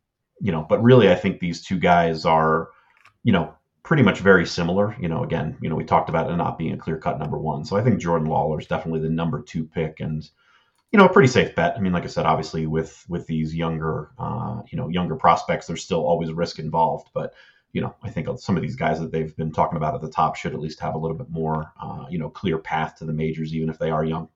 you 0.40 0.50
know, 0.50 0.66
but 0.68 0.82
really, 0.82 1.10
I 1.10 1.14
think 1.14 1.38
these 1.38 1.62
two 1.62 1.78
guys 1.78 2.24
are, 2.24 2.68
you 3.22 3.32
know, 3.32 3.54
pretty 3.82 4.02
much 4.02 4.20
very 4.20 4.46
similar. 4.46 4.96
You 5.00 5.08
know, 5.08 5.22
again, 5.22 5.56
you 5.60 5.68
know, 5.68 5.76
we 5.76 5.84
talked 5.84 6.08
about 6.08 6.30
it 6.30 6.36
not 6.36 6.58
being 6.58 6.72
a 6.72 6.78
clear 6.78 6.98
cut 6.98 7.18
number 7.18 7.38
one. 7.38 7.64
So 7.64 7.76
I 7.76 7.82
think 7.82 8.00
Jordan 8.00 8.28
Lawlar 8.28 8.60
is 8.60 8.66
definitely 8.66 9.00
the 9.00 9.08
number 9.08 9.42
two 9.42 9.64
pick 9.64 10.00
and, 10.00 10.28
you 10.90 10.98
know, 10.98 11.06
a 11.06 11.12
pretty 11.12 11.28
safe 11.28 11.54
bet. 11.54 11.74
I 11.76 11.80
mean, 11.80 11.92
like 11.92 12.04
I 12.04 12.08
said, 12.08 12.26
obviously 12.26 12.66
with 12.66 13.04
with 13.08 13.26
these 13.26 13.54
younger, 13.54 14.10
uh, 14.18 14.62
you 14.70 14.78
know, 14.78 14.88
younger 14.88 15.16
prospects, 15.16 15.66
there's 15.66 15.84
still 15.84 16.04
always 16.04 16.32
risk 16.32 16.58
involved. 16.58 17.10
But 17.12 17.34
you 17.72 17.80
know, 17.80 17.94
I 18.02 18.10
think 18.10 18.28
some 18.38 18.56
of 18.56 18.62
these 18.62 18.76
guys 18.76 19.00
that 19.00 19.10
they've 19.10 19.34
been 19.36 19.50
talking 19.50 19.76
about 19.76 19.94
at 19.94 20.02
the 20.02 20.10
top 20.10 20.36
should 20.36 20.52
at 20.52 20.60
least 20.60 20.78
have 20.80 20.94
a 20.94 20.98
little 20.98 21.16
bit 21.16 21.30
more, 21.30 21.72
uh, 21.80 22.04
you 22.10 22.18
know, 22.18 22.28
clear 22.28 22.58
path 22.58 22.96
to 22.96 23.04
the 23.04 23.12
majors, 23.12 23.54
even 23.54 23.70
if 23.70 23.78
they 23.78 23.90
are 23.90 24.04
young. 24.04 24.28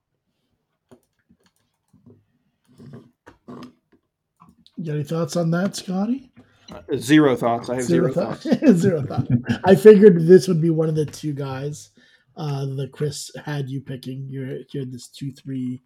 You 4.76 4.84
got 4.84 4.94
any 4.94 5.04
thoughts 5.04 5.36
on 5.36 5.50
that, 5.52 5.76
Scotty? 5.76 6.30
Uh, 6.70 6.80
zero 6.96 7.36
thoughts. 7.36 7.70
I 7.70 7.76
have 7.76 7.84
zero, 7.84 8.12
zero 8.12 8.26
thoughts. 8.26 8.42
zero 8.80 9.02
thoughts. 9.02 9.28
I 9.64 9.74
figured 9.74 10.26
this 10.26 10.48
would 10.48 10.60
be 10.60 10.70
one 10.70 10.88
of 10.88 10.94
the 10.94 11.06
two 11.06 11.32
guys 11.32 11.90
uh, 12.36 12.66
that 12.76 12.90
Chris 12.92 13.30
had 13.44 13.68
you 13.68 13.80
picking. 13.80 14.26
You're, 14.28 14.58
you're 14.72 14.84
this 14.84 15.08
two 15.08 15.32
three 15.32 15.82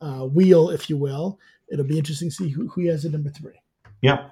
uh, 0.00 0.26
wheel, 0.26 0.70
if 0.70 0.90
you 0.90 0.96
will. 0.96 1.38
It'll 1.70 1.84
be 1.84 1.98
interesting 1.98 2.28
to 2.30 2.34
see 2.34 2.48
who, 2.48 2.68
who 2.68 2.82
he 2.82 2.86
has 2.88 3.04
at 3.04 3.12
number 3.12 3.30
three. 3.30 3.60
Yeah. 4.02 4.30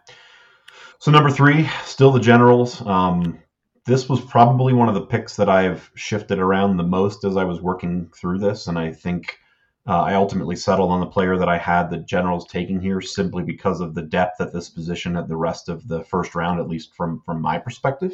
So 1.03 1.11
number 1.11 1.31
three, 1.31 1.69
still 1.85 2.13
the 2.13 2.21
Generals. 2.21 2.81
Um, 2.87 3.41
this 3.87 4.09
was 4.09 4.21
probably 4.21 4.73
one 4.73 4.89
of 4.89 4.95
the 4.95 5.05
picks 5.05 5.35
that 5.35 5.49
I've 5.49 5.91
shifted 5.97 6.39
around 6.39 6.77
the 6.77 6.85
most 6.85 7.25
as 7.25 7.37
I 7.37 7.43
was 7.43 7.61
working 7.61 8.09
through 8.15 8.39
this, 8.39 8.69
and 8.69 8.79
I 8.79 8.93
think 8.93 9.37
uh, 9.85 10.01
I 10.01 10.15
ultimately 10.15 10.55
settled 10.55 10.93
on 10.93 11.01
the 11.01 11.07
player 11.07 11.37
that 11.37 11.49
I 11.49 11.59
had 11.59 11.91
the 11.91 11.99
Generals 11.99 12.47
taking 12.47 12.81
here 12.81 13.01
simply 13.01 13.43
because 13.43 13.81
of 13.81 13.97
the 13.97 14.03
depth 14.03 14.41
at 14.41 14.53
this 14.53 14.69
position 14.69 15.17
at 15.17 15.27
the 15.27 15.35
rest 15.35 15.69
of 15.69 15.89
the 15.89 16.05
first 16.05 16.37
round, 16.37 16.61
at 16.61 16.69
least 16.69 16.95
from 16.95 17.21
from 17.27 17.43
my 17.43 17.59
perspective. 17.59 18.13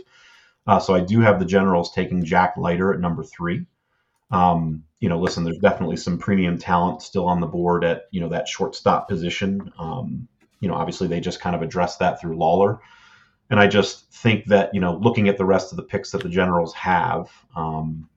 Uh, 0.67 0.79
so 0.79 0.95
I 0.95 1.01
do 1.01 1.21
have 1.21 1.39
the 1.39 1.45
Generals 1.45 1.93
taking 1.93 2.25
Jack 2.25 2.57
Leiter 2.57 2.95
at 2.95 3.01
number 3.01 3.23
three. 3.23 3.67
Um, 4.31 4.83
you 4.99 5.11
know, 5.11 5.21
listen, 5.21 5.45
there's 5.45 5.59
definitely 5.59 5.99
some 5.99 6.17
premium 6.17 6.57
talent 6.57 7.03
still 7.03 7.27
on 7.27 7.41
the 7.41 7.47
board 7.49 7.85
at 7.85 8.05
you 8.13 8.23
know 8.23 8.31
that 8.31 8.49
shortstop 8.49 9.11
position. 9.11 9.75
Um, 9.79 10.27
you 10.61 10.69
know, 10.69 10.75
obviously 10.75 11.09
they 11.09 11.21
just 11.21 11.41
kind 11.41 11.57
of 11.57 11.63
addressed 11.63 11.99
that 11.99 12.21
through 12.21 12.37
Lawlar. 12.37 12.79
And 13.51 13.59
I 13.59 13.67
just 13.67 14.13
think 14.13 14.47
that, 14.47 14.75
you 14.75 14.81
know, 14.81 14.97
looking 14.97 15.29
at 15.29 15.39
the 15.39 15.45
rest 15.45 15.73
of 15.73 15.77
the 15.77 15.83
picks 15.83 16.11
that 16.11 16.23
the 16.23 16.29
Generals 16.29 16.75
have, 16.75 17.31
um, 17.57 18.09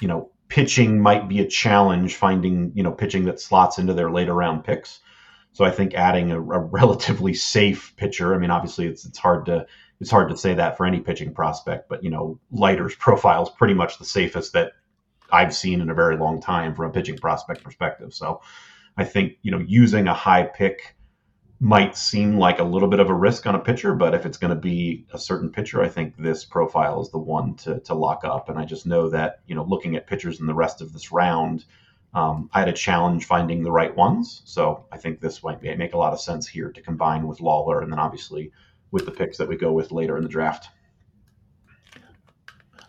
you 0.00 0.08
know, 0.08 0.32
pitching 0.52 1.00
might 1.00 1.30
be 1.30 1.40
a 1.40 1.46
challenge 1.46 2.16
finding 2.16 2.70
you 2.74 2.82
know 2.82 2.92
pitching 2.92 3.24
that 3.24 3.40
slots 3.40 3.78
into 3.78 3.94
their 3.94 4.10
later 4.10 4.34
round 4.34 4.62
picks. 4.62 5.00
So 5.52 5.64
I 5.64 5.70
think 5.70 5.94
adding 5.94 6.30
a, 6.30 6.38
a, 6.38 6.58
relatively 6.58 7.32
safe 7.32 7.94
pitcher. 7.96 8.34
I 8.34 8.38
mean, 8.38 8.50
obviously 8.50 8.86
it's 8.86 9.06
it's 9.06 9.16
hard 9.16 9.46
to 9.46 9.64
it's 9.98 10.10
hard 10.10 10.28
to 10.28 10.36
say 10.36 10.52
that 10.52 10.76
for 10.76 10.84
any 10.84 11.00
pitching 11.00 11.32
prospect, 11.32 11.88
but 11.88 12.04
you 12.04 12.10
know, 12.10 12.38
Leiter's 12.52 12.94
profile 13.06 13.44
is 13.44 13.48
pretty 13.48 13.72
much 13.72 13.98
the 13.98 14.04
safest 14.04 14.52
that 14.52 14.72
I've 15.32 15.54
seen 15.54 15.80
in 15.80 15.88
a 15.88 15.94
very 15.94 16.18
long 16.18 16.38
time 16.38 16.74
from 16.74 16.90
a 16.90 16.92
pitching 16.92 17.16
prospect 17.16 17.64
perspective. 17.64 18.12
So 18.12 18.42
I 18.98 19.04
think 19.04 19.38
you 19.40 19.52
know 19.52 19.64
using 19.66 20.06
a 20.06 20.12
high 20.12 20.42
pick 20.42 20.96
might 21.62 21.96
seem 21.96 22.38
like 22.38 22.58
a 22.58 22.64
little 22.64 22.88
bit 22.88 23.00
of 23.00 23.08
a 23.08 23.14
risk 23.14 23.46
on 23.46 23.54
a 23.54 23.58
pitcher, 23.58 23.94
but 23.94 24.14
if 24.14 24.26
it's 24.26 24.36
going 24.36 24.54
to 24.54 24.60
be 24.60 25.06
a 25.12 25.18
certain 25.18 25.48
pitcher, 25.48 25.82
I 25.82 25.88
think 25.88 26.16
this 26.16 26.44
profile 26.44 27.00
is 27.00 27.10
the 27.10 27.18
one 27.18 27.54
to, 27.62 27.78
to 27.80 27.94
lock 27.94 28.24
up. 28.24 28.48
And 28.48 28.58
I 28.58 28.64
just 28.64 28.84
know 28.84 29.08
that, 29.10 29.40
you 29.46 29.54
know, 29.54 29.64
looking 29.64 29.96
at 29.96 30.08
pitchers 30.08 30.40
in 30.40 30.46
the 30.46 30.54
rest 30.54 30.82
of 30.82 30.92
this 30.92 31.12
round, 31.12 31.64
Um, 32.14 32.50
I 32.52 32.58
had 32.58 32.68
a 32.68 32.82
challenge 32.86 33.24
finding 33.24 33.62
the 33.62 33.72
right 33.80 33.96
ones, 33.96 34.42
so 34.44 34.84
I 34.92 34.98
think 34.98 35.20
this 35.20 35.42
might 35.42 35.62
make 35.62 35.94
a 35.94 35.98
lot 35.98 36.12
of 36.12 36.20
sense 36.20 36.46
here 36.46 36.70
to 36.70 36.82
combine 36.82 37.26
with 37.26 37.40
Lawlar, 37.40 37.82
and 37.82 37.90
then 37.90 37.98
obviously 37.98 38.52
with 38.90 39.06
the 39.06 39.10
picks 39.12 39.38
that 39.38 39.48
we 39.48 39.56
go 39.56 39.72
with 39.72 39.92
later 39.92 40.16
in 40.18 40.22
the 40.22 40.28
draft. 40.28 40.68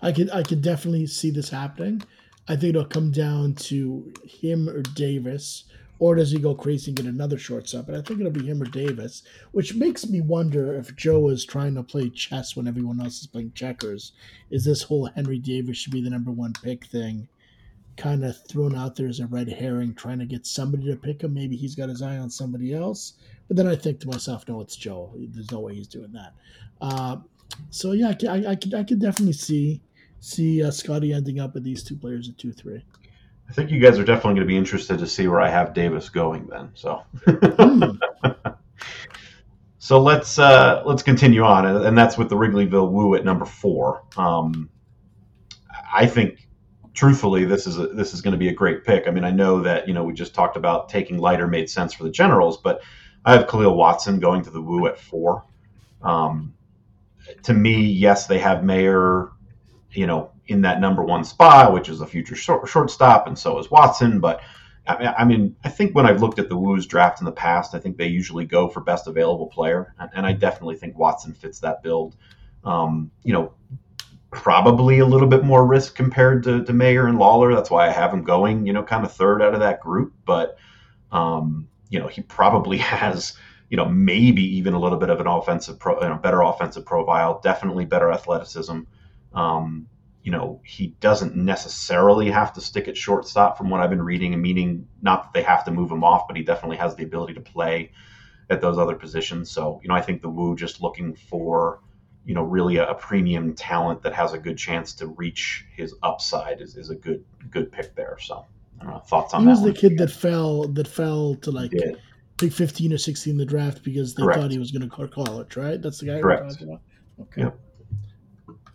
I 0.01 0.11
could 0.11 0.29
I 0.31 0.43
could 0.43 0.61
definitely 0.61 1.07
see 1.07 1.31
this 1.31 1.51
happening. 1.51 2.03
I 2.49 2.57
think 2.57 2.75
it'll 2.75 2.97
come 2.97 3.11
down 3.11 3.53
to 3.69 4.11
him 4.25 4.67
or 4.67 4.81
Davis, 4.81 5.63
or 6.03 6.15
does 6.15 6.31
he 6.31 6.37
go 6.37 6.53
crazy 6.53 6.91
and 6.91 6.97
get 6.97 7.05
another 7.05 7.37
shortstop? 7.37 7.85
But 7.85 7.95
I 7.95 8.01
think 8.01 8.19
it'll 8.19 8.29
be 8.33 8.45
him 8.45 8.61
or 8.61 8.65
Davis, 8.65 9.23
which 9.53 9.73
makes 9.73 10.05
me 10.05 10.19
wonder 10.19 10.73
if 10.73 10.97
Joe 10.97 11.29
is 11.29 11.45
trying 11.45 11.75
to 11.75 11.81
play 11.81 12.09
chess 12.09 12.57
when 12.57 12.67
everyone 12.67 12.99
else 12.99 13.21
is 13.21 13.27
playing 13.27 13.53
checkers. 13.55 14.11
Is 14.51 14.65
this 14.65 14.83
whole 14.83 15.05
Henry 15.05 15.39
Davis 15.39 15.77
should 15.77 15.93
be 15.93 16.01
the 16.01 16.09
number 16.09 16.29
one 16.29 16.51
pick 16.61 16.83
thing 16.87 17.29
kind 17.95 18.25
of 18.25 18.35
thrown 18.47 18.75
out 18.75 18.97
there 18.97 19.07
as 19.07 19.21
a 19.21 19.27
red 19.27 19.47
herring, 19.47 19.93
trying 19.93 20.19
to 20.19 20.25
get 20.25 20.45
somebody 20.45 20.87
to 20.87 20.97
pick 20.97 21.23
him? 21.23 21.33
Maybe 21.33 21.55
he's 21.55 21.73
got 21.73 21.87
his 21.87 22.01
eye 22.01 22.17
on 22.17 22.29
somebody 22.29 22.73
else. 22.73 23.13
But 23.47 23.55
then 23.55 23.67
I 23.67 23.77
think 23.77 24.01
to 24.01 24.09
myself, 24.09 24.45
no, 24.45 24.59
it's 24.59 24.75
Joe. 24.75 25.09
There's 25.15 25.53
no 25.53 25.61
way 25.61 25.75
he's 25.75 25.87
doing 25.87 26.11
that. 26.11 26.33
Uh, 26.81 27.19
so 27.69 27.93
yeah, 27.93 28.13
I, 28.23 28.27
I, 28.27 28.49
I, 28.49 28.55
could 28.57 28.73
I 28.73 28.83
could 28.83 28.99
definitely 28.99 29.31
see 29.31 29.81
see 30.19 30.65
uh, 30.65 30.71
Scotty 30.71 31.13
ending 31.13 31.39
up 31.39 31.53
with 31.53 31.63
these 31.63 31.81
two 31.81 31.95
players 31.95 32.27
at 32.27 32.37
two 32.37 32.51
three. 32.51 32.83
I 33.53 33.55
think 33.55 33.69
you 33.69 33.79
guys 33.79 33.99
are 33.99 34.03
definitely 34.03 34.39
going 34.39 34.47
to 34.47 34.51
be 34.51 34.57
interested 34.57 34.97
to 34.97 35.05
see 35.05 35.27
where 35.27 35.39
I 35.39 35.47
have 35.47 35.75
Davis 35.75 36.09
going 36.09 36.47
then. 36.47 36.71
So, 36.73 37.03
so 39.77 40.01
let's 40.01 40.39
uh, 40.39 40.81
let's 40.87 41.03
continue 41.03 41.43
on, 41.43 41.67
and 41.67 41.95
that's 41.95 42.17
with 42.17 42.29
the 42.29 42.35
Wrigleyville 42.35 42.89
Woo 42.89 43.13
at 43.13 43.23
number 43.23 43.45
four. 43.45 44.05
Um, 44.17 44.71
I 45.93 46.07
think, 46.07 46.47
truthfully, 46.95 47.45
this 47.45 47.67
is 47.67 47.77
a, 47.77 47.89
this 47.89 48.15
is 48.15 48.21
going 48.21 48.31
to 48.31 48.39
be 48.39 48.47
a 48.47 48.53
great 48.53 48.83
pick. 48.85 49.07
I 49.07 49.11
mean, 49.11 49.23
I 49.23 49.29
know 49.29 49.61
that 49.61 49.87
you 49.87 49.93
know 49.93 50.03
we 50.03 50.13
just 50.13 50.33
talked 50.33 50.57
about 50.57 50.89
taking 50.89 51.19
Leiter 51.19 51.47
made 51.47 51.69
sense 51.69 51.93
for 51.93 52.05
the 52.05 52.09
Generals, 52.09 52.57
but 52.57 52.81
I 53.23 53.33
have 53.33 53.47
Khalil 53.47 53.77
Watson 53.77 54.19
going 54.19 54.41
to 54.45 54.49
the 54.49 54.63
Woo 54.63 54.87
at 54.87 54.97
four. 54.97 55.45
Um, 56.01 56.55
to 57.43 57.53
me, 57.53 57.83
yes, 57.83 58.25
they 58.25 58.39
have 58.39 58.63
Mayer, 58.63 59.29
you 59.91 60.07
know, 60.07 60.31
in 60.47 60.61
that 60.61 60.81
number 60.81 61.03
one 61.03 61.23
spot, 61.23 61.73
which 61.73 61.89
is 61.89 62.01
a 62.01 62.07
future 62.07 62.35
short, 62.35 62.67
shortstop, 62.67 63.27
and 63.27 63.37
so 63.37 63.57
is 63.59 63.71
Watson. 63.71 64.19
But 64.19 64.41
I 64.85 65.23
mean, 65.23 65.55
I 65.63 65.69
think 65.69 65.95
when 65.95 66.05
I've 66.05 66.21
looked 66.21 66.39
at 66.39 66.49
the 66.49 66.57
Woos 66.57 66.85
draft 66.85 67.21
in 67.21 67.25
the 67.25 67.31
past, 67.31 67.73
I 67.73 67.79
think 67.79 67.97
they 67.97 68.07
usually 68.07 68.45
go 68.45 68.67
for 68.67 68.81
best 68.81 69.07
available 69.07 69.47
player, 69.47 69.95
and, 70.13 70.25
I 70.25 70.33
definitely 70.33 70.75
think 70.75 70.97
Watson 70.97 71.33
fits 71.33 71.59
that 71.61 71.81
build. 71.81 72.17
Um, 72.65 73.11
you 73.23 73.33
know, 73.33 73.53
probably 74.31 74.99
a 74.99 75.05
little 75.05 75.27
bit 75.27 75.43
more 75.43 75.65
risk 75.65 75.95
compared 75.95 76.43
to, 76.43 76.63
to 76.63 76.73
Mayer 76.73 77.07
and 77.07 77.17
Lawlar. 77.17 77.55
That's 77.55 77.69
why 77.69 77.87
I 77.87 77.91
have 77.91 78.13
him 78.13 78.23
going, 78.23 78.65
you 78.65 78.73
know, 78.73 78.83
kind 78.83 79.05
of 79.05 79.13
third 79.13 79.41
out 79.41 79.53
of 79.53 79.61
that 79.61 79.79
group. 79.79 80.13
But 80.25 80.57
um, 81.11 81.69
you 81.89 81.99
know, 81.99 82.07
he 82.07 82.21
probably 82.21 82.77
has 82.79 83.37
you 83.73 83.77
know, 83.77 83.85
maybe 83.85 84.43
even 84.57 84.75
a 84.75 84.79
little 84.79 84.99
bit 84.99 85.09
of 85.09 85.19
an 85.19 85.25
offensive, 85.25 85.79
pro, 85.79 85.99
you 85.99 86.07
know, 86.07 86.15
better 86.17 86.41
offensive 86.41 86.85
profile, 86.85 87.41
definitely 87.43 87.85
better 87.85 88.11
athleticism. 88.11 88.81
Um, 89.33 89.87
you 90.23 90.31
know, 90.31 90.61
he 90.63 90.95
doesn't 91.01 91.35
necessarily 91.35 92.31
have 92.31 92.53
to 92.53 92.61
stick 92.61 92.87
at 92.87 92.95
shortstop 92.95 93.57
from 93.57 93.69
what 93.69 93.81
I've 93.81 93.89
been 93.89 94.01
reading, 94.01 94.33
and 94.33 94.41
meaning 94.41 94.87
not 95.01 95.23
that 95.23 95.33
they 95.33 95.43
have 95.43 95.65
to 95.65 95.71
move 95.71 95.91
him 95.91 96.03
off, 96.03 96.27
but 96.27 96.37
he 96.37 96.43
definitely 96.43 96.77
has 96.77 96.95
the 96.95 97.03
ability 97.03 97.33
to 97.33 97.41
play 97.41 97.91
at 98.49 98.61
those 98.61 98.77
other 98.77 98.95
positions. 98.95 99.51
So, 99.51 99.81
you 99.83 99.89
know, 99.89 99.95
I 99.95 100.01
think 100.01 100.21
the 100.21 100.29
Woo 100.29 100.55
just 100.55 100.81
looking 100.81 101.13
for, 101.13 101.81
you 102.25 102.33
know, 102.33 102.43
really 102.43 102.77
a, 102.77 102.89
a 102.89 102.95
premium 102.95 103.53
talent 103.53 104.01
that 104.03 104.13
has 104.13 104.31
a 104.31 104.39
good 104.39 104.57
chance 104.57 104.93
to 104.93 105.07
reach 105.07 105.65
his 105.75 105.93
upside 106.03 106.61
is, 106.61 106.77
is 106.77 106.89
a 106.89 106.95
good 106.95 107.25
good 107.49 107.69
pick 107.69 107.93
there. 107.93 108.17
So, 108.21 108.45
I 108.79 108.83
don't 108.85 108.93
know, 108.93 108.99
thoughts 108.99 109.33
on 109.33 109.41
he 109.41 109.47
that? 109.47 109.51
was 109.51 109.61
the 109.61 109.73
kid 109.73 109.97
that 109.97 110.09
fell 110.09 110.69
that 110.69 110.87
fell 110.87 111.35
to 111.35 111.51
like 111.51 111.73
pick 112.37 112.53
15 112.53 112.93
or 112.93 112.97
16 112.97 113.31
in 113.31 113.37
the 113.37 113.45
draft 113.45 113.83
because 113.83 114.15
they 114.15 114.23
Correct. 114.23 114.39
thought 114.39 114.51
he 114.51 114.57
was 114.57 114.71
going 114.71 114.83
to 114.83 114.95
call 114.95 115.07
college, 115.07 115.57
right? 115.57 115.81
That's 115.81 115.99
the 115.99 116.05
guy 116.05 116.21
Correct. 116.21 116.43
we're 116.43 116.49
talking 116.49 116.67
about. 116.69 116.81
Okay. 117.19 117.41
Yep 117.41 117.59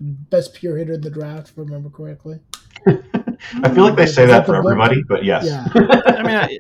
best 0.01 0.55
pure 0.55 0.77
hitter 0.77 0.95
in 0.95 1.01
the 1.01 1.11
draft, 1.11 1.51
if 1.51 1.59
I 1.59 1.63
remember 1.63 1.91
correctly. 1.91 2.41
I 2.87 3.73
feel 3.75 3.85
like 3.85 3.97
they 3.97 4.07
say 4.07 4.27
that, 4.27 4.39
that 4.39 4.47
for 4.47 4.57
everybody, 4.57 5.03
but 5.03 5.25
yes. 5.25 5.47
Yeah. 5.47 5.67
I 6.07 6.23
mean, 6.23 6.37
I, 6.37 6.59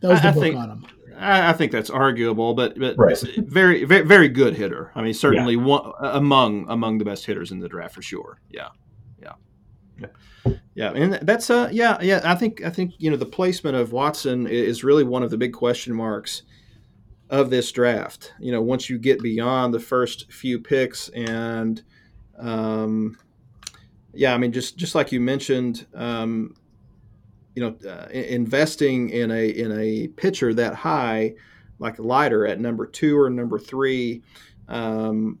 that 0.00 0.08
was 0.08 0.22
the 0.22 0.28
I 0.28 0.32
book 0.32 0.42
think, 0.42 0.56
on 0.56 0.70
him. 0.70 0.86
I, 1.18 1.52
think 1.52 1.72
that's 1.72 1.90
arguable, 1.90 2.54
but 2.54 2.78
but 2.78 2.96
right. 2.98 3.18
very, 3.36 3.84
very 3.84 4.04
very 4.04 4.28
good 4.28 4.56
hitter. 4.56 4.90
I 4.94 5.02
mean, 5.02 5.14
certainly 5.14 5.54
yeah. 5.54 5.62
one 5.62 5.92
among 6.00 6.66
among 6.68 6.98
the 6.98 7.04
best 7.04 7.26
hitters 7.26 7.52
in 7.52 7.60
the 7.60 7.68
draft 7.68 7.94
for 7.94 8.02
sure. 8.02 8.40
Yeah, 8.50 8.68
yeah, 9.20 9.34
yeah, 10.00 10.52
yeah. 10.74 10.90
And 10.92 11.14
that's 11.22 11.50
uh, 11.50 11.68
yeah, 11.70 11.98
yeah. 12.00 12.20
I 12.24 12.34
think 12.34 12.64
I 12.64 12.70
think 12.70 12.94
you 12.98 13.10
know 13.10 13.16
the 13.16 13.26
placement 13.26 13.76
of 13.76 13.92
Watson 13.92 14.46
is 14.46 14.82
really 14.82 15.04
one 15.04 15.22
of 15.22 15.30
the 15.30 15.38
big 15.38 15.52
question 15.52 15.94
marks 15.94 16.42
of 17.30 17.50
this 17.50 17.70
draft. 17.70 18.32
You 18.40 18.52
know, 18.52 18.62
once 18.62 18.90
you 18.90 18.98
get 18.98 19.22
beyond 19.22 19.72
the 19.72 19.80
first 19.80 20.30
few 20.32 20.58
picks 20.58 21.08
and 21.10 21.82
um, 22.42 23.16
yeah, 24.12 24.34
I 24.34 24.38
mean, 24.38 24.52
just 24.52 24.76
just 24.76 24.94
like 24.94 25.12
you 25.12 25.20
mentioned, 25.20 25.86
um, 25.94 26.54
you 27.54 27.62
know, 27.62 27.88
uh, 27.88 28.08
investing 28.10 29.10
in 29.10 29.30
a 29.30 29.48
in 29.48 29.72
a 29.78 30.08
pitcher 30.08 30.52
that 30.54 30.74
high, 30.74 31.34
like 31.78 31.98
a 31.98 32.02
Leiter 32.02 32.46
at 32.46 32.60
number 32.60 32.86
two 32.86 33.18
or 33.18 33.30
number 33.30 33.58
three, 33.58 34.22
um, 34.68 35.38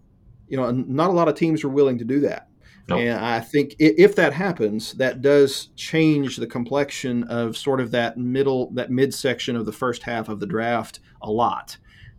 you 0.48 0.56
know, 0.56 0.70
not 0.70 1.10
a 1.10 1.12
lot 1.12 1.28
of 1.28 1.34
teams 1.34 1.64
are 1.64 1.68
willing 1.68 1.98
to 1.98 2.04
do 2.04 2.20
that. 2.20 2.48
Nope. 2.88 3.00
And 3.00 3.24
I 3.24 3.40
think 3.40 3.76
if 3.78 4.16
that 4.16 4.32
happens, 4.32 4.92
that 4.94 5.22
does 5.22 5.68
change 5.76 6.36
the 6.36 6.46
complexion 6.46 7.24
of 7.24 7.56
sort 7.56 7.80
of 7.80 7.92
that 7.92 8.16
middle, 8.16 8.70
that 8.72 8.90
midsection 8.90 9.54
of 9.54 9.66
the 9.66 9.72
first 9.72 10.02
half 10.02 10.28
of 10.28 10.40
the 10.40 10.46
draft 10.46 11.00
a 11.22 11.30
lot. 11.30 11.76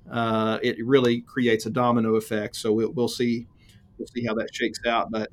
Uh, 0.10 0.60
it 0.64 0.78
really 0.86 1.22
creates 1.22 1.66
a 1.66 1.70
domino 1.70 2.16
effect. 2.16 2.56
So 2.56 2.72
we'll, 2.72 2.92
we'll 2.94 3.08
see 3.10 3.48
we'll 4.04 4.24
see 4.24 4.26
how 4.28 4.34
that 4.36 4.54
shakes 4.54 4.80
out. 4.86 5.12
But 5.12 5.30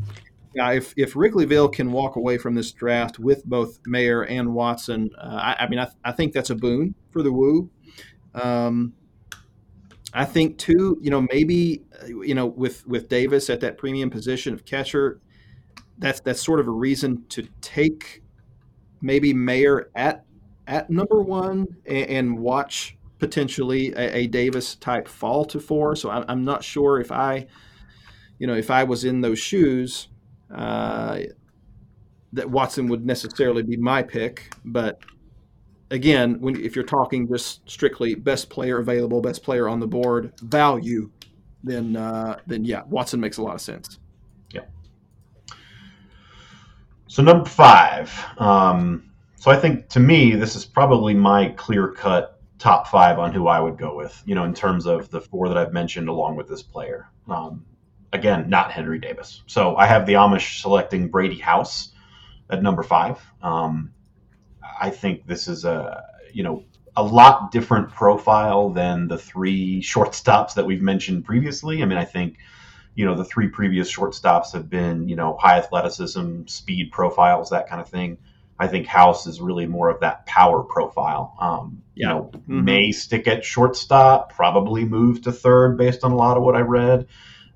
yeah, 0.54 0.72
if 0.72 0.94
if 0.96 1.14
Wrigleyville 1.14 1.72
can 1.72 1.92
walk 1.92 2.16
away 2.16 2.38
from 2.38 2.54
this 2.54 2.72
draft 2.72 3.18
with 3.18 3.44
both 3.44 3.78
Mayer 3.86 4.24
and 4.24 4.54
Watson, 4.54 5.10
uh, 5.18 5.54
I, 5.58 5.64
I, 5.64 5.68
mean, 5.68 5.78
I, 5.78 5.88
I, 6.04 6.12
think 6.12 6.32
that's 6.32 6.50
a 6.50 6.54
boon 6.54 6.94
for 7.10 7.22
the 7.22 7.30
Woo. 7.30 7.70
Um, 8.34 8.94
I 10.12 10.24
think 10.24 10.58
too, 10.58 10.98
you 11.00 11.10
know, 11.10 11.26
maybe 11.32 11.82
you 12.06 12.34
know 12.34 12.46
with 12.46 12.86
with 12.86 13.08
Davis 13.08 13.48
at 13.48 13.60
that 13.60 13.78
premium 13.78 14.10
position 14.10 14.52
of 14.52 14.64
catcher, 14.64 15.20
that's 15.98 16.20
that's 16.20 16.42
sort 16.42 16.58
of 16.58 16.66
a 16.66 16.72
reason 16.72 17.24
to 17.28 17.46
take 17.60 18.22
maybe 19.00 19.32
Mayer 19.32 19.90
at 19.94 20.24
at 20.66 20.90
number 20.90 21.20
one 21.20 21.66
and, 21.86 22.10
and 22.10 22.38
watch 22.38 22.96
potentially 23.20 23.92
a, 23.92 24.16
a, 24.16 24.26
Davis 24.26 24.76
type 24.76 25.06
fall 25.06 25.44
to 25.44 25.60
four. 25.60 25.94
So 25.94 26.10
I'm, 26.10 26.24
I'm 26.26 26.44
not 26.44 26.64
sure 26.64 27.00
if 27.00 27.12
I 27.12 27.46
you 28.41 28.47
know, 28.47 28.55
if 28.55 28.70
I 28.70 28.82
was 28.82 29.05
in 29.05 29.20
those 29.20 29.38
shoes, 29.38 30.09
uh, 30.53 31.20
that 32.32 32.51
Watson 32.51 32.88
would 32.88 33.05
necessarily 33.05 33.62
be 33.62 33.76
my 33.76 34.03
pick. 34.03 34.53
But 34.64 34.99
again, 35.91 36.41
when 36.41 36.59
if 36.59 36.74
you're 36.74 36.84
talking 36.84 37.28
just 37.28 37.68
strictly 37.70 38.14
best 38.14 38.49
player 38.49 38.78
available, 38.78 39.20
best 39.20 39.43
player 39.43 39.68
on 39.68 39.78
the 39.78 39.86
board, 39.86 40.32
value, 40.41 41.11
then 41.62 41.95
uh, 41.97 42.38
then 42.47 42.64
yeah, 42.64 42.82
Watson 42.88 43.20
makes 43.20 43.36
a 43.36 43.43
lot 43.43 43.55
of 43.55 43.61
sense. 43.61 43.99
Yeah. 44.53 44.62
So 47.07 47.22
number 47.22 47.45
five. 47.45 48.11
Um, 48.38 49.12
so 49.36 49.51
I 49.51 49.57
think 49.57 49.88
to 49.91 50.01
me, 50.01 50.34
this 50.34 50.57
is 50.57 50.64
probably 50.64 51.12
my 51.12 51.51
clear 51.51 51.88
cut 51.88 52.41
top 52.59 52.88
five 52.88 53.18
on 53.18 53.32
who 53.32 53.49
I 53.49 53.61
would 53.61 53.76
go 53.76 53.95
with. 53.95 54.22
You 54.24 54.34
know, 54.34 54.45
in 54.45 54.55
terms 54.55 54.86
of 54.86 55.11
the 55.11 55.20
four 55.20 55.49
that 55.49 55.59
I've 55.59 55.74
mentioned 55.74 56.09
along 56.09 56.36
with 56.36 56.49
this 56.49 56.62
player. 56.62 57.11
Um, 57.28 57.66
again, 58.12 58.48
not 58.48 58.72
Henry 58.72 58.98
Davis. 58.98 59.42
So 59.46 59.76
I 59.76 59.86
have 59.86 60.06
the 60.06 60.14
Amish 60.14 60.61
selecting 60.61 61.08
Brady 61.08 61.38
House 61.38 61.92
at 62.48 62.62
number 62.62 62.82
five. 62.82 63.20
Um, 63.42 63.92
I 64.80 64.90
think 64.90 65.26
this 65.26 65.48
is 65.48 65.64
a 65.64 66.04
you 66.32 66.42
know 66.42 66.64
a 66.96 67.02
lot 67.02 67.52
different 67.52 67.90
profile 67.90 68.70
than 68.70 69.08
the 69.08 69.18
three 69.18 69.80
shortstops 69.80 70.54
that 70.54 70.66
we've 70.66 70.82
mentioned 70.82 71.24
previously. 71.24 71.82
I 71.82 71.86
mean, 71.86 71.98
I 71.98 72.04
think 72.04 72.38
you 72.94 73.04
know 73.04 73.14
the 73.14 73.24
three 73.24 73.48
previous 73.48 73.94
shortstops 73.94 74.52
have 74.52 74.68
been 74.68 75.08
you 75.08 75.16
know 75.16 75.36
high 75.38 75.58
athleticism, 75.58 76.46
speed 76.46 76.90
profiles, 76.92 77.50
that 77.50 77.68
kind 77.68 77.80
of 77.80 77.88
thing. 77.88 78.18
I 78.58 78.66
think 78.66 78.86
House 78.86 79.26
is 79.26 79.40
really 79.40 79.66
more 79.66 79.88
of 79.88 80.00
that 80.00 80.26
power 80.26 80.62
profile. 80.62 81.34
Um, 81.40 81.82
yeah. 81.94 82.08
You 82.08 82.14
know, 82.14 82.30
mm-hmm. 82.32 82.64
may 82.64 82.92
stick 82.92 83.26
at 83.26 83.42
shortstop, 83.42 84.34
probably 84.34 84.84
move 84.84 85.22
to 85.22 85.32
third 85.32 85.78
based 85.78 86.04
on 86.04 86.12
a 86.12 86.16
lot 86.16 86.36
of 86.36 86.42
what 86.42 86.56
I 86.56 86.61
read. 86.61 87.06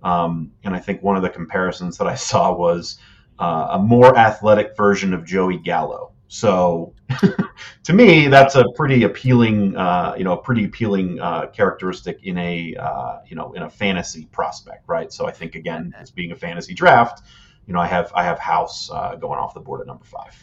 Um, 0.04 0.52
and 0.62 0.74
I 0.74 0.78
think 0.78 1.02
one 1.02 1.16
of 1.16 1.22
the 1.22 1.30
comparisons 1.30 1.98
that 1.98 2.06
I 2.06 2.14
saw 2.14 2.54
was 2.54 2.98
uh, 3.38 3.68
a 3.72 3.78
more 3.78 4.16
athletic 4.16 4.76
version 4.76 5.12
of 5.12 5.24
Joey 5.24 5.58
Gallo. 5.58 6.12
So, 6.28 6.94
to 7.84 7.92
me, 7.92 8.28
that's 8.28 8.54
a 8.54 8.64
pretty 8.74 9.04
appealing, 9.04 9.76
uh, 9.76 10.14
you 10.16 10.24
know, 10.24 10.32
a 10.32 10.42
pretty 10.42 10.64
appealing 10.64 11.20
uh, 11.20 11.46
characteristic 11.46 12.20
in 12.24 12.38
a, 12.38 12.74
uh, 12.76 13.20
you 13.26 13.36
know, 13.36 13.52
in 13.52 13.62
a 13.62 13.70
fantasy 13.70 14.26
prospect, 14.32 14.84
right? 14.86 15.12
So, 15.12 15.26
I 15.26 15.32
think 15.32 15.54
again, 15.54 15.94
as 15.98 16.10
being 16.10 16.32
a 16.32 16.36
fantasy 16.36 16.74
draft, 16.74 17.22
you 17.66 17.72
know, 17.72 17.80
I 17.80 17.86
have 17.86 18.12
I 18.14 18.24
have 18.24 18.38
House 18.38 18.90
uh, 18.90 19.16
going 19.16 19.38
off 19.38 19.54
the 19.54 19.60
board 19.60 19.80
at 19.80 19.86
number 19.86 20.04
five. 20.04 20.34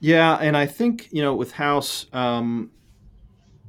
Yeah, 0.00 0.36
and 0.36 0.56
I 0.56 0.66
think 0.66 1.08
you 1.12 1.22
know 1.22 1.34
with 1.34 1.52
House, 1.52 2.06
um, 2.12 2.70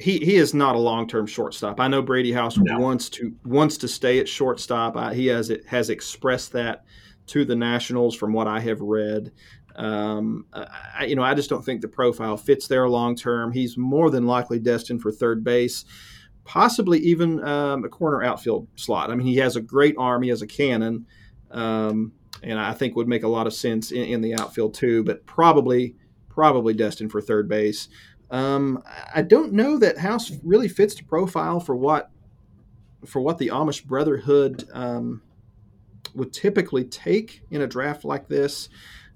he 0.02 0.18
he 0.20 0.36
is 0.36 0.54
not 0.54 0.76
a 0.76 0.80
long 0.80 1.08
term 1.08 1.28
shortstop. 1.28 1.80
I 1.80 1.88
know 1.88 2.02
Brady 2.02 2.32
House 2.32 2.58
no. 2.58 2.80
wants 2.80 3.10
to 3.12 3.34
wants 3.46 3.78
to 3.78 3.88
stay 3.88 4.20
at 4.20 4.28
shortstop. 4.28 4.98
I, 4.98 5.14
he 5.14 5.28
has 5.28 5.50
it 5.50 5.66
has 5.68 5.90
expressed 5.90 6.52
that 6.54 6.86
to 7.28 7.46
the 7.46 7.56
Nationals 7.56 8.16
from 8.16 8.34
what 8.34 8.48
I 8.48 8.60
have 8.60 8.82
read. 8.82 9.32
Um, 9.76 10.46
I, 10.54 11.06
you 11.06 11.16
know, 11.16 11.24
I 11.24 11.34
just 11.34 11.50
don't 11.50 11.64
think 11.64 11.82
the 11.82 11.88
profile 11.88 12.36
fits 12.36 12.68
there 12.68 12.90
long 12.90 13.16
term. 13.16 13.52
He's 13.52 13.78
more 13.78 14.10
than 14.10 14.26
likely 14.26 14.60
destined 14.60 15.02
for 15.02 15.12
third 15.12 15.44
base, 15.44 15.86
possibly 16.44 17.00
even 17.00 17.44
um, 17.44 17.86
a 17.86 17.90
corner 17.90 18.24
outfield 18.24 18.68
slot. 18.76 19.12
I 19.12 19.16
mean, 19.16 19.28
he 19.28 19.38
has 19.38 19.56
a 19.56 19.62
great 19.62 19.96
arm. 19.98 20.24
He 20.24 20.30
has 20.30 20.42
a 20.42 20.48
cannon, 20.48 21.06
um, 21.52 22.12
and 22.44 22.60
I 22.60 22.74
think 22.74 22.96
would 22.96 23.08
make 23.08 23.24
a 23.24 23.30
lot 23.30 23.48
of 23.48 23.54
sense 23.54 23.92
in, 23.92 24.04
in 24.04 24.22
the 24.22 24.34
outfield 24.34 24.74
too. 24.74 25.04
But 25.04 25.26
probably 25.26 25.96
probably 26.28 26.74
destined 26.74 27.12
for 27.12 27.22
third 27.22 27.48
base. 27.48 27.90
Um, 28.32 28.82
I 29.14 29.22
don't 29.22 29.52
know 29.52 29.78
that 29.78 29.98
House 29.98 30.32
really 30.42 30.70
fits 30.70 30.96
the 30.96 31.04
profile 31.04 31.60
for 31.60 31.76
what 31.76 32.10
for 33.06 33.20
what 33.20 33.38
the 33.38 33.50
Amish 33.50 33.84
Brotherhood 33.84 34.68
um, 34.74 35.22
would 36.16 36.32
typically 36.32 36.86
take 36.86 37.42
in 37.52 37.62
a 37.62 37.68
draft 37.68 38.06
like 38.06 38.28
this. 38.28 38.70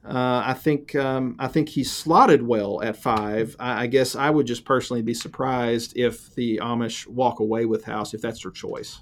Uh, 0.03 0.43
I 0.45 0.53
think 0.53 0.93
um, 0.95 1.35
I 1.39 1.47
think 1.47 1.69
he's 1.69 1.91
slotted 1.91 2.43
well 2.45 2.83
at 2.83 2.97
five. 2.97 3.55
I, 3.59 3.83
I, 3.83 3.87
guess 3.87 4.15
I 4.15 4.29
would 4.29 4.45
just 4.45 4.63
personally 4.63 5.01
be 5.01 5.15
surprised 5.15 5.97
if 5.97 6.35
the 6.35 6.57
Amish 6.57 7.07
walk 7.07 7.39
away 7.39 7.65
with 7.65 7.85
House 7.85 8.13
if 8.13 8.21
that's 8.21 8.43
their 8.43 8.51
choice. 8.51 9.01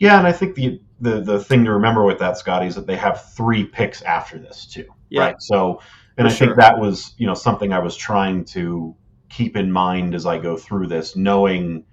Yeah, 0.00 0.18
and 0.18 0.26
I 0.26 0.32
think 0.32 0.56
the 0.56 0.80
the 1.00 1.20
the 1.20 1.44
thing 1.44 1.64
to 1.64 1.72
remember 1.72 2.04
with 2.04 2.18
that, 2.18 2.38
Scotty, 2.38 2.66
is 2.66 2.74
that 2.74 2.86
they 2.86 2.96
have 2.96 3.32
three 3.34 3.64
picks 3.64 4.02
after 4.02 4.38
this 4.38 4.66
too. 4.66 4.86
Yeah. 5.10 5.20
Right. 5.20 5.36
So, 5.38 5.80
and 6.16 6.26
For 6.26 6.32
I 6.32 6.34
sure. 6.34 6.46
think 6.48 6.58
that 6.58 6.78
was 6.78 7.14
you 7.18 7.26
know 7.26 7.34
something 7.34 7.72
I 7.72 7.78
was 7.78 7.96
trying 7.96 8.44
to 8.46 8.96
keep 9.36 9.54
in 9.54 9.70
mind 9.70 10.14
as 10.14 10.24
I 10.24 10.38
go 10.38 10.56
through 10.56 10.86
this, 10.86 11.14
knowing 11.14 11.84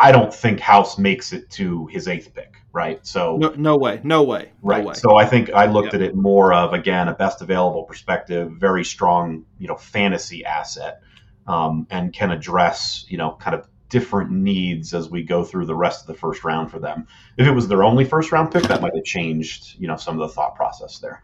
I 0.00 0.10
don't 0.10 0.34
think 0.34 0.58
House 0.58 0.98
makes 0.98 1.32
it 1.32 1.48
to 1.50 1.86
his 1.86 2.08
eighth 2.08 2.34
pick, 2.34 2.56
right? 2.72 3.06
So 3.06 3.36
no, 3.36 3.50
no 3.50 3.76
way, 3.76 4.00
no 4.02 4.24
way, 4.24 4.50
no 4.64 4.68
right. 4.68 4.84
Way. 4.84 4.94
So 4.94 5.16
I 5.16 5.26
think 5.26 5.50
I 5.50 5.66
looked 5.66 5.92
yep. 5.92 5.94
at 5.94 6.02
it 6.02 6.16
more 6.16 6.52
of 6.52 6.72
again 6.72 7.06
a 7.06 7.14
best 7.14 7.40
available 7.40 7.84
perspective, 7.84 8.50
very 8.50 8.84
strong, 8.84 9.44
you 9.60 9.68
know, 9.68 9.76
fantasy 9.76 10.44
asset, 10.44 11.02
um, 11.46 11.86
and 11.88 12.12
can 12.12 12.32
address 12.32 13.06
you 13.08 13.16
know 13.16 13.36
kind 13.40 13.54
of 13.54 13.68
different 13.88 14.32
needs 14.32 14.92
as 14.92 15.08
we 15.08 15.22
go 15.22 15.44
through 15.44 15.66
the 15.66 15.74
rest 15.74 16.00
of 16.00 16.08
the 16.08 16.14
first 16.14 16.42
round 16.42 16.68
for 16.68 16.80
them. 16.80 17.06
If 17.38 17.46
it 17.46 17.52
was 17.52 17.68
their 17.68 17.84
only 17.84 18.04
first 18.04 18.32
round 18.32 18.50
pick, 18.50 18.64
that 18.64 18.82
might 18.82 18.96
have 18.96 19.04
changed 19.04 19.78
you 19.78 19.86
know 19.86 19.96
some 19.96 20.20
of 20.20 20.28
the 20.28 20.34
thought 20.34 20.56
process 20.56 20.98
there. 20.98 21.22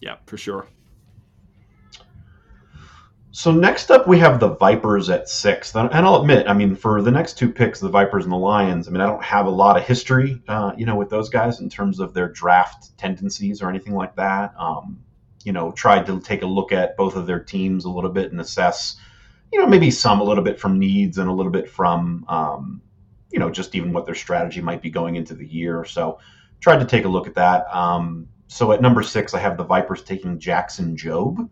Yeah, 0.00 0.16
for 0.26 0.36
sure. 0.36 0.66
So 3.38 3.52
next 3.52 3.92
up, 3.92 4.08
we 4.08 4.18
have 4.18 4.40
the 4.40 4.56
Vipers 4.56 5.08
at 5.10 5.28
sixth, 5.28 5.76
and 5.76 5.94
I'll 5.94 6.20
admit, 6.20 6.48
I 6.48 6.54
mean, 6.54 6.74
for 6.74 7.00
the 7.02 7.12
next 7.12 7.38
two 7.38 7.48
picks, 7.52 7.78
the 7.78 7.88
Vipers 7.88 8.24
and 8.24 8.32
the 8.32 8.36
Lions, 8.36 8.88
I 8.88 8.90
mean, 8.90 9.00
I 9.00 9.06
don't 9.06 9.22
have 9.22 9.46
a 9.46 9.50
lot 9.50 9.76
of 9.76 9.84
history, 9.84 10.42
uh, 10.48 10.72
you 10.76 10.84
know, 10.84 10.96
with 10.96 11.08
those 11.08 11.28
guys 11.28 11.60
in 11.60 11.68
terms 11.68 12.00
of 12.00 12.14
their 12.14 12.28
draft 12.28 12.98
tendencies 12.98 13.62
or 13.62 13.68
anything 13.68 13.94
like 13.94 14.16
that. 14.16 14.54
Um, 14.58 14.98
you 15.44 15.52
know, 15.52 15.70
tried 15.70 16.04
to 16.06 16.18
take 16.18 16.42
a 16.42 16.46
look 16.46 16.72
at 16.72 16.96
both 16.96 17.14
of 17.14 17.28
their 17.28 17.38
teams 17.38 17.84
a 17.84 17.88
little 17.88 18.10
bit 18.10 18.32
and 18.32 18.40
assess, 18.40 18.96
you 19.52 19.60
know, 19.60 19.68
maybe 19.68 19.92
some 19.92 20.20
a 20.20 20.24
little 20.24 20.42
bit 20.42 20.58
from 20.58 20.76
needs 20.76 21.18
and 21.18 21.28
a 21.28 21.32
little 21.32 21.52
bit 21.52 21.70
from, 21.70 22.24
um, 22.26 22.82
you 23.30 23.38
know, 23.38 23.50
just 23.50 23.76
even 23.76 23.92
what 23.92 24.04
their 24.04 24.16
strategy 24.16 24.60
might 24.60 24.82
be 24.82 24.90
going 24.90 25.14
into 25.14 25.36
the 25.36 25.46
year. 25.46 25.84
So 25.84 26.18
tried 26.58 26.80
to 26.80 26.86
take 26.86 27.04
a 27.04 27.08
look 27.08 27.28
at 27.28 27.36
that. 27.36 27.72
Um, 27.72 28.26
so 28.48 28.72
at 28.72 28.82
number 28.82 29.04
six, 29.04 29.32
I 29.32 29.38
have 29.38 29.56
the 29.56 29.62
Vipers 29.62 30.02
taking 30.02 30.40
Jackson 30.40 30.96
Jobe. 30.96 31.48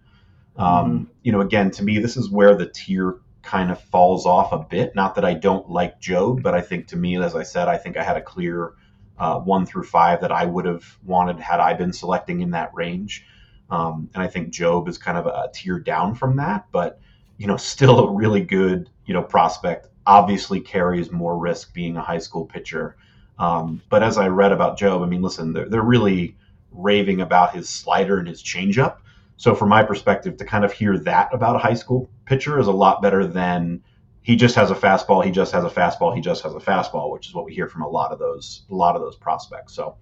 Um, 0.59 0.67
mm-hmm. 0.67 1.05
You 1.23 1.33
know, 1.33 1.41
again, 1.41 1.71
to 1.73 1.85
me, 1.85 1.99
this 1.99 2.17
is 2.17 2.31
where 2.31 2.57
the 2.57 2.67
tier 2.67 3.17
kind 3.43 3.71
of 3.71 3.81
falls 3.81 4.27
off 4.27 4.53
a 4.53 4.59
bit. 4.59 4.95
Not 4.95 5.15
that 5.15 5.25
I 5.25 5.35
don't 5.35 5.71
like 5.71 6.01
Jobe, 6.01 6.43
but 6.43 6.55
I 6.55 6.61
think 6.61 6.89
to 6.89 6.97
me, 6.97 7.17
as 7.23 7.35
I 7.35 7.43
said, 7.43 7.69
I 7.69 7.77
think 7.77 7.97
I 7.97 8.03
had 8.03 8.17
a 8.17 8.23
clear 8.23 8.73
uh, 9.19 9.39
one 9.39 9.65
through 9.65 9.85
five 9.85 10.21
that 10.21 10.33
I 10.33 10.45
would 10.45 10.67
have 10.67 10.85
wanted 11.05 11.39
had 11.39 11.61
I 11.61 11.75
been 11.75 11.93
selecting 11.93 12.41
in 12.41 12.51
that 12.51 12.75
range. 12.75 13.25
Um, 13.71 14.11
and 14.15 14.23
I 14.23 14.27
think 14.27 14.53
Jobe 14.53 14.89
is 14.89 14.99
kind 14.99 15.19
of 15.19 15.27
a 15.27 15.51
tier 15.53 15.79
down 15.79 16.15
from 16.15 16.37
that, 16.37 16.67
but 16.73 17.01
you 17.39 17.47
know, 17.47 17.57
still 17.75 18.01
a 18.01 18.13
really 18.13 18.43
good 18.43 18.91
you 19.07 19.15
know 19.15 19.23
prospect. 19.23 19.89
Obviously, 20.07 20.61
carries 20.61 21.11
more 21.11 21.37
risk 21.37 21.75
being 21.75 21.97
a 21.97 22.03
high 22.03 22.19
school 22.19 22.45
pitcher. 22.45 22.97
Um, 23.39 23.83
but 23.91 24.03
as 24.03 24.19
I 24.19 24.29
read 24.29 24.53
about 24.53 24.79
Jobe, 24.79 25.03
I 25.03 25.07
mean, 25.07 25.21
listen, 25.21 25.53
they're, 25.53 25.69
they're 25.69 25.83
really 25.83 26.37
raving 26.73 27.21
about 27.21 27.55
his 27.55 27.69
slider 27.69 28.19
and 28.19 28.29
his 28.29 28.43
changeup. 28.43 28.99
So 29.37 29.55
from 29.55 29.69
my 29.69 29.83
perspective, 29.83 30.37
to 30.39 30.45
kind 30.45 30.65
of 30.65 30.73
hear 30.73 30.99
that 30.99 31.33
about 31.33 31.57
a 31.57 31.59
high 31.59 31.75
school 31.75 32.11
pitcher 32.25 32.59
is 32.59 32.67
a 32.67 32.73
lot 32.73 33.03
better 33.03 33.27
than 33.27 33.83
he 34.23 34.35
just 34.35 34.57
has 34.57 34.71
a 34.71 34.75
fastball, 34.75 35.25
he 35.25 35.31
just 35.31 35.53
has 35.53 35.65
a 35.65 35.69
fastball, 35.69 36.15
he 36.15 36.21
just 36.21 36.43
has 36.43 36.55
a 36.55 36.59
fastball, 36.59 37.13
which 37.13 37.29
is 37.29 37.35
what 37.35 37.45
we 37.45 37.55
hear 37.55 37.69
from 37.69 37.83
a 37.83 37.89
lot 37.89 38.13
of 38.13 38.19
those 38.19 38.63
a 38.71 38.75
lot 38.75 38.97
of 38.97 39.03
those 39.03 39.17
prospects. 39.17 39.75
So, 39.75 39.97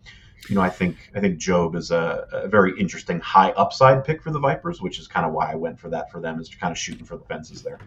you 0.48 0.54
know, 0.54 0.62
I 0.62 0.70
think 0.70 1.10
I 1.14 1.20
think 1.20 1.38
Jobe 1.38 1.74
is 1.74 1.90
a, 1.90 2.26
a 2.32 2.48
very 2.48 2.78
interesting 2.78 3.20
high 3.20 3.50
upside 3.50 4.04
pick 4.04 4.22
for 4.22 4.30
the 4.30 4.38
Vipers, 4.38 4.80
which 4.80 4.98
is 4.98 5.08
kind 5.08 5.26
of 5.26 5.32
why 5.32 5.52
I 5.52 5.56
went 5.56 5.78
for 5.78 5.90
that 5.90 6.10
for 6.10 6.20
them 6.20 6.40
is 6.40 6.48
kind 6.48 6.70
of 6.70 6.78
shooting 6.78 7.04
for 7.04 7.16
the 7.16 7.24
fences 7.24 7.62
there. 7.62 7.78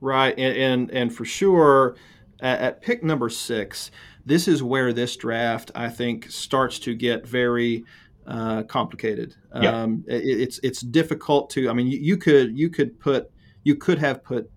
Right, 0.00 0.36
and 0.36 0.56
and, 0.56 0.90
and 0.90 1.14
for 1.14 1.24
sure, 1.24 1.96
at, 2.40 2.60
at 2.60 2.82
pick 2.82 3.04
number 3.04 3.28
six, 3.28 3.90
this 4.24 4.48
is 4.48 4.62
where 4.62 4.92
this 4.92 5.14
draft 5.16 5.70
I 5.74 5.88
think 5.88 6.30
starts 6.30 6.78
to 6.80 6.94
get 6.94 7.26
very 7.26 7.84
uh, 8.26 8.62
complicated. 8.64 9.34
Yeah. 9.54 9.82
Um, 9.82 10.04
it, 10.06 10.24
it's 10.24 10.60
it's 10.62 10.80
difficult 10.80 11.50
to. 11.50 11.68
I 11.68 11.72
mean, 11.72 11.86
you, 11.86 11.98
you, 11.98 12.16
could 12.16 12.58
you 12.58 12.70
could 12.70 12.98
put 12.98 13.30
you 13.62 13.76
could 13.76 13.98
have 13.98 14.22
put 14.24 14.50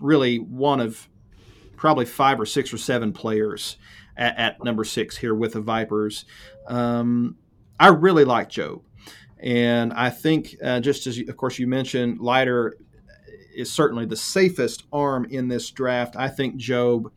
really 0.00 0.38
one 0.38 0.80
of 0.80 1.08
probably 1.76 2.04
five 2.04 2.40
or 2.40 2.46
six 2.46 2.72
or 2.72 2.78
seven 2.78 3.12
players 3.12 3.76
at, 4.16 4.38
at 4.38 4.64
number 4.64 4.84
six 4.84 5.16
here 5.16 5.34
with 5.34 5.52
the 5.52 5.60
Vipers. 5.60 6.24
Um, 6.66 7.36
I 7.78 7.88
really 7.88 8.24
like 8.24 8.48
Jobe, 8.50 8.82
and 9.38 9.92
I 9.92 10.10
think 10.10 10.56
uh, 10.62 10.80
just 10.80 11.06
as 11.06 11.18
you, 11.18 11.26
of 11.28 11.36
course 11.36 11.58
you 11.58 11.66
mentioned, 11.66 12.20
Leiter 12.20 12.76
is 13.54 13.70
certainly 13.70 14.06
the 14.06 14.16
safest 14.16 14.84
arm 14.92 15.26
in 15.30 15.48
this 15.48 15.70
draft. 15.70 16.16
I 16.16 16.28
think 16.28 16.56
Jobe 16.56 17.10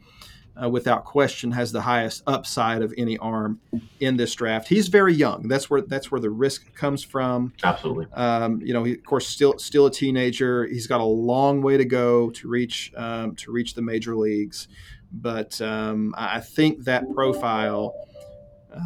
uh, 0.61 0.69
without 0.69 1.05
question, 1.05 1.51
has 1.51 1.71
the 1.71 1.81
highest 1.81 2.23
upside 2.27 2.81
of 2.81 2.93
any 2.97 3.17
arm 3.17 3.59
in 3.99 4.17
this 4.17 4.33
draft. 4.35 4.67
He's 4.67 4.87
very 4.87 5.13
young. 5.13 5.47
That's 5.47 5.69
where 5.69 5.81
that's 5.81 6.11
where 6.11 6.21
the 6.21 6.29
risk 6.29 6.73
comes 6.73 7.03
from. 7.03 7.53
Absolutely. 7.63 8.07
Um, 8.13 8.61
you 8.61 8.73
know, 8.73 8.83
he, 8.83 8.93
of 8.93 9.05
course, 9.05 9.27
still 9.27 9.57
still 9.59 9.85
a 9.85 9.91
teenager. 9.91 10.65
He's 10.65 10.87
got 10.87 11.01
a 11.01 11.05
long 11.05 11.61
way 11.61 11.77
to 11.77 11.85
go 11.85 12.29
to 12.31 12.47
reach 12.47 12.91
um, 12.95 13.35
to 13.35 13.51
reach 13.51 13.73
the 13.73 13.81
major 13.81 14.15
leagues. 14.15 14.67
But 15.11 15.61
um, 15.61 16.13
I 16.17 16.41
think 16.41 16.83
that 16.83 17.09
profile, 17.13 17.93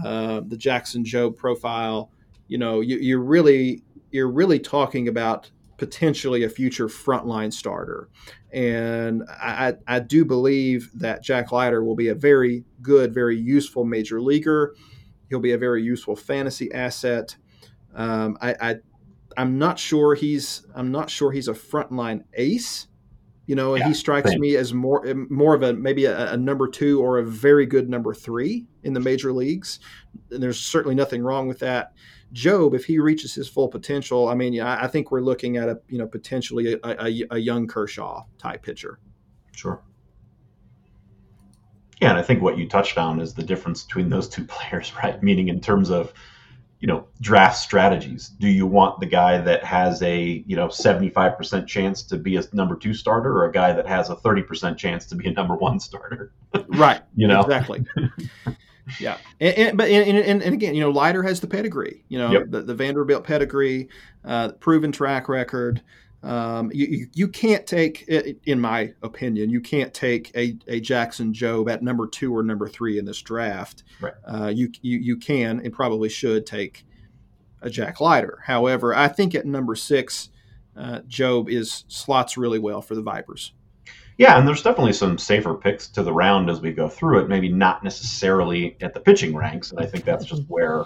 uh, 0.05 0.41
the 0.45 0.57
Jackson 0.57 1.03
Jobe 1.03 1.35
profile, 1.35 2.11
you 2.47 2.57
know, 2.57 2.81
you, 2.81 2.97
you're 2.97 3.23
really 3.23 3.83
you're 4.11 4.29
really 4.29 4.59
talking 4.59 5.07
about 5.07 5.49
potentially 5.77 6.43
a 6.43 6.49
future 6.49 6.87
frontline 6.87 7.51
starter. 7.51 8.07
And 8.53 9.23
I, 9.29 9.75
I 9.87 9.99
do 9.99 10.25
believe 10.25 10.91
that 10.95 11.23
Jack 11.23 11.51
Leiter 11.51 11.83
will 11.83 11.95
be 11.95 12.09
a 12.09 12.15
very 12.15 12.65
good, 12.81 13.13
very 13.13 13.37
useful 13.37 13.85
major 13.85 14.21
leaguer. 14.21 14.75
He'll 15.29 15.39
be 15.39 15.53
a 15.53 15.57
very 15.57 15.81
useful 15.81 16.15
fantasy 16.15 16.71
asset. 16.73 17.37
Um, 17.95 18.37
I, 18.41 18.55
I 18.59 18.75
I'm 19.37 19.57
not 19.57 19.79
sure 19.79 20.15
he's 20.15 20.65
I'm 20.75 20.91
not 20.91 21.09
sure 21.09 21.31
he's 21.31 21.47
a 21.47 21.53
frontline 21.53 22.23
ace. 22.33 22.87
You 23.47 23.55
know, 23.55 23.75
yeah, 23.75 23.87
he 23.87 23.93
strikes 23.93 24.31
same. 24.31 24.39
me 24.39 24.55
as 24.55 24.73
more 24.73 25.03
more 25.29 25.53
of 25.53 25.63
a 25.63 25.73
maybe 25.73 26.05
a, 26.05 26.33
a, 26.33 26.37
number 26.37 26.67
two 26.67 27.01
or 27.01 27.17
a 27.17 27.25
very 27.25 27.65
good 27.65 27.89
number 27.89 28.13
three 28.13 28.65
in 28.83 28.93
the 28.93 28.99
major 28.99 29.33
leagues. 29.33 29.79
And 30.29 30.41
there's 30.41 30.59
certainly 30.59 30.95
nothing 30.95 31.23
wrong 31.23 31.47
with 31.47 31.59
that. 31.59 31.93
Jobe, 32.33 32.75
if 32.75 32.85
he 32.85 32.99
reaches 32.99 33.33
his 33.33 33.49
full 33.49 33.67
potential, 33.67 34.29
I 34.29 34.35
mean, 34.35 34.59
I, 34.61 34.83
I 34.83 34.87
think 34.87 35.11
we're 35.11 35.21
looking 35.21 35.57
at 35.57 35.69
a 35.69 35.79
you 35.89 35.97
know 35.97 36.07
potentially 36.07 36.73
a, 36.73 36.79
a, 36.83 37.23
a, 37.31 37.37
young 37.37 37.67
Kershaw 37.67 38.23
type 38.37 38.63
pitcher. 38.63 38.99
Sure. 39.51 39.81
Yeah, 42.01 42.11
and 42.11 42.17
I 42.17 42.23
think 42.23 42.41
what 42.41 42.57
you 42.57 42.67
touched 42.67 42.97
on 42.97 43.19
is 43.19 43.33
the 43.33 43.43
difference 43.43 43.83
between 43.83 44.09
those 44.09 44.29
two 44.29 44.43
players, 44.47 44.93
right? 44.95 45.21
Meaning 45.21 45.49
in 45.49 45.59
terms 45.59 45.89
of 45.89 46.13
you 46.81 46.87
know 46.87 47.05
draft 47.21 47.57
strategies. 47.57 48.29
Do 48.29 48.47
you 48.47 48.65
want 48.65 48.99
the 48.99 49.05
guy 49.05 49.37
that 49.37 49.63
has 49.63 50.01
a 50.01 50.43
you 50.47 50.55
know 50.55 50.69
seventy 50.69 51.09
five 51.09 51.37
percent 51.37 51.67
chance 51.67 52.01
to 52.03 52.17
be 52.17 52.37
a 52.37 52.43
number 52.53 52.75
two 52.75 52.93
starter, 52.93 53.31
or 53.31 53.45
a 53.45 53.51
guy 53.51 53.71
that 53.71 53.87
has 53.87 54.09
a 54.09 54.15
thirty 54.15 54.41
percent 54.41 54.77
chance 54.77 55.05
to 55.07 55.15
be 55.15 55.27
a 55.27 55.31
number 55.31 55.55
one 55.55 55.79
starter? 55.79 56.33
right. 56.69 57.01
you 57.15 57.27
know 57.27 57.41
exactly. 57.41 57.85
Yeah, 58.99 59.17
and, 59.39 59.57
and 59.57 59.77
but 59.77 59.89
and, 59.89 60.17
and, 60.17 60.41
and, 60.41 60.53
again, 60.53 60.75
you 60.75 60.81
know, 60.81 60.91
Leiter 60.91 61.23
has 61.23 61.39
the 61.39 61.47
pedigree. 61.47 62.03
You 62.09 62.19
know, 62.19 62.31
yep. 62.31 62.43
the, 62.49 62.61
the 62.61 62.75
Vanderbilt 62.75 63.23
pedigree, 63.23 63.89
uh, 64.25 64.53
proven 64.53 64.91
track 64.91 65.29
record. 65.29 65.81
Um, 66.23 66.69
you, 66.71 67.07
you, 67.15 67.27
can't 67.27 67.65
take, 67.65 68.07
in 68.07 68.59
my 68.59 68.93
opinion, 69.01 69.49
you 69.49 69.59
can't 69.59 69.91
take 69.91 70.31
a, 70.35 70.55
a 70.67 70.79
Jackson 70.79 71.33
Jobe 71.33 71.71
at 71.71 71.81
number 71.81 72.05
two 72.05 72.35
or 72.35 72.43
number 72.43 72.69
three 72.69 72.99
in 72.99 73.05
this 73.05 73.21
draft. 73.21 73.83
Right. 73.99 74.13
Uh, 74.23 74.51
you, 74.53 74.71
you 74.81 74.99
you 74.99 75.17
can 75.17 75.59
and 75.61 75.73
probably 75.73 76.09
should 76.09 76.45
take 76.45 76.85
a 77.61 77.69
Jack 77.69 77.99
Leiter. 77.99 78.39
However, 78.45 78.95
I 78.95 79.07
think 79.07 79.33
at 79.33 79.45
number 79.45 79.75
six, 79.75 80.29
uh, 80.77 80.99
Jobe 81.07 81.49
is 81.49 81.85
slots 81.87 82.37
really 82.37 82.59
well 82.59 82.81
for 82.81 82.93
the 82.95 83.01
Vipers. 83.01 83.53
Yeah, 84.21 84.37
and 84.37 84.47
there's 84.47 84.61
definitely 84.61 84.93
some 84.93 85.17
safer 85.17 85.55
picks 85.55 85.87
to 85.87 86.03
the 86.03 86.13
round 86.13 86.47
as 86.47 86.61
we 86.61 86.71
go 86.73 86.87
through 86.87 87.21
it. 87.21 87.27
Maybe 87.27 87.49
not 87.49 87.83
necessarily 87.83 88.77
at 88.79 88.93
the 88.93 88.99
pitching 88.99 89.35
ranks, 89.35 89.71
and 89.71 89.79
I 89.79 89.87
think 89.87 90.05
that's 90.05 90.25
just 90.25 90.43
where, 90.43 90.85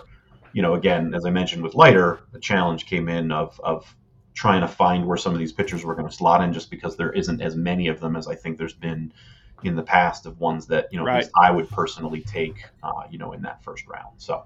you 0.54 0.62
know, 0.62 0.76
again, 0.76 1.14
as 1.14 1.26
I 1.26 1.32
mentioned 1.32 1.62
with 1.62 1.76
Leiter, 1.76 2.22
the 2.32 2.40
challenge 2.40 2.86
came 2.86 3.10
in 3.10 3.34
of 3.34 3.60
of 3.62 3.94
trying 4.36 4.62
to 4.62 4.70
find 4.70 5.06
where 5.06 5.18
some 5.18 5.34
of 5.34 5.40
these 5.40 5.52
pitchers 5.52 5.84
were 5.84 5.96
going 5.96 6.08
to 6.08 6.16
slot 6.16 6.42
in, 6.46 6.54
just 6.54 6.72
because 6.72 6.96
there 6.96 7.12
isn't 7.12 7.42
as 7.42 7.58
many 7.58 7.90
of 7.90 8.00
them 8.00 8.16
as 8.16 8.30
I 8.30 8.36
think 8.36 8.58
there's 8.58 8.74
been 8.74 9.12
in 9.66 9.76
the 9.76 9.84
past 9.84 10.26
of 10.26 10.40
ones 10.40 10.66
that 10.68 10.88
you 10.94 10.98
know 10.98 11.04
right. 11.04 11.28
I 11.38 11.52
would 11.52 11.70
personally 11.70 12.22
take, 12.22 12.64
uh, 12.84 13.04
you 13.12 13.18
know, 13.18 13.34
in 13.34 13.42
that 13.42 13.62
first 13.66 13.86
round. 13.86 14.16
So. 14.16 14.46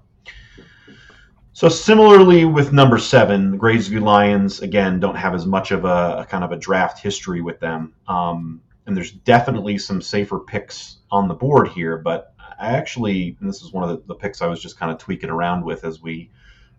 So 1.52 1.68
similarly 1.68 2.44
with 2.44 2.72
number 2.72 2.98
seven, 2.98 3.52
the 3.52 3.56
Graysview 3.56 4.02
Lions 4.02 4.62
again 4.62 4.98
don't 4.98 5.16
have 5.16 5.34
as 5.34 5.46
much 5.46 5.70
of 5.70 5.84
a, 5.84 6.18
a 6.18 6.26
kind 6.28 6.42
of 6.42 6.50
a 6.52 6.56
draft 6.56 6.98
history 6.98 7.40
with 7.40 7.60
them. 7.60 7.92
Um, 8.08 8.62
and 8.86 8.96
there's 8.96 9.12
definitely 9.12 9.78
some 9.78 10.02
safer 10.02 10.38
picks 10.38 10.98
on 11.10 11.28
the 11.28 11.34
board 11.34 11.68
here. 11.68 11.98
But 11.98 12.34
I 12.58 12.72
actually, 12.72 13.36
and 13.40 13.48
this 13.48 13.62
is 13.62 13.72
one 13.72 13.88
of 13.88 13.90
the, 13.90 14.06
the 14.06 14.14
picks 14.14 14.42
I 14.42 14.46
was 14.46 14.60
just 14.60 14.78
kind 14.78 14.92
of 14.92 14.98
tweaking 14.98 15.30
around 15.30 15.64
with 15.64 15.84
as 15.84 16.02
we 16.02 16.30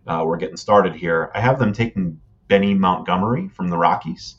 uh, 0.08 0.24
were 0.26 0.38
getting 0.38 0.58
started 0.58 0.96
here. 0.96 1.32
I 1.34 1.42
have 1.42 1.60
them 1.60 1.74
taking 1.74 2.20
Benny 2.48 2.74
Montgomery 2.74 3.50
from 3.50 3.70
the 3.70 3.78
Rockies. 3.78 4.36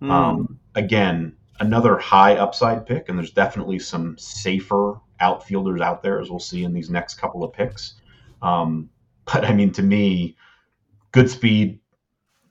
Mm. 0.00 0.10
Um, 0.10 0.58
again, 0.74 1.36
another 1.60 1.96
high 1.96 2.36
upside 2.36 2.86
pick, 2.86 3.08
and 3.08 3.18
there's 3.18 3.30
definitely 3.30 3.78
some 3.78 4.18
safer 4.18 5.00
outfielders 5.20 5.80
out 5.80 6.02
there, 6.02 6.20
as 6.20 6.28
we'll 6.28 6.40
see 6.40 6.64
in 6.64 6.72
these 6.72 6.90
next 6.90 7.14
couple 7.14 7.44
of 7.44 7.52
picks. 7.52 7.94
Um, 8.42 8.90
but 9.24 9.44
I 9.44 9.54
mean, 9.54 9.70
to 9.72 9.82
me, 9.82 10.36
good 11.12 11.30
speed, 11.30 11.78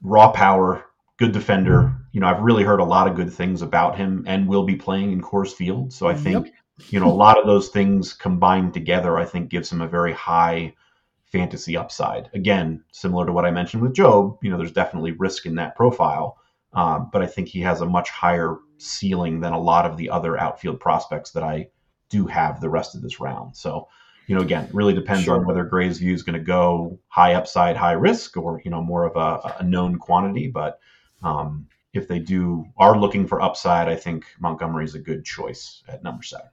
raw 0.02 0.32
power, 0.32 0.84
good 1.18 1.32
defender, 1.32 1.94
you 2.12 2.20
know, 2.20 2.28
I've 2.28 2.42
really 2.42 2.62
heard 2.62 2.80
a 2.80 2.84
lot 2.84 3.08
of 3.08 3.16
good 3.16 3.32
things 3.32 3.62
about 3.62 3.96
him 3.96 4.24
and 4.26 4.46
will 4.46 4.64
be 4.64 4.76
playing 4.76 5.12
in 5.12 5.22
Coors 5.22 5.52
Field. 5.52 5.92
So 5.92 6.06
I 6.06 6.14
think, 6.14 6.46
yep. 6.46 6.54
you 6.90 7.00
know, 7.00 7.10
a 7.10 7.12
lot 7.12 7.38
of 7.38 7.46
those 7.46 7.70
things 7.70 8.12
combined 8.12 8.74
together, 8.74 9.18
I 9.18 9.24
think 9.24 9.48
gives 9.48 9.72
him 9.72 9.80
a 9.80 9.88
very 9.88 10.12
high 10.12 10.74
fantasy 11.24 11.76
upside. 11.76 12.28
Again, 12.34 12.84
similar 12.92 13.24
to 13.24 13.32
what 13.32 13.46
I 13.46 13.50
mentioned 13.50 13.82
with 13.82 13.94
Jobe, 13.94 14.38
you 14.42 14.50
know, 14.50 14.58
there's 14.58 14.72
definitely 14.72 15.12
risk 15.12 15.46
in 15.46 15.54
that 15.56 15.74
profile. 15.74 16.38
Um, 16.74 17.08
but 17.12 17.22
I 17.22 17.26
think 17.26 17.48
he 17.48 17.60
has 17.60 17.80
a 17.80 17.86
much 17.86 18.10
higher 18.10 18.58
ceiling 18.78 19.40
than 19.40 19.52
a 19.52 19.60
lot 19.60 19.86
of 19.86 19.96
the 19.96 20.10
other 20.10 20.38
outfield 20.38 20.80
prospects 20.80 21.30
that 21.32 21.42
I 21.42 21.68
do 22.10 22.26
have 22.26 22.60
the 22.60 22.68
rest 22.68 22.94
of 22.94 23.02
this 23.02 23.20
round. 23.20 23.56
So, 23.56 23.88
you 24.26 24.34
know, 24.34 24.42
again, 24.42 24.68
really 24.72 24.94
depends 24.94 25.24
sure. 25.24 25.36
on 25.36 25.46
whether 25.46 25.68
Graysview 25.68 26.12
is 26.12 26.22
going 26.22 26.38
to 26.38 26.44
go 26.44 26.98
high 27.08 27.34
upside, 27.34 27.76
high 27.76 27.92
risk, 27.92 28.36
or 28.36 28.60
you 28.64 28.70
know, 28.70 28.82
more 28.82 29.04
of 29.04 29.16
a, 29.16 29.56
a 29.60 29.64
known 29.64 29.98
quantity. 29.98 30.48
But 30.48 30.78
um, 31.22 31.66
if 31.92 32.08
they 32.08 32.18
do 32.18 32.64
are 32.76 32.98
looking 32.98 33.26
for 33.26 33.40
upside, 33.40 33.88
I 33.88 33.96
think 33.96 34.26
Montgomery 34.40 34.84
is 34.84 34.94
a 34.94 34.98
good 34.98 35.24
choice 35.24 35.82
at 35.88 36.02
number 36.02 36.22
seven. 36.22 36.48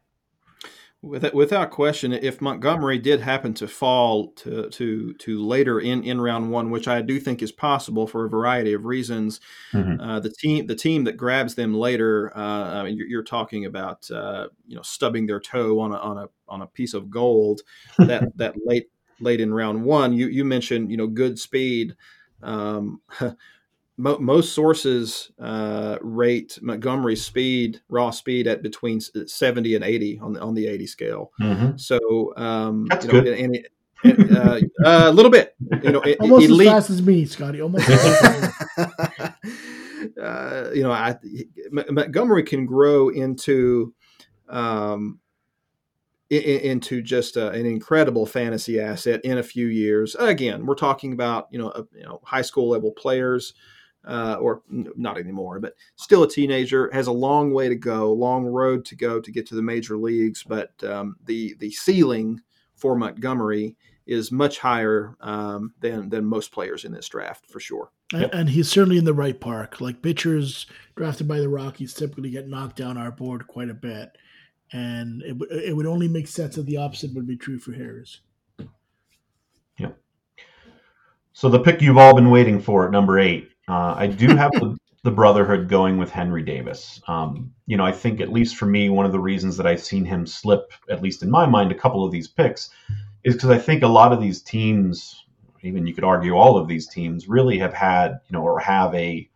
Without 1.01 1.71
question, 1.71 2.11
if 2.11 2.41
Montgomery 2.41 2.97
did 2.97 3.21
happen 3.21 3.53
to 3.53 3.69
fall 3.69 4.33
to 4.33 4.69
to 4.69 5.13
to 5.13 5.41
later 5.41 5.79
in, 5.79 6.03
in 6.03 6.19
round 6.19 6.51
one, 6.51 6.71
which 6.71 6.89
I 6.89 7.01
do 7.01 7.21
think 7.21 7.41
is 7.41 7.53
possible 7.53 8.05
for 8.05 8.25
a 8.25 8.29
variety 8.29 8.73
of 8.73 8.83
reasons, 8.83 9.39
mm-hmm. 9.71 10.01
uh, 10.01 10.19
the 10.19 10.29
team 10.29 10.67
the 10.67 10.75
team 10.75 11.05
that 11.05 11.15
grabs 11.15 11.55
them 11.55 11.73
later, 11.73 12.35
uh, 12.35 12.81
I 12.81 12.83
mean, 12.83 12.97
you're, 12.97 13.07
you're 13.07 13.23
talking 13.23 13.63
about 13.63 14.11
uh, 14.11 14.49
you 14.67 14.75
know 14.75 14.81
stubbing 14.81 15.25
their 15.25 15.39
toe 15.39 15.79
on 15.79 15.93
a 15.93 15.95
on 15.95 16.17
a 16.17 16.27
on 16.49 16.63
a 16.63 16.67
piece 16.67 16.93
of 16.93 17.09
gold 17.09 17.61
that 17.97 18.35
that 18.35 18.55
late 18.65 18.89
late 19.21 19.39
in 19.39 19.53
round 19.53 19.85
one. 19.85 20.11
You 20.11 20.27
you 20.27 20.43
mentioned 20.43 20.91
you 20.91 20.97
know 20.97 21.07
good 21.07 21.39
speed. 21.39 21.95
Um, 22.41 22.99
mo- 23.99 24.17
most 24.17 24.53
sources 24.53 25.31
uh, 25.39 25.97
rate 26.01 26.57
Montgomery's 26.61 27.23
speed, 27.23 27.81
raw 27.89 28.09
speed, 28.09 28.47
at 28.47 28.63
between 28.63 28.99
seventy 28.99 29.75
and 29.75 29.83
eighty 29.83 30.17
on 30.19 30.33
the 30.33 30.41
on 30.41 30.55
the 30.55 30.65
eighty 30.65 30.87
scale. 30.87 31.31
Mm-hmm. 31.39 31.77
So 31.77 32.33
um, 32.37 32.87
that's 32.89 33.05
you 33.05 33.13
know, 33.13 33.21
good. 33.21 33.37
And, 33.37 33.55
and, 34.03 34.37
uh, 34.37 34.61
a 34.85 35.11
little 35.11 35.29
bit, 35.29 35.55
you 35.83 35.91
know, 35.91 35.99
almost 36.21 36.45
elite. 36.45 36.67
as 36.67 36.73
fast 36.73 36.89
as 36.89 37.01
me, 37.01 37.25
Scotty. 37.25 37.61
Almost. 37.61 37.89
uh, 38.79 39.33
you 40.73 40.83
know, 40.83 40.91
I, 40.91 41.17
Montgomery 41.69 42.43
can 42.43 42.65
grow 42.65 43.09
into 43.09 43.93
um, 44.47 45.19
into 46.29 47.01
just 47.01 47.35
a, 47.35 47.49
an 47.49 47.65
incredible 47.65 48.25
fantasy 48.25 48.79
asset 48.79 49.19
in 49.25 49.39
a 49.39 49.43
few 49.43 49.67
years. 49.67 50.15
Again, 50.15 50.65
we're 50.65 50.75
talking 50.75 51.11
about 51.11 51.49
you 51.51 51.59
know 51.59 51.71
a, 51.71 51.83
you 51.93 52.03
know 52.03 52.21
high 52.23 52.41
school 52.41 52.69
level 52.69 52.93
players 52.93 53.53
uh, 54.09 54.37
or 54.41 54.63
not 54.67 55.19
anymore, 55.19 55.59
but 55.59 55.75
still 55.95 56.23
a 56.23 56.29
teenager, 56.29 56.89
has 56.91 57.07
a 57.07 57.11
long 57.11 57.53
way 57.53 57.69
to 57.69 57.75
go, 57.75 58.11
long 58.11 58.43
road 58.45 58.83
to 58.85 58.95
go 58.95 59.21
to 59.21 59.31
get 59.31 59.45
to 59.47 59.55
the 59.55 59.61
major 59.61 59.97
leagues. 59.97 60.43
But 60.43 60.71
um, 60.83 61.15
the 61.25 61.55
the 61.59 61.71
ceiling 61.71 62.41
for 62.75 62.95
Montgomery 62.95 63.75
is 64.07 64.31
much 64.31 64.57
higher 64.57 65.15
um, 65.21 65.75
than 65.79 66.09
than 66.09 66.25
most 66.25 66.51
players 66.51 66.85
in 66.85 66.91
this 66.91 67.07
draft 67.07 67.45
for 67.45 67.59
sure. 67.59 67.91
Yep. 68.11 68.33
And 68.33 68.49
he's 68.49 68.67
certainly 68.67 68.97
in 68.97 69.05
the 69.05 69.13
right 69.13 69.39
park. 69.39 69.79
Like 69.79 70.01
pitchers 70.01 70.65
drafted 70.95 71.27
by 71.27 71.39
the 71.39 71.47
Rockies 71.47 71.93
typically 71.93 72.31
get 72.31 72.47
knocked 72.47 72.77
down 72.77 72.97
our 72.97 73.11
board 73.11 73.45
quite 73.45 73.69
a 73.69 73.75
bit, 73.75 74.17
and 74.73 75.21
it, 75.21 75.37
it 75.51 75.75
would 75.75 75.85
only 75.85 76.07
make 76.07 76.27
sense 76.27 76.55
that 76.55 76.65
the 76.65 76.77
opposite 76.77 77.13
would 77.13 77.27
be 77.27 77.37
true 77.37 77.59
for 77.59 77.73
Harris. 77.73 78.21
Yep. 79.77 79.95
So 81.33 81.47
the 81.47 81.59
pick 81.59 81.79
you've 81.79 81.99
all 81.99 82.15
been 82.15 82.31
waiting 82.31 82.59
for 82.59 82.85
at 82.85 82.91
number 82.91 83.19
eight 83.19 83.51
uh, 83.69 83.93
I 83.95 84.07
do 84.07 84.35
have 84.35 84.51
the, 84.53 84.77
the, 85.03 85.11
brotherhood 85.11 85.69
going 85.69 85.97
with 85.97 86.09
Henry 86.09 86.41
Davis. 86.41 87.01
Um, 87.07 87.53
you 87.67 87.77
know, 87.77 87.85
I 87.85 87.91
think 87.91 88.19
at 88.19 88.31
least 88.31 88.57
for 88.57 88.65
me, 88.65 88.89
one 88.89 89.05
of 89.05 89.11
the 89.11 89.19
reasons 89.19 89.57
that 89.57 89.67
I've 89.67 89.81
seen 89.81 90.05
him 90.05 90.25
slip, 90.25 90.73
at 90.89 91.01
least 91.01 91.23
in 91.23 91.29
my 91.29 91.45
mind, 91.45 91.71
a 91.71 91.75
couple 91.75 92.03
of 92.03 92.11
these 92.11 92.27
picks, 92.27 92.69
is 93.23 93.35
because 93.35 93.49
I 93.49 93.59
think 93.59 93.83
a 93.83 93.87
lot 93.87 94.11
of 94.11 94.19
these 94.19 94.41
teams, 94.41 95.23
even 95.61 95.85
you 95.85 95.93
could 95.93 96.03
argue 96.03 96.33
all 96.33 96.57
of 96.57 96.67
these 96.67 96.87
teams, 96.87 97.29
really 97.29 97.59
have 97.59 97.73
had, 97.73 98.19
you 98.27 98.33
know, 98.33 98.41
or 98.41 98.59
have 98.59 98.93
a, 98.95 99.29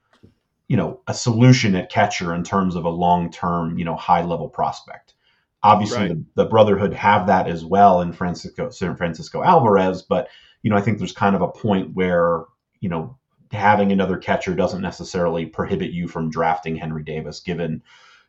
you 0.68 0.78
know, 0.78 1.02
a 1.08 1.14
solution 1.14 1.76
at 1.76 1.92
catcher 1.92 2.34
in 2.34 2.44
terms 2.44 2.76
of 2.76 2.86
a 2.86 2.90
long-term, 2.90 3.78
you 3.78 3.86
know, 3.86 3.96
high-level 3.96 4.50
prospect. 4.50 5.14
Obviously, 5.62 5.98
right. 6.00 6.10
the, 6.10 6.44
the 6.44 6.50
Brotherhood 6.50 6.94
have 6.94 7.28
that 7.28 7.48
as 7.48 7.64
well 7.64 8.02
in 8.02 8.12
Francisco, 8.12 8.70
San 8.70 8.98
Francisco 8.98 9.44
Alvarez, 9.44 10.02
but 10.02 10.28
you 10.62 10.70
know, 10.70 10.78
I 10.78 10.82
think 10.82 10.98
there's 10.98 11.14
kind 11.14 11.36
of 11.36 11.42
a 11.42 11.48
point 11.50 11.94
where 11.94 12.46
you 12.80 12.90
know 12.90 13.18
having 13.54 13.92
another 13.92 14.18
catcher 14.18 14.56
doesn't 14.56 14.82
necessarily 14.82 15.46
prohibit 15.46 15.92
you 15.92 16.08
from 16.08 16.30
drafting 16.30 16.76
Henry 16.76 17.04
Davis, 17.04 17.40
given 17.40 17.82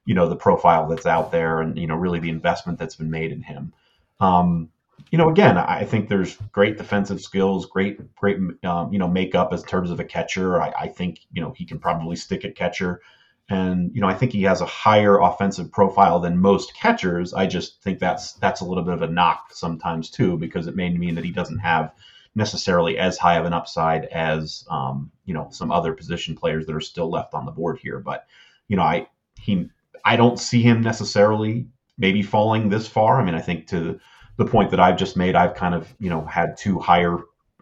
you 0.05 0.15
know 0.15 0.29
the 0.29 0.37
profile 0.37 0.87
that's 0.89 1.07
out 1.07 1.33
there 1.33 1.61
and 1.61 1.79
you 1.79 1.87
know 1.87 1.97
really 1.97 2.19
the 2.19 2.31
investment 2.31 2.79
that's 2.79 2.97
been 2.97 3.11
made 3.11 3.33
in 3.33 3.43
him. 3.43 3.73
Um, 4.21 4.71
you 5.11 5.19
know, 5.19 5.29
again, 5.29 5.59
I 5.59 5.85
think 5.85 6.09
there's 6.09 6.37
great 6.53 6.77
defensive 6.77 7.21
skills, 7.21 7.67
great, 7.67 8.15
great, 8.17 8.39
um, 8.65 8.93
you 8.93 8.99
know, 8.99 9.09
makeup 9.09 9.53
as 9.53 9.63
terms 9.63 9.91
of 9.91 10.01
a 10.01 10.05
catcher. 10.05 10.61
I, 10.61 10.73
I, 10.81 10.89
think 10.89 11.21
you 11.33 11.43
know 11.43 11.53
he 11.53 11.65
can 11.65 11.79
probably 11.79 12.17
stick 12.17 12.45
at 12.45 12.57
catcher, 12.57 13.01
and 13.49 13.95
you 13.95 14.01
know 14.01 14.09
I 14.09 14.15
think 14.15 14.33
he 14.33 14.43
has 14.45 14.61
a 14.61 14.67
higher 14.67 15.21
offensive 15.21 15.71
profile 15.71 16.21
than 16.21 16.39
most 16.39 16.75
catchers. 16.75 17.35
I 17.35 17.47
just 17.47 17.83
think 17.83 17.99
that's 17.99 18.33
that's 18.35 18.61
a 18.61 18.65
little 18.65 18.85
bit 18.85 18.95
of 18.95 19.03
a 19.03 19.09
knock 19.09 19.53
sometimes 19.53 20.11
too, 20.11 20.37
because 20.37 20.67
it 20.67 20.77
may 20.77 20.91
mean 20.91 21.15
that 21.17 21.25
he 21.25 21.31
doesn't 21.33 21.59
have 21.59 21.93
necessarily 22.35 22.99
as 22.99 23.17
high 23.17 23.37
of 23.37 23.45
an 23.45 23.53
upside 23.53 24.07
as 24.07 24.65
um, 24.71 25.11
you 25.25 25.35
know 25.35 25.49
some 25.51 25.71
other 25.71 25.93
position 25.93 26.35
players 26.35 26.67
that 26.67 26.75
are 26.75 26.81
still 26.81 27.11
left 27.11 27.35
on 27.35 27.47
the 27.47 27.53
board 27.53 27.79
here. 27.79 27.99
But 27.99 28.27
you 28.69 28.77
know, 28.77 28.83
I 28.83 29.09
he 29.39 29.69
I 30.05 30.17
don't 30.17 30.39
see 30.39 30.63
him 30.63 30.81
necessarily 30.81 31.67
maybe 31.97 32.23
falling 32.23 32.69
this 32.69 32.87
far. 32.87 33.21
I 33.21 33.25
mean, 33.25 33.35
I 33.35 33.41
think 33.41 33.67
to 33.69 34.01
the 34.37 34.47
point 34.47 34.71
that 34.71 34.81
I've 34.81 34.97
just 34.97 35.17
made, 35.17 35.37
I've 35.37 35.55
kind 35.55 35.75
of 35.75 35.95
you 35.99 36.11
know 36.11 36.25
had 36.25 36.57
two 36.57 36.79
higher 36.79 37.19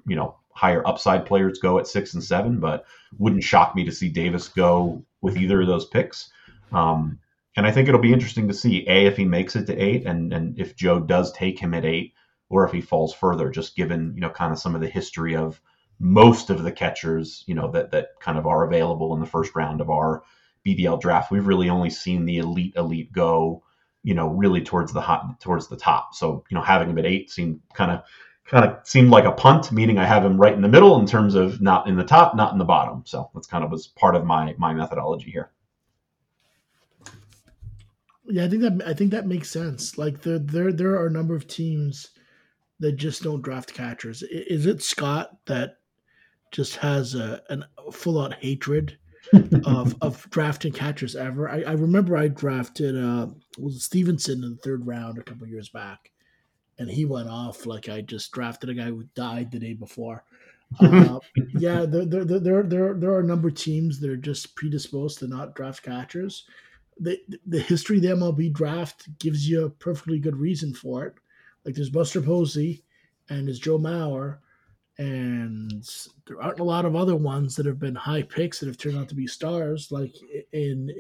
you 0.06 0.16
know 0.16 0.36
higher 0.54 0.86
upside 0.86 1.26
players 1.26 1.58
go 1.58 1.78
at 1.78 1.86
six 1.86 2.14
and 2.14 2.22
seven, 2.22 2.60
but 2.60 2.84
wouldn't 3.18 3.44
shock 3.44 3.74
me 3.74 3.84
to 3.84 3.92
see 3.92 4.08
Davis 4.08 4.48
go 4.48 5.02
with 5.20 5.36
either 5.36 5.62
of 5.62 5.66
those 5.66 5.86
picks. 5.86 6.30
Um, 6.72 7.18
and 7.56 7.66
I 7.66 7.70
think 7.70 7.88
it'll 7.88 8.00
be 8.00 8.12
interesting 8.12 8.48
to 8.48 8.54
see 8.54 8.86
a 8.88 9.06
if 9.06 9.16
he 9.16 9.24
makes 9.24 9.56
it 9.56 9.66
to 9.66 9.76
eight, 9.76 10.06
and 10.06 10.32
and 10.32 10.58
if 10.58 10.76
Joe 10.76 11.00
does 11.00 11.32
take 11.32 11.58
him 11.58 11.74
at 11.74 11.84
eight, 11.84 12.14
or 12.52 12.66
if 12.66 12.72
he 12.72 12.82
falls 12.82 13.14
further, 13.14 13.50
just 13.50 13.74
given 13.74 14.12
you 14.14 14.20
know 14.20 14.28
kind 14.28 14.52
of 14.52 14.58
some 14.58 14.74
of 14.74 14.82
the 14.82 14.88
history 14.88 15.34
of 15.34 15.60
most 15.98 16.50
of 16.50 16.62
the 16.62 16.70
catchers 16.70 17.44
you 17.46 17.54
know 17.54 17.70
that 17.70 17.90
that 17.90 18.08
kind 18.20 18.36
of 18.36 18.46
are 18.46 18.64
available 18.64 19.14
in 19.14 19.20
the 19.20 19.26
first 19.26 19.56
round 19.56 19.80
of 19.80 19.88
our 19.88 20.22
BDL 20.66 21.00
draft. 21.00 21.30
We've 21.30 21.46
really 21.46 21.70
only 21.70 21.90
seen 21.90 22.26
the 22.26 22.38
elite 22.38 22.74
elite 22.76 23.10
go 23.10 23.62
you 24.02 24.14
know 24.14 24.28
really 24.28 24.60
towards 24.60 24.92
the 24.92 25.00
hot 25.00 25.40
towards 25.40 25.68
the 25.68 25.78
top. 25.78 26.14
So 26.14 26.44
you 26.50 26.54
know 26.54 26.62
having 26.62 26.90
him 26.90 26.98
at 26.98 27.06
eight 27.06 27.30
seemed 27.30 27.60
kind 27.74 27.90
of 27.90 28.02
kind 28.44 28.66
of 28.66 28.86
seemed 28.86 29.08
like 29.08 29.24
a 29.24 29.32
punt, 29.32 29.72
meaning 29.72 29.98
I 29.98 30.04
have 30.04 30.24
him 30.24 30.38
right 30.38 30.52
in 30.52 30.60
the 30.60 30.68
middle 30.68 31.00
in 31.00 31.06
terms 31.06 31.34
of 31.34 31.62
not 31.62 31.88
in 31.88 31.96
the 31.96 32.04
top, 32.04 32.36
not 32.36 32.52
in 32.52 32.58
the 32.58 32.66
bottom. 32.66 33.02
So 33.06 33.30
that's 33.34 33.46
kind 33.46 33.64
of 33.64 33.70
was 33.70 33.86
part 33.86 34.14
of 34.14 34.26
my 34.26 34.54
my 34.58 34.74
methodology 34.74 35.30
here. 35.30 35.52
Yeah, 38.26 38.44
I 38.44 38.48
think 38.48 38.60
that 38.60 38.82
I 38.86 38.92
think 38.92 39.10
that 39.12 39.26
makes 39.26 39.48
sense. 39.48 39.96
Like 39.96 40.20
there 40.20 40.38
there 40.38 40.70
there 40.70 41.00
are 41.00 41.06
a 41.06 41.10
number 41.10 41.34
of 41.34 41.48
teams 41.48 42.10
that 42.82 42.92
just 42.92 43.22
don't 43.22 43.42
draft 43.42 43.72
catchers? 43.72 44.22
Is 44.22 44.66
it 44.66 44.82
Scott 44.82 45.38
that 45.46 45.78
just 46.52 46.76
has 46.76 47.14
a, 47.14 47.42
an 47.48 47.64
full 47.90 48.20
out 48.20 48.34
hatred 48.34 48.98
of 49.64 49.96
of 50.02 50.28
drafting 50.30 50.72
catchers 50.72 51.16
ever. 51.16 51.48
I, 51.48 51.62
I 51.62 51.72
remember 51.72 52.16
I 52.16 52.28
drafted 52.28 52.96
uh 52.96 53.28
was 53.58 53.82
Stephenson 53.82 54.44
in 54.44 54.50
the 54.50 54.56
third 54.56 54.86
round 54.86 55.18
a 55.18 55.22
couple 55.22 55.46
years 55.48 55.68
back, 55.70 56.10
and 56.78 56.90
he 56.90 57.04
went 57.04 57.28
off 57.28 57.66
like 57.66 57.88
I 57.88 58.02
just 58.02 58.30
drafted 58.32 58.70
a 58.70 58.74
guy 58.74 58.86
who 58.86 59.04
died 59.14 59.50
the 59.50 59.58
day 59.58 59.72
before. 59.72 60.24
Uh, 60.80 61.18
yeah, 61.58 61.84
there, 61.84 62.04
there, 62.04 62.24
there, 62.24 62.62
there, 62.62 62.94
there 62.94 63.10
are 63.10 63.20
a 63.20 63.26
number 63.26 63.48
of 63.48 63.54
teams 63.54 64.00
that 64.00 64.10
are 64.10 64.16
just 64.16 64.54
predisposed 64.54 65.18
to 65.18 65.28
not 65.28 65.54
draft 65.54 65.82
catchers. 65.82 66.44
The, 66.98 67.18
the 67.46 67.60
history 67.60 67.96
of 67.96 68.02
the 68.02 68.08
MLB 68.08 68.52
draft 68.52 69.08
gives 69.18 69.48
you 69.48 69.64
a 69.64 69.70
perfectly 69.70 70.18
good 70.18 70.36
reason 70.36 70.72
for 70.72 71.04
it. 71.04 71.14
Like 71.64 71.74
there's 71.74 71.90
Buster 71.90 72.20
Posey 72.20 72.82
and 73.28 73.46
there's 73.46 73.60
Joe 73.60 73.78
Mauer, 73.78 74.38
and 74.98 75.88
there 76.26 76.40
aren't 76.42 76.60
a 76.60 76.64
lot 76.64 76.84
of 76.84 76.96
other 76.96 77.16
ones 77.16 77.56
that 77.56 77.66
have 77.66 77.78
been 77.78 77.94
high 77.94 78.22
picks 78.22 78.60
that 78.60 78.66
have 78.66 78.78
turned 78.78 78.98
out 78.98 79.08
to 79.08 79.14
be 79.14 79.26
stars. 79.26 79.90
Like 79.90 80.14
in 80.52 80.90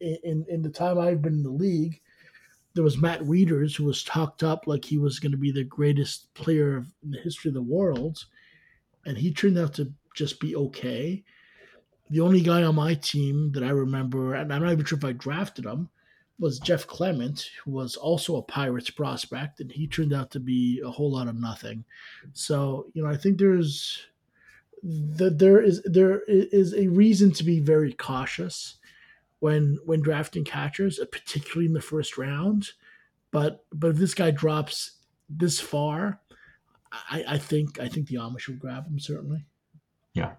in 0.00 0.46
in 0.48 0.62
the 0.62 0.70
time 0.70 0.98
I've 0.98 1.22
been 1.22 1.34
in 1.34 1.42
the 1.42 1.50
league, 1.50 2.00
there 2.74 2.84
was 2.84 2.98
Matt 2.98 3.20
Wieters 3.20 3.76
who 3.76 3.84
was 3.84 4.04
talked 4.04 4.42
up 4.42 4.66
like 4.66 4.84
he 4.84 4.98
was 4.98 5.18
going 5.18 5.32
to 5.32 5.38
be 5.38 5.52
the 5.52 5.64
greatest 5.64 6.32
player 6.34 6.84
in 7.02 7.10
the 7.10 7.20
history 7.20 7.48
of 7.48 7.54
the 7.54 7.62
world, 7.62 8.24
and 9.06 9.18
he 9.18 9.32
turned 9.32 9.58
out 9.58 9.74
to 9.74 9.92
just 10.14 10.40
be 10.40 10.56
okay. 10.56 11.22
The 12.10 12.20
only 12.20 12.42
guy 12.42 12.62
on 12.62 12.74
my 12.74 12.94
team 12.94 13.52
that 13.52 13.62
I 13.62 13.70
remember, 13.70 14.34
and 14.34 14.52
I'm 14.52 14.62
not 14.62 14.72
even 14.72 14.84
sure 14.84 14.98
if 14.98 15.04
I 15.04 15.12
drafted 15.12 15.64
him, 15.64 15.88
was 16.42 16.58
Jeff 16.58 16.88
Clement, 16.88 17.48
who 17.64 17.70
was 17.70 17.94
also 17.94 18.36
a 18.36 18.42
Pirates 18.42 18.90
prospect, 18.90 19.60
and 19.60 19.70
he 19.70 19.86
turned 19.86 20.12
out 20.12 20.32
to 20.32 20.40
be 20.40 20.82
a 20.84 20.90
whole 20.90 21.12
lot 21.12 21.28
of 21.28 21.36
nothing. 21.36 21.84
So, 22.32 22.86
you 22.94 23.02
know, 23.02 23.08
I 23.08 23.16
think 23.16 23.38
there's 23.38 24.06
that 24.82 25.38
there 25.38 25.62
is 25.62 25.80
there 25.84 26.22
is 26.26 26.74
a 26.74 26.88
reason 26.88 27.30
to 27.30 27.44
be 27.44 27.60
very 27.60 27.92
cautious 27.92 28.74
when 29.38 29.78
when 29.84 30.02
drafting 30.02 30.42
catchers, 30.42 30.98
uh, 30.98 31.04
particularly 31.04 31.66
in 31.66 31.74
the 31.74 31.80
first 31.80 32.18
round. 32.18 32.70
But 33.30 33.64
but 33.72 33.90
if 33.92 33.96
this 33.96 34.12
guy 34.12 34.32
drops 34.32 34.98
this 35.30 35.60
far, 35.60 36.20
I, 36.90 37.24
I 37.28 37.38
think 37.38 37.78
I 37.78 37.88
think 37.88 38.08
the 38.08 38.16
Amish 38.16 38.48
will 38.48 38.56
grab 38.56 38.88
him 38.88 38.98
certainly. 38.98 39.44
Yeah. 40.12 40.32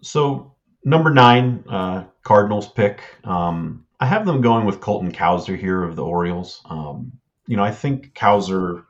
So 0.00 0.54
number 0.84 1.10
nine, 1.10 1.64
uh, 1.68 2.04
Cardinals 2.22 2.68
pick. 2.68 3.02
Um, 3.24 3.86
I 3.98 4.06
have 4.06 4.24
them 4.24 4.40
going 4.40 4.66
with 4.66 4.80
Colton 4.80 5.12
Cowser 5.12 5.58
here 5.58 5.82
of 5.82 5.96
the 5.96 6.04
Orioles. 6.04 6.62
Um, 6.64 7.12
you 7.46 7.56
know, 7.56 7.64
I 7.64 7.70
think 7.70 8.14
Cowser 8.14 8.84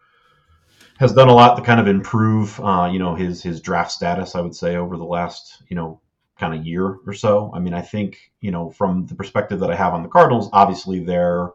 has 0.98 1.12
done 1.12 1.28
a 1.28 1.34
lot 1.34 1.56
to 1.56 1.62
kind 1.62 1.80
of 1.80 1.88
improve, 1.88 2.60
uh, 2.60 2.88
you 2.92 2.98
know, 2.98 3.14
his 3.14 3.42
his 3.42 3.60
draft 3.60 3.90
status. 3.90 4.34
I 4.34 4.40
would 4.40 4.54
say 4.54 4.76
over 4.76 4.96
the 4.96 5.04
last, 5.04 5.62
you 5.68 5.76
know, 5.76 6.00
kind 6.38 6.54
of 6.54 6.66
year 6.66 6.98
or 7.06 7.12
so. 7.12 7.50
I 7.54 7.58
mean, 7.58 7.74
I 7.74 7.80
think 7.80 8.30
you 8.40 8.50
know, 8.50 8.70
from 8.70 9.06
the 9.06 9.14
perspective 9.14 9.60
that 9.60 9.70
I 9.70 9.76
have 9.76 9.94
on 9.94 10.02
the 10.02 10.08
Cardinals, 10.08 10.48
obviously 10.52 11.02
they're, 11.02 11.50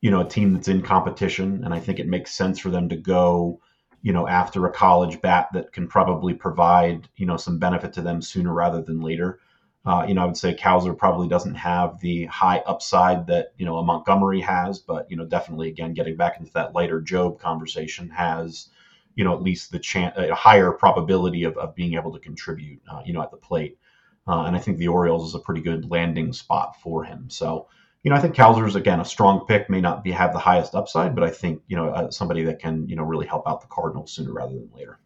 you 0.00 0.10
know, 0.10 0.20
a 0.20 0.28
team 0.28 0.52
that's 0.52 0.68
in 0.68 0.82
competition, 0.82 1.62
and 1.64 1.72
I 1.72 1.80
think 1.80 1.98
it 1.98 2.08
makes 2.08 2.34
sense 2.34 2.58
for 2.58 2.70
them 2.70 2.88
to 2.88 2.96
go, 2.96 3.60
you 4.02 4.12
know, 4.12 4.26
after 4.26 4.66
a 4.66 4.72
college 4.72 5.20
bat 5.20 5.48
that 5.52 5.72
can 5.72 5.88
probably 5.88 6.34
provide, 6.34 7.08
you 7.16 7.26
know, 7.26 7.36
some 7.36 7.58
benefit 7.58 7.92
to 7.94 8.02
them 8.02 8.20
sooner 8.20 8.52
rather 8.52 8.82
than 8.82 9.00
later. 9.00 9.40
Uh, 9.88 10.04
you 10.06 10.12
know, 10.12 10.22
I 10.22 10.26
would 10.26 10.36
say 10.36 10.54
Cowser 10.54 10.94
probably 10.94 11.28
doesn't 11.28 11.54
have 11.54 11.98
the 12.00 12.26
high 12.26 12.58
upside 12.66 13.26
that 13.28 13.54
you 13.56 13.64
know 13.64 13.78
a 13.78 13.82
Montgomery 13.82 14.42
has, 14.42 14.78
but 14.80 15.10
you 15.10 15.16
know, 15.16 15.24
definitely 15.24 15.68
again 15.68 15.94
getting 15.94 16.14
back 16.14 16.38
into 16.38 16.52
that 16.52 16.74
Leiter 16.74 17.00
Jobe 17.00 17.38
conversation 17.38 18.10
has, 18.10 18.68
you 19.14 19.24
know, 19.24 19.32
at 19.32 19.42
least 19.42 19.72
the 19.72 19.78
chance 19.78 20.14
a 20.18 20.34
higher 20.34 20.72
probability 20.72 21.44
of, 21.44 21.56
of 21.56 21.74
being 21.74 21.94
able 21.94 22.12
to 22.12 22.18
contribute, 22.18 22.82
uh, 22.92 23.00
you 23.06 23.14
know, 23.14 23.22
at 23.22 23.30
the 23.30 23.38
plate. 23.38 23.78
Uh, 24.26 24.42
and 24.42 24.54
I 24.54 24.58
think 24.58 24.76
the 24.76 24.88
Orioles 24.88 25.26
is 25.26 25.34
a 25.34 25.38
pretty 25.38 25.62
good 25.62 25.90
landing 25.90 26.34
spot 26.34 26.76
for 26.82 27.02
him. 27.02 27.30
So, 27.30 27.68
you 28.02 28.10
know, 28.10 28.16
I 28.18 28.20
think 28.20 28.34
Cowser 28.34 28.68
is 28.68 28.76
again 28.76 29.00
a 29.00 29.06
strong 29.06 29.46
pick. 29.46 29.70
May 29.70 29.80
not 29.80 30.04
be 30.04 30.12
have 30.12 30.34
the 30.34 30.38
highest 30.38 30.74
upside, 30.74 31.14
but 31.14 31.24
I 31.24 31.30
think 31.30 31.62
you 31.66 31.76
know 31.76 31.88
uh, 31.88 32.10
somebody 32.10 32.42
that 32.42 32.58
can 32.58 32.86
you 32.90 32.96
know 32.96 33.04
really 33.04 33.26
help 33.26 33.48
out 33.48 33.62
the 33.62 33.68
Cardinals 33.68 34.12
sooner 34.12 34.34
rather 34.34 34.52
than 34.52 34.68
later. 34.76 34.98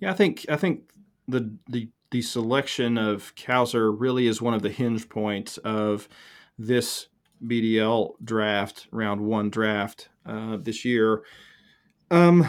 Yeah, 0.00 0.10
I 0.10 0.14
think 0.14 0.46
I 0.48 0.56
think 0.56 0.90
the 1.28 1.56
the 1.68 1.88
the 2.10 2.22
selection 2.22 2.96
of 2.96 3.34
Cowser 3.34 3.92
really 3.96 4.26
is 4.26 4.40
one 4.40 4.54
of 4.54 4.62
the 4.62 4.70
hinge 4.70 5.08
points 5.08 5.58
of 5.58 6.08
this 6.56 7.08
BDL 7.44 8.12
draft, 8.22 8.86
round 8.92 9.20
one 9.20 9.50
draft 9.50 10.10
uh, 10.24 10.56
this 10.60 10.84
year. 10.84 11.24
Um, 12.10 12.48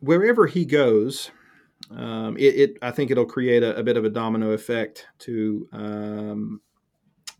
wherever 0.00 0.46
he 0.46 0.64
goes, 0.64 1.30
um, 1.90 2.36
it, 2.36 2.54
it, 2.54 2.78
I 2.82 2.90
think 2.90 3.10
it'll 3.10 3.24
create 3.24 3.62
a, 3.62 3.76
a, 3.76 3.82
bit 3.82 3.96
of 3.96 4.04
a 4.04 4.10
domino 4.10 4.50
effect 4.50 5.06
to 5.20 5.68
um, 5.72 6.60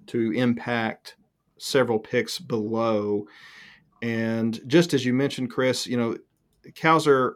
to 0.06 0.32
impact 0.32 1.16
several 1.58 1.98
picks 1.98 2.38
below. 2.38 3.26
And 4.02 4.60
just 4.66 4.94
as 4.94 5.04
you 5.04 5.12
mentioned, 5.12 5.50
Chris, 5.50 5.86
you 5.86 5.96
know, 5.96 6.16
Cowser 6.72 7.34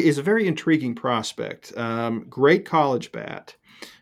is 0.00 0.18
a 0.18 0.22
very 0.22 0.46
intriguing 0.46 0.94
prospect. 0.94 1.76
Um, 1.76 2.26
great 2.28 2.64
college 2.64 3.12
bat, 3.12 3.56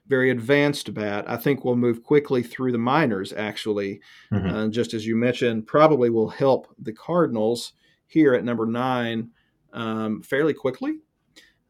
very 0.07 0.30
advanced 0.30 0.93
bat. 0.95 1.24
I 1.28 1.36
think 1.36 1.64
will 1.64 1.76
move 1.76 2.03
quickly 2.03 2.43
through 2.43 2.72
the 2.72 2.78
minors, 2.78 3.32
actually. 3.32 4.01
Mm-hmm. 4.32 4.49
Uh, 4.49 4.68
just 4.68 4.95
as 4.95 5.07
you 5.07 5.16
mentioned, 5.16 5.66
probably 5.66 6.11
will 6.11 6.28
help 6.28 6.68
the 6.78 6.93
Cardinals 6.93 7.72
here 8.07 8.34
at 8.34 8.45
number 8.45 8.66
nine 8.66 9.30
um, 9.72 10.22
fairly 10.22 10.55
quickly, 10.55 10.99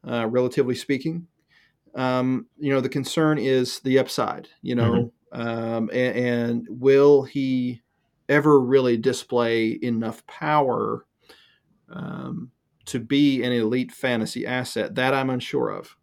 uh, 0.07 0.27
relatively 0.27 0.75
speaking. 0.75 1.27
Um, 1.93 2.47
you 2.57 2.71
know, 2.71 2.81
the 2.81 2.89
concern 2.89 3.37
is 3.37 3.79
the 3.79 3.99
upside, 3.99 4.47
you 4.61 4.75
know, 4.75 5.11
mm-hmm. 5.33 5.41
um, 5.41 5.89
and, 5.91 6.17
and, 6.17 6.67
will 6.69 7.23
he 7.23 7.81
ever 8.29 8.61
really 8.61 8.95
display 8.95 9.77
enough 9.81 10.25
power 10.25 11.05
um, 11.89 12.49
to 12.91 12.99
be 12.99 13.41
an 13.43 13.53
elite 13.53 13.91
fantasy 13.91 14.45
asset. 14.45 14.95
That 14.95 15.13
I'm 15.13 15.29
unsure 15.29 15.69
of, 15.69 15.95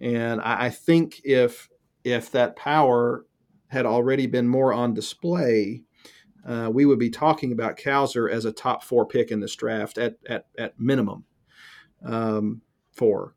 and 0.00 0.40
I, 0.40 0.66
I 0.66 0.70
think 0.70 1.20
if 1.24 1.68
if 2.02 2.30
that 2.32 2.56
power 2.56 3.26
had 3.68 3.86
already 3.86 4.26
been 4.26 4.48
more 4.48 4.72
on 4.72 4.94
display, 4.94 5.82
uh, 6.46 6.68
we 6.72 6.84
would 6.84 6.98
be 6.98 7.10
talking 7.10 7.52
about 7.52 7.76
Cowser 7.76 8.30
as 8.30 8.44
a 8.44 8.52
top 8.52 8.82
four 8.82 9.06
pick 9.06 9.30
in 9.30 9.40
this 9.40 9.54
draft 9.54 9.98
at 9.98 10.16
at 10.28 10.46
at 10.58 10.78
minimum 10.80 11.24
um, 12.04 12.60
four. 12.92 13.34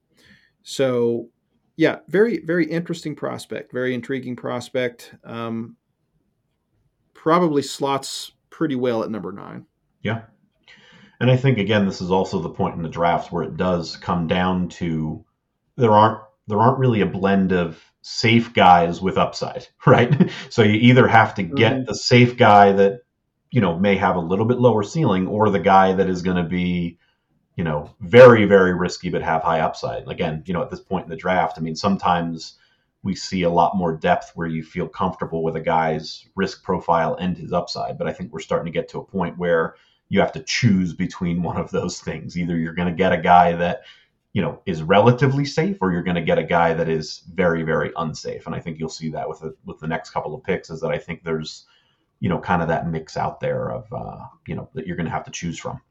So, 0.63 1.29
yeah, 1.77 1.99
very 2.07 2.39
very 2.39 2.65
interesting 2.65 3.15
prospect, 3.15 3.71
very 3.71 3.93
intriguing 3.93 4.35
prospect. 4.35 5.13
Um, 5.23 5.77
probably 7.13 7.61
slots 7.61 8.31
pretty 8.49 8.75
well 8.75 9.03
at 9.03 9.11
number 9.11 9.31
nine. 9.31 9.65
Yeah, 10.01 10.23
and 11.19 11.29
I 11.29 11.37
think 11.37 11.57
again, 11.57 11.85
this 11.85 12.01
is 12.01 12.11
also 12.11 12.39
the 12.39 12.49
point 12.49 12.75
in 12.75 12.81
the 12.81 12.89
draft 12.89 13.31
where 13.31 13.43
it 13.43 13.57
does 13.57 13.97
come 13.97 14.27
down 14.27 14.69
to 14.69 15.25
there 15.75 15.91
aren't 15.91 16.19
there 16.47 16.59
aren't 16.59 16.79
really 16.79 17.01
a 17.01 17.05
blend 17.05 17.51
of 17.51 17.83
safe 18.01 18.53
guys 18.53 19.01
with 19.01 19.17
upside, 19.17 19.67
right? 19.85 20.31
so 20.49 20.63
you 20.63 20.75
either 20.75 21.07
have 21.07 21.35
to 21.35 21.43
get 21.43 21.73
mm-hmm. 21.73 21.85
the 21.85 21.95
safe 21.95 22.37
guy 22.37 22.71
that 22.71 23.01
you 23.51 23.61
know 23.61 23.77
may 23.77 23.95
have 23.95 24.15
a 24.15 24.21
little 24.21 24.45
bit 24.45 24.59
lower 24.59 24.83
ceiling, 24.83 25.27
or 25.27 25.49
the 25.49 25.59
guy 25.59 25.93
that 25.93 26.09
is 26.09 26.21
going 26.21 26.37
to 26.37 26.49
be 26.49 26.97
you 27.55 27.63
know 27.63 27.93
very 27.99 28.45
very 28.45 28.73
risky 28.73 29.09
but 29.09 29.21
have 29.21 29.43
high 29.43 29.59
upside. 29.59 30.07
Again, 30.07 30.43
you 30.45 30.53
know 30.53 30.61
at 30.61 30.69
this 30.69 30.81
point 30.81 31.05
in 31.05 31.09
the 31.09 31.17
draft, 31.17 31.57
I 31.57 31.61
mean 31.61 31.75
sometimes 31.75 32.55
we 33.03 33.15
see 33.15 33.43
a 33.43 33.49
lot 33.49 33.77
more 33.77 33.95
depth 33.95 34.31
where 34.35 34.47
you 34.47 34.63
feel 34.63 34.87
comfortable 34.87 35.41
with 35.41 35.55
a 35.55 35.61
guy's 35.61 36.25
risk 36.35 36.63
profile 36.63 37.15
and 37.15 37.37
his 37.37 37.53
upside. 37.53 37.97
But 37.97 38.07
I 38.07 38.13
think 38.13 38.31
we're 38.31 38.41
starting 38.41 38.71
to 38.71 38.77
get 38.77 38.89
to 38.89 38.99
a 38.99 39.05
point 39.05 39.37
where 39.37 39.75
you 40.09 40.19
have 40.19 40.31
to 40.33 40.43
choose 40.43 40.93
between 40.93 41.43
one 41.43 41.57
of 41.57 41.71
those 41.71 41.99
things. 41.99 42.37
Either 42.37 42.57
you're 42.57 42.73
going 42.73 42.87
to 42.87 42.93
get 42.93 43.13
a 43.13 43.17
guy 43.17 43.53
that 43.53 43.83
you 44.33 44.41
know 44.41 44.61
is 44.65 44.83
relatively 44.83 45.45
safe, 45.45 45.77
or 45.81 45.91
you're 45.91 46.03
going 46.03 46.15
to 46.15 46.21
get 46.21 46.39
a 46.39 46.43
guy 46.43 46.73
that 46.73 46.89
is 46.89 47.23
very 47.33 47.63
very 47.63 47.91
unsafe. 47.95 48.45
And 48.45 48.55
I 48.55 48.59
think 48.59 48.79
you'll 48.79 48.89
see 48.89 49.09
that 49.11 49.29
with 49.29 49.39
the, 49.39 49.55
with 49.65 49.79
the 49.79 49.87
next 49.87 50.09
couple 50.09 50.35
of 50.35 50.43
picks 50.43 50.69
is 50.69 50.81
that 50.81 50.91
I 50.91 50.97
think 50.97 51.23
there's 51.23 51.65
you 52.19 52.29
know 52.29 52.39
kind 52.39 52.61
of 52.61 52.67
that 52.67 52.87
mix 52.87 53.15
out 53.15 53.39
there 53.39 53.71
of 53.71 53.93
uh, 53.93 54.25
you 54.47 54.55
know 54.55 54.69
that 54.73 54.85
you're 54.85 54.97
going 54.97 55.05
to 55.05 55.11
have 55.11 55.25
to 55.25 55.31
choose 55.31 55.57
from. 55.57 55.81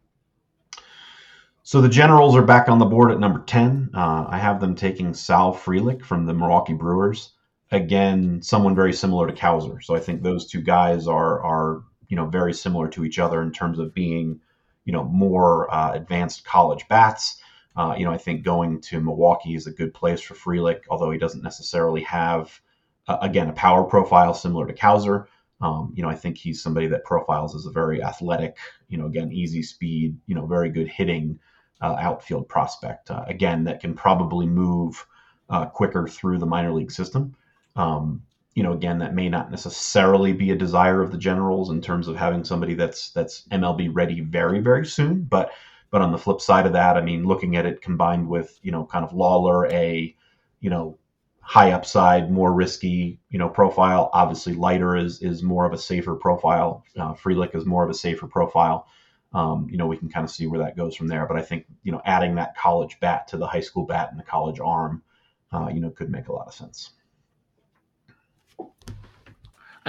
So 1.62 1.82
the 1.82 1.88
Generals 1.90 2.34
are 2.34 2.42
back 2.42 2.70
on 2.70 2.78
the 2.78 2.86
board 2.86 3.10
at 3.10 3.20
number 3.20 3.40
10. 3.40 3.90
Uh, 3.92 4.24
I 4.26 4.38
have 4.38 4.58
them 4.58 4.74
taking 4.74 5.12
Sal 5.12 5.54
Frelick 5.54 6.02
from 6.02 6.24
the 6.24 6.32
Milwaukee 6.32 6.72
Brewers. 6.72 7.32
Again, 7.70 8.40
someone 8.40 8.74
very 8.74 8.94
similar 8.94 9.26
to 9.26 9.34
Cowser. 9.34 9.84
So 9.84 9.94
I 9.94 10.00
think 10.00 10.22
those 10.22 10.46
two 10.46 10.62
guys 10.62 11.06
are 11.06 11.42
are 11.44 11.82
you 12.08 12.16
know 12.16 12.26
very 12.26 12.52
similar 12.52 12.88
to 12.88 13.04
each 13.04 13.18
other 13.18 13.42
in 13.42 13.52
terms 13.52 13.78
of 13.78 13.94
being 13.94 14.40
you 14.84 14.92
know 14.92 15.04
more 15.04 15.72
uh, 15.72 15.92
advanced 15.92 16.44
college 16.44 16.86
bats. 16.88 17.40
Uh, 17.76 17.94
you 17.96 18.04
know, 18.04 18.10
I 18.10 18.18
think 18.18 18.42
going 18.42 18.80
to 18.82 19.00
Milwaukee 19.00 19.54
is 19.54 19.68
a 19.68 19.72
good 19.72 19.94
place 19.94 20.20
for 20.20 20.34
Frelick, 20.34 20.80
although 20.90 21.12
he 21.12 21.18
doesn't 21.18 21.44
necessarily 21.44 22.02
have 22.02 22.60
uh, 23.06 23.18
again 23.20 23.48
a 23.48 23.52
power 23.52 23.84
profile 23.84 24.34
similar 24.34 24.66
to 24.66 24.74
Cowser. 24.74 25.26
Um, 25.60 25.92
you 25.94 26.02
know, 26.02 26.08
I 26.08 26.14
think 26.14 26.38
he's 26.38 26.62
somebody 26.62 26.86
that 26.88 27.04
profiles 27.04 27.54
as 27.54 27.66
a 27.66 27.70
very 27.70 28.02
athletic, 28.02 28.56
you 28.88 28.96
know, 28.96 29.06
again, 29.06 29.32
easy 29.32 29.62
speed, 29.62 30.16
you 30.26 30.34
know, 30.34 30.46
very 30.46 30.70
good 30.70 30.88
hitting 30.88 31.38
uh, 31.80 31.96
outfield 31.98 32.48
prospect. 32.48 33.10
Uh, 33.10 33.24
again, 33.26 33.64
that 33.64 33.80
can 33.80 33.94
probably 33.94 34.46
move 34.46 35.04
uh, 35.50 35.66
quicker 35.66 36.06
through 36.06 36.38
the 36.38 36.46
minor 36.46 36.72
league 36.72 36.92
system. 36.92 37.34
Um, 37.76 38.22
you 38.58 38.64
know, 38.64 38.72
again, 38.72 38.98
that 38.98 39.14
may 39.14 39.28
not 39.28 39.52
necessarily 39.52 40.32
be 40.32 40.50
a 40.50 40.56
desire 40.56 41.00
of 41.00 41.12
the 41.12 41.16
Generals 41.16 41.70
in 41.70 41.80
terms 41.80 42.08
of 42.08 42.16
having 42.16 42.42
somebody 42.42 42.74
that's 42.74 43.10
that's 43.12 43.46
MLB 43.52 43.88
ready 43.92 44.18
very 44.20 44.58
very 44.58 44.84
soon. 44.84 45.22
But 45.22 45.52
but 45.92 46.02
on 46.02 46.10
the 46.10 46.18
flip 46.18 46.40
side 46.40 46.66
of 46.66 46.72
that, 46.72 46.96
I 46.96 47.00
mean, 47.00 47.24
looking 47.24 47.54
at 47.54 47.66
it 47.66 47.82
combined 47.82 48.28
with 48.28 48.58
you 48.62 48.72
know 48.72 48.84
kind 48.84 49.04
of 49.04 49.12
Lawlar, 49.12 49.70
a 49.70 50.12
you 50.58 50.70
know 50.70 50.98
high 51.40 51.70
upside, 51.70 52.32
more 52.32 52.52
risky, 52.52 53.20
you 53.30 53.38
know, 53.38 53.48
profile. 53.48 54.10
Obviously, 54.12 54.54
Leiter 54.54 54.96
is 54.96 55.22
is 55.22 55.40
more 55.40 55.64
of 55.64 55.72
a 55.72 55.78
safer 55.78 56.16
profile. 56.16 56.82
Uh, 56.98 57.14
Frelick 57.14 57.54
is 57.54 57.64
more 57.64 57.84
of 57.84 57.90
a 57.90 57.94
safer 57.94 58.26
profile. 58.26 58.88
Um, 59.34 59.68
you 59.70 59.78
know, 59.78 59.86
we 59.86 59.98
can 59.98 60.08
kind 60.08 60.24
of 60.24 60.32
see 60.32 60.48
where 60.48 60.58
that 60.58 60.76
goes 60.76 60.96
from 60.96 61.06
there. 61.06 61.26
But 61.26 61.36
I 61.36 61.42
think 61.42 61.64
you 61.84 61.92
know, 61.92 62.02
adding 62.04 62.34
that 62.34 62.56
college 62.56 62.98
bat 62.98 63.28
to 63.28 63.36
the 63.36 63.46
high 63.46 63.60
school 63.60 63.86
bat 63.86 64.08
and 64.10 64.18
the 64.18 64.24
college 64.24 64.58
arm, 64.58 65.04
uh, 65.52 65.70
you 65.72 65.78
know, 65.78 65.90
could 65.90 66.10
make 66.10 66.26
a 66.26 66.32
lot 66.32 66.48
of 66.48 66.54
sense. 66.54 66.90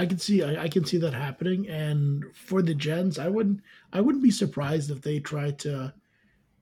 I 0.00 0.06
can 0.06 0.18
see 0.18 0.42
I, 0.42 0.62
I, 0.62 0.68
can 0.68 0.86
see 0.86 0.96
that 0.96 1.12
happening. 1.12 1.68
And 1.68 2.24
for 2.34 2.62
the 2.62 2.74
gens, 2.74 3.18
I 3.18 3.28
wouldn't 3.28 3.60
I 3.92 4.00
wouldn't 4.00 4.24
be 4.24 4.30
surprised 4.30 4.90
if 4.90 5.02
they 5.02 5.20
try 5.20 5.50
to 5.50 5.92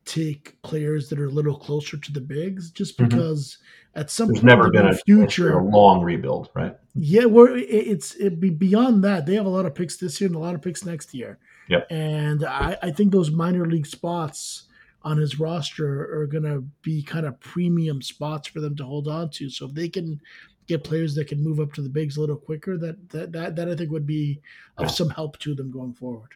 take 0.04 0.60
players 0.62 1.08
that 1.08 1.20
are 1.20 1.26
a 1.26 1.30
little 1.30 1.56
closer 1.56 1.96
to 1.96 2.12
the 2.12 2.20
bigs, 2.20 2.72
just 2.72 2.98
mm-hmm. 2.98 3.08
because 3.08 3.58
mm-hmm. 3.60 4.00
at 4.00 4.10
some 4.10 4.26
There's 4.26 4.40
point 4.40 4.46
never 4.46 4.70
been 4.70 4.88
a, 4.88 4.94
future 4.94 5.56
a 5.56 5.64
long 5.64 6.02
rebuild, 6.02 6.50
right? 6.54 6.76
Yeah, 6.96 7.26
well, 7.26 7.54
it, 7.54 7.60
it's 7.60 8.16
it 8.16 8.40
be 8.40 8.50
beyond 8.50 9.04
that. 9.04 9.24
They 9.24 9.36
have 9.36 9.46
a 9.46 9.50
lot 9.50 9.66
of 9.66 9.74
picks 9.74 9.98
this 9.98 10.20
year 10.20 10.26
and 10.26 10.36
a 10.36 10.40
lot 10.40 10.56
of 10.56 10.62
picks 10.62 10.84
next 10.84 11.14
year. 11.14 11.38
Yep. 11.68 11.86
And 11.90 12.44
I, 12.44 12.76
I 12.82 12.90
think 12.90 13.12
those 13.12 13.30
minor 13.30 13.66
league 13.66 13.86
spots 13.86 14.64
on 15.02 15.16
his 15.16 15.38
roster 15.38 16.20
are 16.20 16.26
going 16.26 16.42
to 16.42 16.64
be 16.82 17.04
kind 17.04 17.24
of 17.24 17.38
premium 17.38 18.02
spots 18.02 18.48
for 18.48 18.58
them 18.58 18.74
to 18.76 18.84
hold 18.84 19.06
on 19.06 19.30
to. 19.30 19.48
So 19.48 19.66
if 19.66 19.74
they 19.74 19.88
can 19.88 20.20
get 20.68 20.84
players 20.84 21.14
that 21.14 21.26
can 21.26 21.42
move 21.42 21.58
up 21.58 21.72
to 21.72 21.82
the 21.82 21.88
bigs 21.88 22.16
a 22.16 22.20
little 22.20 22.36
quicker, 22.36 22.76
that 22.78 23.08
that 23.10 23.32
that, 23.32 23.56
that 23.56 23.68
I 23.68 23.74
think 23.74 23.90
would 23.90 24.06
be 24.06 24.40
of 24.76 24.90
some 24.90 25.10
help 25.10 25.38
to 25.40 25.54
them 25.54 25.70
going 25.70 25.94
forward. 25.94 26.30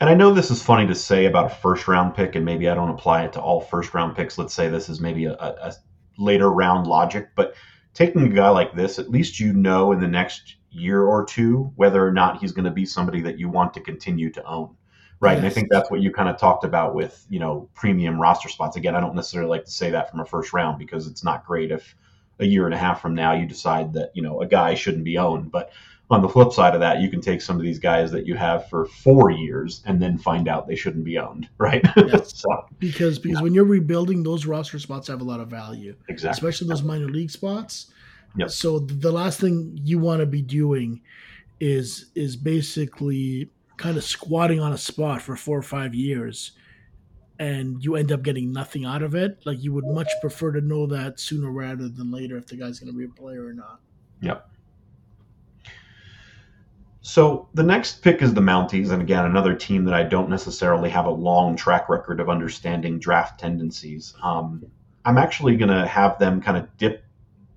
And 0.00 0.08
I 0.10 0.14
know 0.14 0.32
this 0.32 0.50
is 0.50 0.62
funny 0.62 0.86
to 0.86 0.94
say 0.94 1.26
about 1.26 1.46
a 1.46 1.54
first 1.54 1.88
round 1.88 2.14
pick, 2.14 2.34
and 2.34 2.44
maybe 2.44 2.68
I 2.68 2.74
don't 2.74 2.90
apply 2.90 3.24
it 3.24 3.32
to 3.34 3.40
all 3.40 3.60
first 3.60 3.94
round 3.94 4.16
picks. 4.16 4.36
Let's 4.38 4.54
say 4.54 4.68
this 4.68 4.88
is 4.88 5.00
maybe 5.00 5.24
a, 5.24 5.32
a 5.32 5.74
later 6.18 6.50
round 6.50 6.86
logic, 6.86 7.30
but 7.34 7.54
taking 7.94 8.22
a 8.22 8.28
guy 8.28 8.50
like 8.50 8.74
this, 8.74 8.98
at 8.98 9.10
least 9.10 9.40
you 9.40 9.52
know 9.52 9.92
in 9.92 10.00
the 10.00 10.08
next 10.08 10.56
year 10.70 11.02
or 11.02 11.24
two 11.24 11.72
whether 11.76 12.06
or 12.06 12.12
not 12.12 12.40
he's 12.40 12.52
going 12.52 12.64
to 12.64 12.70
be 12.70 12.84
somebody 12.84 13.22
that 13.22 13.38
you 13.38 13.48
want 13.48 13.72
to 13.74 13.80
continue 13.80 14.30
to 14.30 14.44
own 14.44 14.74
right 15.20 15.32
yes. 15.32 15.38
and 15.38 15.46
i 15.46 15.50
think 15.50 15.68
that's 15.70 15.90
what 15.90 16.00
you 16.00 16.12
kind 16.12 16.28
of 16.28 16.36
talked 16.36 16.64
about 16.64 16.94
with 16.94 17.26
you 17.30 17.38
know 17.38 17.68
premium 17.74 18.20
roster 18.20 18.48
spots 18.48 18.76
again 18.76 18.94
i 18.94 19.00
don't 19.00 19.14
necessarily 19.14 19.48
like 19.48 19.64
to 19.64 19.70
say 19.70 19.90
that 19.90 20.10
from 20.10 20.20
a 20.20 20.24
first 20.24 20.52
round 20.52 20.78
because 20.78 21.06
it's 21.06 21.24
not 21.24 21.44
great 21.46 21.70
if 21.70 21.96
a 22.40 22.46
year 22.46 22.66
and 22.66 22.74
a 22.74 22.78
half 22.78 23.00
from 23.00 23.14
now 23.14 23.32
you 23.32 23.46
decide 23.46 23.92
that 23.92 24.10
you 24.14 24.22
know 24.22 24.40
a 24.40 24.46
guy 24.46 24.74
shouldn't 24.74 25.04
be 25.04 25.18
owned 25.18 25.50
but 25.50 25.70
on 26.10 26.22
the 26.22 26.28
flip 26.28 26.52
side 26.52 26.74
of 26.74 26.80
that 26.80 27.00
you 27.00 27.10
can 27.10 27.20
take 27.20 27.40
some 27.40 27.56
of 27.56 27.62
these 27.62 27.78
guys 27.78 28.10
that 28.10 28.26
you 28.26 28.34
have 28.34 28.68
for 28.68 28.86
four 28.86 29.30
years 29.30 29.82
and 29.84 30.00
then 30.00 30.16
find 30.16 30.48
out 30.48 30.66
they 30.66 30.76
shouldn't 30.76 31.04
be 31.04 31.18
owned 31.18 31.48
right 31.58 31.84
yes. 31.96 32.38
so, 32.40 32.66
because 32.78 33.18
because 33.18 33.38
yeah. 33.38 33.42
when 33.42 33.54
you're 33.54 33.64
rebuilding 33.64 34.22
those 34.22 34.46
roster 34.46 34.78
spots 34.78 35.08
have 35.08 35.20
a 35.20 35.24
lot 35.24 35.40
of 35.40 35.48
value 35.48 35.94
exactly 36.08 36.36
especially 36.36 36.68
those 36.68 36.82
minor 36.82 37.08
league 37.08 37.30
spots 37.30 37.92
yep. 38.36 38.50
so 38.50 38.78
the 38.78 39.12
last 39.12 39.40
thing 39.40 39.78
you 39.82 39.98
want 39.98 40.20
to 40.20 40.26
be 40.26 40.42
doing 40.42 41.00
is 41.60 42.06
is 42.14 42.36
basically 42.36 43.50
kind 43.76 43.96
of 43.96 44.04
squatting 44.04 44.60
on 44.60 44.72
a 44.72 44.78
spot 44.78 45.22
for 45.22 45.36
four 45.36 45.58
or 45.58 45.62
five 45.62 45.94
years 45.94 46.52
and 47.38 47.82
you 47.84 47.96
end 47.96 48.10
up 48.12 48.22
getting 48.22 48.52
nothing 48.52 48.84
out 48.84 49.02
of 49.02 49.14
it, 49.14 49.40
like 49.44 49.62
you 49.62 49.72
would 49.72 49.86
much 49.86 50.08
prefer 50.20 50.52
to 50.52 50.60
know 50.60 50.86
that 50.86 51.20
sooner 51.20 51.50
rather 51.50 51.88
than 51.88 52.10
later 52.10 52.36
if 52.36 52.46
the 52.46 52.56
guy's 52.56 52.80
going 52.80 52.92
to 52.92 52.98
be 52.98 53.04
a 53.04 53.08
player 53.08 53.46
or 53.46 53.52
not. 53.52 53.80
Yep. 54.20 54.48
So 57.00 57.48
the 57.54 57.62
next 57.62 58.02
pick 58.02 58.20
is 58.20 58.34
the 58.34 58.40
Mounties, 58.40 58.90
and 58.90 59.00
again, 59.00 59.24
another 59.24 59.54
team 59.54 59.84
that 59.84 59.94
I 59.94 60.02
don't 60.02 60.28
necessarily 60.28 60.90
have 60.90 61.06
a 61.06 61.10
long 61.10 61.56
track 61.56 61.88
record 61.88 62.20
of 62.20 62.28
understanding 62.28 62.98
draft 62.98 63.40
tendencies. 63.40 64.14
Um, 64.22 64.66
I'm 65.04 65.16
actually 65.16 65.56
going 65.56 65.70
to 65.70 65.86
have 65.86 66.18
them 66.18 66.42
kind 66.42 66.58
of 66.58 66.76
dip 66.76 67.04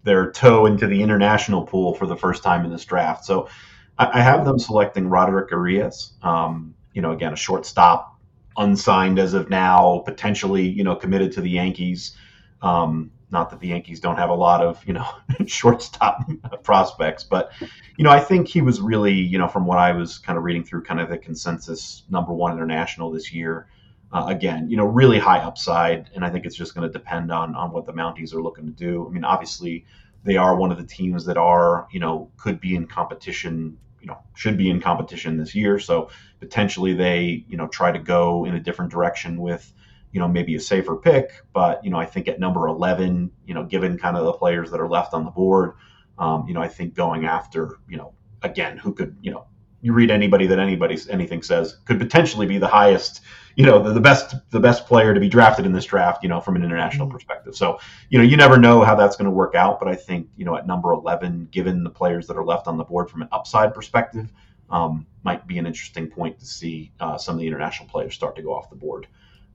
their 0.03 0.31
toe 0.31 0.67
into 0.67 0.87
the 0.87 1.01
international 1.01 1.63
pool 1.63 1.93
for 1.95 2.05
the 2.05 2.15
first 2.15 2.43
time 2.43 2.63
in 2.65 2.71
this 2.71 2.85
draft. 2.85 3.25
So 3.25 3.49
I, 3.97 4.19
I 4.19 4.21
have 4.21 4.45
them 4.45 4.57
selecting 4.57 5.09
Roderick 5.09 5.51
Arias. 5.51 6.13
Um, 6.21 6.73
you 6.93 7.01
know, 7.01 7.11
again, 7.11 7.33
a 7.33 7.35
shortstop, 7.35 8.10
unsigned 8.57 9.19
as 9.19 9.34
of 9.34 9.49
now, 9.49 10.03
potentially, 10.06 10.68
you 10.68 10.84
know, 10.84 10.95
committed 10.95 11.32
to 11.34 11.41
the 11.41 11.49
Yankees. 11.49 12.15
Um, 12.61 13.11
not 13.32 13.49
that 13.49 13.60
the 13.60 13.69
Yankees 13.69 13.99
don't 13.99 14.18
have 14.18 14.30
a 14.30 14.36
lot 14.36 14.61
of, 14.61 14.84
you 14.86 14.94
know, 14.94 15.07
shortstop 15.48 16.30
prospects, 16.64 17.23
but, 17.23 17.52
you 17.98 18.03
know, 18.03 18.10
I 18.10 18.19
think 18.19 18.48
he 18.48 18.61
was 18.61 18.82
really, 18.82 19.14
you 19.14 19.38
know, 19.38 19.48
from 19.48 19.65
what 19.65 19.78
I 19.78 19.94
was 19.94 20.18
kind 20.18 20.38
of 20.38 20.44
reading 20.44 20.64
through 20.64 20.84
kind 20.84 20.99
of 20.99 21.10
the 21.10 21.18
consensus 21.18 22.03
number 22.10 22.34
one 22.34 22.52
international 22.53 23.11
this 23.11 23.32
year. 23.34 23.68
Uh, 24.14 24.26
again, 24.28 24.69
you 24.69 24.76
know, 24.76 24.84
really 24.84 25.18
high 25.18 25.40
upside, 25.40 26.10
and 26.14 26.26
I 26.26 26.30
think 26.30 26.45
it's 26.45 26.56
just 26.56 26.76
going 26.76 26.86
to 26.86 26.91
depend 26.91 27.32
on 27.32 27.56
on 27.56 27.72
what 27.72 27.86
the 27.86 27.94
Mounties 27.94 28.34
are 28.34 28.41
looking 28.41 28.65
to 28.65 28.72
do. 28.73 29.07
I 29.07 29.10
mean, 29.10 29.23
obviously, 29.23 29.86
they 30.26 30.36
are 30.36 30.53
one 30.53 30.69
of 30.69 30.78
the 30.78 30.84
teams 30.84 31.23
that 31.26 31.38
are, 31.38 31.88
you 31.94 32.02
know, 32.02 32.30
could 32.36 32.60
be 32.60 32.76
in 32.76 32.88
competition 32.88 33.78
you 34.02 34.07
know 34.07 34.18
should 34.36 34.57
be 34.57 34.69
in 34.69 34.82
competition 34.82 35.38
this 35.38 35.56
year. 35.56 35.80
So 35.80 36.10
potentially 36.40 36.94
they 36.94 37.45
you 37.48 37.57
know 37.57 37.68
try 37.68 37.91
to 37.91 37.99
go 37.99 38.45
in 38.45 38.56
a 38.56 38.60
different 38.60 38.91
direction 38.91 39.40
with 39.40 39.72
you 40.11 40.19
know 40.19 40.28
maybe 40.28 40.56
a 40.56 40.60
safer 40.60 40.95
pick. 40.95 41.32
But 41.53 41.84
you 41.86 41.91
know 41.91 41.98
I 41.98 42.06
think 42.06 42.28
at 42.28 42.40
number 42.40 42.68
11, 42.68 43.32
you 43.45 43.53
know 43.53 43.64
given 43.64 43.98
kind 43.98 44.18
of 44.18 44.26
the 44.26 44.34
players 44.34 44.72
that 44.72 44.80
are 44.80 44.90
left 44.90 45.14
on 45.14 45.23
the 45.23 45.32
board, 45.32 45.73
um, 46.18 46.45
you 46.48 46.53
know 46.53 46.61
I 46.61 46.68
think 46.68 46.94
going 46.94 47.26
after 47.26 47.80
you 47.88 47.98
know 47.98 48.14
again 48.41 48.78
who 48.78 48.94
could 48.94 49.15
you 49.22 49.32
know 49.32 49.45
you 49.81 49.93
read 49.93 50.11
anybody 50.11 50.47
that 50.47 50.59
anybody's 50.59 51.09
anything 51.09 51.41
says 51.41 51.77
could 51.85 51.99
potentially 51.99 52.45
be 52.45 52.57
the 52.57 52.67
highest 52.67 53.21
you 53.55 53.65
know 53.65 53.81
the, 53.81 53.93
the, 53.93 53.99
best 53.99 54.35
the 54.51 54.59
best 54.59 54.85
player 54.85 55.13
to 55.13 55.19
be 55.19 55.27
drafted 55.27 55.65
in 55.65 55.71
this 55.71 55.85
draft 55.85 56.23
you 56.23 56.29
know 56.29 56.39
from 56.39 56.55
an 56.55 56.63
international 56.63 57.07
mm-hmm. 57.07 57.15
perspective 57.15 57.55
so 57.55 57.79
you 58.09 58.17
know 58.17 58.23
you 58.23 58.37
never 58.37 58.57
know 58.57 58.81
how 58.81 58.95
that's 58.95 59.15
going 59.15 59.25
to 59.25 59.31
work 59.31 59.55
out 59.55 59.79
but 59.79 59.87
i 59.87 59.95
think 59.95 60.27
you 60.37 60.45
know 60.45 60.55
at 60.55 60.67
number 60.67 60.91
11 60.91 61.47
given 61.51 61.83
the 61.83 61.89
players 61.89 62.27
that 62.27 62.37
are 62.37 62.45
left 62.45 62.67
on 62.67 62.77
the 62.77 62.83
board 62.83 63.09
from 63.09 63.21
an 63.21 63.27
upside 63.31 63.73
perspective 63.73 64.31
um, 64.69 65.05
might 65.23 65.45
be 65.47 65.57
an 65.57 65.65
interesting 65.65 66.07
point 66.07 66.39
to 66.39 66.45
see 66.45 66.93
uh, 67.01 67.17
some 67.17 67.35
of 67.35 67.41
the 67.41 67.47
international 67.47 67.89
players 67.89 68.13
start 68.15 68.35
to 68.37 68.41
go 68.41 68.53
off 68.53 68.69
the 68.69 68.75
board 68.75 69.07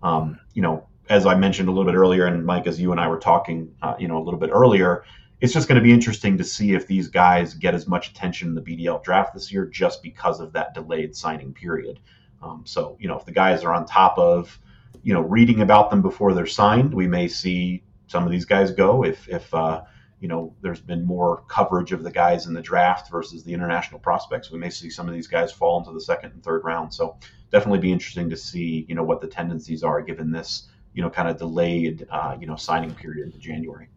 um, 0.03 0.39
you 0.55 0.63
know 0.63 0.87
as 1.09 1.25
i 1.25 1.35
mentioned 1.35 1.69
a 1.69 1.73
little 1.73 1.91
bit 1.91 1.97
earlier 1.97 2.27
and 2.27 2.45
mike 2.45 2.67
as 2.67 2.81
you 2.81 2.93
and 2.93 3.01
i 3.01 3.09
were 3.09 3.19
talking 3.19 3.73
uh, 3.83 3.95
you 3.99 4.09
know 4.09 4.19
a 4.19 4.25
little 4.25 4.41
bit 4.41 4.51
earlier 4.53 5.05
it's 5.41 5.53
just 5.53 5.69
going 5.69 5.77
to 5.77 5.83
be 5.83 5.93
interesting 5.93 6.39
to 6.39 6.45
see 6.45 6.73
if 6.73 6.87
these 6.87 7.09
guys 7.09 7.55
get 7.55 7.75
as 7.75 7.87
much 7.87 8.09
attention 8.09 8.49
in 8.49 8.55
the 8.55 8.63
BDL 8.63 9.03
draft 9.03 9.35
this 9.35 9.53
year 9.53 9.67
just 9.67 10.03
because 10.03 10.41
of 10.41 10.53
that 10.53 10.75
delayed 10.75 11.15
signing 11.15 11.53
period. 11.53 12.01
Um, 12.43 12.63
so, 12.65 12.97
you 13.01 13.09
know, 13.09 13.19
if 13.19 13.25
the 13.25 13.33
guys 13.33 13.63
are 13.63 13.75
on 13.75 13.87
top 13.87 14.19
of, 14.19 14.59
you 15.03 15.13
know, 15.13 15.21
reading 15.21 15.61
about 15.61 15.91
them 15.91 16.01
before 16.01 16.33
they're 16.33 16.47
signed, 16.47 16.93
we 16.93 17.07
may 17.07 17.29
see 17.29 17.83
some 18.07 18.25
of 18.25 18.31
these 18.31 18.45
guys 18.45 18.71
go. 18.71 19.05
If, 19.05 19.29
if 19.29 19.53
uh, 19.53 19.83
you 20.21 20.29
know, 20.29 20.55
there's 20.63 20.81
been 20.81 21.05
more 21.05 21.45
coverage 21.49 21.93
of 21.93 22.03
the 22.03 22.11
guys 22.11 22.47
in 22.47 22.55
the 22.55 22.63
draft 22.63 23.11
versus 23.11 23.45
the 23.45 23.53
international 23.53 24.01
prospects, 24.01 24.51
we 24.51 24.59
may 24.59 24.71
see 24.71 24.89
some 24.89 25.07
of 25.07 25.15
these 25.15 25.27
guys 25.27 25.53
fall 25.53 25.79
into 25.79 25.93
the 25.93 26.01
second 26.01 26.33
and 26.33 26.43
third 26.43 26.65
round. 26.65 26.95
So, 26.95 27.19
definitely 27.53 27.79
be 27.79 27.93
interesting 27.93 28.31
to 28.31 28.37
see, 28.37 28.87
you 28.89 28.95
know, 28.95 29.05
what 29.05 29.21
the 29.21 29.29
tendencies 29.29 29.83
are 29.83 30.01
given 30.01 30.31
this, 30.31 30.69
you 30.95 31.03
know, 31.03 31.11
kind 31.11 31.29
of 31.29 31.37
delayed, 31.37 32.07
uh, 32.11 32.37
you 32.41 32.47
know, 32.47 32.57
signing 32.57 32.95
period 32.95 33.27
into 33.27 33.39
January. 33.39 33.89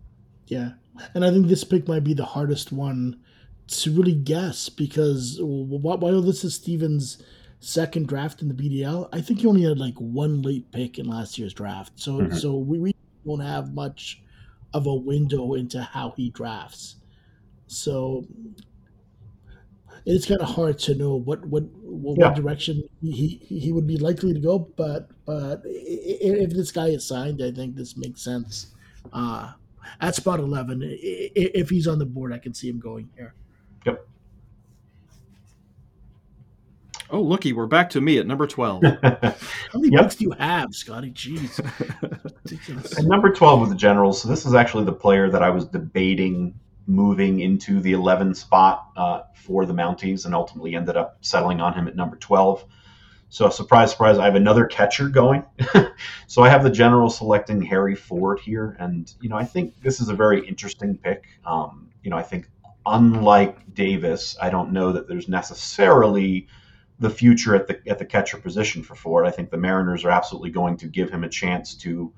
Yeah, 0.50 0.72
and 1.14 1.24
I 1.24 1.32
think 1.32 1.48
this 1.48 1.64
pick 1.64 1.88
might 1.88 2.04
be 2.04 2.14
the 2.14 2.26
hardest 2.26 2.72
one 2.72 3.20
to 3.68 3.92
really 3.92 4.16
guess 4.16 4.68
because 4.68 5.38
while 5.42 6.22
this 6.22 6.44
is 6.44 6.56
Steven's 6.56 7.22
second 7.60 8.08
draft 8.08 8.42
in 8.42 8.48
the 8.48 8.54
BDL, 8.54 9.10
I 9.14 9.22
think 9.22 9.42
he 9.42 9.48
only 9.48 9.64
had 9.64 9.78
like 9.78 9.96
one 9.96 10.42
late 10.42 10.72
pick 10.72 10.98
in 10.98 11.08
last 11.08 11.38
year's 11.38 11.54
draft. 11.54 11.94
So 11.96 12.14
mm-hmm. 12.14 12.36
so 12.36 12.56
we, 12.58 12.80
we 12.80 12.96
don't 13.26 13.40
have 13.42 13.74
much 13.74 14.22
of 14.74 14.88
a 14.88 14.94
window 14.94 15.54
into 15.54 15.82
how 15.82 16.14
he 16.18 16.30
drafts. 16.32 16.96
So 17.68 18.26
it's 20.06 20.26
kind 20.26 20.42
of 20.42 20.50
hard 20.50 20.80
to 20.80 20.96
know 20.96 21.16
what 21.16 21.46
what 21.46 21.64
what, 21.84 22.18
yeah. 22.20 22.34
direction 22.34 22.84
he 23.02 23.42
he 23.48 23.72
would 23.72 23.86
be 23.86 23.98
likely 23.98 24.34
to 24.34 24.40
go. 24.40 24.60
But 24.60 25.10
but 25.26 25.62
if 25.66 26.52
this 26.52 26.72
guy 26.72 26.88
is 26.88 27.06
signed, 27.06 27.42
I 27.44 27.52
think 27.52 27.76
this 27.76 27.96
makes 27.98 28.22
sense. 28.22 28.74
Uh, 29.14 29.54
at 30.02 30.16
spot 30.16 30.40
11. 30.40 30.82
If 30.84 31.70
he's 31.70 31.88
on 31.88 32.00
the 32.00 32.06
board, 32.06 32.34
I 32.34 32.38
can 32.38 32.54
see 32.54 32.70
him 32.70 32.80
going 32.80 33.10
here. 33.16 33.34
Yep. 33.86 34.08
Oh, 37.12 37.22
looky, 37.22 37.54
we're 37.54 37.66
back 37.66 37.90
to 37.92 38.02
me 38.02 38.20
at 38.20 38.28
number 38.28 38.46
12. 38.46 38.84
How 39.04 39.34
many 39.74 39.94
yep. 39.94 40.04
picks 40.04 40.16
do 40.16 40.26
you 40.26 40.32
have, 40.38 40.76
Scotty? 40.76 41.12
Jeez. 41.12 41.60
and 42.98 43.08
number 43.08 43.34
12 43.34 43.62
with 43.62 43.70
the 43.70 43.76
Generals. 43.76 44.22
So 44.22 44.30
this 44.30 44.46
is 44.46 44.54
actually 44.54 44.86
the 44.86 44.94
player 44.94 45.30
that 45.30 45.42
I 45.42 45.50
was 45.50 45.66
debating 45.66 46.60
moving 46.86 47.40
into 47.40 47.80
the 47.80 47.94
11 47.94 48.34
spot 48.36 48.90
uh, 48.96 49.22
for 49.34 49.66
the 49.66 49.74
Mounties 49.74 50.26
and 50.26 50.36
ultimately 50.36 50.76
ended 50.76 50.98
up 50.98 51.18
settling 51.22 51.62
on 51.62 51.74
him 51.74 51.88
at 51.88 51.96
number 51.96 52.16
12. 52.16 52.66
So 53.30 53.50
surprise, 53.50 53.92
surprise, 53.92 54.18
I 54.18 54.26
have 54.26 54.36
another 54.36 54.66
catcher 54.66 55.08
going. 55.08 55.46
so 56.28 56.42
I 56.42 56.50
have 56.50 56.64
the 56.64 56.72
general 56.72 57.10
selecting 57.10 57.62
Harry 57.62 57.96
Ford 57.96 58.40
here, 58.40 58.76
and 58.80 59.14
you 59.22 59.30
know 59.30 59.38
I 59.38 59.46
think 59.46 59.82
this 59.82 60.00
is 60.02 60.10
a 60.10 60.16
very 60.16 60.46
interesting 60.48 60.98
pick. 60.98 61.26
Um, 61.46 61.90
you 62.04 62.10
know 62.10 62.18
I 62.18 62.24
think 62.24 62.50
unlike 62.86 63.76
Davis, 63.76 64.36
I 64.42 64.50
don't 64.50 64.72
know 64.72 64.92
that 64.94 65.08
there's 65.08 65.28
necessarily 65.28 66.48
the 67.00 67.10
future 67.10 67.56
at 67.56 67.68
the 67.68 67.80
at 67.88 68.00
the 68.00 68.06
catcher 68.06 68.38
position 68.38 68.82
for 68.82 68.96
Ford. 68.96 69.28
I 69.28 69.32
think 69.32 69.52
the 69.52 69.58
Mariners 69.58 70.04
are 70.04 70.10
absolutely 70.10 70.50
going 70.50 70.78
to 70.78 70.88
give 70.88 71.12
him 71.12 71.24
a 71.24 71.30
chance 71.30 71.76
to 71.76 72.12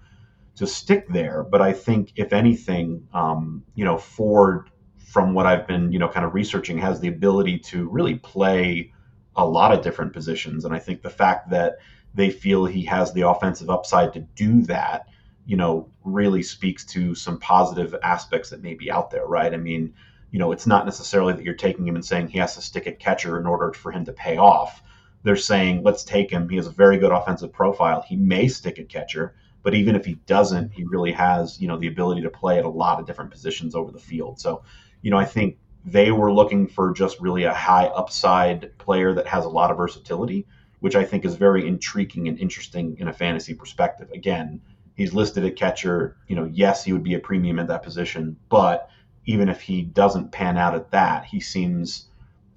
to 0.55 0.65
stick 0.65 1.09
there. 1.09 1.43
But 1.43 1.61
I 1.61 1.73
think 1.73 2.13
if 2.15 2.31
anything, 2.31 3.07
um, 3.13 3.63
you 3.75 3.83
know, 3.85 3.97
Ford, 3.97 4.69
from 4.97 5.33
what 5.33 5.45
I've 5.45 5.67
been 5.67 5.91
you 5.91 5.99
know 5.99 6.07
kind 6.07 6.25
of 6.25 6.33
researching, 6.33 6.77
has 6.77 7.01
the 7.01 7.09
ability 7.09 7.59
to 7.59 7.89
really 7.89 8.15
play 8.15 8.93
a 9.35 9.45
lot 9.45 9.71
of 9.71 9.83
different 9.83 10.13
positions. 10.13 10.65
And 10.65 10.73
I 10.73 10.79
think 10.79 11.01
the 11.01 11.09
fact 11.09 11.49
that 11.49 11.77
they 12.13 12.29
feel 12.29 12.65
he 12.65 12.83
has 12.85 13.13
the 13.13 13.27
offensive 13.27 13.69
upside 13.69 14.13
to 14.13 14.19
do 14.19 14.63
that, 14.63 15.07
you 15.45 15.55
know, 15.55 15.89
really 16.03 16.43
speaks 16.43 16.85
to 16.85 17.15
some 17.15 17.39
positive 17.39 17.95
aspects 18.03 18.49
that 18.49 18.61
may 18.61 18.73
be 18.73 18.91
out 18.91 19.11
there, 19.11 19.25
right? 19.25 19.53
I 19.53 19.57
mean, 19.57 19.93
you 20.31 20.39
know, 20.39 20.51
it's 20.51 20.67
not 20.67 20.85
necessarily 20.85 21.33
that 21.33 21.43
you're 21.43 21.53
taking 21.53 21.87
him 21.87 21.95
and 21.95 22.05
saying 22.05 22.27
he 22.27 22.39
has 22.39 22.55
to 22.55 22.61
stick 22.61 22.87
at 22.87 22.99
catcher 22.99 23.39
in 23.39 23.45
order 23.45 23.73
for 23.73 23.91
him 23.91 24.05
to 24.05 24.13
pay 24.13 24.37
off. 24.37 24.81
They're 25.23 25.35
saying, 25.35 25.83
let's 25.83 26.03
take 26.03 26.31
him. 26.31 26.49
He 26.49 26.55
has 26.55 26.67
a 26.67 26.71
very 26.71 26.97
good 26.97 27.11
offensive 27.11 27.53
profile. 27.53 28.01
He 28.01 28.15
may 28.15 28.47
stick 28.47 28.79
at 28.79 28.89
catcher, 28.89 29.35
but 29.61 29.75
even 29.75 29.95
if 29.95 30.05
he 30.05 30.15
doesn't, 30.25 30.71
he 30.73 30.83
really 30.83 31.11
has, 31.11 31.59
you 31.61 31.67
know, 31.67 31.77
the 31.77 31.87
ability 31.87 32.21
to 32.21 32.29
play 32.29 32.57
at 32.57 32.65
a 32.65 32.69
lot 32.69 32.99
of 32.99 33.05
different 33.05 33.31
positions 33.31 33.75
over 33.75 33.91
the 33.91 33.99
field. 33.99 34.39
So, 34.39 34.63
you 35.01 35.11
know, 35.11 35.17
I 35.17 35.25
think 35.25 35.57
they 35.85 36.11
were 36.11 36.31
looking 36.31 36.67
for 36.67 36.93
just 36.93 37.19
really 37.19 37.43
a 37.43 37.53
high 37.53 37.85
upside 37.85 38.77
player 38.77 39.13
that 39.13 39.27
has 39.27 39.45
a 39.45 39.49
lot 39.49 39.71
of 39.71 39.77
versatility, 39.77 40.45
which 40.79 40.95
I 40.95 41.03
think 41.03 41.25
is 41.25 41.35
very 41.35 41.67
intriguing 41.67 42.27
and 42.27 42.39
interesting 42.39 42.97
in 42.99 43.07
a 43.07 43.13
fantasy 43.13 43.53
perspective. 43.53 44.09
Again, 44.11 44.61
he's 44.95 45.13
listed 45.13 45.45
at 45.45 45.55
catcher. 45.55 46.17
You 46.27 46.35
know, 46.35 46.49
yes, 46.51 46.83
he 46.83 46.93
would 46.93 47.03
be 47.03 47.15
a 47.15 47.19
premium 47.19 47.59
at 47.59 47.67
that 47.67 47.83
position, 47.83 48.37
but 48.49 48.89
even 49.25 49.49
if 49.49 49.61
he 49.61 49.81
doesn't 49.81 50.31
pan 50.31 50.57
out 50.57 50.75
at 50.75 50.91
that, 50.91 51.25
he 51.25 51.39
seems 51.39 52.07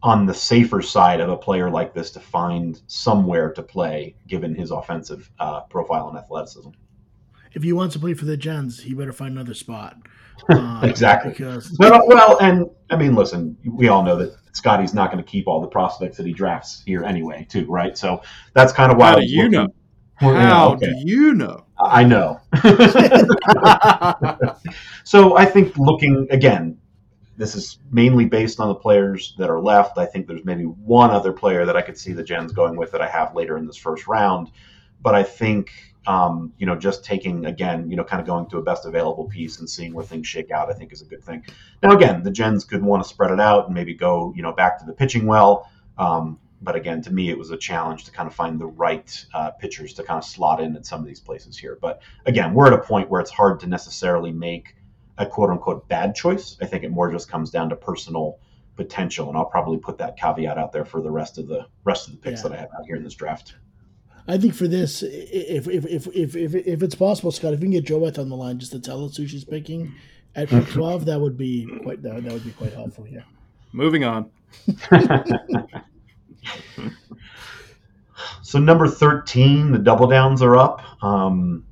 on 0.02 0.26
the 0.26 0.34
safer 0.34 0.82
side 0.82 1.20
of 1.20 1.30
a 1.30 1.36
player 1.36 1.70
like 1.70 1.94
this 1.94 2.10
to 2.10 2.20
find 2.20 2.82
somewhere 2.86 3.50
to 3.52 3.62
play 3.62 4.14
given 4.26 4.54
his 4.54 4.70
offensive 4.70 5.30
uh, 5.38 5.62
profile 5.62 6.08
and 6.08 6.18
athleticism. 6.18 6.70
If 7.54 7.62
he 7.62 7.72
wants 7.72 7.94
to 7.94 8.00
play 8.00 8.12
for 8.12 8.26
the 8.26 8.36
Gens, 8.36 8.82
he 8.82 8.92
better 8.92 9.12
find 9.12 9.32
another 9.32 9.54
spot. 9.54 9.96
Uh, 10.48 10.80
exactly. 10.82 11.30
Because... 11.30 11.74
Well, 11.78 12.06
well, 12.06 12.38
and 12.40 12.66
I 12.90 12.96
mean, 12.96 13.14
listen, 13.14 13.56
we 13.64 13.88
all 13.88 14.02
know 14.02 14.16
that 14.16 14.36
Scotty's 14.52 14.94
not 14.94 15.10
going 15.10 15.22
to 15.22 15.28
keep 15.28 15.48
all 15.48 15.60
the 15.60 15.68
prospects 15.68 16.16
that 16.16 16.26
he 16.26 16.32
drafts 16.32 16.82
here 16.86 17.04
anyway, 17.04 17.46
too, 17.48 17.66
right? 17.66 17.96
So 17.96 18.22
that's 18.52 18.72
kind 18.72 18.92
of 18.92 18.98
why. 18.98 19.10
How 19.10 19.16
do 19.16 19.26
you 19.26 19.48
know? 19.48 19.68
How 20.16 20.74
okay. 20.74 20.86
do 20.86 20.94
you 21.04 21.34
know? 21.34 21.66
I 21.80 22.04
know. 22.04 22.40
so 25.04 25.36
I 25.36 25.44
think 25.44 25.76
looking 25.76 26.28
again, 26.30 26.78
this 27.36 27.56
is 27.56 27.78
mainly 27.90 28.26
based 28.26 28.60
on 28.60 28.68
the 28.68 28.76
players 28.76 29.34
that 29.38 29.50
are 29.50 29.60
left. 29.60 29.98
I 29.98 30.06
think 30.06 30.28
there's 30.28 30.44
maybe 30.44 30.64
one 30.64 31.10
other 31.10 31.32
player 31.32 31.66
that 31.66 31.76
I 31.76 31.82
could 31.82 31.98
see 31.98 32.12
the 32.12 32.22
Gens 32.22 32.52
going 32.52 32.76
with 32.76 32.92
that 32.92 33.00
I 33.00 33.08
have 33.08 33.34
later 33.34 33.58
in 33.58 33.66
this 33.66 33.76
first 33.76 34.06
round. 34.06 34.52
But 35.00 35.14
I 35.14 35.24
think 35.24 35.72
um, 36.06 36.52
you 36.58 36.66
know, 36.66 36.76
just 36.76 37.04
taking 37.04 37.46
again, 37.46 37.90
you 37.90 37.96
know, 37.96 38.04
kind 38.04 38.20
of 38.20 38.26
going 38.26 38.46
to 38.50 38.58
a 38.58 38.62
best 38.62 38.84
available 38.84 39.24
piece 39.24 39.58
and 39.58 39.68
seeing 39.68 39.94
where 39.94 40.04
things 40.04 40.26
shake 40.26 40.50
out, 40.50 40.70
I 40.70 40.74
think 40.74 40.92
is 40.92 41.02
a 41.02 41.06
good 41.06 41.24
thing. 41.24 41.44
Now, 41.82 41.92
again, 41.92 42.22
the 42.22 42.30
Gens 42.30 42.64
could 42.64 42.82
want 42.82 43.02
to 43.02 43.08
spread 43.08 43.30
it 43.30 43.40
out 43.40 43.66
and 43.66 43.74
maybe 43.74 43.94
go, 43.94 44.32
you 44.36 44.42
know, 44.42 44.52
back 44.52 44.78
to 44.80 44.84
the 44.84 44.92
pitching 44.92 45.26
well. 45.26 45.70
Um, 45.96 46.38
but 46.60 46.76
again, 46.76 47.02
to 47.02 47.12
me, 47.12 47.30
it 47.30 47.38
was 47.38 47.50
a 47.50 47.56
challenge 47.56 48.04
to 48.04 48.10
kind 48.10 48.26
of 48.26 48.34
find 48.34 48.58
the 48.58 48.66
right 48.66 49.24
uh, 49.34 49.50
pitchers 49.50 49.92
to 49.94 50.02
kind 50.02 50.18
of 50.18 50.24
slot 50.24 50.60
in 50.60 50.74
at 50.76 50.86
some 50.86 51.00
of 51.00 51.06
these 51.06 51.20
places 51.20 51.58
here. 51.58 51.78
But 51.80 52.00
again, 52.26 52.54
we're 52.54 52.66
at 52.66 52.72
a 52.72 52.78
point 52.78 53.10
where 53.10 53.20
it's 53.20 53.30
hard 53.30 53.60
to 53.60 53.66
necessarily 53.66 54.32
make 54.32 54.74
a 55.18 55.26
quote 55.26 55.50
unquote 55.50 55.88
bad 55.88 56.14
choice. 56.14 56.56
I 56.60 56.66
think 56.66 56.82
it 56.84 56.90
more 56.90 57.10
just 57.10 57.28
comes 57.28 57.50
down 57.50 57.68
to 57.68 57.76
personal 57.76 58.38
potential, 58.76 59.28
and 59.28 59.36
I'll 59.36 59.44
probably 59.44 59.78
put 59.78 59.98
that 59.98 60.16
caveat 60.16 60.58
out 60.58 60.72
there 60.72 60.84
for 60.84 61.00
the 61.00 61.10
rest 61.10 61.38
of 61.38 61.46
the 61.46 61.66
rest 61.84 62.08
of 62.08 62.14
the 62.14 62.18
picks 62.18 62.42
yeah. 62.42 62.48
that 62.48 62.58
I 62.58 62.60
have 62.60 62.70
out 62.78 62.86
here 62.86 62.96
in 62.96 63.04
this 63.04 63.14
draft. 63.14 63.54
I 64.26 64.38
think 64.38 64.54
for 64.54 64.66
this, 64.66 65.02
if 65.02 65.68
if 65.68 65.84
if 65.84 66.06
if 66.08 66.34
if, 66.34 66.54
if 66.54 66.82
it's 66.82 66.94
possible, 66.94 67.30
Scott, 67.30 67.52
if 67.52 67.60
we 67.60 67.66
can 67.66 67.72
get 67.72 67.84
Joette 67.84 68.18
on 68.18 68.30
the 68.30 68.36
line 68.36 68.58
just 68.58 68.72
to 68.72 68.80
tell 68.80 69.04
us 69.04 69.16
who 69.16 69.26
she's 69.26 69.44
picking 69.44 69.94
at 70.34 70.48
pick 70.50 70.66
twelve, 70.68 71.04
that 71.04 71.20
would 71.20 71.36
be 71.36 71.66
quite 71.82 72.02
that, 72.02 72.24
that 72.24 72.32
would 72.32 72.44
be 72.44 72.52
quite 72.52 72.72
helpful 72.72 73.04
here. 73.04 73.24
Moving 73.72 74.04
on. 74.04 74.30
so 78.42 78.58
number 78.58 78.88
thirteen, 78.88 79.72
the 79.72 79.78
double 79.78 80.06
downs 80.06 80.40
are 80.40 80.56
up. 80.56 80.80
Um, 81.02 81.66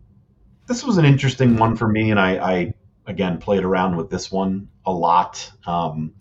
this 0.66 0.84
was 0.84 0.98
an 0.98 1.06
interesting 1.06 1.56
one 1.56 1.74
for 1.74 1.88
me, 1.88 2.10
and 2.10 2.20
I, 2.20 2.36
I 2.36 2.74
again 3.06 3.38
played 3.38 3.64
around 3.64 3.96
with 3.96 4.10
this 4.10 4.30
one 4.30 4.68
a 4.84 4.92
lot. 4.92 5.50
Um, 5.66 6.12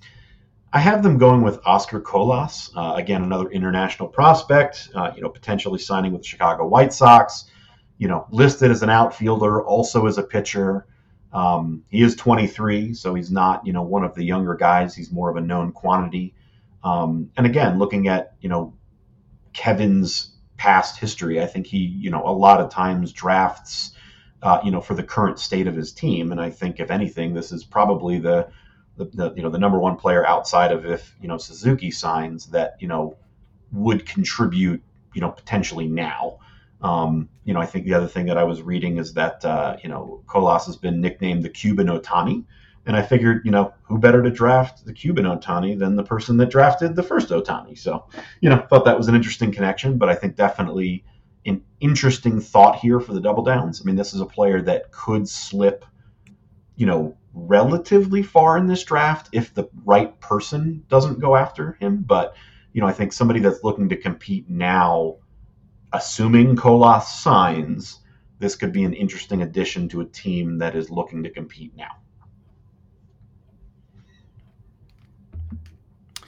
I 0.74 0.80
have 0.80 1.04
them 1.04 1.18
going 1.18 1.42
with 1.42 1.60
Oscar 1.66 2.00
Colas, 2.00 2.72
uh, 2.76 2.94
again 2.96 3.24
another 3.24 3.50
international 3.50 4.08
prospect. 4.08 4.90
Uh, 4.96 5.12
you 5.16 5.22
know, 5.22 5.30
potentially 5.30 5.80
signing 5.80 6.14
with 6.14 6.22
the 6.22 6.28
Chicago 6.28 6.66
White 6.66 6.94
Sox. 6.94 7.46
You 7.98 8.08
know, 8.08 8.26
listed 8.32 8.72
as 8.72 8.82
an 8.82 8.90
outfielder, 8.90 9.64
also 9.64 10.08
as 10.08 10.18
a 10.18 10.24
pitcher. 10.24 10.88
Um, 11.34 11.84
he 11.90 12.02
is 12.02 12.16
23, 12.16 12.94
so 12.94 13.14
he's 13.14 13.32
not 13.32 13.66
you 13.66 13.74
know 13.74 13.84
one 13.84 14.04
of 14.04 14.16
the 14.16 14.24
younger 14.24 14.56
guys. 14.56 14.96
He's 14.96 15.12
more 15.12 15.30
of 15.30 15.36
a 15.36 15.42
known 15.42 15.72
quantity. 15.72 16.34
Um, 16.84 17.32
and 17.38 17.46
again, 17.46 17.78
looking 17.78 18.08
at 18.08 18.36
you 18.40 18.50
know 18.50 18.74
Kevin's 19.54 20.34
past 20.58 20.98
history, 21.00 21.42
I 21.42 21.48
think 21.48 21.68
he 21.68 21.80
you 21.80 22.12
know 22.12 22.24
a 22.26 22.32
lot 22.32 22.62
of 22.62 22.70
times 22.70 23.12
drafts 23.12 23.92
uh, 24.42 24.62
you 24.64 24.72
know 24.72 24.82
for 24.82 24.94
the 24.94 25.04
current 25.04 25.38
state 25.38 25.68
of 25.68 25.76
his 25.76 25.92
team. 25.92 26.32
And 26.32 26.40
I 26.40 26.50
think 26.50 26.80
if 26.80 26.92
anything, 26.92 27.34
this 27.34 27.52
is 27.52 27.66
probably 27.66 28.20
the 28.20 28.48
the, 29.04 29.30
the, 29.30 29.34
you 29.36 29.44
know 29.44 29.50
the 29.50 29.60
number 29.60 29.80
one 29.80 29.96
player 29.96 30.26
outside 30.26 30.72
of 30.72 30.86
if 30.86 31.16
you 31.22 31.28
know 31.28 31.38
Suzuki 31.38 31.92
signs 31.92 32.48
that 32.48 32.76
you 32.80 32.88
know 32.88 33.18
would 33.72 34.06
contribute 34.06 34.82
you 35.14 35.22
know 35.22 35.30
potentially 35.32 35.88
now. 35.88 36.38
Um, 36.82 37.30
you 37.44 37.54
know, 37.54 37.60
I 37.60 37.68
think 37.68 37.86
the 37.86 37.94
other 37.94 38.08
thing 38.08 38.26
that 38.26 38.40
I 38.40 38.44
was 38.44 38.64
reading 38.64 38.98
is 38.98 39.14
that 39.14 39.44
uh, 39.46 39.78
you 39.84 39.90
know 39.90 40.24
Colas 40.28 40.66
has 40.66 40.78
been 40.78 41.02
nicknamed 41.02 41.44
the 41.44 41.50
Cuban 41.50 41.88
Ohtani, 41.88 42.44
and 42.86 42.96
I 42.96 43.02
figured 43.02 43.42
you 43.46 43.52
know 43.52 43.74
who 43.84 43.98
better 43.98 44.24
to 44.24 44.32
draft 44.32 44.86
the 44.86 44.94
Cuban 44.94 45.26
Ohtani 45.26 45.78
than 45.78 45.96
the 45.96 46.04
person 46.04 46.38
that 46.38 46.50
drafted 46.50 46.96
the 46.96 47.04
first 47.04 47.30
Ohtani. 47.30 47.78
So 47.78 48.08
you 48.42 48.50
know, 48.50 48.66
thought 48.70 48.86
that 48.86 48.98
was 48.98 49.08
an 49.08 49.16
interesting 49.16 49.52
connection, 49.52 49.98
but 49.98 50.10
I 50.10 50.16
think 50.16 50.36
definitely 50.36 51.04
an 51.46 51.64
interesting 51.80 52.40
thought 52.40 52.78
here 52.78 53.00
for 53.00 53.14
the 53.14 53.22
double 53.22 53.44
downs. 53.44 53.82
I 53.82 53.86
mean, 53.86 53.96
this 53.96 54.14
is 54.14 54.22
a 54.22 54.26
player 54.26 54.62
that 54.62 54.92
could 54.92 55.28
slip, 55.28 55.86
you 56.76 56.86
know, 56.86 57.18
relatively 57.34 58.24
far 58.24 58.58
in 58.58 58.68
this 58.68 58.84
draft 58.84 59.30
if 59.32 59.54
the 59.54 59.70
right 59.86 60.20
person 60.20 60.84
doesn't 60.90 61.20
go 61.20 61.36
after 61.36 61.74
him. 61.74 62.04
But 62.06 62.36
you 62.74 62.82
know, 62.82 62.88
I 62.88 62.94
think 62.94 63.14
somebody 63.14 63.40
that's 63.40 63.64
looking 63.64 63.90
to 63.90 63.98
compete 63.98 64.50
now, 64.50 65.18
assuming 65.92 66.56
Colas 66.56 67.08
signs, 67.08 68.00
this 68.40 68.56
could 68.56 68.72
be 68.72 68.84
an 68.84 68.94
interesting 68.94 69.42
addition 69.42 69.90
to 69.90 70.02
a 70.02 70.06
team 70.06 70.58
that 70.60 70.76
is 70.76 70.90
looking 70.90 71.24
to 71.24 71.30
compete 71.30 71.76
now. 71.76 71.98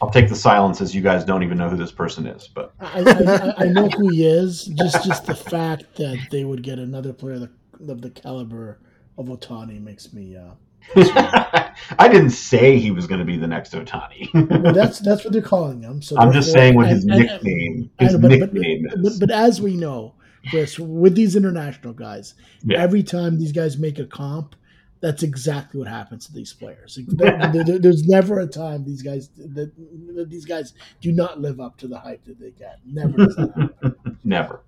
I'll 0.02 0.12
take 0.12 0.28
the 0.28 0.36
silence 0.36 0.82
as 0.82 0.94
you 0.94 1.02
guys 1.02 1.24
don't 1.24 1.44
even 1.44 1.58
know 1.58 1.70
who 1.70 1.78
this 1.78 1.94
person 1.94 2.28
is, 2.28 2.50
but 2.50 2.74
I, 2.78 3.54
I, 3.58 3.64
I 3.64 3.68
know 3.70 3.88
who 3.88 4.10
he 4.10 4.26
is. 4.26 4.66
Just 4.66 5.06
just 5.06 5.26
the 5.26 5.36
fact 5.50 5.96
that 5.96 6.28
they 6.30 6.44
would 6.44 6.62
get 6.62 6.78
another 6.78 7.14
player 7.14 7.36
of 7.36 7.50
the, 7.80 7.92
of 7.94 8.02
the 8.02 8.10
caliber 8.10 8.80
of 9.18 9.28
Ohtani 9.28 9.82
makes 9.82 10.12
me 10.12 10.36
uh, 10.36 10.52
I 10.96 12.08
didn't 12.08 12.32
say 12.32 12.78
he 12.78 12.92
was 12.92 13.08
going 13.08 13.20
to 13.20 13.26
be 13.26 13.38
the 13.38 13.48
next 13.48 13.74
Ohtani. 13.74 14.30
well, 14.34 14.74
that's 14.74 15.00
that's 15.00 15.24
what 15.24 15.34
they're 15.34 15.42
calling 15.42 15.82
him. 15.82 16.02
So 16.02 16.18
I'm 16.18 16.32
just 16.32 16.50
uh, 16.50 16.54
saying 16.54 16.76
what 16.76 16.88
his 16.88 17.04
and, 17.06 17.20
nickname. 17.20 17.90
And, 18.00 18.10
his 18.10 18.18
but, 18.18 18.30
nickname 18.30 18.86
but, 18.90 19.00
is. 19.00 19.20
But, 19.20 19.28
but, 19.28 19.36
as 19.36 19.62
we 19.62 19.76
know, 19.76 20.16
Chris, 20.50 20.78
with 20.78 21.16
these 21.16 21.36
international 21.36 21.94
guys, 21.94 22.36
yeah. 22.64 22.80
every 22.82 23.04
time 23.04 23.40
these 23.40 23.52
guys 23.52 23.78
make 23.78 24.00
a 24.00 24.06
comp, 24.06 24.56
that's 25.02 25.24
exactly 25.24 25.80
what 25.80 25.88
happens 25.88 26.28
to 26.28 26.34
these 26.34 26.54
players. 26.54 26.98
there's 27.08 28.08
never 28.08 28.40
a 28.40 28.48
time 28.48 28.86
these 28.86 29.02
guys 29.02 29.30
that, 29.36 29.72
these 30.30 30.46
guys 30.46 30.74
do 31.02 31.12
not 31.12 31.42
live 31.42 31.60
up 31.60 31.78
to 31.78 31.88
the 31.88 32.00
hype 32.00 32.24
that 32.26 32.40
they 32.40 32.52
get. 32.52 32.80
Never 32.86 33.18
does 33.18 33.36
that 33.36 33.54
happen. 33.54 34.18
never. 34.24 34.62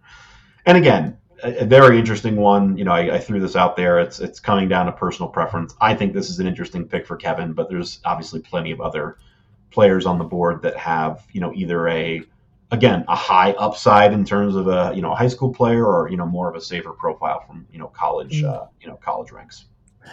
And 0.65 0.77
again, 0.77 1.17
a, 1.45 1.65
very 1.65 1.97
interesting 1.99 2.35
one. 2.35 2.77
You 2.77 2.85
know, 2.85 2.91
I, 2.91 3.15
I, 3.15 3.19
threw 3.19 3.39
this 3.39 3.55
out 3.55 3.76
there. 3.76 3.99
It's 3.99 4.19
it's 4.19 4.39
coming 4.39 4.67
down 4.67 4.85
to 4.88 4.91
personal 4.91 5.30
preference. 5.30 5.76
I 5.81 5.93
think 5.95 6.13
this 6.13 6.30
is 6.30 6.39
an 6.39 6.47
interesting 6.47 6.88
pick 6.88 7.05
for 7.05 7.15
Kevin, 7.15 7.53
but 7.53 7.69
there's 7.69 7.99
obviously 8.05 8.41
plenty 8.41 8.72
of 8.72 8.81
other 8.81 9.17
players 9.72 10.05
on 10.05 10.17
the 10.17 10.23
board 10.23 10.61
that 10.61 10.77
have 10.77 11.26
you 11.31 11.41
know 11.41 11.53
either 11.53 11.88
a 11.88 12.23
again 12.72 13.05
a 13.07 13.15
high 13.15 13.51
upside 13.53 14.13
in 14.13 14.26
terms 14.26 14.55
of 14.55 14.67
a 14.67 14.91
you 14.95 15.01
know 15.01 15.11
a 15.11 15.15
high 15.15 15.27
school 15.27 15.53
player 15.53 15.85
or 15.85 16.09
you 16.09 16.17
know 16.17 16.26
more 16.26 16.49
of 16.49 16.55
a 16.55 16.61
safer 16.61 16.91
profile 16.91 17.43
from 17.45 17.67
you 17.72 17.80
know 17.80 17.88
college 17.88 18.41
mm. 18.41 18.49
uh, 18.49 18.65
you 18.81 18.88
know 18.88 18.95
college 18.95 19.31
ranks. 19.31 19.65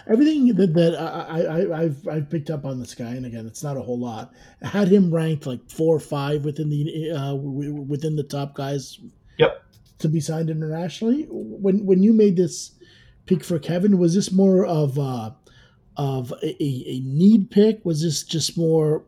Everything 0.09 0.47
that, 0.55 0.73
that 0.73 0.95
I, 0.99 1.77
I, 1.77 1.83
have 1.83 2.07
I've 2.07 2.27
picked 2.27 2.49
up 2.49 2.65
on 2.65 2.79
this 2.79 2.95
guy, 2.95 3.11
and 3.11 3.27
again, 3.27 3.45
it's 3.45 3.61
not 3.61 3.77
a 3.77 3.81
whole 3.81 3.99
lot. 3.99 4.33
I 4.63 4.67
had 4.67 4.87
him 4.87 5.13
ranked 5.13 5.45
like 5.45 5.69
four 5.69 5.95
or 5.95 5.99
five 5.99 6.43
within 6.45 6.71
the 6.71 7.11
uh, 7.11 7.35
within 7.35 8.15
the 8.15 8.23
top 8.23 8.55
guys 8.55 8.99
Yep. 9.37 9.63
To 10.03 10.09
be 10.09 10.19
signed 10.19 10.49
internationally. 10.49 11.27
When 11.29 11.85
when 11.85 12.03
you 12.03 12.11
made 12.11 12.35
this 12.35 12.71
pick 13.25 13.41
for 13.41 13.57
Kevin, 13.57 13.97
was 13.97 14.13
this 14.13 14.33
more 14.33 14.65
of 14.65 14.99
uh, 14.99 15.31
of 15.95 16.33
a, 16.43 16.55
a 16.61 16.99
need 17.05 17.49
pick? 17.49 17.85
Was 17.85 18.01
this 18.01 18.21
just 18.23 18.57
more 18.57 19.05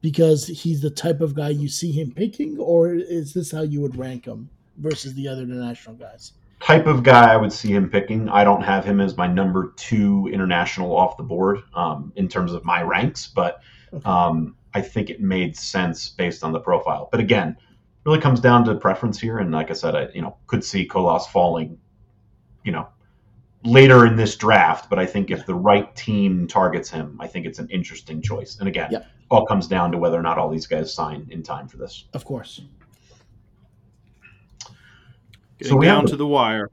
because 0.00 0.48
he's 0.48 0.82
the 0.82 0.90
type 0.90 1.20
of 1.20 1.36
guy 1.36 1.50
you 1.50 1.68
see 1.68 1.92
him 1.92 2.10
picking, 2.10 2.58
or 2.58 2.92
is 2.92 3.34
this 3.34 3.52
how 3.52 3.62
you 3.62 3.80
would 3.80 3.96
rank 3.96 4.24
him 4.24 4.50
versus 4.78 5.14
the 5.14 5.28
other 5.28 5.42
international 5.42 5.94
guys? 5.94 6.32
Type 6.60 6.86
of 6.86 7.04
guy 7.04 7.32
I 7.32 7.36
would 7.36 7.52
see 7.52 7.72
him 7.72 7.88
picking. 7.88 8.28
I 8.28 8.42
don't 8.42 8.62
have 8.62 8.84
him 8.84 9.00
as 9.00 9.16
my 9.16 9.28
number 9.28 9.74
two 9.76 10.28
international 10.32 10.96
off 10.96 11.16
the 11.16 11.22
board 11.22 11.60
um, 11.74 12.12
in 12.16 12.26
terms 12.26 12.52
of 12.52 12.64
my 12.64 12.82
ranks, 12.82 13.28
but 13.28 13.60
okay. 13.94 14.04
um, 14.04 14.56
I 14.74 14.80
think 14.80 15.08
it 15.08 15.20
made 15.20 15.56
sense 15.56 16.08
based 16.08 16.42
on 16.42 16.52
the 16.52 16.60
profile. 16.60 17.08
But 17.12 17.20
again, 17.20 17.56
really 18.06 18.20
comes 18.20 18.40
down 18.40 18.64
to 18.64 18.74
preference 18.76 19.20
here. 19.20 19.38
And 19.38 19.50
like 19.50 19.70
I 19.70 19.74
said, 19.74 19.94
I 19.94 20.08
you 20.14 20.22
know 20.22 20.36
could 20.46 20.64
see 20.64 20.86
Colas 20.86 21.26
falling, 21.26 21.76
you 22.64 22.72
know, 22.72 22.88
later 23.64 24.06
in 24.06 24.16
this 24.16 24.36
draft. 24.36 24.88
But 24.88 24.98
I 24.98 25.06
think 25.06 25.30
if 25.30 25.44
the 25.44 25.54
right 25.54 25.94
team 25.96 26.46
targets 26.46 26.88
him, 26.88 27.18
I 27.20 27.26
think 27.26 27.46
it's 27.46 27.58
an 27.58 27.68
interesting 27.68 28.22
choice. 28.22 28.58
And 28.60 28.68
again, 28.68 28.88
yep. 28.92 29.06
all 29.28 29.44
comes 29.44 29.66
down 29.66 29.90
to 29.92 29.98
whether 29.98 30.18
or 30.18 30.22
not 30.22 30.38
all 30.38 30.48
these 30.48 30.66
guys 30.66 30.94
sign 30.94 31.26
in 31.30 31.42
time 31.42 31.66
for 31.68 31.76
this. 31.78 32.04
Of 32.14 32.24
course. 32.24 32.62
Getting 35.58 35.72
so 35.72 35.80
down 35.80 36.06
to 36.06 36.16
the 36.16 36.26
wire. 36.26 36.70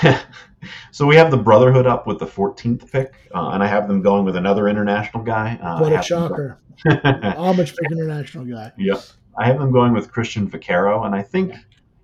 so 0.92 1.06
we 1.06 1.16
have 1.16 1.30
the 1.30 1.36
Brotherhood 1.36 1.86
up 1.86 2.06
with 2.06 2.20
the 2.20 2.26
14th 2.26 2.90
pick, 2.90 3.14
uh, 3.34 3.50
and 3.50 3.62
I 3.62 3.66
have 3.66 3.88
them 3.88 4.00
going 4.00 4.24
with 4.24 4.36
another 4.36 4.68
international 4.68 5.24
guy. 5.24 5.58
Uh, 5.60 5.80
what 5.80 5.92
a 5.92 6.00
shocker! 6.00 6.60
Homage 6.86 7.74
pick 7.74 7.90
international 7.90 8.44
guy. 8.44 8.72
Yep. 8.78 9.02
I 9.36 9.46
have 9.46 9.58
them 9.58 9.72
going 9.72 9.92
with 9.92 10.12
Cristhian 10.12 10.50
Vaquero, 10.50 11.04
and 11.04 11.14
I 11.14 11.22
think, 11.22 11.54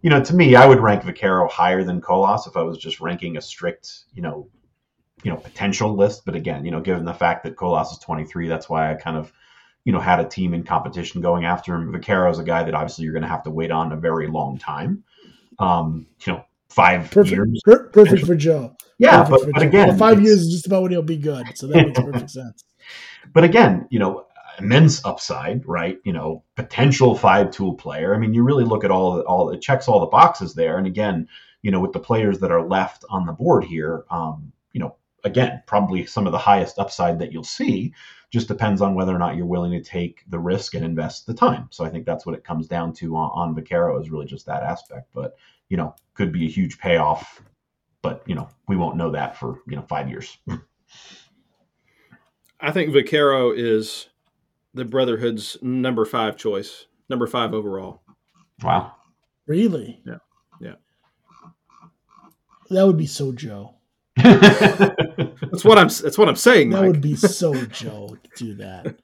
you 0.02 0.10
know, 0.10 0.22
to 0.22 0.34
me, 0.34 0.54
I 0.54 0.66
would 0.66 0.80
rank 0.80 1.04
Vaquero 1.04 1.48
higher 1.48 1.84
than 1.84 2.00
Colas 2.00 2.46
if 2.46 2.56
I 2.56 2.62
was 2.62 2.78
just 2.78 3.00
ranking 3.00 3.36
a 3.36 3.42
strict, 3.42 4.04
you 4.14 4.22
know, 4.22 4.48
you 5.22 5.30
know, 5.30 5.36
potential 5.36 5.94
list. 5.94 6.24
But 6.24 6.36
again, 6.36 6.64
you 6.64 6.70
know, 6.70 6.80
given 6.80 7.04
the 7.04 7.14
fact 7.14 7.44
that 7.44 7.56
Colas 7.56 7.90
is 7.92 7.98
23, 7.98 8.48
that's 8.48 8.68
why 8.68 8.90
I 8.90 8.94
kind 8.94 9.16
of, 9.16 9.32
you 9.84 9.92
know, 9.92 10.00
had 10.00 10.20
a 10.20 10.28
team 10.28 10.54
in 10.54 10.62
competition 10.62 11.20
going 11.20 11.44
after 11.44 11.74
him. 11.74 11.92
Vaquero 11.92 12.30
is 12.30 12.38
a 12.38 12.44
guy 12.44 12.62
that 12.62 12.74
obviously 12.74 13.04
you're 13.04 13.12
going 13.12 13.22
to 13.22 13.28
have 13.28 13.42
to 13.44 13.50
wait 13.50 13.70
on 13.70 13.92
a 13.92 13.96
very 13.96 14.28
long 14.28 14.58
time. 14.58 15.04
Um, 15.58 16.06
you 16.24 16.32
know, 16.32 16.44
five 16.68 17.10
perfect, 17.10 17.34
years. 17.34 17.60
Per- 17.64 17.88
perfect 17.88 18.26
for 18.26 18.36
Joe. 18.36 18.76
Yeah, 18.98 19.24
perfect 19.24 19.46
but, 19.46 19.54
but 19.54 19.62
again, 19.62 19.88
well, 19.88 19.96
five 19.96 20.22
years 20.22 20.40
is 20.40 20.52
just 20.52 20.66
about 20.66 20.82
when 20.82 20.92
he'll 20.92 21.02
be 21.02 21.16
good. 21.16 21.46
So 21.56 21.66
that 21.68 21.86
makes 21.86 22.00
perfect 22.00 22.30
sense. 22.30 22.64
But 23.32 23.44
again, 23.44 23.86
you 23.90 23.98
know, 23.98 24.26
immense 24.58 25.04
upside, 25.04 25.66
right? 25.66 25.98
You 26.04 26.12
know, 26.12 26.44
potential 26.56 27.14
five 27.14 27.50
tool 27.50 27.74
player. 27.74 28.14
I 28.14 28.18
mean, 28.18 28.34
you 28.34 28.42
really 28.42 28.64
look 28.64 28.84
at 28.84 28.90
all 28.90 29.16
the, 29.16 29.22
all 29.22 29.50
it 29.50 29.60
checks 29.60 29.88
all 29.88 30.00
the 30.00 30.06
boxes 30.06 30.54
there. 30.54 30.78
And 30.78 30.86
again, 30.86 31.28
you 31.62 31.70
know, 31.70 31.80
with 31.80 31.92
the 31.92 32.00
players 32.00 32.38
that 32.40 32.52
are 32.52 32.66
left 32.66 33.04
on 33.10 33.26
the 33.26 33.32
board 33.32 33.64
here, 33.64 34.04
um, 34.10 34.52
you 34.72 34.80
know, 34.80 34.96
again, 35.24 35.62
probably 35.66 36.06
some 36.06 36.26
of 36.26 36.32
the 36.32 36.38
highest 36.38 36.78
upside 36.78 37.18
that 37.18 37.32
you'll 37.32 37.44
see. 37.44 37.94
Just 38.30 38.48
depends 38.48 38.82
on 38.82 38.94
whether 38.94 39.14
or 39.14 39.18
not 39.18 39.36
you're 39.36 39.46
willing 39.46 39.72
to 39.72 39.82
take 39.82 40.22
the 40.28 40.38
risk 40.38 40.74
and 40.74 40.84
invest 40.84 41.26
the 41.26 41.32
time. 41.32 41.66
So 41.70 41.82
I 41.82 41.88
think 41.88 42.04
that's 42.04 42.26
what 42.26 42.34
it 42.34 42.44
comes 42.44 42.68
down 42.68 42.92
to 42.94 43.16
on, 43.16 43.30
on 43.32 43.54
Vaquero 43.54 43.98
is 43.98 44.10
really 44.10 44.26
just 44.26 44.44
that 44.46 44.62
aspect. 44.62 45.08
But 45.14 45.36
you 45.70 45.78
know, 45.78 45.94
could 46.12 46.30
be 46.32 46.46
a 46.46 46.50
huge 46.50 46.78
payoff. 46.78 47.40
But 48.02 48.22
you 48.26 48.34
know, 48.34 48.50
we 48.66 48.76
won't 48.76 48.96
know 48.96 49.12
that 49.12 49.38
for 49.38 49.62
you 49.66 49.76
know 49.76 49.82
five 49.82 50.10
years. 50.10 50.36
I 52.60 52.72
think 52.72 52.92
Vaquero 52.92 53.52
is 53.52 54.08
the 54.74 54.84
Brotherhood's 54.84 55.56
number 55.62 56.04
five 56.04 56.36
choice, 56.36 56.86
number 57.08 57.26
five 57.26 57.54
overall. 57.54 58.02
Wow. 58.62 58.92
Really? 59.46 60.00
Yeah. 60.06 60.18
Yeah. 60.60 60.74
That 62.70 62.86
would 62.86 62.98
be 62.98 63.06
so 63.06 63.32
Joe. 63.32 63.74
that's 64.16 65.64
what 65.64 65.78
I'm. 65.78 65.88
That's 65.88 66.18
what 66.18 66.28
I'm 66.28 66.36
saying. 66.36 66.70
That 66.70 66.80
Mike. 66.82 66.90
would 66.92 67.00
be 67.00 67.14
so 67.16 67.54
Joe 67.66 68.16
to 68.22 68.44
do 68.44 68.54
that. 68.56 68.96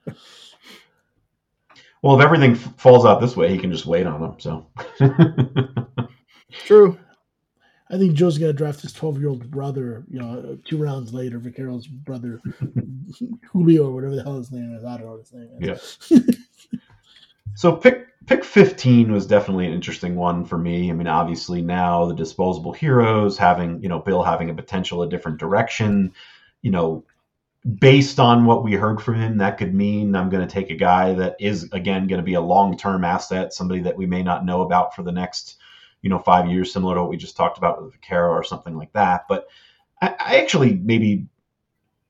Well, 2.03 2.19
if 2.19 2.25
everything 2.25 2.53
f- 2.53 2.75
falls 2.77 3.07
out 3.07 3.21
this 3.21 3.37
way, 3.37 3.49
he 3.51 3.59
can 3.59 3.71
just 3.71 3.87
wait 3.87 4.07
on 4.07 4.21
them. 4.21 4.35
So. 4.39 4.67
True. 6.65 6.99
I 7.95 7.99
think 7.99 8.15
Joe's 8.15 8.39
going 8.39 8.51
to 8.51 8.57
draft 8.57 8.81
his 8.81 8.93
12 8.93 9.21
year 9.21 9.29
old 9.29 9.49
brother, 9.53 10.03
you 10.11 10.19
know, 10.19 10.59
two 10.65 10.79
rounds 10.79 11.15
later, 11.15 11.39
Vaquero's 11.39 11.87
brother, 11.87 12.41
Julio, 13.53 13.87
or 13.87 13.95
whatever 13.95 14.17
the 14.17 14.23
hell 14.25 14.37
his 14.37 14.51
name 14.51 14.75
is. 14.75 14.85
I 14.85 14.97
don't 14.97 15.07
know 15.07 15.13
what 15.13 15.21
his 15.21 15.33
name 15.33 15.49
is. 15.61 16.11
Yeah. 16.11 16.35
so 17.55 17.77
pick 17.77 18.09
pick 18.27 18.43
15 18.43 19.13
was 19.13 19.29
definitely 19.29 19.69
an 19.69 19.73
interesting 19.73 20.17
one 20.17 20.45
for 20.45 20.59
me. 20.59 20.91
I 20.91 20.93
mean, 20.93 21.07
obviously 21.07 21.63
now 21.63 22.07
the 22.07 22.17
disposable 22.17 22.73
heroes 22.73 23.39
having, 23.39 23.81
you 23.81 23.89
know, 23.89 24.01
Bill 24.01 24.25
having 24.25 24.51
a 24.51 24.55
potential 24.55 25.03
a 25.05 25.09
different 25.09 25.39
direction, 25.39 26.13
you 26.63 26.73
know, 26.73 27.05
based 27.79 28.19
on 28.19 28.45
what 28.45 28.65
we 28.65 28.73
heard 28.73 29.01
from 29.01 29.21
him, 29.21 29.39
that 29.39 29.57
could 29.57 29.73
mean 29.73 30.17
I'm 30.17 30.31
going 30.31 30.45
to 30.45 30.53
take 30.53 30.71
a 30.71 30.75
guy 30.75 31.13
that 31.15 31.37
is 31.39 31.69
again 31.71 32.09
going 32.09 32.21
to 32.21 32.25
be 32.25 32.35
a 32.35 32.41
long 32.41 32.77
term 32.77 33.05
asset, 33.05 33.55
somebody 33.55 33.83
that 33.83 33.97
we 33.97 34.05
may 34.05 34.25
not 34.25 34.45
know 34.45 34.63
about 34.63 34.97
for 34.97 35.05
the 35.05 35.13
next 35.13 35.59
you 36.05 36.11
know, 36.11 36.19
five 36.19 36.51
years, 36.51 36.71
similar 36.71 36.95
to 36.95 37.01
what 37.01 37.09
we 37.09 37.17
just 37.17 37.35
talked 37.35 37.57
about 37.57 37.83
with 37.83 37.95
Vaquero 37.95 38.31
or 38.31 38.45
something 38.45 38.77
like 38.77 38.93
that. 38.93 39.25
But 39.27 39.47
I, 40.03 40.09
I 40.21 40.37
actually 40.37 40.75
maybe 40.75 41.29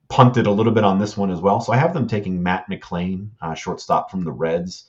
punted 0.09 0.49
a 0.49 0.51
little 0.51 0.73
bit 0.73 0.83
on 0.83 0.99
this 0.99 1.17
one 1.17 1.31
as 1.31 1.41
well. 1.41 1.61
So 1.61 1.73
I 1.73 1.77
have 1.77 1.95
them 1.95 2.09
taking 2.09 2.43
Matt 2.43 2.69
McLain, 2.69 3.29
uh, 3.41 3.55
shortstop 3.55 4.11
from 4.11 4.25
the 4.25 4.33
Reds. 4.33 4.87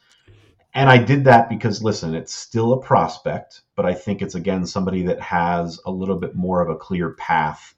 And 0.73 0.89
I 0.89 0.97
did 0.97 1.23
that 1.25 1.49
because, 1.49 1.83
listen, 1.83 2.15
it's 2.15 2.33
still 2.33 2.73
a 2.73 2.81
prospect, 2.81 3.61
but 3.75 3.85
I 3.85 3.93
think 3.93 4.23
it's 4.23 4.33
again 4.33 4.65
somebody 4.65 5.03
that 5.03 5.21
has 5.21 5.79
a 5.85 5.91
little 5.91 6.17
bit 6.17 6.35
more 6.35 6.61
of 6.61 6.69
a 6.69 6.75
clear 6.75 7.11
path, 7.11 7.75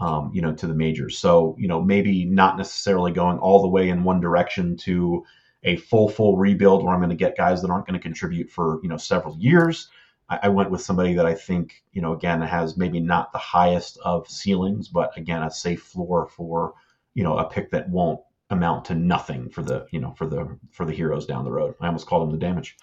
um, 0.00 0.32
you 0.34 0.42
know, 0.42 0.52
to 0.54 0.66
the 0.66 0.74
majors. 0.74 1.16
So 1.18 1.54
you 1.56 1.68
know, 1.68 1.80
maybe 1.80 2.24
not 2.24 2.58
necessarily 2.58 3.12
going 3.12 3.38
all 3.38 3.62
the 3.62 3.68
way 3.68 3.90
in 3.90 4.02
one 4.02 4.20
direction 4.20 4.76
to 4.78 5.24
a 5.62 5.76
full 5.76 6.08
full 6.08 6.36
rebuild 6.36 6.82
where 6.82 6.92
I'm 6.92 7.00
going 7.00 7.10
to 7.10 7.16
get 7.16 7.36
guys 7.36 7.62
that 7.62 7.70
aren't 7.70 7.86
going 7.86 7.98
to 7.98 8.02
contribute 8.02 8.50
for 8.50 8.80
you 8.82 8.88
know 8.88 8.96
several 8.96 9.38
years. 9.38 9.88
I, 10.28 10.40
I 10.44 10.48
went 10.48 10.70
with 10.70 10.80
somebody 10.80 11.14
that 11.14 11.26
I 11.26 11.34
think, 11.34 11.82
you 11.92 12.02
know, 12.02 12.12
again, 12.12 12.40
has 12.40 12.76
maybe 12.76 13.00
not 13.00 13.32
the 13.32 13.38
highest 13.38 13.98
of 14.04 14.28
ceilings, 14.28 14.88
but 14.88 15.16
again, 15.16 15.42
a 15.42 15.50
safe 15.50 15.82
floor 15.82 16.26
for, 16.26 16.74
you 17.14 17.22
know, 17.22 17.38
a 17.38 17.48
pick 17.48 17.70
that 17.70 17.88
won't 17.88 18.20
amount 18.50 18.84
to 18.86 18.94
nothing 18.94 19.48
for 19.48 19.62
the, 19.62 19.86
you 19.90 20.00
know, 20.00 20.14
for 20.16 20.26
the 20.26 20.58
for 20.70 20.84
the 20.84 20.92
heroes 20.92 21.26
down 21.26 21.44
the 21.44 21.50
road. 21.50 21.74
I 21.80 21.86
almost 21.86 22.06
called 22.06 22.28
them 22.28 22.38
the 22.38 22.46
damage. 22.46 22.76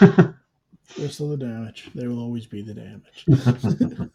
They're 0.96 1.10
still 1.10 1.28
the 1.28 1.36
damage. 1.36 1.90
They 1.94 2.06
will 2.06 2.20
always 2.20 2.46
be 2.46 2.62
the 2.62 2.74
damage. 2.74 3.24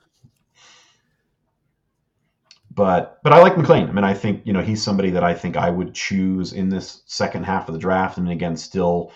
but 2.75 3.19
but 3.23 3.33
I 3.33 3.39
like 3.41 3.55
McLain. 3.55 3.89
I 3.89 3.91
mean, 3.91 4.03
I 4.03 4.13
think 4.13 4.41
you 4.45 4.53
know 4.53 4.61
he's 4.61 4.81
somebody 4.81 5.11
that 5.11 5.23
I 5.23 5.33
think 5.33 5.55
I 5.55 5.69
would 5.69 5.93
choose 5.93 6.53
in 6.53 6.69
this 6.69 7.03
second 7.05 7.43
half 7.43 7.67
of 7.67 7.73
the 7.73 7.79
draft. 7.79 8.17
I 8.17 8.21
and 8.21 8.27
mean, 8.27 8.37
again, 8.37 8.57
still 8.57 9.11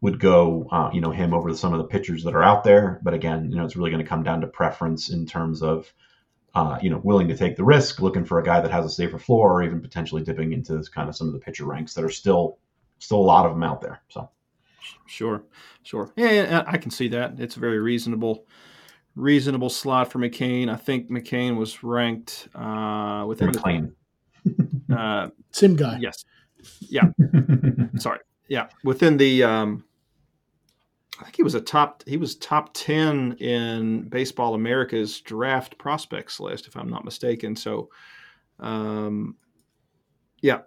would 0.00 0.20
go, 0.20 0.68
uh, 0.70 0.90
you 0.92 1.00
know, 1.00 1.10
him 1.10 1.32
over 1.32 1.54
some 1.54 1.72
of 1.72 1.78
the 1.78 1.86
pitchers 1.86 2.24
that 2.24 2.34
are 2.34 2.42
out 2.42 2.64
there. 2.64 3.00
But 3.02 3.14
again, 3.14 3.50
you 3.50 3.56
know, 3.56 3.64
it's 3.64 3.76
really 3.76 3.90
going 3.90 4.02
to 4.02 4.08
come 4.08 4.22
down 4.22 4.40
to 4.42 4.46
preference 4.46 5.08
in 5.08 5.26
terms 5.26 5.62
of, 5.62 5.92
uh, 6.54 6.78
you 6.82 6.90
know, 6.90 7.00
willing 7.02 7.28
to 7.28 7.36
take 7.36 7.56
the 7.56 7.64
risk, 7.64 8.00
looking 8.00 8.24
for 8.24 8.38
a 8.38 8.44
guy 8.44 8.60
that 8.60 8.70
has 8.70 8.84
a 8.84 8.90
safer 8.90 9.18
floor, 9.18 9.54
or 9.54 9.62
even 9.62 9.80
potentially 9.80 10.22
dipping 10.22 10.52
into 10.52 10.76
this 10.76 10.88
kind 10.88 11.08
of 11.08 11.16
some 11.16 11.26
of 11.26 11.32
the 11.32 11.38
pitcher 11.38 11.64
ranks 11.64 11.94
that 11.94 12.04
are 12.04 12.10
still, 12.10 12.58
still 12.98 13.18
a 13.18 13.20
lot 13.20 13.46
of 13.46 13.52
them 13.52 13.62
out 13.62 13.80
there. 13.80 14.02
So, 14.08 14.30
sure, 15.06 15.44
sure, 15.82 16.12
yeah, 16.16 16.64
I 16.66 16.78
can 16.78 16.90
see 16.90 17.08
that. 17.08 17.38
It's 17.38 17.56
a 17.56 17.60
very 17.60 17.78
reasonable, 17.78 18.46
reasonable 19.14 19.70
slot 19.70 20.10
for 20.10 20.18
McCain. 20.18 20.70
I 20.70 20.76
think 20.76 21.10
McCain 21.10 21.56
was 21.56 21.82
ranked 21.82 22.48
uh, 22.54 23.24
within 23.26 23.50
McLain. 23.50 23.92
the 24.44 24.94
uh, 24.98 25.28
same 25.52 25.76
guy. 25.76 25.98
Yes, 26.00 26.24
yeah. 26.80 27.08
Sorry, 27.98 28.20
yeah, 28.48 28.68
within 28.84 29.16
the 29.16 29.44
um, 29.44 29.84
I 31.18 31.24
think 31.24 31.36
he 31.36 31.42
was 31.42 31.54
a 31.54 31.60
top 31.60 32.02
he 32.06 32.16
was 32.16 32.36
top 32.36 32.70
10 32.74 33.32
in 33.34 34.02
Baseball 34.08 34.54
America's 34.54 35.20
draft 35.20 35.78
prospects 35.78 36.40
list 36.40 36.66
if 36.66 36.76
I'm 36.76 36.90
not 36.90 37.04
mistaken. 37.04 37.56
So 37.56 37.88
um, 38.60 39.36
yeah. 40.42 40.60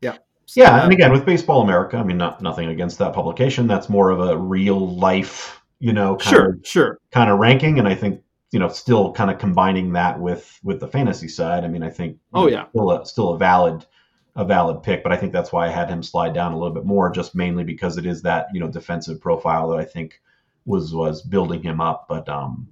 Yeah. 0.00 0.18
So, 0.46 0.60
yeah, 0.60 0.82
and 0.82 0.92
again 0.92 1.12
with 1.12 1.24
Baseball 1.24 1.62
America, 1.62 1.96
I 1.96 2.02
mean 2.02 2.18
not 2.18 2.42
nothing 2.42 2.68
against 2.68 2.98
that 2.98 3.12
publication. 3.12 3.66
That's 3.66 3.88
more 3.88 4.10
of 4.10 4.20
a 4.20 4.36
real 4.36 4.96
life, 4.96 5.60
you 5.78 5.92
know, 5.92 6.16
kind 6.16 6.34
sure, 6.34 6.50
of, 6.50 6.66
sure. 6.66 6.98
kind 7.12 7.30
of 7.30 7.38
ranking 7.38 7.78
and 7.78 7.86
I 7.86 7.94
think 7.94 8.22
you 8.50 8.58
know 8.58 8.68
still 8.68 9.12
kind 9.12 9.30
of 9.30 9.38
combining 9.38 9.92
that 9.92 10.20
with 10.20 10.58
with 10.62 10.80
the 10.80 10.88
fantasy 10.88 11.28
side. 11.28 11.64
I 11.64 11.68
mean, 11.68 11.82
I 11.82 11.90
think 11.90 12.18
Oh 12.34 12.42
know, 12.42 12.48
yeah. 12.48 12.68
still 12.70 12.90
a, 12.90 13.06
still 13.06 13.28
a 13.30 13.38
valid 13.38 13.86
a 14.34 14.44
valid 14.44 14.82
pick, 14.82 15.02
but 15.02 15.12
I 15.12 15.16
think 15.16 15.32
that's 15.32 15.52
why 15.52 15.66
I 15.66 15.70
had 15.70 15.90
him 15.90 16.02
slide 16.02 16.32
down 16.32 16.52
a 16.52 16.58
little 16.58 16.74
bit 16.74 16.86
more, 16.86 17.10
just 17.10 17.34
mainly 17.34 17.64
because 17.64 17.98
it 17.98 18.06
is 18.06 18.22
that 18.22 18.46
you 18.52 18.60
know 18.60 18.68
defensive 18.68 19.20
profile 19.20 19.68
that 19.70 19.78
I 19.78 19.84
think 19.84 20.20
was 20.64 20.94
was 20.94 21.22
building 21.22 21.62
him 21.62 21.80
up. 21.80 22.06
But 22.08 22.28
um, 22.28 22.68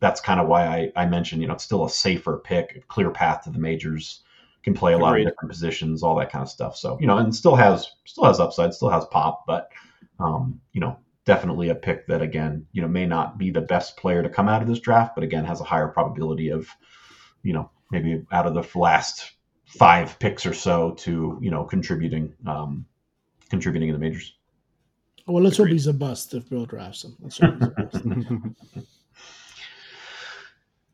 that's 0.00 0.20
kind 0.20 0.40
of 0.40 0.48
why 0.48 0.66
I, 0.66 0.92
I 0.96 1.06
mentioned 1.06 1.42
you 1.42 1.48
know 1.48 1.54
it's 1.54 1.64
still 1.64 1.84
a 1.84 1.90
safer 1.90 2.38
pick, 2.38 2.76
a 2.76 2.80
clear 2.80 3.10
path 3.10 3.42
to 3.44 3.50
the 3.50 3.58
majors, 3.58 4.22
can 4.62 4.74
play 4.74 4.92
a 4.92 4.96
Agreed. 4.96 5.04
lot 5.04 5.20
of 5.20 5.26
different 5.26 5.50
positions, 5.50 6.02
all 6.02 6.16
that 6.16 6.32
kind 6.32 6.42
of 6.42 6.48
stuff. 6.48 6.76
So 6.76 6.98
you 7.00 7.06
know, 7.06 7.18
and 7.18 7.34
still 7.34 7.56
has 7.56 7.90
still 8.06 8.24
has 8.24 8.40
upside, 8.40 8.72
still 8.72 8.90
has 8.90 9.04
pop, 9.06 9.44
but 9.46 9.68
um, 10.18 10.60
you 10.72 10.80
know 10.80 10.96
definitely 11.24 11.68
a 11.68 11.74
pick 11.74 12.06
that 12.08 12.22
again, 12.22 12.66
you 12.72 12.82
know, 12.82 12.88
may 12.88 13.06
not 13.06 13.38
be 13.38 13.50
the 13.50 13.60
best 13.60 13.96
player 13.96 14.22
to 14.22 14.28
come 14.28 14.48
out 14.48 14.62
of 14.62 14.68
this 14.68 14.80
draft, 14.80 15.14
but 15.14 15.22
again 15.22 15.44
has 15.44 15.60
a 15.60 15.64
higher 15.64 15.88
probability 15.88 16.50
of, 16.50 16.68
you 17.42 17.52
know, 17.52 17.70
maybe 17.90 18.24
out 18.32 18.46
of 18.46 18.54
the 18.54 18.78
last 18.78 19.32
five 19.78 20.18
picks 20.18 20.44
or 20.44 20.52
so 20.52 20.92
to 20.92 21.38
you 21.40 21.50
know 21.50 21.64
contributing 21.64 22.34
um, 22.46 22.84
contributing 23.48 23.88
in 23.88 23.94
the 23.94 23.98
majors. 23.98 24.34
Well, 25.26 25.42
let's 25.42 25.58
Agreed. 25.58 25.70
hope 25.70 25.72
he's 25.72 25.86
a 25.86 25.92
bust 25.92 26.34
if 26.34 26.48
Bill 26.50 26.66
drafts 26.66 27.04
him. 27.04 27.16
Let's 27.20 27.38
hope 27.38 27.54
he's 27.54 27.68
a 27.68 27.70
bust. 27.70 28.04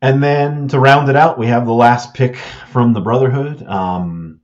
and 0.01 0.23
then 0.23 0.67
to 0.69 0.79
round 0.79 1.09
it 1.09 1.15
out, 1.15 1.39
we 1.39 1.47
have 1.47 1.65
the 1.65 1.73
last 1.73 2.13
pick 2.13 2.35
from 2.71 2.93
the 2.93 3.01
Brotherhood. 3.01 3.63
Um, 3.63 4.39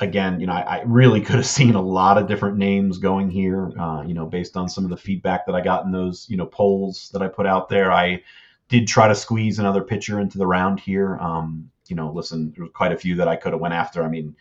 again, 0.00 0.40
you 0.40 0.46
know, 0.46 0.52
I, 0.52 0.78
I, 0.78 0.82
really 0.86 1.20
could 1.24 1.36
have 1.36 1.46
seen 1.46 1.74
a 1.74 1.82
lot 1.82 2.16
of 2.16 2.28
different 2.28 2.56
names 2.58 2.98
going 2.98 3.28
here. 3.28 3.72
Uh, 3.78 4.02
you 4.06 4.14
know, 4.14 4.24
based 4.24 4.56
on 4.56 4.68
some 4.68 4.84
of 4.84 4.90
the 4.90 4.96
feedback 4.96 5.46
that 5.46 5.54
I 5.54 5.60
got 5.60 5.84
in 5.84 5.92
those 5.92 6.26
you 6.30 6.36
know 6.36 6.46
polls 6.46 7.10
that 7.12 7.20
I 7.20 7.28
put 7.28 7.46
out 7.46 7.68
there, 7.68 7.92
I 7.92 8.22
did 8.68 8.86
try 8.86 9.08
to 9.08 9.14
squeeze 9.14 9.58
another 9.58 9.82
pitcher 9.82 10.20
into 10.20 10.38
the 10.38 10.46
round 10.46 10.80
here. 10.80 11.18
Um, 11.18 11.70
you 11.88 11.96
know, 11.96 12.12
listen, 12.12 12.52
there 12.54 12.64
was 12.64 12.72
quite 12.72 12.92
a 12.92 12.96
few 12.96 13.16
that 13.16 13.28
I 13.28 13.36
could 13.36 13.52
have 13.52 13.60
went 13.60 13.74
after. 13.74 14.02
I 14.02 14.08
mean, 14.08 14.36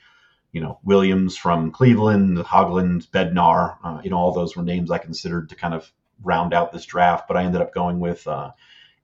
you 0.52 0.61
know, 0.61 0.80
Williams 0.84 1.38
from 1.38 1.72
Cleveland, 1.72 2.38
Hoglund, 2.38 3.10
Bednar, 3.10 3.78
uh, 3.84 4.02
you 4.03 4.10
know, 4.10 4.18
all 4.18 4.34
those 4.34 4.56
were 4.56 4.64
names 4.64 4.91
I 4.91 4.98
considered 4.98 5.49
to 5.49 5.56
kind 5.56 5.74
of 5.74 5.91
round 6.24 6.53
out 6.53 6.72
this 6.72 6.86
draft, 6.86 7.28
but 7.28 7.38
I 7.38 7.44
ended 7.44 7.61
up 7.61 7.74
going 7.74 7.99
with 7.99 8.26
uh, 8.28 8.52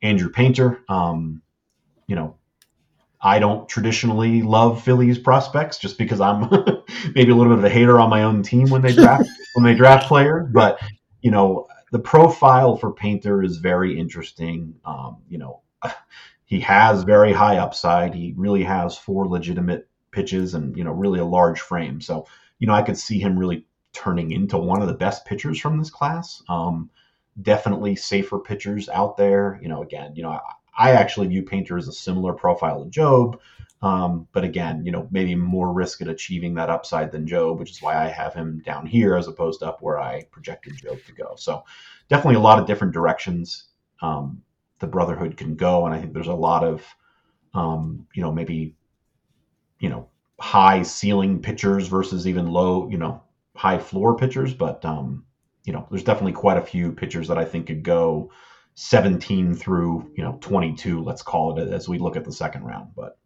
Andrew 0.02 0.30
Painter. 0.30 0.84
Um, 0.90 1.41
you 2.07 2.15
know, 2.15 2.36
I 3.22 3.40
don't 3.40 3.70
traditionally 3.70 4.41
love 4.41 4.84
Phillies 4.84 5.18
prospects 5.18 5.78
just 5.78 5.98
because 5.98 6.20
I'm 6.20 6.49
maybe 7.15 7.32
a 7.32 7.36
little 7.36 7.53
bit 7.53 7.60
of 7.60 7.64
a 7.64 7.70
hater 7.70 7.99
on 7.99 8.10
my 8.10 8.24
own 8.24 8.44
team 8.44 8.70
when 8.70 8.82
they 8.82 8.94
draft 8.94 9.30
when 9.53 9.64
they 9.64 9.76
draft 9.76 10.07
players, 10.07 10.49
but 10.52 10.80
you 11.22 11.32
know, 11.32 11.68
the 11.91 11.99
profile 11.99 12.76
for 12.76 12.91
Painter 12.91 13.44
is 13.44 13.57
very 13.57 13.98
interesting. 13.98 14.76
Um, 14.84 15.18
you 15.30 15.38
know, 15.38 15.61
he 16.54 16.60
has 16.60 17.02
very 17.02 17.34
high 17.34 17.58
upside. 17.58 18.14
He 18.14 18.36
really 18.38 18.64
has 18.64 18.96
four 18.96 19.28
legitimate 19.28 19.88
pitches 20.12 20.54
and 20.54 20.78
you 20.78 20.84
know 20.84 20.92
really 20.92 21.20
a 21.20 21.26
large 21.26 21.60
frame. 21.60 22.00
So 22.00 22.28
you 22.60 22.68
know 22.68 22.76
I 22.76 22.84
could 22.84 22.98
see 22.98 23.18
him 23.18 23.40
really 23.40 23.66
turning 23.92 24.30
into 24.30 24.60
one 24.60 24.80
of 24.80 24.88
the 24.88 24.94
best 24.94 25.26
pitchers 25.26 25.60
from 25.60 25.80
this 25.80 25.90
class. 25.90 26.44
Um, 26.50 26.92
definitely 27.42 27.96
safer 27.96 28.38
pitchers 28.38 28.88
out 28.90 29.18
there. 29.18 29.60
You 29.64 29.68
know, 29.68 29.82
again, 29.82 30.16
you 30.16 30.22
know 30.22 30.30
I, 30.30 30.42
I 30.78 30.92
actually 30.92 31.28
view 31.28 31.42
Painter 31.42 31.76
as 31.76 31.88
a 31.88 31.92
similar 31.92 32.34
profile 32.34 32.86
to 32.86 32.90
Jobe. 32.92 33.40
Um, 33.82 34.28
but 34.32 34.44
again, 34.44 34.86
you 34.86 34.92
know, 34.92 35.08
maybe 35.10 35.34
more 35.34 35.74
risk 35.74 36.02
at 36.02 36.08
achieving 36.08 36.54
that 36.54 36.70
upside 36.70 37.12
than 37.12 37.26
Jobe, 37.26 37.58
which 37.58 37.72
is 37.72 37.82
why 37.82 37.96
I 37.96 38.10
have 38.10 38.36
him 38.36 38.62
down 38.64 38.86
here 38.86 39.16
as 39.18 39.28
opposed 39.28 39.60
to 39.60 39.70
up 39.70 39.82
where 39.82 40.00
I 40.00 40.24
projected 40.32 40.78
Jobe 40.78 41.04
to 41.06 41.14
go. 41.14 41.34
So 41.36 41.64
definitely 42.10 42.36
a 42.36 42.42
lot 42.42 42.60
of 42.60 42.68
different 42.68 42.94
directions. 42.94 43.66
Um, 44.04 44.44
the 44.80 44.88
Brotherhood 44.88 45.38
can 45.38 45.56
go. 45.56 45.86
And 45.86 45.94
I 45.95 46.00
think 46.00 46.14
there's 46.14 46.28
a 46.28 46.34
lot 46.34 46.64
of, 46.64 46.86
um, 47.54 48.08
you 48.14 48.22
know, 48.22 48.32
maybe, 48.32 48.76
you 49.80 49.90
know, 49.90 50.10
high 50.40 50.84
ceiling 50.84 51.41
pitchers 51.41 51.88
versus 51.88 52.28
even 52.28 52.48
low, 52.48 52.90
you 52.90 52.98
know, 52.98 53.24
high 53.56 53.78
floor 53.78 54.16
pitchers. 54.18 54.54
But, 54.54 54.84
um, 54.84 55.26
you 55.66 55.74
know, 55.74 55.88
there's 55.90 56.04
definitely 56.04 56.34
quite 56.34 56.58
a 56.58 56.66
few 56.66 56.91
pitchers 56.91 57.28
that 57.28 57.38
I 57.38 57.45
think 57.45 57.68
could 57.68 57.84
go 57.84 58.32
17 58.76 59.54
through, 59.54 60.12
you 60.16 60.24
know, 60.24 60.38
22, 60.41 61.04
let's 61.04 61.22
call 61.22 61.58
it 61.58 61.72
as 61.72 61.88
we 61.88 61.98
look 61.98 62.16
at 62.16 62.26
the 62.26 62.32
second 62.32 62.64
round. 62.64 62.90
But, 62.95 63.18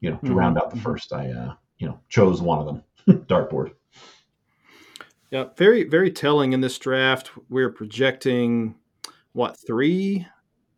you 0.00 0.10
know, 0.10 0.16
to 0.16 0.26
mm-hmm. 0.26 0.34
round 0.34 0.58
out 0.58 0.70
the 0.70 0.80
first, 0.80 1.12
I, 1.12 1.30
uh, 1.30 1.54
you 1.78 1.86
know, 1.86 2.00
chose 2.08 2.40
one 2.40 2.58
of 2.58 2.66
them, 2.66 2.82
dartboard. 3.26 3.72
Yeah, 5.30 5.46
very, 5.56 5.84
very 5.84 6.10
telling 6.10 6.52
in 6.52 6.60
this 6.60 6.78
draft. 6.78 7.30
We're 7.48 7.70
projecting 7.70 8.76
what 9.32 9.56
three 9.66 10.26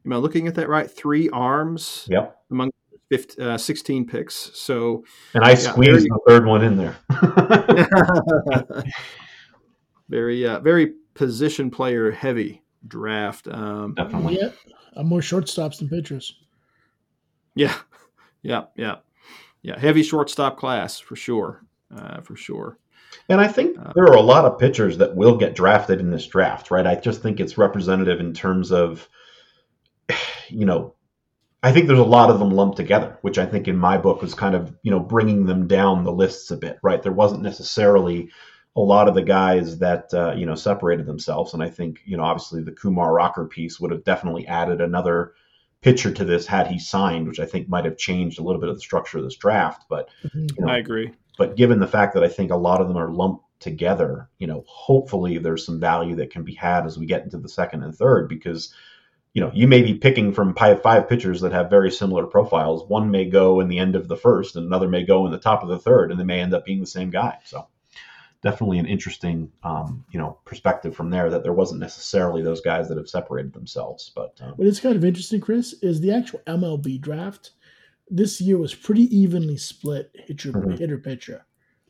Am 0.07 0.12
I 0.12 0.16
looking 0.16 0.47
at 0.47 0.55
that 0.55 0.69
right? 0.69 0.89
Three 0.89 1.28
arms. 1.31 2.07
Yep. 2.09 2.39
Among 2.53 2.70
15, 3.11 3.45
uh, 3.45 3.59
16 3.59 4.07
picks. 4.07 4.53
So. 4.55 5.05
And 5.35 5.45
I 5.45 5.51
yeah, 5.51 5.57
squeezed 5.57 5.91
very, 5.91 6.03
the 6.03 6.20
third 6.28 6.47
one 6.47 6.62
in 6.62 6.77
there. 6.77 6.97
very, 10.09 10.47
uh, 10.47 10.61
very 10.61 10.95
position 11.15 11.70
player 11.70 12.12
heavy 12.12 12.62
draft. 12.87 13.49
Um, 13.49 13.95
Definitely. 13.95 14.39
Yeah. 14.41 14.51
I'm 14.95 15.09
more 15.09 15.20
shortstops 15.20 15.78
than 15.78 15.89
pitchers. 15.89 16.39
Yeah. 17.57 17.74
Yeah. 18.43 18.66
Yeah. 18.77 18.97
Yeah. 19.62 19.78
Heavy 19.78 20.05
shortstop 20.05 20.57
class 20.57 21.01
for 21.01 21.16
sure. 21.16 21.65
Uh, 21.95 22.20
for 22.20 22.37
sure. 22.37 22.78
And 23.28 23.41
I 23.41 23.49
think 23.49 23.77
uh, 23.78 23.93
there 23.95 24.05
are 24.05 24.16
a 24.16 24.20
lot 24.20 24.45
of 24.45 24.59
pitchers 24.59 24.99
that 24.99 25.16
will 25.16 25.37
get 25.37 25.57
drafted 25.57 25.99
in 25.99 26.11
this 26.11 26.27
draft, 26.27 26.70
right? 26.70 26.87
I 26.87 26.95
just 26.95 27.23
think 27.23 27.41
it's 27.41 27.59
representative 27.59 28.20
in 28.20 28.33
terms 28.33 28.70
of 28.70 29.09
you 30.49 30.66
know, 30.66 30.95
I 31.62 31.73
think 31.73 31.87
there's 31.87 31.99
a 31.99 32.05
lot 32.05 32.31
of 32.31 32.39
them 32.39 32.51
lumped 32.51 32.77
together, 32.77 33.19
which 33.23 33.39
I 33.39 33.47
think 33.47 33.66
in 33.66 33.77
my 33.77 33.99
book 33.99 34.23
was 34.23 34.35
kind 34.35 34.55
of, 34.55 34.73
you 34.83 34.91
know, 34.91 35.01
bringing 35.01 35.47
them 35.47 35.66
down 35.66 36.05
the 36.05 36.12
lists 36.12 36.51
a 36.51 36.57
bit, 36.57 36.78
right? 36.83 37.03
There 37.03 37.12
wasn't 37.12 37.43
necessarily 37.43 38.31
a 38.77 38.81
lot 38.81 39.09
of 39.09 39.15
the 39.15 39.23
guys 39.23 39.78
that, 39.78 40.12
uh, 40.15 40.35
you 40.37 40.47
know, 40.47 40.55
separated 40.55 41.07
themselves. 41.07 41.55
And 41.55 41.62
I 41.62 41.70
think, 41.70 42.03
you 42.05 42.16
know, 42.16 42.23
obviously 42.23 42.62
the 42.62 42.73
Kumar 42.73 43.12
Rocker 43.12 43.47
piece 43.47 43.81
would 43.81 43.91
have 43.91 44.05
definitely 44.05 44.47
added 44.47 44.81
another 44.81 45.33
pitcher 45.81 46.12
to 46.12 46.24
this 46.24 46.47
had 46.47 46.66
he 46.66 46.78
signed, 46.78 47.27
which 47.27 47.41
I 47.41 47.47
think 47.47 47.69
might 47.69 47.85
have 47.85 47.97
changed 47.97 48.39
a 48.39 48.43
little 48.43 48.61
bit 48.61 48.69
of 48.69 48.77
the 48.77 48.83
structure 48.83 49.19
of 49.19 49.24
this 49.24 49.37
draft. 49.37 49.87
But, 49.89 50.11
mm-hmm. 50.23 50.47
you 50.57 50.65
know, 50.65 50.73
I 50.73 50.78
agree. 50.78 51.12
But 51.39 51.57
given 51.57 51.81
the 51.81 51.89
fact 51.89 52.15
that 52.15 52.23
I 52.23 52.28
think 52.28 52.51
a 52.51 52.57
lot 52.57 52.81
of 52.81 52.89
them 52.89 52.97
are 52.99 53.11
lumped 53.11 53.45
together, 53.59 54.28
you 54.39 54.47
know, 54.47 54.62
hopefully 54.69 55.39
there's 55.39 55.66
some 55.66 55.81
value 55.81 56.15
that 56.16 56.31
can 56.31 56.45
be 56.45 56.55
had 56.55 56.87
as 56.87 56.99
we 56.99 57.07
get 57.07 57.24
into 57.24 57.39
the 57.39 57.49
second 57.49 57.83
and 57.83 57.97
third 57.97 58.28
because– 58.28 58.73
you 59.37 59.43
know, 59.43 59.51
you 59.53 59.69
may 59.69 59.83
be 59.83 59.93
picking 59.93 60.33
from 60.33 60.55
five, 60.55 60.81
five 60.81 61.11
pitchers 61.11 61.43
that 61.43 61.53
have 61.53 61.69
very 61.69 61.91
similar 61.91 62.27
profiles. 62.27 62.89
One 62.89 63.11
may 63.11 63.27
go 63.27 63.61
in 63.61 63.69
the 63.69 63.79
end 63.79 63.95
of 63.95 64.09
the 64.09 64.17
first, 64.17 64.57
and 64.57 64.65
another 64.65 64.89
may 64.89 65.05
go 65.05 65.27
in 65.27 65.31
the 65.31 65.37
top 65.37 65.63
of 65.63 65.69
the 65.69 65.79
third, 65.79 66.11
and 66.11 66.19
they 66.19 66.25
may 66.25 66.41
end 66.41 66.55
up 66.55 66.65
being 66.65 66.81
the 66.81 66.87
same 66.87 67.11
guy. 67.11 67.37
So, 67.45 67.69
definitely 68.43 68.79
an 68.79 68.87
interesting, 68.87 69.53
um, 69.63 70.07
you 70.11 70.19
know, 70.19 70.39
perspective 70.47 70.97
from 70.97 71.11
there 71.11 71.29
that 71.29 71.43
there 71.43 71.53
wasn't 71.53 71.81
necessarily 71.81 72.43
those 72.43 72.63
guys 72.63 72.89
that 72.89 72.97
have 72.97 73.11
separated 73.11 73.53
themselves. 73.53 74.11
But 74.17 74.41
um, 74.41 74.53
what 74.53 74.67
is 74.67 74.81
kind 74.81 74.97
of 74.97 75.05
interesting, 75.05 75.43
Chris, 75.43 75.75
is 75.83 76.01
the 76.01 76.13
actual 76.13 76.41
MLB 76.47 76.99
draft 76.99 77.51
this 78.09 78.41
year 78.41 78.57
was 78.57 78.75
pretty 78.75 79.15
evenly 79.15 79.59
split 79.59 80.13
hitter 80.15 80.53
mm-hmm. 80.53 80.77
hitter 80.77 80.97
pitcher. 80.97 81.45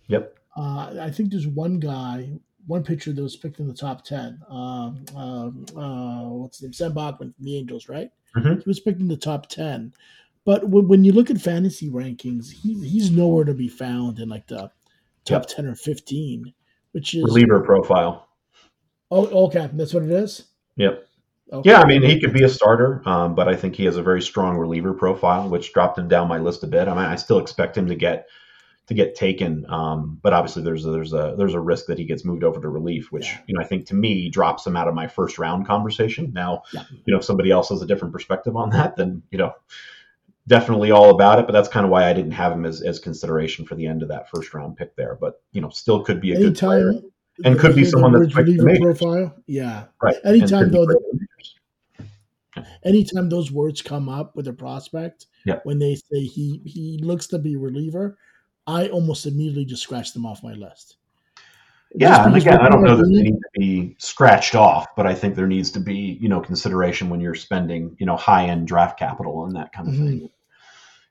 Yep. 0.09 0.37
Uh, 0.57 0.97
I 1.01 1.13
think 1.13 1.31
there's 1.31 1.47
one 1.47 1.79
guy 1.79 2.41
one 2.67 2.83
pitcher 2.83 3.13
that 3.13 3.23
was 3.23 3.37
picked 3.37 3.61
in 3.61 3.69
the 3.69 3.75
top 3.75 4.05
10. 4.05 4.41
Um, 4.49 5.05
um, 5.17 5.67
uh, 5.77 6.29
what's 6.29 6.59
his 6.59 6.65
name? 6.65 6.73
Sam 6.73 6.93
Bachman 6.93 7.33
from 7.33 7.45
the 7.45 7.57
Angels, 7.57 7.89
right? 7.89 8.11
Mm-hmm. 8.37 8.61
He 8.61 8.65
was 8.67 8.81
picked 8.81 9.01
in 9.01 9.09
the 9.09 9.17
top 9.17 9.49
10. 9.49 9.93
But 10.45 10.69
when, 10.69 10.89
when 10.89 11.05
you 11.05 11.13
look 11.13 11.31
at 11.31 11.41
fantasy 11.41 11.91
rankings, 11.91 12.53
he, 12.53 12.75
he's 12.87 13.11
nowhere 13.11 13.45
to 13.45 13.55
be 13.55 13.69
found 13.69 14.19
in 14.19 14.29
like 14.29 14.47
the 14.47 14.71
top 15.25 15.43
yep. 15.43 15.47
10 15.47 15.67
or 15.67 15.75
15, 15.75 16.53
which 16.93 17.15
is 17.15 17.25
reliever 17.25 17.61
profile. 17.61 18.29
Oh, 19.11 19.27
okay. 19.47 19.71
That's 19.73 19.95
what 19.95 20.03
it 20.03 20.11
is? 20.11 20.45
Yep. 20.77 21.07
Okay. 21.53 21.71
Yeah, 21.71 21.81
I 21.81 21.87
mean, 21.87 22.03
he 22.03 22.21
could 22.21 22.33
be 22.33 22.43
a 22.43 22.49
starter, 22.49 23.09
um, 23.09 23.37
but 23.37 23.47
I 23.49 23.55
think 23.55 23.77
he 23.77 23.85
has 23.85 23.97
a 23.97 24.03
very 24.03 24.21
strong 24.21 24.57
reliever 24.57 24.93
profile, 24.93 25.49
which 25.49 25.73
dropped 25.73 25.97
him 25.97 26.09
down 26.09 26.27
my 26.27 26.39
list 26.39 26.65
a 26.65 26.67
bit. 26.67 26.89
I 26.89 26.95
mean, 26.95 27.05
I 27.05 27.15
still 27.15 27.39
expect 27.39 27.79
him 27.79 27.87
to 27.87 27.95
get 27.95 28.27
to 28.87 28.95
get 28.95 29.15
taken. 29.15 29.67
Um, 29.69 30.19
but 30.23 30.33
obviously, 30.33 30.63
there's 30.63 30.87
a, 30.87 30.91
there's 30.91 31.13
a 31.13 31.35
there's 31.37 31.55
a 31.55 31.61
risk 31.61 31.87
that 31.87 31.99
he 31.99 32.05
gets 32.05 32.25
moved 32.25 32.45
over 32.45 32.61
to 32.61 32.69
relief, 32.69 33.11
which 33.11 33.27
yeah. 33.27 33.41
you 33.47 33.55
know 33.55 33.61
I 33.61 33.67
think 33.67 33.87
to 33.87 33.95
me 33.95 34.31
drops 34.31 34.67
him 34.67 34.77
out 34.77 34.89
of 34.89 34.95
my 34.95 35.07
first 35.09 35.39
round 35.39 35.67
conversation. 35.67 36.33
Now, 36.33 36.63
yeah. 36.73 36.85
you 36.91 37.13
know, 37.13 37.19
if 37.19 37.25
somebody 37.25 37.51
else 37.51 37.69
has 37.71 37.83
a 37.83 37.87
different 37.87 38.13
perspective 38.13 38.57
on 38.57 38.71
that, 38.71 38.97
then 38.97 39.23
you 39.31 39.39
know, 39.39 39.53
definitely 40.47 40.91
all 40.91 41.11
about 41.11 41.39
it. 41.39 41.47
But 41.47 41.53
that's 41.53 41.69
kind 41.69 41.85
of 41.85 41.91
why 41.91 42.09
I 42.09 42.13
didn't 42.13 42.33
have 42.33 42.53
him 42.53 42.65
as 42.65 42.83
as 42.83 42.99
consideration 42.99 43.65
for 43.67 43.75
the 43.75 43.87
end 43.87 44.03
of 44.03 44.09
that 44.09 44.31
first 44.31 44.55
round 44.55 44.77
pick 44.77 44.95
there. 44.97 45.17
But 45.21 45.41
you 45.53 45.61
know, 45.61 45.71
still 45.71 46.03
could 46.03 46.21
be 46.21 46.33
a 46.33 46.37
Anytime, 46.37 46.53
good 46.53 46.59
player 46.59 47.11
and 47.45 47.59
could 47.59 47.75
be 47.75 47.85
someone 47.85 48.13
that's 48.13 48.35
reliever 48.35 48.77
profile. 48.81 49.35
Yeah, 49.47 49.85
right. 50.03 50.17
Anytime 50.25 50.71
though. 50.71 50.87
anytime 52.85 53.29
those 53.29 53.51
words 53.51 53.83
come 53.83 54.09
up 54.09 54.35
with 54.37 54.49
a 54.49 54.53
prospect, 54.53 55.27
yeah. 55.45 55.61
when 55.65 55.79
they 55.79 55.97
say 55.97 56.21
he 56.21 56.63
he 56.65 56.99
looks 57.03 57.27
to 57.29 57.39
be 57.39 57.57
reliever, 57.57 58.17
I 58.67 58.89
almost 58.89 59.27
immediately 59.27 59.65
just 59.65 59.83
scratched 59.83 60.15
them 60.15 60.27
off 60.27 60.43
my 60.43 60.53
list. 60.53 60.97
Yeah, 61.95 62.27
and 62.27 62.37
again, 62.37 62.61
I 62.61 62.69
don't 62.69 62.83
know 62.83 62.97
that 62.97 63.05
they 63.05 63.23
need 63.23 63.39
to 63.39 63.51
be 63.59 63.97
scratched 63.99 64.55
off, 64.55 64.87
but 64.97 65.07
I 65.07 65.15
think 65.15 65.35
there 65.35 65.47
needs 65.47 65.71
to 65.71 65.81
be, 65.81 66.19
you 66.21 66.29
know, 66.29 66.41
consideration 66.41 67.09
when 67.09 67.21
you're 67.21 67.35
spending, 67.35 67.97
you 67.99 68.07
know, 68.07 68.17
high 68.17 68.47
end 68.47 68.67
draft 68.67 68.99
capital 68.99 69.45
and 69.47 69.55
that 69.57 69.73
kind 69.73 69.89
of 69.89 69.95
mm-hmm. 69.95 70.07
thing. 70.07 70.31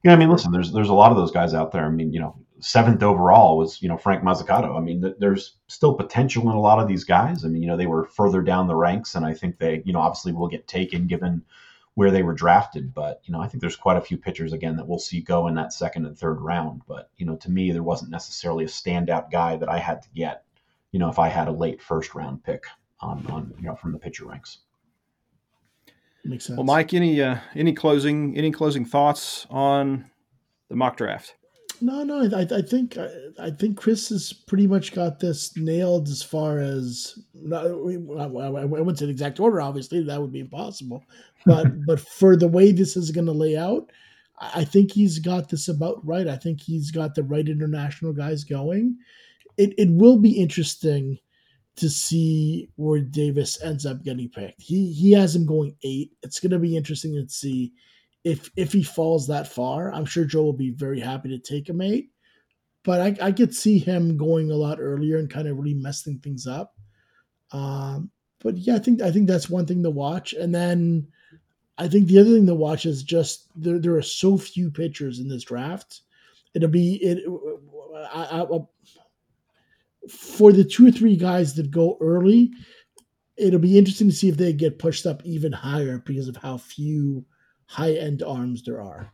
Yeah, 0.03 0.13
I 0.13 0.17
mean, 0.17 0.29
listen, 0.29 0.51
there's 0.51 0.71
there's 0.71 0.89
a 0.89 0.93
lot 0.93 1.11
of 1.11 1.17
those 1.17 1.31
guys 1.31 1.53
out 1.53 1.71
there. 1.71 1.85
I 1.85 1.89
mean, 1.89 2.13
you 2.13 2.19
know, 2.19 2.35
seventh 2.59 3.01
overall 3.01 3.57
was, 3.57 3.81
you 3.81 3.89
know, 3.89 3.97
Frank 3.97 4.21
Mozzicato. 4.21 4.77
I 4.77 4.81
mean, 4.81 5.01
th- 5.01 5.15
there's 5.17 5.57
still 5.67 5.95
potential 5.95 6.43
in 6.43 6.55
a 6.55 6.61
lot 6.61 6.79
of 6.79 6.87
these 6.87 7.03
guys. 7.03 7.45
I 7.45 7.47
mean, 7.47 7.63
you 7.63 7.67
know, 7.67 7.77
they 7.77 7.87
were 7.87 8.05
further 8.05 8.41
down 8.41 8.67
the 8.67 8.75
ranks, 8.75 9.15
and 9.15 9.25
I 9.25 9.33
think 9.33 9.57
they, 9.57 9.81
you 9.85 9.93
know, 9.93 9.99
obviously 9.99 10.33
will 10.33 10.47
get 10.47 10.67
taken 10.67 11.07
given 11.07 11.41
where 11.95 12.11
they 12.11 12.23
were 12.23 12.33
drafted. 12.33 12.93
But 12.93 13.21
you 13.25 13.33
know, 13.33 13.41
I 13.41 13.47
think 13.47 13.61
there's 13.61 13.75
quite 13.75 13.97
a 13.97 14.01
few 14.01 14.17
pitchers 14.17 14.53
again 14.53 14.77
that 14.77 14.87
we'll 14.87 14.99
see 14.99 15.19
go 15.19 15.47
in 15.47 15.55
that 15.55 15.73
second 15.73 16.05
and 16.05 16.17
third 16.17 16.39
round. 16.39 16.83
But 16.87 17.09
you 17.17 17.25
know, 17.25 17.35
to 17.37 17.51
me, 17.51 17.71
there 17.71 17.83
wasn't 17.83 18.11
necessarily 18.11 18.63
a 18.63 18.67
standout 18.67 19.31
guy 19.31 19.57
that 19.57 19.69
I 19.69 19.79
had 19.79 20.03
to 20.03 20.09
get. 20.15 20.43
You 20.91 20.99
know, 20.99 21.09
if 21.09 21.19
I 21.19 21.27
had 21.27 21.47
a 21.47 21.51
late 21.51 21.81
first 21.81 22.15
round 22.15 22.43
pick. 22.43 22.63
on, 23.01 23.25
on 23.27 23.53
you 23.57 23.65
know 23.65 23.75
from 23.75 23.91
the 23.91 23.99
pitcher 23.99 24.25
ranks. 24.25 24.59
Makes 26.23 26.45
sense. 26.45 26.57
Well, 26.57 26.65
Mike, 26.65 26.93
any 26.93 27.21
uh, 27.21 27.37
any 27.55 27.73
closing 27.73 28.35
any 28.37 28.51
closing 28.51 28.85
thoughts 28.85 29.45
on 29.49 30.09
the 30.69 30.75
mock 30.75 30.97
draft? 30.97 31.35
No, 31.81 32.03
no, 32.03 32.29
I, 32.35 32.41
I 32.41 32.61
think 32.61 32.97
I, 32.97 33.09
I 33.39 33.51
think 33.51 33.77
Chris 33.77 34.09
has 34.09 34.31
pretty 34.33 34.67
much 34.67 34.93
got 34.93 35.19
this 35.19 35.55
nailed 35.57 36.07
as 36.07 36.23
far 36.23 36.59
as 36.59 37.19
not, 37.33 37.65
I 37.65 37.71
wouldn't 37.71 38.99
say 38.99 39.05
the 39.05 39.11
exact 39.11 39.39
order. 39.39 39.61
Obviously, 39.61 40.03
that 40.03 40.21
would 40.21 40.31
be 40.31 40.39
impossible. 40.39 41.03
But 41.45 41.67
but 41.85 41.99
for 41.99 42.35
the 42.35 42.47
way 42.47 42.71
this 42.71 42.95
is 42.95 43.11
going 43.11 43.25
to 43.27 43.31
lay 43.31 43.57
out, 43.57 43.91
I 44.39 44.63
think 44.63 44.91
he's 44.91 45.19
got 45.19 45.49
this 45.49 45.67
about 45.67 46.05
right. 46.05 46.27
I 46.27 46.37
think 46.37 46.61
he's 46.61 46.91
got 46.91 47.15
the 47.15 47.23
right 47.23 47.47
international 47.47 48.13
guys 48.13 48.43
going. 48.43 48.97
It 49.57 49.73
it 49.77 49.89
will 49.91 50.17
be 50.17 50.31
interesting 50.31 51.19
to 51.77 51.89
see 51.89 52.69
where 52.75 53.01
Davis 53.01 53.61
ends 53.61 53.85
up 53.85 54.03
getting 54.03 54.29
picked. 54.29 54.61
He 54.61 54.91
he 54.93 55.11
has 55.13 55.35
him 55.35 55.45
going 55.45 55.75
eight. 55.83 56.11
It's 56.23 56.39
going 56.39 56.51
to 56.51 56.59
be 56.59 56.77
interesting 56.77 57.13
to 57.13 57.27
see 57.29 57.73
if 58.25 58.49
if 58.57 58.73
he 58.73 58.83
falls 58.83 59.27
that 59.27 59.47
far. 59.47 59.93
I'm 59.93 60.05
sure 60.05 60.25
Joe 60.25 60.43
will 60.43 60.53
be 60.53 60.71
very 60.71 60.99
happy 60.99 61.29
to 61.29 61.39
take 61.39 61.69
him 61.69 61.79
eight, 61.79 62.09
but 62.83 62.99
I, 62.99 63.27
I 63.27 63.31
could 63.31 63.55
see 63.55 63.77
him 63.77 64.17
going 64.17 64.51
a 64.51 64.55
lot 64.55 64.79
earlier 64.81 65.17
and 65.17 65.29
kind 65.29 65.47
of 65.47 65.55
really 65.55 65.75
messing 65.75 66.19
things 66.19 66.47
up. 66.47 66.73
Um, 67.51 68.09
but 68.39 68.57
yeah, 68.57 68.75
I 68.75 68.79
think 68.79 69.01
I 69.01 69.11
think 69.11 69.27
that's 69.27 69.49
one 69.49 69.67
thing 69.67 69.83
to 69.83 69.91
watch, 69.91 70.33
and 70.33 70.53
then 70.53 71.07
I 71.77 71.87
think 71.87 72.07
the 72.07 72.19
other 72.19 72.31
thing 72.31 72.47
to 72.47 72.55
watch 72.55 72.85
is 72.85 73.03
just 73.03 73.47
there 73.55 73.79
there 73.79 73.95
are 73.95 74.01
so 74.01 74.37
few 74.37 74.71
pitchers 74.71 75.19
in 75.19 75.29
this 75.29 75.43
draft. 75.43 76.01
It'll 76.55 76.69
be 76.69 76.95
it. 76.95 77.23
I, 78.11 78.41
I, 78.41 78.59
for 80.09 80.51
the 80.51 80.63
two 80.63 80.87
or 80.87 80.91
three 80.91 81.15
guys 81.15 81.53
that 81.55 81.69
go 81.69 81.97
early, 82.01 82.51
it'll 83.37 83.59
be 83.59 83.77
interesting 83.77 84.09
to 84.09 84.15
see 84.15 84.29
if 84.29 84.37
they 84.37 84.51
get 84.51 84.79
pushed 84.79 85.05
up 85.05 85.23
even 85.25 85.51
higher 85.51 85.99
because 86.05 86.27
of 86.27 86.37
how 86.37 86.57
few 86.57 87.25
high 87.67 87.93
end 87.93 88.23
arms 88.23 88.63
there 88.63 88.81
are. 88.81 89.11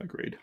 Agreed. 0.00 0.36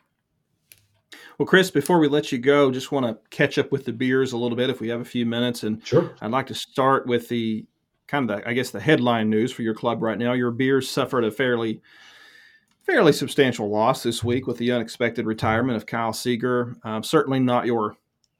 Well, 1.38 1.45
Chris, 1.45 1.72
before 1.72 1.99
we 1.99 2.10
let 2.10 2.31
you 2.31 2.38
go, 2.38 2.69
just 2.69 2.91
want 2.91 3.06
to 3.06 3.18
catch 3.30 3.57
up 3.57 3.72
with 3.72 3.86
the 3.86 3.94
beers 3.94 4.34
a 4.34 4.38
little 4.38 4.57
bit 4.57 4.69
if 4.69 4.81
we 4.81 4.90
have 4.90 4.99
a 4.99 5.06
few 5.06 5.26
minutes. 5.26 5.64
And 5.64 5.86
sure. 5.86 6.14
I'd 6.22 6.31
like 6.31 6.48
to 6.48 6.53
start 6.53 7.07
with 7.07 7.30
the 7.30 7.65
kind 8.07 8.30
of 8.30 8.38
the, 8.38 8.49
I 8.49 8.53
guess, 8.53 8.72
the 8.72 8.80
headline 8.80 9.30
news 9.30 9.52
for 9.52 9.61
your 9.61 9.73
club 9.73 10.02
right 10.02 10.18
now. 10.18 10.34
Your 10.34 10.52
beers 10.52 10.90
suffered 10.90 11.23
a 11.23 11.31
fairly 11.31 11.81
fairly 12.84 13.14
substantial 13.14 13.69
loss 13.69 14.02
this 14.03 14.23
week 14.23 14.48
with 14.48 14.57
the 14.57 14.72
unexpected 14.72 15.26
retirement 15.26 15.77
of 15.77 15.86
Kyle 15.86 16.11
Seager. 16.11 16.76
Um, 16.84 17.03
certainly 17.03 17.40
not 17.40 17.65
your 17.65 17.95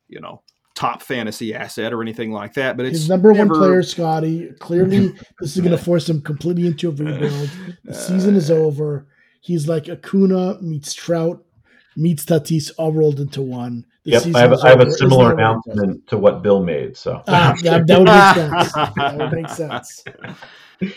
you 0.08 0.20
know 0.20 0.42
top 0.80 1.02
fantasy 1.02 1.54
asset 1.54 1.92
or 1.92 2.02
anything 2.02 2.32
like 2.32 2.54
that. 2.54 2.78
But 2.78 2.86
it's 2.86 3.00
his 3.00 3.10
number 3.10 3.34
never... 3.34 3.50
one 3.50 3.60
player, 3.60 3.84
Scotty. 3.84 4.52
Clearly, 4.60 5.10
this 5.40 5.58
is 5.58 5.62
going 5.62 5.78
to 5.78 5.84
force 5.84 6.08
him 6.08 6.22
completely 6.22 6.68
into 6.68 6.88
a 6.88 6.92
rebuild. 6.92 7.50
The 7.84 7.94
season 7.94 8.36
is 8.36 8.50
over. 8.50 9.08
He's 9.42 9.68
like 9.68 9.90
Acuna 9.90 10.62
meets 10.62 10.94
Trout 10.94 11.44
meets 12.00 12.24
Tatis 12.24 12.72
all 12.78 12.94
rolled 12.94 13.20
into 13.20 13.42
one. 13.42 13.86
The 14.06 14.12
yep, 14.12 14.24
I 14.34 14.40
have, 14.40 14.54
I 14.54 14.70
have 14.70 14.80
a 14.80 14.92
similar 14.92 15.34
announcement 15.34 16.08
to 16.08 16.18
what 16.18 16.42
Bill 16.42 16.64
made. 16.64 16.96
So 16.96 17.22
ah, 17.28 17.56
yeah, 17.62 17.80
that 17.86 18.00
would 18.00 18.08
make 18.08 18.36
sense. 18.36 18.74
that 18.96 19.18
would 19.18 19.32
make 19.34 19.50
sense. 19.50 20.04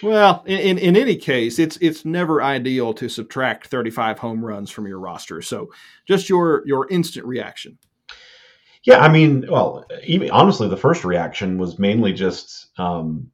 Well, 0.01 0.45
in, 0.47 0.79
in 0.79 0.97
any 0.97 1.17
case, 1.17 1.59
it's 1.59 1.77
it's 1.79 2.05
never 2.05 2.41
ideal 2.41 2.95
to 2.95 3.09
subtract 3.09 3.67
35 3.67 4.21
home 4.21 4.45
runs 4.45 4.71
from 4.71 4.87
your 4.87 5.01
roster. 5.01 5.43
So, 5.43 5.73
just 6.07 6.29
your 6.29 6.63
your 6.67 6.87
instant 6.89 7.27
reaction. 7.27 7.79
Yeah, 8.85 8.99
I 8.99 9.09
mean, 9.09 9.47
well, 9.49 9.85
even 10.05 10.31
honestly, 10.31 10.69
the 10.69 10.77
first 10.77 11.05
reaction 11.05 11.57
was 11.59 11.79
mainly 11.79 12.13
just, 12.13 12.69
um, 12.79 13.31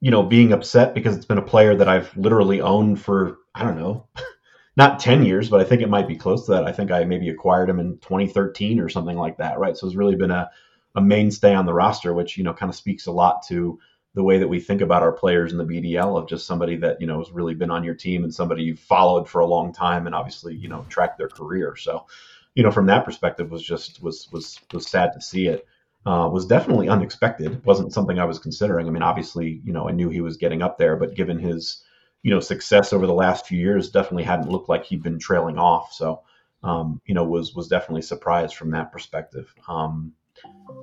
you 0.00 0.10
know, 0.10 0.22
being 0.22 0.52
upset 0.52 0.94
because 0.94 1.16
it's 1.16 1.26
been 1.26 1.38
a 1.38 1.42
player 1.42 1.74
that 1.76 1.88
I've 1.88 2.16
literally 2.16 2.60
owned 2.60 3.00
for 3.00 3.38
I 3.54 3.64
don't 3.64 3.78
know, 3.78 4.08
not 4.76 5.00
ten 5.00 5.24
years, 5.24 5.48
but 5.50 5.60
I 5.60 5.64
think 5.64 5.82
it 5.82 5.90
might 5.90 6.08
be 6.08 6.16
close 6.16 6.46
to 6.46 6.52
that. 6.52 6.64
I 6.64 6.72
think 6.72 6.90
I 6.92 7.04
maybe 7.04 7.30
acquired 7.30 7.70
him 7.70 7.80
in 7.80 7.98
2013 7.98 8.80
or 8.80 8.88
something 8.88 9.18
like 9.18 9.38
that, 9.38 9.58
right? 9.58 9.76
So 9.76 9.86
it's 9.86 9.96
really 9.96 10.16
been 10.16 10.32
a 10.32 10.50
a 10.96 11.02
mainstay 11.02 11.54
on 11.54 11.66
the 11.66 11.74
roster, 11.74 12.14
which 12.14 12.38
you 12.38 12.44
know 12.44 12.54
kind 12.54 12.70
of 12.70 12.76
speaks 12.76 13.06
a 13.06 13.12
lot 13.12 13.42
to 13.48 13.78
the 14.14 14.22
way 14.24 14.38
that 14.38 14.48
we 14.48 14.60
think 14.60 14.82
about 14.82 15.02
our 15.02 15.12
players 15.12 15.52
in 15.52 15.58
the 15.58 15.64
BDL 15.64 16.16
of 16.18 16.28
just 16.28 16.46
somebody 16.46 16.76
that 16.76 17.00
you 17.00 17.06
know 17.06 17.18
has 17.18 17.32
really 17.32 17.54
been 17.54 17.70
on 17.70 17.84
your 17.84 17.94
team 17.94 18.24
and 18.24 18.34
somebody 18.34 18.62
you've 18.64 18.80
followed 18.80 19.28
for 19.28 19.40
a 19.40 19.46
long 19.46 19.72
time 19.72 20.06
and 20.06 20.14
obviously 20.14 20.54
you 20.56 20.68
know 20.68 20.86
tracked 20.88 21.18
their 21.18 21.28
career. 21.28 21.76
So 21.76 22.06
you 22.54 22.62
know, 22.62 22.70
from 22.70 22.86
that 22.86 23.04
perspective, 23.04 23.50
was 23.50 23.62
just 23.62 24.02
was 24.02 24.28
was 24.32 24.58
was 24.72 24.86
sad 24.86 25.12
to 25.14 25.20
see 25.20 25.46
it. 25.46 25.66
Uh, 26.04 26.28
was 26.32 26.46
definitely 26.46 26.88
unexpected. 26.88 27.64
wasn't 27.64 27.92
something 27.92 28.18
I 28.18 28.24
was 28.24 28.40
considering. 28.40 28.88
I 28.88 28.90
mean, 28.90 29.04
obviously, 29.04 29.60
you 29.64 29.72
know, 29.72 29.88
I 29.88 29.92
knew 29.92 30.10
he 30.10 30.20
was 30.20 30.36
getting 30.36 30.60
up 30.60 30.76
there, 30.76 30.96
but 30.96 31.14
given 31.14 31.38
his, 31.38 31.84
you 32.24 32.32
know, 32.32 32.40
success 32.40 32.92
over 32.92 33.06
the 33.06 33.14
last 33.14 33.46
few 33.46 33.56
years, 33.56 33.90
definitely 33.90 34.24
hadn't 34.24 34.50
looked 34.50 34.68
like 34.68 34.84
he'd 34.84 35.04
been 35.04 35.20
trailing 35.20 35.58
off. 35.58 35.92
So, 35.92 36.22
um, 36.64 37.00
you 37.06 37.14
know, 37.14 37.24
was 37.24 37.54
was 37.54 37.68
definitely 37.68 38.02
surprised 38.02 38.56
from 38.56 38.72
that 38.72 38.92
perspective. 38.92 39.54
Um, 39.68 40.12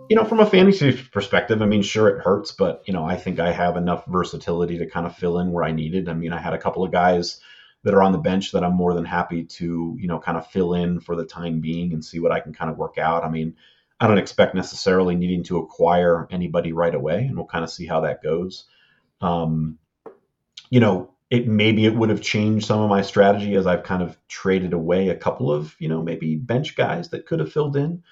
you 0.10 0.16
know, 0.16 0.24
from 0.24 0.40
a 0.40 0.46
fantasy 0.46 0.94
perspective, 1.12 1.62
I 1.62 1.66
mean, 1.66 1.82
sure 1.82 2.08
it 2.08 2.24
hurts, 2.24 2.52
but 2.52 2.82
you 2.88 2.94
know, 2.94 3.04
I 3.04 3.16
think 3.18 3.40
I 3.40 3.52
have 3.52 3.78
enough 3.78 4.06
versatility 4.06 4.78
to 4.78 4.86
kind 4.86 5.06
of 5.06 5.16
fill 5.16 5.40
in 5.40 5.52
where 5.52 5.66
I 5.66 5.72
needed. 5.72 6.08
I 6.08 6.14
mean, 6.14 6.34
I 6.34 6.40
had 6.40 6.54
a 6.54 6.58
couple 6.58 6.84
of 6.84 6.92
guys 6.92 7.42
that 7.84 7.94
are 7.94 8.04
on 8.04 8.12
the 8.12 8.18
bench 8.18 8.52
that 8.52 8.64
I'm 8.64 8.76
more 8.76 8.94
than 8.94 9.06
happy 9.06 9.44
to, 9.44 9.96
you 10.00 10.08
know, 10.08 10.20
kind 10.20 10.38
of 10.38 10.48
fill 10.48 10.74
in 10.74 11.00
for 11.00 11.16
the 11.16 11.26
time 11.26 11.60
being 11.60 11.94
and 11.94 12.04
see 12.04 12.20
what 12.20 12.32
I 12.32 12.40
can 12.40 12.54
kind 12.54 12.70
of 12.70 12.78
work 12.78 12.98
out. 12.98 13.24
I 13.24 13.30
mean, 13.30 13.56
I 14.00 14.08
don't 14.08 14.18
expect 14.18 14.56
necessarily 14.56 15.16
needing 15.16 15.44
to 15.44 15.58
acquire 15.58 16.28
anybody 16.30 16.74
right 16.74 16.96
away, 16.96 17.26
and 17.26 17.36
we'll 17.36 17.46
kind 17.46 17.64
of 17.64 17.70
see 17.70 17.86
how 17.86 18.02
that 18.02 18.24
goes. 18.24 18.66
Um, 19.22 19.78
you 20.70 20.80
know, 20.80 21.12
it 21.30 21.48
maybe 21.48 21.86
it 21.86 21.96
would 21.96 22.10
have 22.10 22.22
changed 22.22 22.66
some 22.66 22.80
of 22.80 22.90
my 22.90 23.02
strategy 23.02 23.56
as 23.56 23.68
I've 23.68 23.84
kind 23.84 24.02
of 24.02 24.18
traded 24.28 24.74
away 24.74 25.10
a 25.10 25.16
couple 25.16 25.52
of, 25.52 25.76
you 25.80 25.88
know, 25.88 26.02
maybe 26.02 26.36
bench 26.36 26.76
guys 26.76 27.10
that 27.10 27.26
could 27.26 27.40
have 27.40 27.52
filled 27.52 27.76
in, 27.76 28.04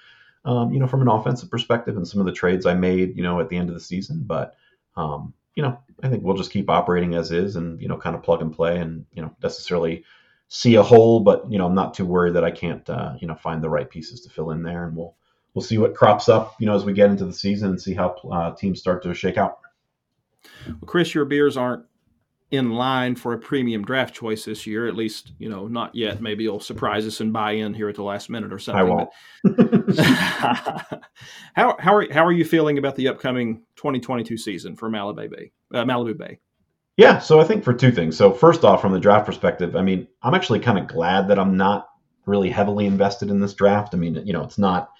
um, 0.44 0.72
you 0.72 0.78
know, 0.78 0.86
from 0.86 1.02
an 1.02 1.08
offensive 1.08 1.50
perspective 1.50 1.96
and 1.96 2.06
some 2.06 2.20
of 2.20 2.26
the 2.26 2.32
trades 2.32 2.64
I 2.64 2.74
made, 2.74 3.16
you 3.16 3.22
know, 3.22 3.40
at 3.40 3.48
the 3.48 3.56
end 3.56 3.70
of 3.70 3.74
the 3.74 3.80
season. 3.80 4.22
But 4.24 4.54
um, 4.96 5.34
you 5.58 5.62
know, 5.62 5.76
I 6.04 6.08
think 6.08 6.22
we'll 6.22 6.36
just 6.36 6.52
keep 6.52 6.70
operating 6.70 7.16
as 7.16 7.32
is 7.32 7.56
and, 7.56 7.82
you 7.82 7.88
know, 7.88 7.96
kind 7.96 8.14
of 8.14 8.22
plug 8.22 8.42
and 8.42 8.54
play 8.54 8.78
and, 8.78 9.04
you 9.12 9.22
know, 9.22 9.34
necessarily 9.42 10.04
see 10.46 10.76
a 10.76 10.82
hole, 10.84 11.18
but, 11.18 11.50
you 11.50 11.58
know, 11.58 11.66
I'm 11.66 11.74
not 11.74 11.94
too 11.94 12.06
worried 12.06 12.34
that 12.34 12.44
I 12.44 12.52
can't, 12.52 12.88
uh, 12.88 13.14
you 13.20 13.26
know, 13.26 13.34
find 13.34 13.60
the 13.60 13.68
right 13.68 13.90
pieces 13.90 14.20
to 14.20 14.30
fill 14.30 14.52
in 14.52 14.62
there. 14.62 14.86
And 14.86 14.96
we'll, 14.96 15.16
we'll 15.54 15.64
see 15.64 15.76
what 15.76 15.96
crops 15.96 16.28
up, 16.28 16.54
you 16.60 16.66
know, 16.66 16.76
as 16.76 16.84
we 16.84 16.92
get 16.92 17.10
into 17.10 17.24
the 17.24 17.32
season 17.32 17.70
and 17.70 17.82
see 17.82 17.92
how 17.92 18.14
uh, 18.30 18.52
teams 18.52 18.78
start 18.78 19.02
to 19.02 19.12
shake 19.12 19.36
out. 19.36 19.58
Well, 20.64 20.78
Chris, 20.86 21.12
your 21.12 21.24
beers 21.24 21.56
aren't 21.56 21.84
in 22.50 22.70
line 22.72 23.14
for 23.14 23.34
a 23.34 23.38
premium 23.38 23.84
draft 23.84 24.14
choice 24.14 24.44
this 24.44 24.66
year. 24.66 24.88
At 24.88 24.96
least, 24.96 25.32
you 25.38 25.48
know, 25.48 25.68
not 25.68 25.94
yet. 25.94 26.20
Maybe 26.20 26.44
you'll 26.44 26.60
surprise 26.60 27.06
us 27.06 27.20
and 27.20 27.32
buy 27.32 27.52
in 27.52 27.74
here 27.74 27.88
at 27.88 27.96
the 27.96 28.02
last 28.02 28.30
minute 28.30 28.52
or 28.52 28.58
something. 28.58 28.80
I 28.80 28.84
won't. 28.84 29.10
how 31.54 31.76
how 31.78 31.94
are 31.94 32.12
how 32.12 32.24
are 32.24 32.32
you 32.32 32.44
feeling 32.44 32.78
about 32.78 32.96
the 32.96 33.08
upcoming 33.08 33.62
2022 33.76 34.36
season 34.36 34.76
for 34.76 34.88
Malibu 34.88 35.30
Bay? 35.30 35.52
Uh, 35.72 35.84
Malibu 35.84 36.16
Bay. 36.16 36.38
Yeah, 36.96 37.20
so 37.20 37.40
I 37.40 37.44
think 37.44 37.62
for 37.62 37.72
two 37.72 37.92
things. 37.92 38.16
So 38.16 38.32
first 38.32 38.64
off, 38.64 38.80
from 38.80 38.92
the 38.92 38.98
draft 38.98 39.24
perspective, 39.24 39.76
I 39.76 39.82
mean, 39.82 40.08
I'm 40.22 40.34
actually 40.34 40.58
kind 40.58 40.78
of 40.78 40.88
glad 40.88 41.28
that 41.28 41.38
I'm 41.38 41.56
not 41.56 41.88
really 42.26 42.50
heavily 42.50 42.86
invested 42.86 43.30
in 43.30 43.40
this 43.40 43.54
draft. 43.54 43.94
I 43.94 43.98
mean, 43.98 44.20
you 44.26 44.32
know, 44.32 44.42
it's 44.42 44.58
not 44.58 44.90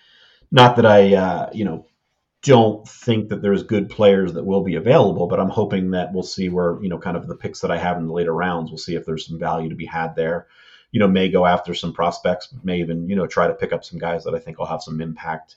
not 0.50 0.76
that 0.76 0.86
I 0.86 1.14
uh, 1.14 1.50
you 1.52 1.64
know 1.64 1.86
don't 2.42 2.86
think 2.86 3.28
that 3.28 3.42
there's 3.42 3.62
good 3.64 3.88
players 3.88 4.32
that 4.34 4.44
will 4.44 4.62
be 4.62 4.76
available, 4.76 5.26
but 5.26 5.40
I'm 5.40 5.48
hoping 5.48 5.90
that 5.90 6.12
we'll 6.12 6.22
see 6.22 6.48
where, 6.48 6.80
you 6.82 6.88
know, 6.88 6.98
kind 6.98 7.16
of 7.16 7.26
the 7.26 7.36
picks 7.36 7.60
that 7.60 7.70
I 7.70 7.78
have 7.78 7.96
in 7.98 8.06
the 8.06 8.12
later 8.12 8.32
rounds, 8.32 8.70
we'll 8.70 8.78
see 8.78 8.94
if 8.94 9.04
there's 9.04 9.26
some 9.26 9.38
value 9.38 9.68
to 9.70 9.74
be 9.74 9.86
had 9.86 10.14
there. 10.14 10.46
You 10.92 11.00
know, 11.00 11.08
may 11.08 11.28
go 11.28 11.44
after 11.44 11.74
some 11.74 11.92
prospects, 11.92 12.48
may 12.62 12.78
even, 12.78 13.08
you 13.08 13.16
know, 13.16 13.26
try 13.26 13.48
to 13.48 13.54
pick 13.54 13.72
up 13.72 13.84
some 13.84 13.98
guys 13.98 14.24
that 14.24 14.34
I 14.34 14.38
think 14.38 14.58
will 14.58 14.66
have 14.66 14.82
some 14.82 15.00
impact, 15.00 15.56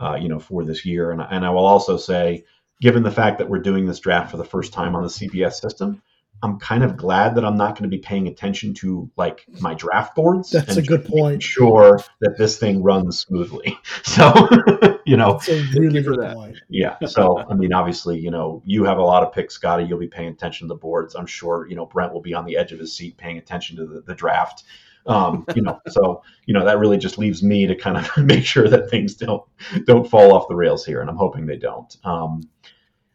uh, 0.00 0.16
you 0.20 0.28
know, 0.28 0.40
for 0.40 0.64
this 0.64 0.84
year. 0.84 1.10
And, 1.10 1.20
and 1.20 1.44
I 1.44 1.50
will 1.50 1.66
also 1.66 1.96
say, 1.96 2.44
given 2.80 3.02
the 3.02 3.10
fact 3.10 3.38
that 3.38 3.48
we're 3.48 3.60
doing 3.60 3.86
this 3.86 4.00
draft 4.00 4.30
for 4.30 4.36
the 4.36 4.44
first 4.44 4.72
time 4.72 4.96
on 4.96 5.02
the 5.02 5.08
CBS 5.08 5.54
system, 5.54 6.02
I'm 6.42 6.58
kind 6.58 6.82
of 6.82 6.96
glad 6.96 7.36
that 7.36 7.44
I'm 7.44 7.56
not 7.56 7.74
going 7.74 7.88
to 7.88 7.96
be 7.96 8.02
paying 8.02 8.26
attention 8.26 8.74
to 8.74 9.10
like 9.16 9.46
my 9.60 9.74
draft 9.74 10.14
boards. 10.14 10.50
That's 10.50 10.76
a 10.76 10.82
good 10.82 11.04
point. 11.04 11.42
Sure 11.42 12.00
that 12.20 12.36
this 12.36 12.58
thing 12.58 12.82
runs 12.82 13.20
smoothly. 13.20 13.78
So, 14.04 14.32
you 15.04 15.16
know, 15.16 15.32
That's 15.32 15.48
a 15.48 15.62
really 15.78 16.02
good 16.02 16.34
point. 16.34 16.58
Yeah. 16.68 16.96
So, 17.06 17.38
I 17.38 17.54
mean, 17.54 17.72
obviously, 17.72 18.18
you 18.18 18.30
know, 18.30 18.62
you 18.64 18.84
have 18.84 18.98
a 18.98 19.02
lot 19.02 19.22
of 19.22 19.32
picks, 19.32 19.54
Scotty. 19.54 19.84
You'll 19.84 19.98
be 19.98 20.08
paying 20.08 20.28
attention 20.28 20.68
to 20.68 20.74
the 20.74 20.78
boards. 20.78 21.14
I'm 21.14 21.26
sure, 21.26 21.66
you 21.68 21.76
know, 21.76 21.86
Brent 21.86 22.12
will 22.12 22.20
be 22.20 22.34
on 22.34 22.44
the 22.44 22.56
edge 22.56 22.72
of 22.72 22.78
his 22.78 22.96
seat 22.96 23.16
paying 23.16 23.38
attention 23.38 23.76
to 23.76 23.86
the, 23.86 24.00
the 24.00 24.14
draft. 24.14 24.64
Um, 25.06 25.44
you 25.54 25.62
know, 25.62 25.80
so 25.88 26.22
you 26.46 26.54
know 26.54 26.64
that 26.64 26.78
really 26.78 26.96
just 26.96 27.18
leaves 27.18 27.42
me 27.42 27.66
to 27.66 27.74
kind 27.74 27.98
of 27.98 28.10
make 28.24 28.44
sure 28.44 28.68
that 28.68 28.88
things 28.88 29.14
don't 29.14 29.42
don't 29.84 30.08
fall 30.08 30.32
off 30.32 30.48
the 30.48 30.54
rails 30.54 30.84
here, 30.84 31.00
and 31.00 31.10
I'm 31.10 31.16
hoping 31.16 31.46
they 31.46 31.58
don't. 31.58 31.94
Um, 32.04 32.48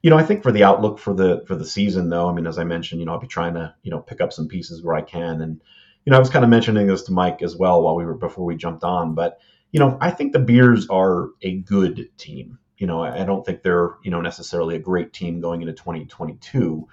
you 0.03 0.09
know, 0.09 0.17
I 0.17 0.23
think 0.23 0.43
for 0.43 0.51
the 0.51 0.63
outlook 0.63 0.99
for 0.99 1.13
the 1.13 1.43
for 1.47 1.55
the 1.55 1.65
season, 1.65 2.09
though, 2.09 2.29
I 2.29 2.33
mean, 2.33 2.47
as 2.47 2.59
I 2.59 2.63
mentioned, 2.63 2.99
you 2.99 3.05
know, 3.05 3.13
I'll 3.13 3.19
be 3.19 3.27
trying 3.27 3.55
to 3.55 3.73
you 3.81 3.91
know 3.91 3.99
pick 3.99 4.21
up 4.21 4.31
some 4.31 4.47
pieces 4.47 4.83
where 4.83 4.95
I 4.95 5.01
can, 5.01 5.41
and 5.41 5.61
you 6.05 6.11
know, 6.11 6.17
I 6.17 6.19
was 6.19 6.29
kind 6.29 6.45
of 6.45 6.51
mentioning 6.51 6.87
this 6.87 7.03
to 7.03 7.11
Mike 7.11 7.41
as 7.41 7.55
well 7.55 7.81
while 7.81 7.95
we 7.95 8.05
were 8.05 8.13
before 8.13 8.45
we 8.45 8.55
jumped 8.55 8.83
on, 8.83 9.15
but 9.15 9.39
you 9.71 9.79
know, 9.79 9.97
I 10.01 10.11
think 10.11 10.33
the 10.33 10.39
Bears 10.39 10.87
are 10.89 11.29
a 11.41 11.57
good 11.57 12.09
team. 12.17 12.59
you 12.77 12.87
know, 12.87 13.03
I, 13.03 13.25
don't 13.25 13.45
think 13.45 13.61
they're 13.61 13.97
you 14.03 14.11
know 14.11 14.21
necessarily 14.21 14.75
a 14.75 14.79
great 14.79 15.13
team 15.13 15.41
going 15.41 15.61
into 15.61 15.73
2022. 15.73 16.87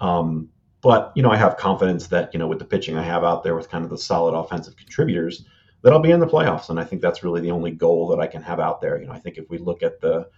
Um, 0.00 0.48
but 0.80 1.12
you 1.14 1.22
know, 1.22 1.30
I 1.30 1.36
have 1.36 1.56
confidence 1.56 2.08
that 2.08 2.32
you 2.32 2.38
know 2.38 2.46
with 2.46 2.58
the 2.58 2.64
pitching 2.64 2.96
I 2.96 3.02
have 3.02 3.24
out 3.24 3.42
there 3.42 3.54
with 3.54 3.70
kind 3.70 3.84
of 3.84 3.90
the 3.90 3.98
solid 3.98 4.34
offensive 4.34 4.76
contributors 4.76 5.44
that 5.82 5.92
I'll 5.92 6.00
be 6.00 6.10
in 6.10 6.20
the 6.20 6.26
playoffs, 6.26 6.70
and 6.70 6.78
I 6.78 6.84
think 6.84 7.02
that's 7.02 7.22
really 7.22 7.40
the 7.40 7.50
only 7.50 7.72
goal 7.72 8.08
that 8.08 8.20
I 8.20 8.26
can 8.26 8.42
have 8.42 8.60
out 8.60 8.80
there. 8.80 9.00
You 9.00 9.06
know, 9.06 9.12
I 9.12 9.18
think 9.18 9.36
if 9.36 9.50
we 9.50 9.58
look 9.58 9.82
at 9.82 10.00
the 10.00 10.28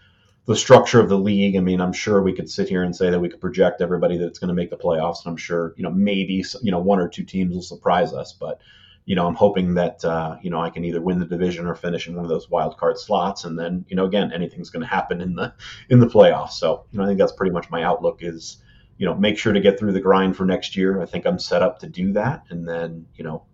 the 0.47 0.57
structure 0.57 1.01
of 1.01 1.09
the 1.09 1.19
league, 1.19 1.57
I 1.57 1.61
mean, 1.61 1.81
I'm 1.81 1.95
sure 1.95 2.23
we 2.23 2.35
could 2.35 2.51
sit 2.51 2.69
here 2.69 2.83
and 2.83 2.95
say 2.95 3.09
that 3.09 3.21
we 3.21 3.31
could 3.31 3.41
project 3.41 3.81
everybody 3.81 4.19
that's 4.19 4.39
going 4.39 4.49
to 4.49 4.55
make 4.55 4.71
the 4.71 4.77
playoffs, 4.77 5.25
and 5.25 5.31
I'm 5.31 5.37
sure 5.37 5.75
you 5.77 5.83
know 5.83 5.91
maybe 5.91 6.45
you 6.63 6.71
know 6.71 6.81
one 6.81 6.99
or 6.99 7.09
two 7.09 7.25
teams 7.25 7.55
will 7.55 7.63
surprise 7.63 8.13
us, 8.13 8.33
but 8.33 8.61
you 9.07 9.15
know, 9.15 9.27
I'm 9.27 9.35
hoping 9.35 9.75
that 9.75 10.05
uh, 10.05 10.37
you 10.43 10.51
know 10.51 10.61
I 10.61 10.71
can 10.71 10.85
either 10.85 11.01
win 11.01 11.19
the 11.19 11.27
division 11.27 11.67
or 11.67 11.75
finish 11.75 12.09
in 12.09 12.15
one 12.15 12.25
of 12.25 12.31
those 12.31 12.49
wild 12.49 12.79
card 12.79 12.99
slots, 12.99 13.45
and 13.45 13.59
then 13.59 13.85
you 13.89 13.97
know 13.97 14.07
again 14.07 14.33
anything's 14.33 14.71
going 14.71 14.83
to 14.83 14.89
happen 14.89 15.21
in 15.21 15.35
the 15.35 15.55
in 15.91 16.01
the 16.01 16.07
playoffs. 16.07 16.53
So 16.53 16.87
you 16.91 16.99
know 16.99 17.05
I 17.05 17.09
think 17.09 17.19
that's 17.19 17.33
pretty 17.33 17.53
much 17.53 17.71
my 17.71 17.83
outlook 17.83 18.19
is 18.23 18.59
you 18.97 19.07
know 19.07 19.15
make 19.15 19.37
sure 19.37 19.53
to 19.53 19.61
get 19.61 19.79
through 19.79 19.93
the 19.93 20.01
grind 20.01 20.37
for 20.37 20.47
next 20.47 20.77
year. 20.77 21.03
I 21.03 21.07
think 21.07 21.27
I'm 21.27 21.39
set 21.39 21.63
up 21.63 21.81
to 21.81 21.89
do 21.89 22.13
that, 22.15 22.45
and 22.49 22.67
then 22.67 23.07
you 23.15 23.25
know 23.25 23.45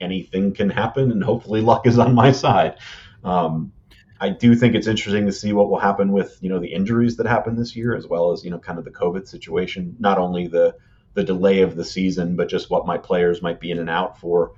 anything 0.00 0.54
can 0.54 0.70
happen, 0.70 1.10
and 1.10 1.22
hopefully 1.22 1.60
luck 1.60 1.86
is 1.86 1.98
on 1.98 2.14
my 2.14 2.32
side. 2.32 2.78
Um, 3.22 3.72
I 4.20 4.30
do 4.30 4.54
think 4.54 4.74
it's 4.74 4.86
interesting 4.86 5.26
to 5.26 5.32
see 5.32 5.52
what 5.52 5.68
will 5.68 5.78
happen 5.78 6.12
with 6.12 6.38
you 6.40 6.48
know 6.48 6.60
the 6.60 6.72
injuries 6.72 7.18
that 7.18 7.26
happen 7.26 7.56
this 7.56 7.76
year, 7.76 7.94
as 7.94 8.06
well 8.06 8.32
as 8.32 8.42
you 8.42 8.50
know 8.50 8.58
kind 8.58 8.78
of 8.78 8.86
the 8.86 8.90
COVID 8.90 9.28
situation. 9.28 9.96
Not 9.98 10.16
only 10.16 10.46
the 10.46 10.76
the 11.12 11.24
delay 11.24 11.60
of 11.60 11.76
the 11.76 11.84
season, 11.84 12.36
but 12.36 12.48
just 12.48 12.70
what 12.70 12.86
my 12.86 12.96
players 12.96 13.42
might 13.42 13.60
be 13.60 13.70
in 13.70 13.78
and 13.78 13.90
out 13.90 14.18
for 14.18 14.52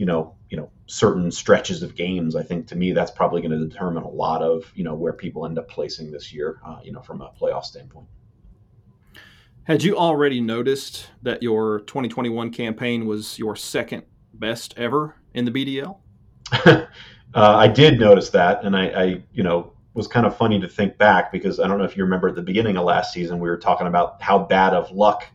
you 0.00 0.06
know, 0.06 0.34
you 0.48 0.56
know, 0.56 0.70
certain 0.86 1.30
stretches 1.30 1.82
of 1.82 1.94
games. 1.94 2.34
I 2.34 2.42
think 2.42 2.66
to 2.68 2.74
me 2.74 2.92
that's 2.92 3.10
probably 3.10 3.42
going 3.42 3.50
to 3.50 3.68
determine 3.68 4.02
a 4.02 4.08
lot 4.08 4.40
of 4.40 4.72
you 4.74 4.82
know 4.82 4.94
where 4.94 5.12
people 5.12 5.44
end 5.44 5.58
up 5.58 5.68
placing 5.68 6.10
this 6.10 6.32
year. 6.32 6.58
Uh, 6.66 6.78
you 6.82 6.90
know, 6.90 7.02
from 7.02 7.20
a 7.20 7.30
playoff 7.38 7.64
standpoint. 7.64 8.06
Had 9.64 9.82
you 9.82 9.98
already 9.98 10.40
noticed 10.40 11.08
that 11.22 11.42
your 11.42 11.80
2021 11.80 12.50
campaign 12.50 13.06
was 13.06 13.38
your 13.38 13.54
second 13.54 14.04
best 14.32 14.72
ever 14.78 15.16
in 15.34 15.44
the 15.44 15.50
BDL? 15.50 15.98
uh, 16.64 16.86
I 17.34 17.68
did 17.68 18.00
notice 18.00 18.30
that, 18.30 18.64
and 18.64 18.74
I, 18.74 18.86
I, 18.86 19.22
you 19.34 19.42
know, 19.42 19.74
was 19.92 20.08
kind 20.08 20.24
of 20.24 20.34
funny 20.34 20.58
to 20.60 20.66
think 20.66 20.96
back 20.96 21.30
because 21.30 21.60
I 21.60 21.68
don't 21.68 21.76
know 21.76 21.84
if 21.84 21.94
you 21.94 22.04
remember 22.04 22.28
at 22.28 22.36
the 22.36 22.42
beginning 22.42 22.78
of 22.78 22.84
last 22.84 23.12
season 23.12 23.38
we 23.38 23.50
were 23.50 23.58
talking 23.58 23.86
about 23.86 24.22
how 24.22 24.38
bad 24.38 24.72
of 24.72 24.90
luck 24.92 25.26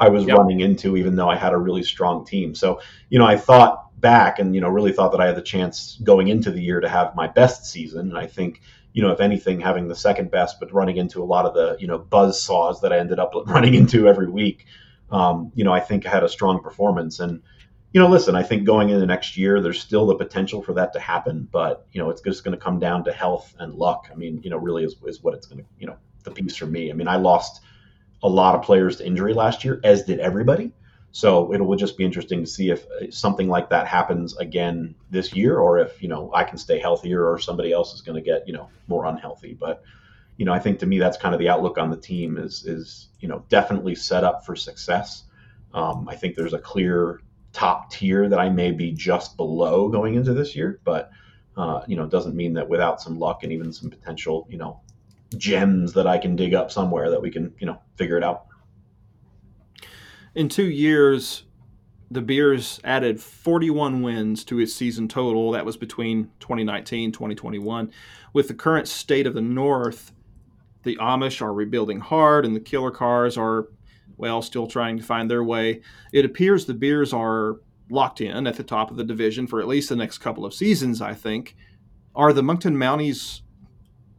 I 0.00 0.08
was 0.08 0.24
yep. 0.24 0.38
running 0.38 0.60
into, 0.60 0.96
even 0.96 1.16
though 1.16 1.28
I 1.28 1.36
had 1.36 1.52
a 1.52 1.58
really 1.58 1.82
strong 1.82 2.24
team. 2.24 2.54
So, 2.54 2.80
you 3.10 3.18
know, 3.18 3.26
I 3.26 3.36
thought 3.36 3.83
back 4.04 4.38
and 4.38 4.54
you 4.54 4.60
know 4.60 4.68
really 4.68 4.92
thought 4.92 5.12
that 5.12 5.20
I 5.20 5.26
had 5.26 5.36
the 5.36 5.42
chance 5.42 5.98
going 6.04 6.28
into 6.28 6.50
the 6.50 6.60
year 6.60 6.78
to 6.78 6.88
have 6.88 7.16
my 7.16 7.26
best 7.26 7.64
season. 7.64 8.10
And 8.10 8.18
I 8.18 8.26
think 8.26 8.60
you 8.92 9.02
know 9.02 9.10
if 9.10 9.20
anything, 9.20 9.60
having 9.60 9.88
the 9.88 9.96
second 9.96 10.30
best, 10.30 10.60
but 10.60 10.72
running 10.72 10.98
into 10.98 11.22
a 11.22 11.24
lot 11.24 11.46
of 11.46 11.54
the 11.54 11.76
you 11.80 11.86
know 11.86 11.98
buzz 11.98 12.40
saws 12.40 12.82
that 12.82 12.92
I 12.92 12.98
ended 12.98 13.18
up 13.18 13.32
running 13.46 13.74
into 13.74 14.06
every 14.06 14.28
week. 14.28 14.66
Um, 15.10 15.50
you 15.54 15.64
know 15.64 15.72
I 15.72 15.80
think 15.80 16.06
I 16.06 16.10
had 16.10 16.22
a 16.22 16.28
strong 16.28 16.62
performance 16.62 17.18
and. 17.18 17.42
You 17.96 18.00
know, 18.00 18.08
listen. 18.08 18.34
I 18.34 18.42
think 18.42 18.64
going 18.64 18.88
into 18.88 19.06
next 19.06 19.36
year, 19.36 19.62
there's 19.62 19.80
still 19.80 20.04
the 20.04 20.16
potential 20.16 20.60
for 20.60 20.72
that 20.72 20.92
to 20.94 20.98
happen, 20.98 21.48
but 21.52 21.86
you 21.92 22.02
know, 22.02 22.10
it's 22.10 22.20
just 22.20 22.42
going 22.42 22.58
to 22.58 22.60
come 22.60 22.80
down 22.80 23.04
to 23.04 23.12
health 23.12 23.54
and 23.60 23.72
luck. 23.72 24.08
I 24.10 24.16
mean, 24.16 24.40
you 24.42 24.50
know, 24.50 24.56
really 24.56 24.82
is, 24.82 24.96
is 25.06 25.22
what 25.22 25.32
it's 25.32 25.46
going 25.46 25.60
to, 25.60 25.64
you 25.78 25.86
know, 25.86 25.96
the 26.24 26.32
piece 26.32 26.56
for 26.56 26.66
me. 26.66 26.90
I 26.90 26.94
mean, 26.94 27.06
I 27.06 27.14
lost 27.14 27.60
a 28.24 28.28
lot 28.28 28.56
of 28.56 28.62
players 28.62 28.96
to 28.96 29.06
injury 29.06 29.32
last 29.32 29.64
year, 29.64 29.80
as 29.84 30.02
did 30.02 30.18
everybody. 30.18 30.72
So 31.14 31.52
it 31.52 31.60
will 31.64 31.76
just 31.76 31.96
be 31.96 32.04
interesting 32.04 32.40
to 32.40 32.46
see 32.46 32.70
if 32.70 32.86
uh, 32.86 33.08
something 33.08 33.48
like 33.48 33.70
that 33.70 33.86
happens 33.86 34.36
again 34.36 34.96
this 35.10 35.32
year, 35.32 35.60
or 35.60 35.78
if 35.78 36.02
you 36.02 36.08
know 36.08 36.32
I 36.34 36.42
can 36.42 36.58
stay 36.58 36.80
healthier, 36.80 37.30
or 37.30 37.38
somebody 37.38 37.70
else 37.70 37.94
is 37.94 38.00
going 38.00 38.16
to 38.16 38.20
get 38.20 38.48
you 38.48 38.52
know 38.52 38.68
more 38.88 39.06
unhealthy. 39.06 39.54
But 39.54 39.84
you 40.38 40.44
know, 40.44 40.52
I 40.52 40.58
think 40.58 40.80
to 40.80 40.86
me 40.86 40.98
that's 40.98 41.16
kind 41.16 41.32
of 41.32 41.38
the 41.38 41.48
outlook 41.48 41.78
on 41.78 41.88
the 41.88 41.96
team 41.96 42.36
is 42.36 42.64
is 42.64 43.10
you 43.20 43.28
know 43.28 43.44
definitely 43.48 43.94
set 43.94 44.24
up 44.24 44.44
for 44.44 44.56
success. 44.56 45.22
Um, 45.72 46.08
I 46.08 46.16
think 46.16 46.34
there's 46.34 46.52
a 46.52 46.58
clear 46.58 47.20
top 47.52 47.92
tier 47.92 48.28
that 48.28 48.40
I 48.40 48.48
may 48.48 48.72
be 48.72 48.90
just 48.90 49.36
below 49.36 49.88
going 49.88 50.16
into 50.16 50.34
this 50.34 50.56
year, 50.56 50.80
but 50.82 51.12
uh, 51.56 51.82
you 51.86 51.94
know, 51.94 52.08
doesn't 52.08 52.34
mean 52.34 52.54
that 52.54 52.68
without 52.68 53.00
some 53.00 53.20
luck 53.20 53.44
and 53.44 53.52
even 53.52 53.72
some 53.72 53.88
potential, 53.88 54.48
you 54.50 54.58
know, 54.58 54.80
gems 55.38 55.92
that 55.92 56.08
I 56.08 56.18
can 56.18 56.34
dig 56.34 56.54
up 56.54 56.72
somewhere 56.72 57.08
that 57.10 57.22
we 57.22 57.30
can, 57.30 57.54
you 57.60 57.66
know, 57.68 57.80
figure 57.94 58.16
it 58.16 58.24
out 58.24 58.46
in 60.34 60.48
two 60.48 60.68
years, 60.68 61.44
the 62.10 62.20
Beers 62.20 62.80
added 62.84 63.20
41 63.20 64.02
wins 64.02 64.44
to 64.44 64.60
its 64.60 64.74
season 64.74 65.08
total. 65.08 65.52
That 65.52 65.64
was 65.64 65.76
between 65.76 66.30
2019 66.40 67.12
2021. 67.12 67.90
With 68.32 68.48
the 68.48 68.54
current 68.54 68.88
state 68.88 69.26
of 69.26 69.34
the 69.34 69.40
North, 69.40 70.12
the 70.82 70.96
Amish 70.96 71.40
are 71.40 71.54
rebuilding 71.54 72.00
hard 72.00 72.44
and 72.44 72.54
the 72.54 72.60
Killer 72.60 72.90
Cars 72.90 73.38
are, 73.38 73.68
well, 74.16 74.42
still 74.42 74.66
trying 74.66 74.96
to 74.98 75.02
find 75.04 75.30
their 75.30 75.44
way. 75.44 75.80
It 76.12 76.24
appears 76.24 76.66
the 76.66 76.74
Beers 76.74 77.12
are 77.12 77.56
locked 77.90 78.20
in 78.20 78.46
at 78.46 78.56
the 78.56 78.64
top 78.64 78.90
of 78.90 78.96
the 78.96 79.04
division 79.04 79.46
for 79.46 79.60
at 79.60 79.68
least 79.68 79.88
the 79.88 79.96
next 79.96 80.18
couple 80.18 80.44
of 80.44 80.54
seasons, 80.54 81.00
I 81.00 81.14
think. 81.14 81.56
Are 82.14 82.32
the 82.32 82.42
Moncton 82.42 82.76
Mounties 82.76 83.40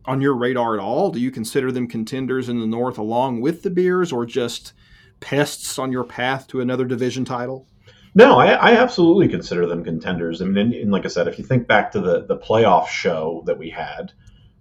on 0.06 0.22
your 0.22 0.36
radar 0.36 0.74
at 0.76 0.80
all? 0.80 1.12
Do 1.12 1.20
you 1.20 1.32
consider 1.32 1.72
them 1.72 1.88
contenders 1.88 2.50
in 2.50 2.60
the 2.60 2.68
North 2.68 2.98
along 2.98 3.42
with 3.42 3.64
the 3.64 3.70
Beers 3.70 4.12
or 4.12 4.26
just– 4.26 4.74
pests 5.20 5.80
on 5.80 5.92
your 5.92 6.04
path 6.04 6.48
to 6.48 6.62
another 6.62 6.86
division 6.86 7.26
title? 7.26 7.68
No, 8.14 8.38
I, 8.38 8.54
I 8.54 8.72
absolutely 8.78 9.28
consider 9.28 9.66
them 9.66 9.84
contenders. 9.84 10.42
I 10.42 10.46
mean, 10.46 10.58
and, 10.58 10.74
and, 10.74 10.92
like 10.92 11.04
I 11.06 11.10
said, 11.10 11.28
if 11.28 11.38
you 11.38 11.44
think 11.44 11.68
back 11.68 11.92
to 11.92 12.00
the 12.00 12.26
the 12.26 12.38
playoff 12.38 12.88
show 12.88 13.44
that 13.46 13.58
we 13.58 13.70
had, 13.70 14.14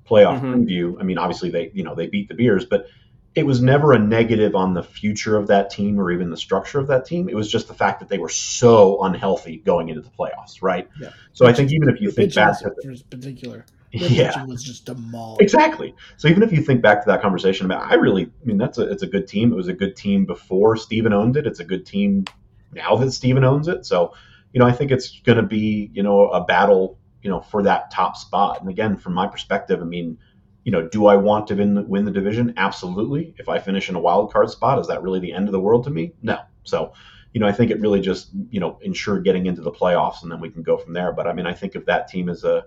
playoff 0.08 0.40
mm-hmm. 0.40 0.54
preview. 0.54 0.96
I 1.00 1.04
mean, 1.04 1.18
obviously 1.18 1.50
they 1.50 1.70
you 1.72 1.84
know 1.84 1.94
they 1.94 2.08
beat 2.08 2.28
the 2.28 2.34
Beers, 2.34 2.64
but 2.64 2.86
it 3.34 3.44
was 3.44 3.60
never 3.60 3.92
a 3.92 3.98
negative 3.98 4.54
on 4.54 4.74
the 4.74 4.82
future 4.82 5.36
of 5.36 5.48
that 5.48 5.70
team 5.70 5.98
or 5.98 6.10
even 6.10 6.30
the 6.30 6.36
structure 6.36 6.78
of 6.78 6.86
that 6.86 7.04
team. 7.04 7.28
It 7.28 7.34
was 7.34 7.50
just 7.50 7.66
the 7.66 7.74
fact 7.74 8.00
that 8.00 8.08
they 8.08 8.18
were 8.18 8.28
so 8.28 9.02
unhealthy 9.02 9.56
going 9.56 9.88
into 9.88 10.02
the 10.02 10.10
playoffs, 10.10 10.62
right? 10.62 10.88
Yeah. 11.00 11.10
So 11.32 11.46
I 11.46 11.52
think 11.52 11.72
even 11.72 11.88
if 11.88 12.00
you 12.00 12.10
think 12.12 12.34
back 12.34 12.58
to 12.60 12.72
the, 12.76 13.02
particular, 13.10 13.66
yeah, 13.94 14.44
was 14.46 14.62
just 14.62 14.86
demolished. 14.86 15.40
Exactly. 15.40 15.94
So 16.16 16.28
even 16.28 16.42
if 16.42 16.52
you 16.52 16.62
think 16.62 16.82
back 16.82 17.02
to 17.04 17.10
that 17.10 17.22
conversation, 17.22 17.70
I, 17.70 17.76
mean, 17.76 17.88
I 17.90 17.94
really, 17.94 18.24
I 18.24 18.44
mean, 18.44 18.58
that's 18.58 18.78
a 18.78 18.90
it's 18.90 19.02
a 19.02 19.06
good 19.06 19.28
team. 19.28 19.52
It 19.52 19.56
was 19.56 19.68
a 19.68 19.72
good 19.72 19.96
team 19.96 20.24
before 20.24 20.76
Steven 20.76 21.12
owned 21.12 21.36
it. 21.36 21.46
It's 21.46 21.60
a 21.60 21.64
good 21.64 21.86
team 21.86 22.24
now 22.72 22.96
that 22.96 23.12
Steven 23.12 23.44
owns 23.44 23.68
it. 23.68 23.86
So, 23.86 24.14
you 24.52 24.60
know, 24.60 24.66
I 24.66 24.72
think 24.72 24.90
it's 24.90 25.20
going 25.20 25.38
to 25.38 25.44
be 25.44 25.90
you 25.94 26.02
know 26.02 26.28
a 26.28 26.44
battle 26.44 26.98
you 27.22 27.30
know 27.30 27.40
for 27.40 27.62
that 27.62 27.90
top 27.90 28.16
spot. 28.16 28.60
And 28.60 28.68
again, 28.68 28.96
from 28.96 29.14
my 29.14 29.26
perspective, 29.26 29.80
I 29.80 29.84
mean, 29.84 30.18
you 30.64 30.72
know, 30.72 30.88
do 30.88 31.06
I 31.06 31.16
want 31.16 31.46
to 31.48 31.54
win 31.54 31.74
the, 31.74 31.82
win 31.82 32.04
the 32.04 32.10
division? 32.10 32.54
Absolutely. 32.56 33.34
If 33.38 33.48
I 33.48 33.58
finish 33.58 33.88
in 33.88 33.94
a 33.94 34.00
wild 34.00 34.32
card 34.32 34.50
spot, 34.50 34.78
is 34.78 34.88
that 34.88 35.02
really 35.02 35.20
the 35.20 35.32
end 35.32 35.46
of 35.48 35.52
the 35.52 35.60
world 35.60 35.84
to 35.84 35.90
me? 35.90 36.12
No. 36.22 36.38
So. 36.64 36.92
You 37.32 37.40
know, 37.40 37.48
I 37.48 37.52
think 37.52 37.72
it 37.72 37.80
really 37.80 38.00
just 38.00 38.28
you 38.48 38.60
know 38.60 38.78
ensure 38.82 39.18
getting 39.18 39.46
into 39.46 39.60
the 39.60 39.72
playoffs, 39.72 40.22
and 40.22 40.30
then 40.30 40.38
we 40.38 40.50
can 40.50 40.62
go 40.62 40.76
from 40.76 40.92
there. 40.92 41.10
But 41.10 41.26
I 41.26 41.32
mean, 41.32 41.46
I 41.46 41.52
think 41.52 41.74
if 41.74 41.84
that 41.86 42.06
team 42.06 42.28
is 42.28 42.44
a 42.44 42.64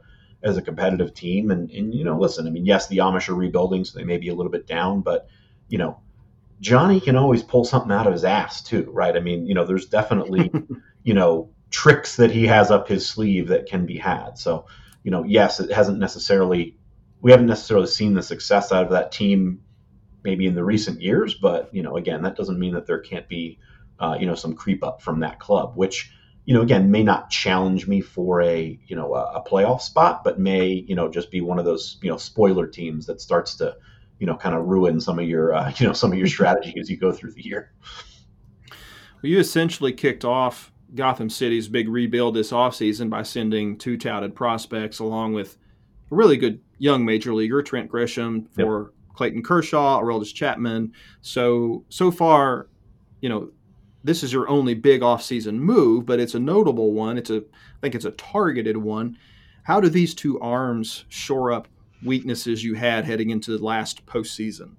as 0.47 0.57
a 0.57 0.61
competitive 0.61 1.13
team. 1.13 1.51
And, 1.51 1.69
and, 1.71 1.93
you 1.93 2.03
know, 2.03 2.17
listen, 2.17 2.47
I 2.47 2.49
mean, 2.49 2.65
yes, 2.65 2.87
the 2.87 2.97
Amish 2.97 3.29
are 3.29 3.35
rebuilding, 3.35 3.85
so 3.85 3.97
they 3.97 4.05
may 4.05 4.17
be 4.17 4.29
a 4.29 4.35
little 4.35 4.51
bit 4.51 4.67
down, 4.67 5.01
but, 5.01 5.27
you 5.67 5.77
know, 5.77 5.99
Johnny 6.59 6.99
can 6.99 7.15
always 7.15 7.43
pull 7.43 7.65
something 7.65 7.91
out 7.91 8.07
of 8.07 8.13
his 8.13 8.23
ass 8.23 8.63
too, 8.63 8.89
right? 8.91 9.15
I 9.15 9.19
mean, 9.19 9.45
you 9.45 9.53
know, 9.53 9.65
there's 9.65 9.85
definitely, 9.85 10.51
you 11.03 11.13
know, 11.13 11.51
tricks 11.69 12.15
that 12.15 12.31
he 12.31 12.47
has 12.47 12.71
up 12.71 12.87
his 12.87 13.07
sleeve 13.07 13.49
that 13.49 13.67
can 13.67 13.85
be 13.85 13.97
had. 13.97 14.37
So, 14.37 14.65
you 15.03 15.11
know, 15.11 15.23
yes, 15.23 15.59
it 15.59 15.71
hasn't 15.71 15.99
necessarily, 15.99 16.77
we 17.21 17.31
haven't 17.31 17.47
necessarily 17.47 17.87
seen 17.87 18.13
the 18.13 18.23
success 18.23 18.71
out 18.71 18.85
of 18.85 18.91
that 18.91 19.11
team 19.11 19.61
maybe 20.23 20.45
in 20.45 20.55
the 20.55 20.63
recent 20.63 21.01
years, 21.01 21.35
but, 21.35 21.73
you 21.73 21.83
know, 21.83 21.97
again, 21.97 22.23
that 22.23 22.35
doesn't 22.35 22.59
mean 22.59 22.73
that 22.73 22.85
there 22.85 22.99
can't 22.99 23.27
be, 23.29 23.59
uh, 23.99 24.17
you 24.19 24.25
know, 24.25 24.35
some 24.35 24.55
creep 24.55 24.83
up 24.83 25.01
from 25.01 25.19
that 25.19 25.39
club, 25.39 25.73
which, 25.75 26.11
you 26.47 26.53
know, 26.53 26.61
again, 26.61 26.89
may 26.89 27.03
not 27.03 27.29
challenge 27.29 27.87
me 27.87 27.99
for 27.99 28.41
a, 28.41 28.79
you 28.87 28.95
know, 28.95 29.13
a, 29.15 29.33
a, 29.33 29.43
playoff 29.43 29.81
spot, 29.81 30.23
but 30.23 30.39
may, 30.39 30.85
you 30.87 30.95
know, 30.95 31.09
just 31.09 31.29
be 31.29 31.41
one 31.41 31.59
of 31.59 31.65
those, 31.65 31.97
you 32.01 32.09
know, 32.09 32.15
spoiler 32.15 32.65
teams 32.65 33.05
that 33.05 33.19
starts 33.19 33.55
to, 33.57 33.75
you 34.19 34.25
know, 34.25 34.37
kind 34.37 34.55
of 34.55 34.65
ruin 34.65 35.01
some 35.01 35.19
of 35.19 35.27
your, 35.27 35.53
uh, 35.53 35.69
you 35.77 35.85
know, 35.85 35.91
some 35.91 36.13
of 36.13 36.17
your 36.17 36.27
strategy 36.27 36.73
as 36.79 36.89
you 36.89 36.95
go 36.95 37.11
through 37.11 37.33
the 37.33 37.45
year. 37.45 37.73
Well, 38.69 39.29
you 39.29 39.39
essentially 39.39 39.91
kicked 39.91 40.23
off 40.23 40.71
Gotham 40.95 41.29
City's 41.29 41.67
big 41.67 41.89
rebuild 41.89 42.33
this 42.33 42.53
offseason 42.53 43.09
by 43.09 43.23
sending 43.23 43.77
two 43.77 43.97
touted 43.97 44.33
prospects 44.33 44.99
along 44.99 45.33
with 45.33 45.57
a 46.09 46.15
really 46.15 46.37
good 46.37 46.61
young 46.77 47.03
major 47.03 47.33
leaguer, 47.33 47.61
Trent 47.61 47.91
Grisham, 47.91 48.47
for 48.53 48.83
yep. 48.83 49.15
Clayton 49.15 49.43
Kershaw, 49.43 49.99
Aroldis 49.99 50.33
Chapman. 50.33 50.93
So, 51.19 51.83
so 51.89 52.09
far, 52.09 52.69
you 53.19 53.27
know, 53.27 53.49
this 54.03 54.23
is 54.23 54.31
your 54.31 54.47
only 54.49 54.73
big 54.73 55.01
offseason 55.01 55.55
move, 55.55 56.05
but 56.05 56.19
it's 56.19 56.35
a 56.35 56.39
notable 56.39 56.93
one. 56.93 57.17
It's 57.17 57.29
a 57.29 57.37
I 57.37 57.79
think 57.81 57.95
it's 57.95 58.05
a 58.05 58.11
targeted 58.11 58.77
one. 58.77 59.17
How 59.63 59.81
do 59.81 59.89
these 59.89 60.15
two 60.15 60.39
arms 60.39 61.05
shore 61.09 61.51
up 61.51 61.67
weaknesses 62.03 62.63
you 62.63 62.75
had 62.75 63.05
heading 63.05 63.29
into 63.29 63.57
the 63.57 63.63
last 63.63 64.05
postseason? 64.05 64.75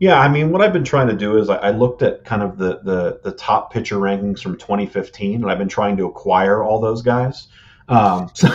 Yeah, 0.00 0.20
I 0.20 0.28
mean, 0.28 0.50
what 0.50 0.62
I've 0.62 0.72
been 0.72 0.84
trying 0.84 1.08
to 1.08 1.16
do 1.16 1.38
is 1.38 1.48
I, 1.50 1.70
looked 1.70 2.02
at 2.02 2.24
kind 2.24 2.42
of 2.42 2.56
the, 2.56 2.80
the, 2.84 3.20
the 3.24 3.32
top 3.32 3.72
pitcher 3.72 3.96
rankings 3.96 4.40
from 4.40 4.56
2015, 4.56 5.42
and 5.42 5.50
I've 5.50 5.58
been 5.58 5.68
trying 5.68 5.96
to 5.96 6.06
acquire 6.06 6.62
all 6.62 6.80
those 6.80 7.02
guys. 7.02 7.48
Um, 7.88 8.30
so, 8.34 8.48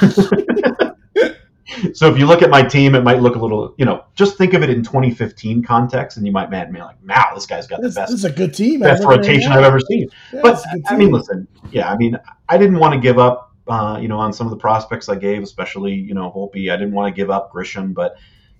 so 1.93 2.11
if 2.11 2.18
you 2.18 2.26
look 2.26 2.41
at 2.41 2.49
my 2.49 2.61
team, 2.61 2.95
it 2.95 3.03
might 3.03 3.19
look 3.19 3.35
a 3.35 3.39
little, 3.39 3.73
you 3.77 3.85
know, 3.85 4.05
just 4.15 4.38
think 4.38 4.53
of 4.53 4.64
it 4.64 4.69
in 4.69 4.84
2015 4.84 5.64
context, 5.64 6.18
and 6.18 6.26
you 6.26 6.31
might 6.31 6.49
man, 6.49 6.72
man 6.72 6.84
like, 6.84 6.97
wow, 7.07 7.31
this 7.34 7.45
guy's 7.45 7.68
got 7.68 7.81
This, 7.81 7.95
the 7.95 8.01
best 8.01 8.11
this 8.11 8.19
is 8.19 8.26
a 8.26 8.31
good 8.31 8.53
team. 8.53 8.80
best 8.80 9.03
rotation. 9.03 9.51
I've 9.51 9.64
ever 9.64 9.80
seen. 9.80 10.07
Yeah, 10.31 10.39
but 10.41 10.64
I 10.88 10.95
mean, 10.95 11.11
listen, 11.11 11.47
yeah, 11.72 11.91
I 11.91 11.97
mean, 11.97 12.18
I 12.49 12.57
didn't 12.57 12.80
want 12.80 12.93
to 12.93 12.99
give 12.99 13.19
up, 13.19 13.53
uh, 13.68 13.99
you 14.01 14.07
know, 14.07 14.19
on 14.19 14.34
some 14.34 14.47
of 14.47 14.51
the 14.51 14.57
prospects 14.57 15.10
I 15.10 15.15
gave, 15.15 15.43
especially 15.43 15.93
you 15.93 16.14
know 16.14 16.31
Volpe. 16.31 16.72
I 16.72 16.77
didn't 16.77 16.93
want 16.93 17.14
to 17.14 17.18
give 17.18 17.30
up 17.30 17.51
Grisham, 17.51 17.93
but 17.93 18.15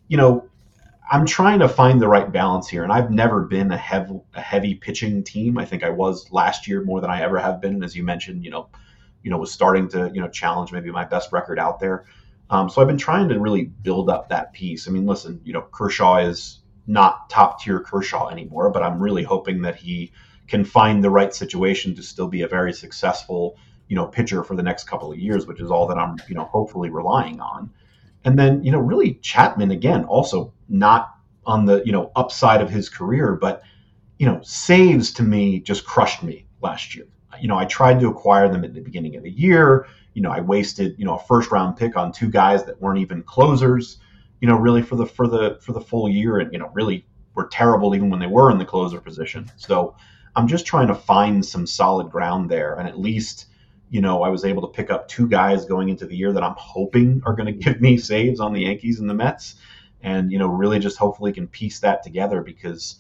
you 0.08 0.18
know, 0.18 0.50
I'm 1.12 1.26
trying 1.26 1.60
to 1.60 1.70
find 1.70 2.02
the 2.02 2.08
right 2.08 2.32
balance 2.32 2.68
here, 2.68 2.84
and 2.84 2.92
I've 2.92 3.12
never 3.12 3.42
been 3.42 3.72
a 3.72 3.78
heavy, 3.78 4.20
a 4.34 4.42
heavy 4.42 4.76
pitching 4.76 5.24
team. 5.24 5.58
I 5.58 5.66
think 5.66 5.84
I 5.84 5.90
was 5.90 6.32
last 6.32 6.68
year 6.68 6.84
more 6.84 7.02
than 7.02 7.10
I 7.10 7.22
ever 7.22 7.40
have 7.40 7.62
been, 7.62 7.84
as 7.84 7.96
you 7.96 8.04
mentioned. 8.04 8.44
You 8.44 8.52
know, 8.52 8.70
you 9.22 9.30
know, 9.30 9.38
was 9.38 9.52
starting 9.52 9.88
to 9.90 10.12
you 10.14 10.22
know 10.22 10.30
challenge 10.30 10.72
maybe 10.72 10.92
my 10.92 11.06
best 11.06 11.32
record 11.32 11.60
out 11.60 11.80
there. 11.80 12.06
Um, 12.54 12.70
so 12.70 12.82
I've 12.82 12.88
been 12.88 13.00
trying 13.00 13.30
to 13.30 13.40
really 13.40 13.64
build 13.64 14.12
up 14.12 14.30
that 14.30 14.54
piece. 14.54 14.88
I 14.88 14.92
mean, 14.92 15.08
listen, 15.08 15.42
you 15.44 15.54
know, 15.54 15.64
Kershaw 15.72 16.18
is 16.18 16.60
not 16.86 17.28
top 17.28 17.60
tier 17.60 17.80
Kershaw 17.80 18.30
anymore, 18.30 18.70
but 18.70 18.84
I'm 18.84 19.02
really 19.02 19.24
hoping 19.24 19.64
that 19.64 19.76
he 19.76 20.12
can 20.48 20.64
find 20.64 21.04
the 21.04 21.10
right 21.10 21.34
situation 21.34 21.96
to 21.96 22.04
still 22.04 22.28
be 22.28 22.44
a 22.44 22.48
very 22.48 22.72
successful, 22.72 23.58
you 23.88 23.96
know, 23.96 24.06
pitcher 24.06 24.44
for 24.44 24.56
the 24.56 24.62
next 24.62 24.84
couple 24.84 25.12
of 25.12 25.18
years, 25.18 25.48
which 25.48 25.60
is 25.60 25.72
all 25.72 25.88
that 25.88 25.98
I'm, 25.98 26.16
you 26.30 26.36
know, 26.36 26.44
hopefully 26.44 26.92
relying 26.92 27.42
on. 27.42 27.72
And 28.24 28.38
then, 28.38 28.64
you 28.64 28.72
know, 28.72 28.80
really 28.80 29.16
Chapman 29.16 29.72
again, 29.72 30.04
also 30.04 30.54
not 30.70 31.10
on 31.48 31.66
the, 31.66 31.82
you 31.84 31.92
know, 31.92 32.12
upside 32.16 32.62
of 32.62 32.70
his 32.70 32.88
career, 32.88 33.34
but 33.34 33.64
you 34.20 34.28
know, 34.28 34.40
saves 34.44 35.12
to 35.14 35.24
me 35.24 35.60
just 35.60 35.86
crushed 35.86 36.22
me 36.22 36.46
last 36.62 36.96
year. 36.96 37.08
You 37.42 37.48
know, 37.48 37.58
I 37.58 37.66
tried 37.66 38.00
to 38.02 38.10
acquire 38.10 38.48
them 38.48 38.64
at 38.64 38.76
the 38.76 38.82
beginning 38.82 39.16
of 39.16 39.24
the 39.24 39.32
year. 39.32 39.88
You 40.14 40.22
know, 40.22 40.32
I 40.32 40.42
wasted, 40.42 40.96
you 40.98 41.06
know, 41.06 41.16
a 41.16 41.24
first 41.24 41.52
round 41.52 41.78
pick 41.78 41.96
on 41.96 42.12
two 42.12 42.30
guys 42.30 42.64
that 42.66 42.80
weren't 42.82 43.00
even 43.00 43.24
closers, 43.24 43.98
you 44.42 44.48
know, 44.48 44.56
really 44.56 44.82
for 44.82 44.96
the 44.96 45.06
for 45.06 45.28
the 45.28 45.60
for 45.62 45.74
the 45.74 45.82
full 45.82 46.10
year 46.10 46.40
and, 46.40 46.52
you 46.54 46.60
know, 46.60 46.70
really 46.74 47.06
were 47.36 47.48
terrible 47.48 47.96
even 47.96 48.10
when 48.10 48.20
they 48.20 48.28
were 48.28 48.52
in 48.52 48.58
the 48.58 48.66
closer 48.66 49.00
position. 49.00 49.52
So 49.58 49.96
I'm 50.36 50.48
just 50.48 50.66
trying 50.66 50.88
to 50.88 50.96
find 50.96 51.46
some 51.46 51.66
solid 51.66 52.10
ground 52.12 52.50
there 52.50 52.76
and 52.76 52.88
at 52.88 53.00
least 53.00 53.48
you 53.94 54.02
know, 54.02 54.24
I 54.24 54.30
was 54.30 54.44
able 54.44 54.64
to 54.64 54.70
pick 54.70 54.90
up 54.90 55.08
two 55.08 55.28
guys 55.28 55.66
going 55.66 55.90
into 55.90 56.08
the 56.08 56.16
year 56.16 56.34
that 56.34 56.42
I'm 56.42 56.56
hoping 56.58 57.22
are 57.28 57.36
going 57.36 57.46
to 57.46 57.52
give 57.52 57.80
me 57.80 57.98
saves 57.98 58.40
on 58.40 58.52
the 58.52 58.62
Yankees 58.62 59.00
and 59.00 59.08
the 59.08 59.14
Mets, 59.14 59.56
and 60.02 60.32
you 60.32 60.40
know, 60.40 60.48
really 60.48 60.80
just 60.80 60.98
hopefully 60.98 61.32
can 61.32 61.48
piece 61.48 61.80
that 61.80 62.02
together 62.02 62.42
because, 62.42 62.96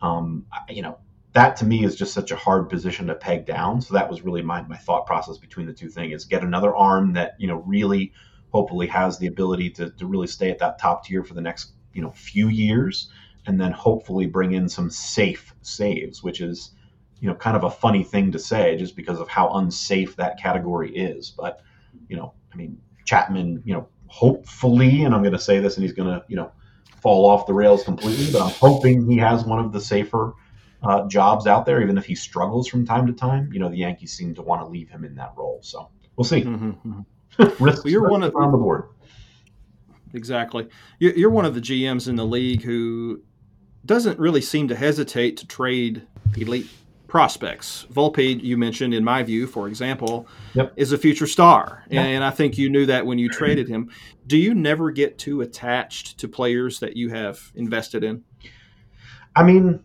um, 0.00 0.46
you 0.70 0.80
know, 0.80 0.96
that 1.32 1.56
to 1.56 1.66
me 1.66 1.84
is 1.84 1.94
just 1.94 2.14
such 2.14 2.30
a 2.30 2.36
hard 2.36 2.68
position 2.68 3.06
to 3.06 3.14
peg 3.14 3.46
down. 3.46 3.80
So 3.80 3.94
that 3.94 4.10
was 4.10 4.22
really 4.22 4.42
my 4.42 4.62
my 4.62 4.76
thought 4.76 5.06
process 5.06 5.38
between 5.38 5.66
the 5.66 5.72
two 5.72 5.88
things: 5.88 6.24
get 6.24 6.42
another 6.42 6.74
arm 6.74 7.12
that 7.14 7.34
you 7.38 7.46
know 7.46 7.62
really 7.66 8.12
hopefully 8.50 8.86
has 8.86 9.18
the 9.18 9.26
ability 9.26 9.70
to 9.70 9.90
to 9.90 10.06
really 10.06 10.26
stay 10.26 10.50
at 10.50 10.58
that 10.58 10.78
top 10.78 11.04
tier 11.04 11.22
for 11.22 11.34
the 11.34 11.40
next 11.40 11.72
you 11.92 12.02
know 12.02 12.10
few 12.12 12.48
years, 12.48 13.10
and 13.46 13.60
then 13.60 13.72
hopefully 13.72 14.26
bring 14.26 14.52
in 14.52 14.68
some 14.68 14.90
safe 14.90 15.54
saves, 15.62 16.22
which 16.22 16.40
is 16.40 16.72
you 17.20 17.28
know, 17.28 17.34
kind 17.34 17.56
of 17.56 17.64
a 17.64 17.70
funny 17.70 18.04
thing 18.04 18.32
to 18.32 18.38
say 18.38 18.76
just 18.76 18.96
because 18.96 19.20
of 19.20 19.28
how 19.28 19.50
unsafe 19.54 20.16
that 20.16 20.38
category 20.38 20.94
is. 20.94 21.30
But, 21.30 21.60
you 22.08 22.16
know, 22.16 22.34
I 22.52 22.56
mean, 22.56 22.80
Chapman, 23.04 23.62
you 23.64 23.74
know, 23.74 23.88
hopefully, 24.06 25.02
and 25.02 25.14
I'm 25.14 25.22
going 25.22 25.32
to 25.32 25.38
say 25.38 25.58
this 25.58 25.76
and 25.76 25.84
he's 25.84 25.92
going 25.92 26.08
to, 26.08 26.24
you 26.28 26.36
know, 26.36 26.52
fall 27.00 27.26
off 27.26 27.46
the 27.46 27.54
rails 27.54 27.84
completely, 27.84 28.30
but 28.32 28.42
I'm 28.42 28.50
hoping 28.50 29.08
he 29.08 29.18
has 29.18 29.44
one 29.44 29.58
of 29.58 29.72
the 29.72 29.80
safer 29.80 30.34
uh, 30.82 31.06
jobs 31.08 31.46
out 31.46 31.66
there, 31.66 31.82
even 31.82 31.98
if 31.98 32.04
he 32.06 32.14
struggles 32.14 32.68
from 32.68 32.86
time 32.86 33.06
to 33.06 33.12
time. 33.12 33.50
You 33.52 33.58
know, 33.60 33.68
the 33.68 33.76
Yankees 33.78 34.12
seem 34.12 34.34
to 34.36 34.42
want 34.42 34.62
to 34.62 34.66
leave 34.68 34.88
him 34.88 35.04
in 35.04 35.14
that 35.16 35.32
role. 35.36 35.58
So 35.62 35.90
we'll 36.16 36.24
see. 36.24 36.42
Mm-hmm. 36.42 37.00
Risks 37.64 37.84
Well, 37.84 37.90
you're 37.92 38.08
one 38.08 38.22
of- 38.22 38.34
on 38.36 38.52
the 38.52 38.58
board. 38.58 38.84
Exactly. 40.14 40.68
You- 40.98 41.12
You're 41.16 41.30
one 41.30 41.44
of 41.44 41.54
the 41.54 41.60
GMs 41.60 42.08
in 42.08 42.16
the 42.16 42.24
league 42.24 42.62
who 42.62 43.22
doesn't 43.84 44.18
really 44.18 44.40
seem 44.40 44.68
to 44.68 44.76
hesitate 44.76 45.36
to 45.38 45.46
trade 45.46 46.06
elite 46.36 46.68
prospects. 47.08 47.86
Volpe, 47.92 48.42
you 48.42 48.56
mentioned, 48.58 48.92
in 48.94 49.02
my 49.04 49.22
view, 49.22 49.46
for 49.46 49.66
example, 49.68 50.26
Yep. 50.54 50.74
is 50.76 50.92
a 50.92 50.98
future 50.98 51.26
star. 51.26 51.84
Yeah. 51.90 52.02
And 52.02 52.22
I 52.24 52.30
think 52.30 52.58
you 52.58 52.68
knew 52.70 52.86
that 52.86 53.06
when 53.06 53.18
you 53.18 53.28
traded 53.28 53.68
him. 53.68 53.90
Do 54.26 54.36
you 54.36 54.54
never 54.54 54.90
get 54.90 55.18
too 55.18 55.40
attached 55.40 56.18
to 56.18 56.28
players 56.28 56.80
that 56.80 56.96
you 56.96 57.08
have 57.10 57.40
invested 57.54 58.04
in? 58.04 58.24
I 59.36 59.42
mean, 59.42 59.80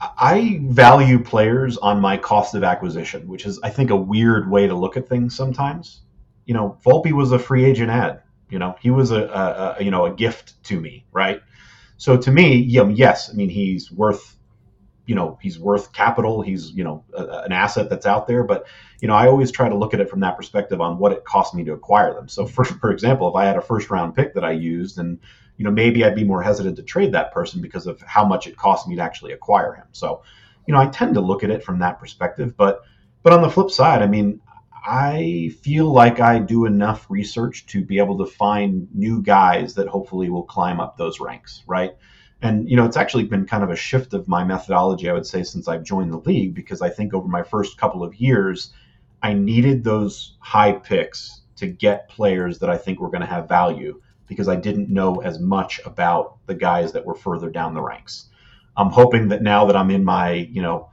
I 0.00 0.60
value 0.62 1.22
players 1.22 1.76
on 1.76 2.00
my 2.00 2.16
cost 2.16 2.54
of 2.54 2.64
acquisition, 2.64 3.28
which 3.28 3.44
is, 3.44 3.60
I 3.62 3.68
think, 3.68 3.90
a 3.90 3.96
weird 3.96 4.50
way 4.50 4.66
to 4.66 4.74
look 4.74 4.96
at 4.96 5.08
things 5.08 5.36
sometimes. 5.36 6.00
You 6.46 6.54
know, 6.54 6.78
Volpe 6.84 7.12
was 7.12 7.32
a 7.32 7.38
free 7.38 7.64
agent 7.64 7.90
ad. 7.90 8.22
You 8.48 8.58
know, 8.58 8.74
he 8.80 8.90
was 8.90 9.10
a, 9.10 9.24
a, 9.24 9.76
a 9.78 9.84
you 9.84 9.90
know 9.90 10.06
a 10.06 10.14
gift 10.14 10.62
to 10.64 10.80
me, 10.80 11.04
right? 11.12 11.40
So 11.98 12.16
to 12.16 12.30
me, 12.30 12.56
yes, 12.56 13.30
I 13.30 13.34
mean 13.34 13.48
he's 13.48 13.92
worth, 13.92 14.36
you 15.06 15.14
know, 15.14 15.38
he's 15.40 15.58
worth 15.58 15.92
capital. 15.92 16.40
He's 16.40 16.72
you 16.72 16.82
know 16.82 17.04
a, 17.14 17.42
an 17.44 17.52
asset 17.52 17.90
that's 17.90 18.06
out 18.06 18.26
there. 18.26 18.42
But 18.42 18.66
you 19.00 19.08
know, 19.08 19.14
I 19.14 19.28
always 19.28 19.52
try 19.52 19.68
to 19.68 19.76
look 19.76 19.94
at 19.94 20.00
it 20.00 20.10
from 20.10 20.20
that 20.20 20.36
perspective 20.36 20.80
on 20.80 20.98
what 20.98 21.12
it 21.12 21.24
cost 21.24 21.54
me 21.54 21.62
to 21.64 21.72
acquire 21.72 22.14
them. 22.14 22.28
So 22.28 22.46
for 22.46 22.64
for 22.64 22.90
example, 22.90 23.28
if 23.28 23.36
I 23.36 23.44
had 23.44 23.56
a 23.56 23.62
first 23.62 23.90
round 23.90 24.16
pick 24.16 24.34
that 24.34 24.44
I 24.44 24.52
used 24.52 24.98
and 24.98 25.20
you 25.60 25.64
know, 25.64 25.70
maybe 25.70 26.06
I'd 26.06 26.14
be 26.14 26.24
more 26.24 26.42
hesitant 26.42 26.76
to 26.76 26.82
trade 26.82 27.12
that 27.12 27.32
person 27.32 27.60
because 27.60 27.86
of 27.86 28.00
how 28.00 28.24
much 28.24 28.46
it 28.46 28.56
cost 28.56 28.88
me 28.88 28.96
to 28.96 29.02
actually 29.02 29.32
acquire 29.32 29.74
him. 29.74 29.84
So, 29.92 30.22
you 30.66 30.72
know, 30.72 30.80
I 30.80 30.86
tend 30.86 31.12
to 31.12 31.20
look 31.20 31.44
at 31.44 31.50
it 31.50 31.62
from 31.62 31.78
that 31.80 32.00
perspective. 32.00 32.56
But, 32.56 32.80
but 33.22 33.34
on 33.34 33.42
the 33.42 33.50
flip 33.50 33.70
side, 33.70 34.00
I 34.00 34.06
mean, 34.06 34.40
I 34.86 35.50
feel 35.60 35.92
like 35.92 36.18
I 36.18 36.38
do 36.38 36.64
enough 36.64 37.04
research 37.10 37.66
to 37.66 37.84
be 37.84 37.98
able 37.98 38.16
to 38.16 38.24
find 38.24 38.88
new 38.94 39.20
guys 39.20 39.74
that 39.74 39.86
hopefully 39.86 40.30
will 40.30 40.44
climb 40.44 40.80
up 40.80 40.96
those 40.96 41.20
ranks, 41.20 41.62
right? 41.66 41.94
And 42.40 42.66
you 42.66 42.76
know, 42.76 42.86
it's 42.86 42.96
actually 42.96 43.24
been 43.24 43.44
kind 43.44 43.62
of 43.62 43.68
a 43.68 43.76
shift 43.76 44.14
of 44.14 44.28
my 44.28 44.42
methodology, 44.42 45.10
I 45.10 45.12
would 45.12 45.26
say, 45.26 45.42
since 45.42 45.68
I've 45.68 45.84
joined 45.84 46.10
the 46.10 46.20
league, 46.20 46.54
because 46.54 46.80
I 46.80 46.88
think 46.88 47.12
over 47.12 47.28
my 47.28 47.42
first 47.42 47.76
couple 47.76 48.02
of 48.02 48.14
years, 48.14 48.72
I 49.22 49.34
needed 49.34 49.84
those 49.84 50.38
high 50.40 50.72
picks 50.72 51.42
to 51.56 51.66
get 51.66 52.08
players 52.08 52.58
that 52.60 52.70
I 52.70 52.78
think 52.78 52.98
were 52.98 53.10
going 53.10 53.20
to 53.20 53.26
have 53.26 53.46
value 53.46 54.00
because 54.30 54.46
I 54.46 54.54
didn't 54.54 54.88
know 54.88 55.16
as 55.22 55.40
much 55.40 55.80
about 55.84 56.36
the 56.46 56.54
guys 56.54 56.92
that 56.92 57.04
were 57.04 57.16
further 57.16 57.50
down 57.50 57.74
the 57.74 57.82
ranks. 57.82 58.28
I'm 58.76 58.90
hoping 58.90 59.26
that 59.28 59.42
now 59.42 59.66
that 59.66 59.74
I'm 59.74 59.90
in 59.90 60.04
my, 60.04 60.48
you 60.52 60.62
know, 60.62 60.88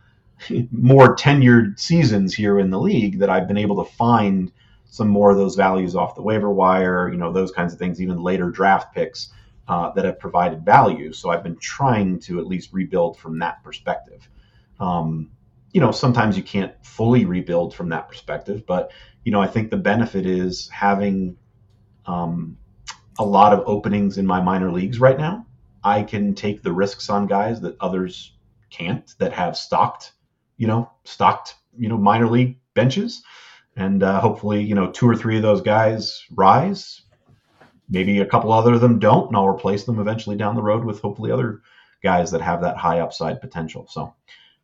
more 0.71 1.15
tenured 1.15 1.79
seasons 1.79 2.33
here 2.33 2.57
in 2.57 2.71
the 2.71 2.79
league, 2.79 3.19
that 3.19 3.29
I've 3.29 3.47
been 3.47 3.59
able 3.59 3.85
to 3.85 3.91
find 3.91 4.51
some 4.85 5.07
more 5.07 5.29
of 5.29 5.37
those 5.37 5.55
values 5.55 5.95
off 5.95 6.15
the 6.15 6.23
waiver 6.23 6.49
wire, 6.49 7.11
you 7.11 7.17
know, 7.17 7.31
those 7.31 7.51
kinds 7.51 7.73
of 7.73 7.77
things, 7.77 8.01
even 8.01 8.23
later 8.23 8.49
draft 8.49 8.91
picks 8.95 9.29
uh, 9.67 9.91
that 9.91 10.03
have 10.03 10.19
provided 10.19 10.65
value. 10.65 11.13
So 11.13 11.29
I've 11.29 11.43
been 11.43 11.59
trying 11.59 12.19
to 12.21 12.39
at 12.39 12.47
least 12.47 12.73
rebuild 12.73 13.19
from 13.19 13.37
that 13.37 13.63
perspective. 13.63 14.27
Um, 14.79 15.29
you 15.73 15.79
know, 15.79 15.91
sometimes 15.91 16.37
you 16.37 16.43
can't 16.43 16.73
fully 16.83 17.25
rebuild 17.25 17.75
from 17.75 17.89
that 17.89 18.07
perspective, 18.07 18.65
but 18.65 18.91
you 19.23 19.31
know, 19.31 19.41
I 19.41 19.47
think 19.47 19.69
the 19.69 19.77
benefit 19.77 20.25
is 20.25 20.69
having 20.69 21.37
um, 22.07 22.57
a 23.19 23.25
lot 23.25 23.53
of 23.53 23.63
openings 23.65 24.17
in 24.17 24.25
my 24.25 24.41
minor 24.41 24.71
leagues 24.71 24.99
right 24.99 25.17
now. 25.17 25.45
I 25.83 26.03
can 26.03 26.35
take 26.35 26.63
the 26.63 26.73
risks 26.73 27.09
on 27.09 27.27
guys 27.27 27.61
that 27.61 27.77
others 27.79 28.33
can't 28.69 29.13
that 29.19 29.33
have 29.33 29.57
stocked, 29.57 30.13
you 30.57 30.67
know, 30.67 30.91
stocked, 31.03 31.55
you 31.77 31.89
know, 31.89 31.97
minor 31.97 32.27
league 32.27 32.59
benches. 32.73 33.23
And 33.75 34.03
uh, 34.03 34.19
hopefully, 34.19 34.63
you 34.63 34.75
know, 34.75 34.91
two 34.91 35.07
or 35.07 35.15
three 35.15 35.37
of 35.37 35.43
those 35.43 35.61
guys 35.61 36.23
rise. 36.31 37.01
Maybe 37.89 38.19
a 38.19 38.25
couple 38.25 38.51
other 38.51 38.73
of 38.73 38.81
them 38.81 38.99
don't, 38.99 39.27
and 39.27 39.37
I'll 39.37 39.47
replace 39.47 39.85
them 39.85 39.99
eventually 39.99 40.35
down 40.35 40.55
the 40.55 40.61
road 40.61 40.83
with 40.83 40.99
hopefully 40.99 41.31
other 41.31 41.61
guys 42.03 42.31
that 42.31 42.41
have 42.41 42.61
that 42.61 42.77
high 42.77 42.99
upside 42.99 43.39
potential. 43.39 43.87
So 43.89 44.13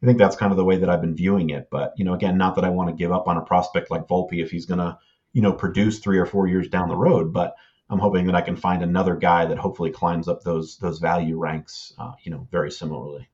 I 0.01 0.05
think 0.05 0.17
that's 0.17 0.35
kind 0.35 0.51
of 0.51 0.57
the 0.57 0.65
way 0.65 0.77
that 0.77 0.89
I've 0.89 1.01
been 1.01 1.15
viewing 1.15 1.51
it. 1.51 1.69
But, 1.71 1.93
you 1.95 2.03
know, 2.03 2.13
again, 2.13 2.37
not 2.37 2.55
that 2.55 2.65
I 2.65 2.69
want 2.69 2.89
to 2.89 2.95
give 2.95 3.11
up 3.13 3.27
on 3.27 3.37
a 3.37 3.41
prospect 3.41 3.89
like 3.89 4.07
Volpe 4.07 4.43
if 4.43 4.51
he's 4.51 4.65
going 4.65 4.79
to, 4.79 4.97
you 5.31 5.41
know, 5.41 5.53
produce 5.53 5.99
three 5.99 6.17
or 6.17 6.25
four 6.25 6.47
years 6.47 6.67
down 6.67 6.89
the 6.89 6.97
road. 6.97 7.31
But 7.31 7.55
I'm 7.89 7.99
hoping 7.99 8.25
that 8.27 8.35
I 8.35 8.41
can 8.41 8.55
find 8.55 8.81
another 8.81 9.15
guy 9.15 9.45
that 9.45 9.57
hopefully 9.57 9.91
climbs 9.91 10.27
up 10.27 10.41
those 10.43 10.77
those 10.77 10.99
value 10.99 11.37
ranks, 11.37 11.93
uh, 11.99 12.13
you 12.23 12.31
know, 12.31 12.47
very 12.51 12.71
similarly. 12.71 13.27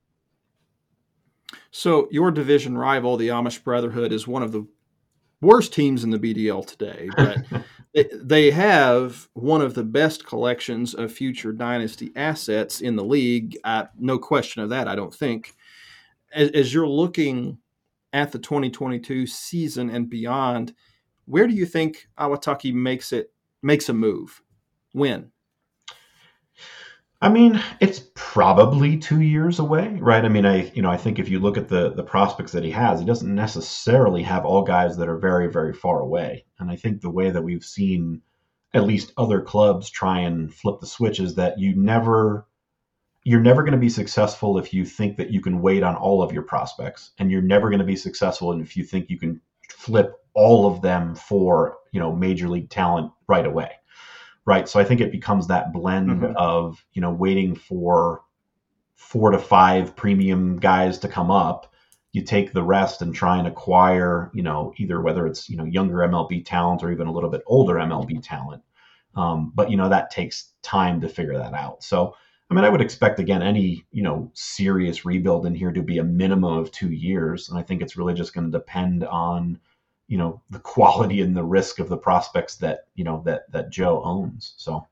So 1.71 2.07
your 2.11 2.31
division 2.31 2.77
rival, 2.77 3.17
the 3.17 3.30
Amish 3.30 3.63
Brotherhood, 3.63 4.11
is 4.11 4.27
one 4.27 4.43
of 4.43 4.51
the 4.51 4.67
worst 5.41 5.73
teams 5.73 6.03
in 6.03 6.09
the 6.09 6.19
BDL 6.19 6.65
today, 6.65 7.09
but 7.17 7.38
they- 7.93 8.09
they 8.13 8.51
have 8.51 9.30
one 9.34 9.61
of 9.61 9.73
the 9.73 9.84
best 9.84 10.26
collections 10.26 10.93
of 10.93 11.11
future 11.11 11.51
dynasty 11.51 12.11
assets 12.15 12.81
in 12.81 12.95
the 12.95 13.03
league. 13.03 13.57
Uh, 13.63 13.85
no 13.97 14.19
question 14.19 14.61
of 14.61 14.69
that, 14.69 14.88
I 14.88 14.95
don't 14.95 15.13
think. 15.13 15.55
As, 16.31 16.49
as 16.51 16.73
you're 16.73 16.88
looking 16.88 17.57
at 18.13 18.31
the 18.31 18.39
2022 18.39 19.26
season 19.26 19.89
and 19.89 20.07
beyond, 20.09 20.73
where 21.26 21.47
do 21.47 21.53
you 21.55 21.65
think 21.65 22.07
Awataki 22.19 22.73
makes 22.73 23.11
it 23.11 23.31
makes 23.61 23.90
a 23.90 23.94
move? 23.94 24.41
When? 24.94 25.31
I 27.22 27.27
mean, 27.27 27.61
it's 27.81 28.02
probably 28.15 28.98
two 28.98 29.22
years 29.22 29.60
away, 29.60 29.98
right? 29.99 30.23
I 30.23 30.30
mean, 30.30 30.45
I 30.45 30.72
you 30.72 30.81
know 30.81 30.90
I 30.90 30.98
think 30.98 31.19
if 31.19 31.27
you 31.30 31.40
look 31.40 31.57
at 31.57 31.68
the 31.68 31.91
the 31.91 32.03
prospects 32.03 32.53
that 32.53 32.64
he 32.64 32.72
has, 32.72 32.99
he 32.99 33.06
doesn't 33.06 33.34
necessarily 33.34 34.23
have 34.23 34.45
all 34.45 34.64
guys 34.64 34.95
that 34.98 35.10
are 35.10 35.18
very 35.18 35.52
very 35.52 35.73
far 35.73 35.99
away. 35.99 36.45
And 36.60 36.72
I 36.72 36.77
think 36.77 37.02
the 37.02 37.10
way 37.10 37.30
that 37.30 37.41
we've 37.41 37.64
seen 37.64 38.22
at 38.73 38.86
least 38.86 39.14
other 39.18 39.41
clubs 39.41 39.90
try 39.90 40.19
and 40.19 40.53
flip 40.53 40.80
the 40.80 40.88
switch 40.88 41.19
is 41.19 41.36
that 41.36 41.60
you 41.60 41.76
never 41.76 42.48
you're 43.26 43.41
never 43.41 43.64
going 43.64 43.73
to 43.73 43.77
be 43.77 43.90
successful 43.90 44.57
if 44.57 44.73
you 44.73 44.86
think 44.86 45.18
that 45.18 45.31
you 45.31 45.41
can 45.41 45.61
wait 45.61 45.84
on 45.84 45.95
all 45.95 46.23
of 46.23 46.31
your 46.31 46.44
prospects 46.44 47.11
and 47.18 47.30
you're 47.30 47.41
never 47.41 47.69
going 47.69 47.80
to 47.80 47.86
be 47.86 47.95
successful 47.95 48.53
if 48.60 48.77
you 48.77 48.84
think 48.84 49.10
you 49.10 49.19
can 49.19 49.41
flip 49.69 50.14
all 50.40 50.66
of 50.66 50.82
them 50.82 51.16
for 51.16 51.78
you 51.91 51.99
know 51.99 52.16
major 52.16 52.48
league 52.48 52.70
talent 52.70 53.11
right 53.28 53.45
away 53.45 53.72
right 54.45 54.70
so 54.70 54.80
i 54.80 54.84
think 54.84 55.02
it 55.02 55.11
becomes 55.11 55.48
that 55.48 55.74
blend 55.74 56.10
mm-hmm. 56.10 56.38
of 56.38 56.84
you 56.94 57.02
know 57.02 57.11
waiting 57.11 57.56
for 57.56 58.22
four 58.95 59.32
to 59.32 59.40
five 59.40 59.95
premium 59.95 60.57
guys 60.57 60.99
to 60.99 61.07
come 61.07 61.30
up 61.30 61.70
you 62.11 62.24
take 62.24 62.53
the 62.53 62.64
rest 62.64 63.02
and 63.02 63.14
try 63.14 63.38
and 63.38 63.48
acquire, 63.48 64.32
you 64.34 64.41
know, 64.41 64.74
either 64.78 65.02
whether 65.02 65.28
it's 65.28 65.49
you 65.49 65.57
know 65.57 65.66
younger 65.66 65.98
MLB 65.98 66.44
talent 66.45 66.84
or 66.84 66.91
even 66.91 67.07
a 67.07 67.11
little 67.11 67.30
bit 67.30 67.44
older 67.45 67.76
MLB 67.76 68.22
talent. 68.24 68.64
Um, 69.16 69.52
but 69.53 69.70
you 69.70 69.78
know 69.78 69.90
that 69.90 70.10
takes 70.10 70.53
time 70.61 71.02
to 71.02 71.10
figure 71.10 71.38
that 71.38 71.53
out. 71.53 71.84
So 71.84 72.16
I 72.49 72.56
mean, 72.56 72.64
I 72.64 72.70
would 72.70 72.82
expect 72.82 73.20
again 73.20 73.44
any 73.44 73.86
you 73.91 74.02
know 74.02 74.32
serious 74.34 75.06
rebuild 75.06 75.45
in 75.45 75.53
here 75.53 75.72
to 75.72 75.84
be 75.84 75.99
a 75.99 76.03
minimum 76.03 76.57
of 76.57 76.72
two 76.72 76.91
years, 76.91 77.49
and 77.49 77.60
I 77.60 77.61
think 77.61 77.82
it's 77.82 77.98
really 77.98 78.16
just 78.16 78.34
going 78.34 78.52
to 78.52 78.57
depend 78.57 79.03
on 79.03 79.60
you 80.10 80.18
know 80.18 80.41
the 80.49 80.60
quality 80.60 81.22
and 81.22 81.38
the 81.38 81.44
risk 81.44 81.80
of 81.80 81.88
the 81.88 81.98
prospects 81.98 82.57
that 82.57 82.88
you 82.95 83.06
know 83.06 83.22
that 83.26 83.49
that 83.52 83.69
Joe 83.69 84.02
owns. 84.03 84.56
So 84.57 84.86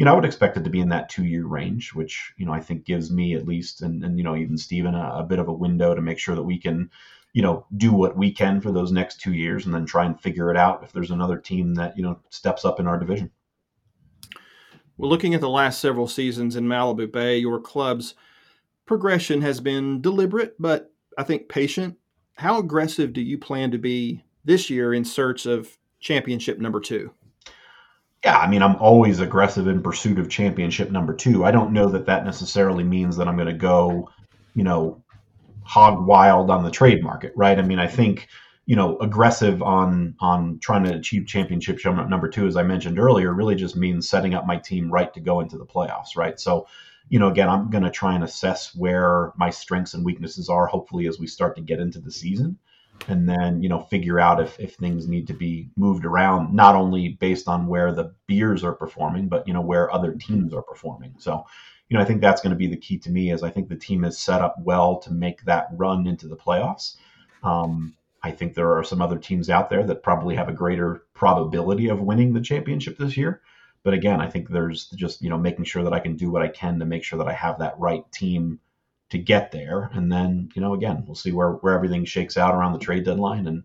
you 0.00 0.06
know, 0.06 0.12
I 0.12 0.14
would 0.14 0.24
expect 0.24 0.56
it 0.56 0.64
to 0.64 0.70
be 0.70 0.80
in 0.80 0.88
that 0.88 1.10
two 1.10 1.26
year 1.26 1.44
range, 1.44 1.92
which, 1.92 2.32
you 2.38 2.46
know, 2.46 2.54
I 2.54 2.60
think 2.60 2.86
gives 2.86 3.10
me 3.10 3.34
at 3.34 3.46
least, 3.46 3.82
and, 3.82 4.02
and 4.02 4.16
you 4.16 4.24
know, 4.24 4.34
even 4.34 4.56
Steven 4.56 4.94
a, 4.94 5.16
a 5.16 5.22
bit 5.22 5.38
of 5.38 5.48
a 5.48 5.52
window 5.52 5.94
to 5.94 6.00
make 6.00 6.18
sure 6.18 6.34
that 6.34 6.42
we 6.42 6.56
can, 6.56 6.90
you 7.34 7.42
know, 7.42 7.66
do 7.76 7.92
what 7.92 8.16
we 8.16 8.32
can 8.32 8.62
for 8.62 8.72
those 8.72 8.92
next 8.92 9.20
two 9.20 9.34
years 9.34 9.66
and 9.66 9.74
then 9.74 9.84
try 9.84 10.06
and 10.06 10.18
figure 10.18 10.50
it 10.50 10.56
out 10.56 10.82
if 10.82 10.90
there's 10.90 11.10
another 11.10 11.36
team 11.36 11.74
that, 11.74 11.98
you 11.98 12.02
know, 12.02 12.18
steps 12.30 12.64
up 12.64 12.80
in 12.80 12.86
our 12.86 12.98
division. 12.98 13.30
Well, 14.96 15.10
looking 15.10 15.34
at 15.34 15.42
the 15.42 15.50
last 15.50 15.80
several 15.80 16.08
seasons 16.08 16.56
in 16.56 16.64
Malibu 16.64 17.12
Bay, 17.12 17.36
your 17.36 17.60
club's 17.60 18.14
progression 18.86 19.42
has 19.42 19.60
been 19.60 20.00
deliberate, 20.00 20.56
but 20.58 20.94
I 21.18 21.24
think 21.24 21.50
patient. 21.50 21.98
How 22.36 22.58
aggressive 22.58 23.12
do 23.12 23.20
you 23.20 23.36
plan 23.36 23.70
to 23.72 23.78
be 23.78 24.24
this 24.44 24.70
year 24.70 24.94
in 24.94 25.04
search 25.04 25.46
of 25.46 25.78
championship 26.00 26.58
number 26.58 26.80
two? 26.80 27.12
yeah, 28.24 28.38
I 28.38 28.48
mean, 28.48 28.62
I'm 28.62 28.76
always 28.76 29.20
aggressive 29.20 29.66
in 29.66 29.82
pursuit 29.82 30.18
of 30.18 30.28
championship 30.28 30.90
number 30.90 31.14
two. 31.14 31.44
I 31.44 31.50
don't 31.50 31.72
know 31.72 31.88
that 31.88 32.06
that 32.06 32.24
necessarily 32.24 32.84
means 32.84 33.16
that 33.16 33.26
I'm 33.26 33.36
going 33.36 33.48
to 33.48 33.54
go, 33.54 34.10
you 34.54 34.62
know, 34.62 35.02
hog 35.62 36.06
wild 36.06 36.50
on 36.50 36.62
the 36.62 36.70
trade 36.70 37.02
market, 37.02 37.32
right? 37.34 37.58
I 37.58 37.62
mean, 37.62 37.78
I 37.78 37.86
think, 37.86 38.28
you 38.66 38.76
know, 38.76 38.98
aggressive 38.98 39.62
on 39.62 40.16
on 40.20 40.58
trying 40.60 40.84
to 40.84 40.94
achieve 40.94 41.26
championship 41.26 41.78
number 41.84 42.28
two, 42.28 42.46
as 42.46 42.56
I 42.56 42.62
mentioned 42.62 42.98
earlier, 42.98 43.32
really 43.32 43.54
just 43.54 43.74
means 43.74 44.08
setting 44.08 44.34
up 44.34 44.46
my 44.46 44.58
team 44.58 44.90
right 44.90 45.12
to 45.14 45.20
go 45.20 45.40
into 45.40 45.56
the 45.56 45.66
playoffs, 45.66 46.14
right? 46.14 46.38
So, 46.38 46.66
you 47.08 47.18
know, 47.18 47.28
again, 47.28 47.48
I'm 47.48 47.70
going 47.70 47.84
to 47.84 47.90
try 47.90 48.14
and 48.14 48.22
assess 48.22 48.74
where 48.74 49.32
my 49.38 49.48
strengths 49.48 49.94
and 49.94 50.04
weaknesses 50.04 50.50
are. 50.50 50.66
Hopefully, 50.66 51.06
as 51.06 51.18
we 51.18 51.26
start 51.26 51.56
to 51.56 51.62
get 51.62 51.80
into 51.80 52.00
the 52.00 52.12
season 52.12 52.58
and 53.08 53.28
then 53.28 53.62
you 53.62 53.68
know 53.68 53.80
figure 53.80 54.20
out 54.20 54.40
if, 54.40 54.58
if 54.60 54.74
things 54.74 55.06
need 55.06 55.26
to 55.26 55.34
be 55.34 55.68
moved 55.76 56.04
around 56.04 56.54
not 56.54 56.74
only 56.74 57.10
based 57.20 57.48
on 57.48 57.66
where 57.66 57.92
the 57.92 58.12
beers 58.26 58.64
are 58.64 58.74
performing 58.74 59.28
but 59.28 59.46
you 59.46 59.54
know 59.54 59.60
where 59.60 59.92
other 59.92 60.12
teams 60.14 60.52
are 60.52 60.62
performing. 60.62 61.14
So 61.18 61.44
you 61.88 61.96
know 61.96 62.02
i 62.02 62.06
think 62.06 62.20
that's 62.20 62.40
going 62.40 62.52
to 62.52 62.56
be 62.56 62.66
the 62.66 62.76
key 62.76 62.98
to 62.98 63.10
me 63.10 63.32
is 63.32 63.42
i 63.42 63.50
think 63.50 63.68
the 63.68 63.76
team 63.76 64.04
is 64.04 64.18
set 64.18 64.40
up 64.40 64.56
well 64.60 64.98
to 64.98 65.12
make 65.12 65.42
that 65.44 65.68
run 65.72 66.06
into 66.06 66.28
the 66.28 66.36
playoffs. 66.36 66.96
Um, 67.42 67.94
i 68.22 68.30
think 68.30 68.54
there 68.54 68.76
are 68.76 68.84
some 68.84 69.02
other 69.02 69.18
teams 69.18 69.50
out 69.50 69.70
there 69.70 69.84
that 69.84 70.02
probably 70.02 70.36
have 70.36 70.48
a 70.48 70.52
greater 70.52 71.04
probability 71.14 71.88
of 71.88 72.00
winning 72.00 72.32
the 72.32 72.40
championship 72.40 72.96
this 72.96 73.16
year. 73.16 73.42
But 73.82 73.94
again 73.94 74.20
i 74.20 74.28
think 74.28 74.48
there's 74.48 74.88
just 74.90 75.22
you 75.22 75.30
know 75.30 75.38
making 75.38 75.64
sure 75.64 75.82
that 75.82 75.92
i 75.92 76.00
can 76.00 76.16
do 76.16 76.30
what 76.30 76.42
i 76.42 76.48
can 76.48 76.78
to 76.78 76.84
make 76.84 77.02
sure 77.02 77.18
that 77.18 77.28
i 77.28 77.32
have 77.32 77.58
that 77.58 77.78
right 77.78 78.04
team 78.12 78.60
to 79.10 79.18
get 79.18 79.52
there. 79.52 79.90
And 79.92 80.10
then, 80.10 80.48
you 80.54 80.62
know, 80.62 80.74
again, 80.74 81.04
we'll 81.06 81.14
see 81.14 81.32
where, 81.32 81.52
where 81.52 81.74
everything 81.74 82.04
shakes 82.04 82.36
out 82.36 82.54
around 82.54 82.72
the 82.72 82.78
trade 82.78 83.04
deadline. 83.04 83.46
And, 83.46 83.64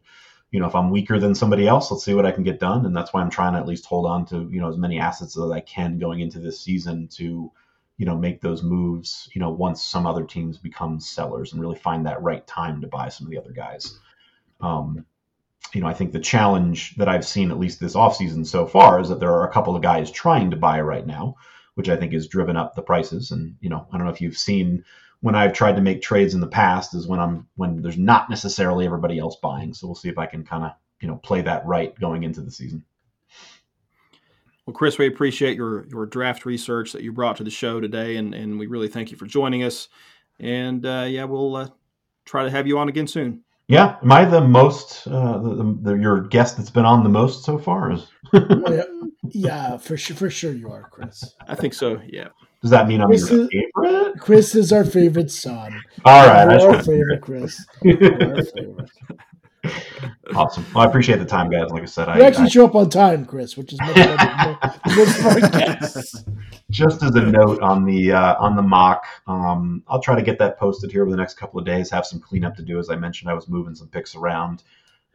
you 0.51 0.59
know, 0.59 0.67
if 0.67 0.75
I'm 0.75 0.89
weaker 0.89 1.19
than 1.19 1.35
somebody 1.35 1.67
else, 1.67 1.91
let's 1.91 2.03
see 2.03 2.13
what 2.13 2.25
I 2.25 2.31
can 2.31 2.43
get 2.43 2.59
done. 2.59 2.85
And 2.85 2.95
that's 2.95 3.13
why 3.13 3.21
I'm 3.21 3.29
trying 3.29 3.53
to 3.53 3.59
at 3.59 3.67
least 3.67 3.85
hold 3.85 4.05
on 4.05 4.25
to, 4.27 4.49
you 4.51 4.59
know, 4.59 4.69
as 4.69 4.77
many 4.77 4.99
assets 4.99 5.37
as 5.37 5.51
I 5.51 5.59
can 5.59 5.99
going 5.99 6.19
into 6.19 6.39
this 6.39 6.59
season 6.59 7.07
to, 7.13 7.51
you 7.97 8.05
know, 8.05 8.17
make 8.17 8.41
those 8.41 8.63
moves, 8.63 9.29
you 9.33 9.39
know, 9.39 9.49
once 9.49 9.81
some 9.81 10.05
other 10.05 10.25
teams 10.25 10.57
become 10.57 10.99
sellers 10.99 11.53
and 11.53 11.61
really 11.61 11.77
find 11.77 12.05
that 12.05 12.21
right 12.21 12.45
time 12.47 12.81
to 12.81 12.87
buy 12.87 13.09
some 13.09 13.27
of 13.27 13.31
the 13.31 13.39
other 13.39 13.51
guys. 13.51 13.99
Um, 14.61 15.05
you 15.73 15.81
know, 15.81 15.87
I 15.87 15.93
think 15.93 16.11
the 16.11 16.19
challenge 16.19 16.95
that 16.95 17.09
I've 17.09 17.25
seen, 17.25 17.51
at 17.51 17.59
least 17.59 17.79
this 17.79 17.95
offseason 17.95 18.45
so 18.45 18.65
far, 18.65 18.99
is 18.99 19.09
that 19.09 19.19
there 19.19 19.33
are 19.33 19.47
a 19.47 19.51
couple 19.51 19.75
of 19.75 19.81
guys 19.81 20.09
trying 20.11 20.51
to 20.51 20.57
buy 20.57 20.79
right 20.81 21.05
now, 21.05 21.35
which 21.75 21.89
I 21.89 21.97
think 21.97 22.13
has 22.13 22.27
driven 22.27 22.55
up 22.55 22.75
the 22.75 22.81
prices. 22.81 23.31
And, 23.31 23.55
you 23.61 23.69
know, 23.69 23.87
I 23.91 23.97
don't 23.97 24.05
know 24.05 24.13
if 24.13 24.21
you've 24.21 24.37
seen 24.37 24.85
when 25.25 25.33
I've 25.33 25.53
tried 25.53 25.75
to 25.75 25.81
make 25.81 26.03
trades 26.03 26.35
in 26.35 26.39
the 26.39 26.45
past 26.45 26.93
is 26.93 27.07
when 27.07 27.19
I'm 27.19 27.47
when 27.55 27.81
there's 27.81 27.97
not 27.97 28.29
necessarily 28.29 28.85
everybody 28.85 29.17
else 29.17 29.37
buying. 29.37 29.73
So 29.73 29.87
we'll 29.87 29.95
see 29.95 30.07
if 30.07 30.19
I 30.19 30.27
can 30.27 30.43
kind 30.43 30.63
of 30.63 30.73
you 31.01 31.07
know 31.07 31.15
play 31.15 31.41
that 31.41 31.65
right 31.65 31.99
going 31.99 32.21
into 32.21 32.41
the 32.41 32.51
season. 32.51 32.85
Well, 34.67 34.75
Chris, 34.75 34.99
we 34.99 35.07
appreciate 35.07 35.57
your 35.57 35.87
your 35.87 36.05
draft 36.05 36.45
research 36.45 36.91
that 36.91 37.01
you 37.01 37.11
brought 37.11 37.37
to 37.37 37.43
the 37.43 37.49
show 37.49 37.79
today, 37.79 38.17
and 38.17 38.35
and 38.35 38.59
we 38.59 38.67
really 38.67 38.87
thank 38.87 39.09
you 39.09 39.17
for 39.17 39.25
joining 39.25 39.63
us. 39.63 39.87
And 40.39 40.85
uh, 40.85 41.07
yeah, 41.09 41.23
we'll 41.23 41.55
uh, 41.55 41.69
try 42.25 42.43
to 42.43 42.51
have 42.51 42.67
you 42.67 42.77
on 42.77 42.87
again 42.87 43.07
soon. 43.07 43.43
Yeah, 43.67 43.97
am 44.03 44.11
I 44.11 44.25
the 44.25 44.41
most 44.41 45.07
uh, 45.07 45.39
the, 45.39 45.55
the, 45.55 45.77
the, 45.81 45.93
your 45.95 46.21
guest 46.21 46.55
that's 46.55 46.69
been 46.69 46.85
on 46.85 47.01
the 47.01 47.09
most 47.09 47.43
so 47.43 47.57
far? 47.57 47.91
Is 47.91 48.05
yeah, 48.31 48.83
yeah, 49.31 49.77
for 49.77 49.97
sure, 49.97 50.15
for 50.15 50.29
sure 50.29 50.51
you 50.51 50.71
are, 50.71 50.87
Chris. 50.91 51.33
I 51.47 51.55
think 51.55 51.73
so. 51.73 51.99
Yeah. 52.05 52.27
Does 52.61 52.69
that 52.71 52.87
mean 52.87 53.01
I'm 53.01 53.07
Chris 53.07 53.29
your 53.29 53.41
is, 53.41 53.49
favorite? 53.51 53.71
Chris 54.19 54.55
is 54.55 54.71
our 54.71 54.83
favorite 54.83 55.31
son. 55.31 55.79
All 56.03 56.25
right, 56.27 56.61
our 56.61 56.83
favorite, 56.83 57.21
Chris. 57.21 57.65
our 57.85 58.43
favorite. 58.43 58.89
Awesome. 60.35 60.65
Well, 60.73 60.85
I 60.85 60.89
appreciate 60.89 61.19
the 61.19 61.25
time, 61.25 61.49
guys. 61.49 61.69
Like 61.69 61.83
I 61.83 61.85
said, 61.85 62.07
you 62.07 62.23
I 62.23 62.27
actually 62.27 62.45
I, 62.45 62.49
show 62.49 62.65
up 62.65 62.75
on 62.75 62.89
time, 62.89 63.25
Chris, 63.25 63.57
which 63.57 63.73
is 63.73 63.79
much 63.79 63.95
better 63.95 64.57
Just 66.71 67.03
as 67.03 67.15
a 67.15 67.21
note 67.21 67.61
on 67.61 67.85
the 67.85 68.11
uh, 68.11 68.35
on 68.39 68.55
the 68.55 68.61
mock, 68.61 69.05
um, 69.27 69.83
I'll 69.87 70.01
try 70.01 70.15
to 70.15 70.21
get 70.21 70.39
that 70.39 70.57
posted 70.57 70.91
here 70.91 71.03
over 71.03 71.11
the 71.11 71.17
next 71.17 71.35
couple 71.35 71.59
of 71.59 71.65
days. 71.65 71.89
Have 71.91 72.05
some 72.05 72.19
cleanup 72.19 72.55
to 72.55 72.63
do, 72.63 72.79
as 72.79 72.89
I 72.89 72.95
mentioned. 72.95 73.29
I 73.29 73.33
was 73.33 73.47
moving 73.47 73.75
some 73.75 73.87
picks 73.87 74.15
around 74.15 74.63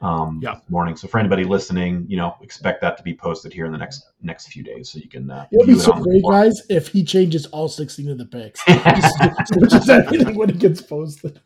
um, 0.00 0.40
yeah. 0.42 0.60
morning. 0.68 0.96
So 0.96 1.08
for 1.08 1.18
anybody 1.18 1.44
listening, 1.44 2.06
you 2.08 2.16
know, 2.16 2.36
expect 2.40 2.80
that 2.80 2.96
to 2.96 3.02
be 3.02 3.14
posted 3.14 3.52
here 3.52 3.66
in 3.66 3.72
the 3.72 3.78
next 3.78 4.10
next 4.22 4.48
few 4.48 4.62
days, 4.62 4.90
so 4.90 4.98
you 4.98 5.08
can. 5.08 5.30
Uh, 5.30 5.46
It'll 5.52 5.66
be 5.66 5.78
so 5.78 5.96
it 5.96 6.02
great, 6.02 6.22
guys, 6.28 6.62
if 6.68 6.88
he 6.88 7.04
changes 7.04 7.46
all 7.46 7.68
sixteen 7.68 8.08
of 8.08 8.18
the 8.18 8.26
picks, 8.26 8.60
which 9.56 9.74
is 9.74 9.88
everything 9.88 10.36
when 10.36 10.50
it 10.50 10.58
gets 10.58 10.80
posted. 10.80 11.40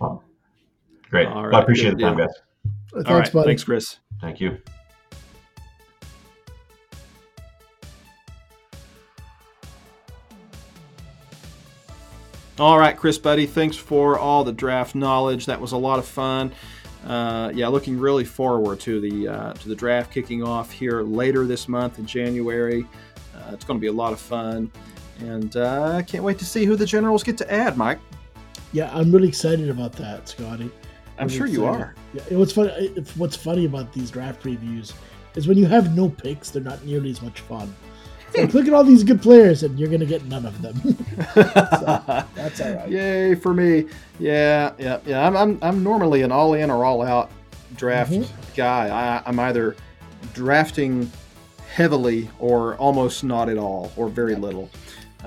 well, 0.00 0.22
great. 1.10 1.26
All 1.28 1.44
right, 1.44 1.52
well, 1.52 1.60
I 1.60 1.62
appreciate 1.62 1.96
the 1.96 2.02
time, 2.02 2.18
guys. 2.18 2.28
Thanks, 2.92 3.08
all 3.08 3.18
right, 3.18 3.32
buddy. 3.32 3.48
thanks, 3.48 3.64
Chris. 3.64 3.98
Thank 4.20 4.40
you. 4.40 4.58
All 12.58 12.76
right, 12.76 12.96
Chris, 12.96 13.18
buddy, 13.18 13.46
thanks 13.46 13.76
for 13.76 14.18
all 14.18 14.42
the 14.42 14.52
draft 14.52 14.96
knowledge. 14.96 15.46
That 15.46 15.60
was 15.60 15.70
a 15.70 15.76
lot 15.76 16.00
of 16.00 16.06
fun. 16.06 16.50
Uh, 17.06 17.52
yeah, 17.54 17.68
looking 17.68 17.96
really 17.96 18.24
forward 18.24 18.80
to 18.80 19.00
the 19.00 19.28
uh, 19.28 19.52
to 19.52 19.68
the 19.68 19.76
draft 19.76 20.12
kicking 20.12 20.42
off 20.42 20.72
here 20.72 21.02
later 21.02 21.46
this 21.46 21.68
month 21.68 22.00
in 22.00 22.06
January. 22.06 22.84
Uh, 23.32 23.52
it's 23.52 23.64
going 23.64 23.78
to 23.78 23.80
be 23.80 23.86
a 23.86 23.92
lot 23.92 24.12
of 24.12 24.18
fun, 24.18 24.72
and 25.20 25.56
uh, 25.56 25.92
I 25.94 26.02
can't 26.02 26.24
wait 26.24 26.36
to 26.40 26.44
see 26.44 26.64
who 26.64 26.74
the 26.74 26.84
Generals 26.84 27.22
get 27.22 27.38
to 27.38 27.52
add, 27.52 27.76
Mike. 27.76 28.00
Yeah, 28.72 28.90
I'm 28.92 29.12
really 29.12 29.28
excited 29.28 29.70
about 29.70 29.92
that, 29.92 30.28
Scotty. 30.28 30.68
I'm, 31.16 31.28
sure 31.28 31.46
excited. 31.46 31.52
you 31.52 31.64
are. 31.64 31.94
Yeah, 32.12 32.38
what's 32.38 32.52
funny? 32.52 32.88
What's 33.14 33.36
funny 33.36 33.66
about 33.66 33.92
these 33.92 34.10
draft 34.10 34.42
previews 34.42 34.94
is 35.36 35.46
when 35.46 35.58
you 35.58 35.66
have 35.66 35.94
no 35.94 36.08
picks, 36.08 36.50
they're 36.50 36.60
not 36.60 36.84
nearly 36.84 37.10
as 37.10 37.22
much 37.22 37.40
fun. 37.42 37.72
Like, 38.36 38.54
look 38.54 38.66
at 38.66 38.74
all 38.74 38.84
these 38.84 39.04
good 39.04 39.22
players, 39.22 39.62
and 39.62 39.78
you're 39.78 39.88
going 39.88 40.00
to 40.00 40.06
get 40.06 40.24
none 40.26 40.44
of 40.44 40.60
them. 40.60 40.76
so, 41.34 42.24
that's 42.34 42.60
all 42.60 42.74
right. 42.74 42.88
Yay 42.88 43.34
for 43.34 43.54
me! 43.54 43.86
Yeah, 44.18 44.72
yeah, 44.78 45.00
yeah. 45.06 45.26
I'm 45.26 45.36
I'm, 45.36 45.58
I'm 45.62 45.82
normally 45.82 46.22
an 46.22 46.32
all 46.32 46.54
in 46.54 46.70
or 46.70 46.84
all 46.84 47.02
out 47.02 47.30
draft 47.76 48.12
mm-hmm. 48.12 48.54
guy. 48.56 48.88
I, 48.88 49.22
I'm 49.26 49.38
either 49.40 49.76
drafting 50.34 51.10
heavily 51.72 52.28
or 52.38 52.76
almost 52.76 53.24
not 53.24 53.48
at 53.48 53.58
all 53.58 53.92
or 53.96 54.08
very 54.08 54.34
little. 54.34 54.70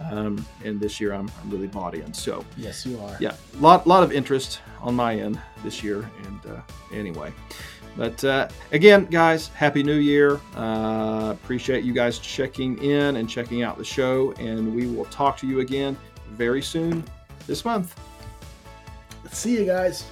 Um, 0.09 0.45
and 0.63 0.79
this 0.79 1.01
year 1.01 1.13
I'm, 1.13 1.29
I'm 1.41 1.49
really 1.49 1.67
bought 1.67 1.95
in. 1.95 2.13
So 2.13 2.45
yes, 2.57 2.85
you 2.85 2.99
are. 2.99 3.17
Yeah, 3.19 3.35
lot 3.59 3.87
lot 3.87 4.03
of 4.03 4.11
interest 4.11 4.61
on 4.79 4.95
my 4.95 5.15
end 5.15 5.39
this 5.63 5.83
year. 5.83 6.09
And 6.25 6.39
uh, 6.53 6.61
anyway, 6.93 7.33
but 7.97 8.23
uh, 8.23 8.47
again, 8.71 9.05
guys, 9.05 9.49
Happy 9.49 9.83
New 9.83 9.97
Year. 9.97 10.39
Uh, 10.55 11.31
appreciate 11.31 11.83
you 11.83 11.93
guys 11.93 12.19
checking 12.19 12.81
in 12.81 13.17
and 13.17 13.29
checking 13.29 13.63
out 13.63 13.77
the 13.77 13.83
show. 13.83 14.31
And 14.33 14.73
we 14.73 14.87
will 14.87 15.05
talk 15.05 15.37
to 15.37 15.47
you 15.47 15.59
again 15.59 15.97
very 16.31 16.61
soon 16.61 17.03
this 17.47 17.65
month. 17.65 17.99
See 19.31 19.55
you 19.55 19.65
guys. 19.65 20.05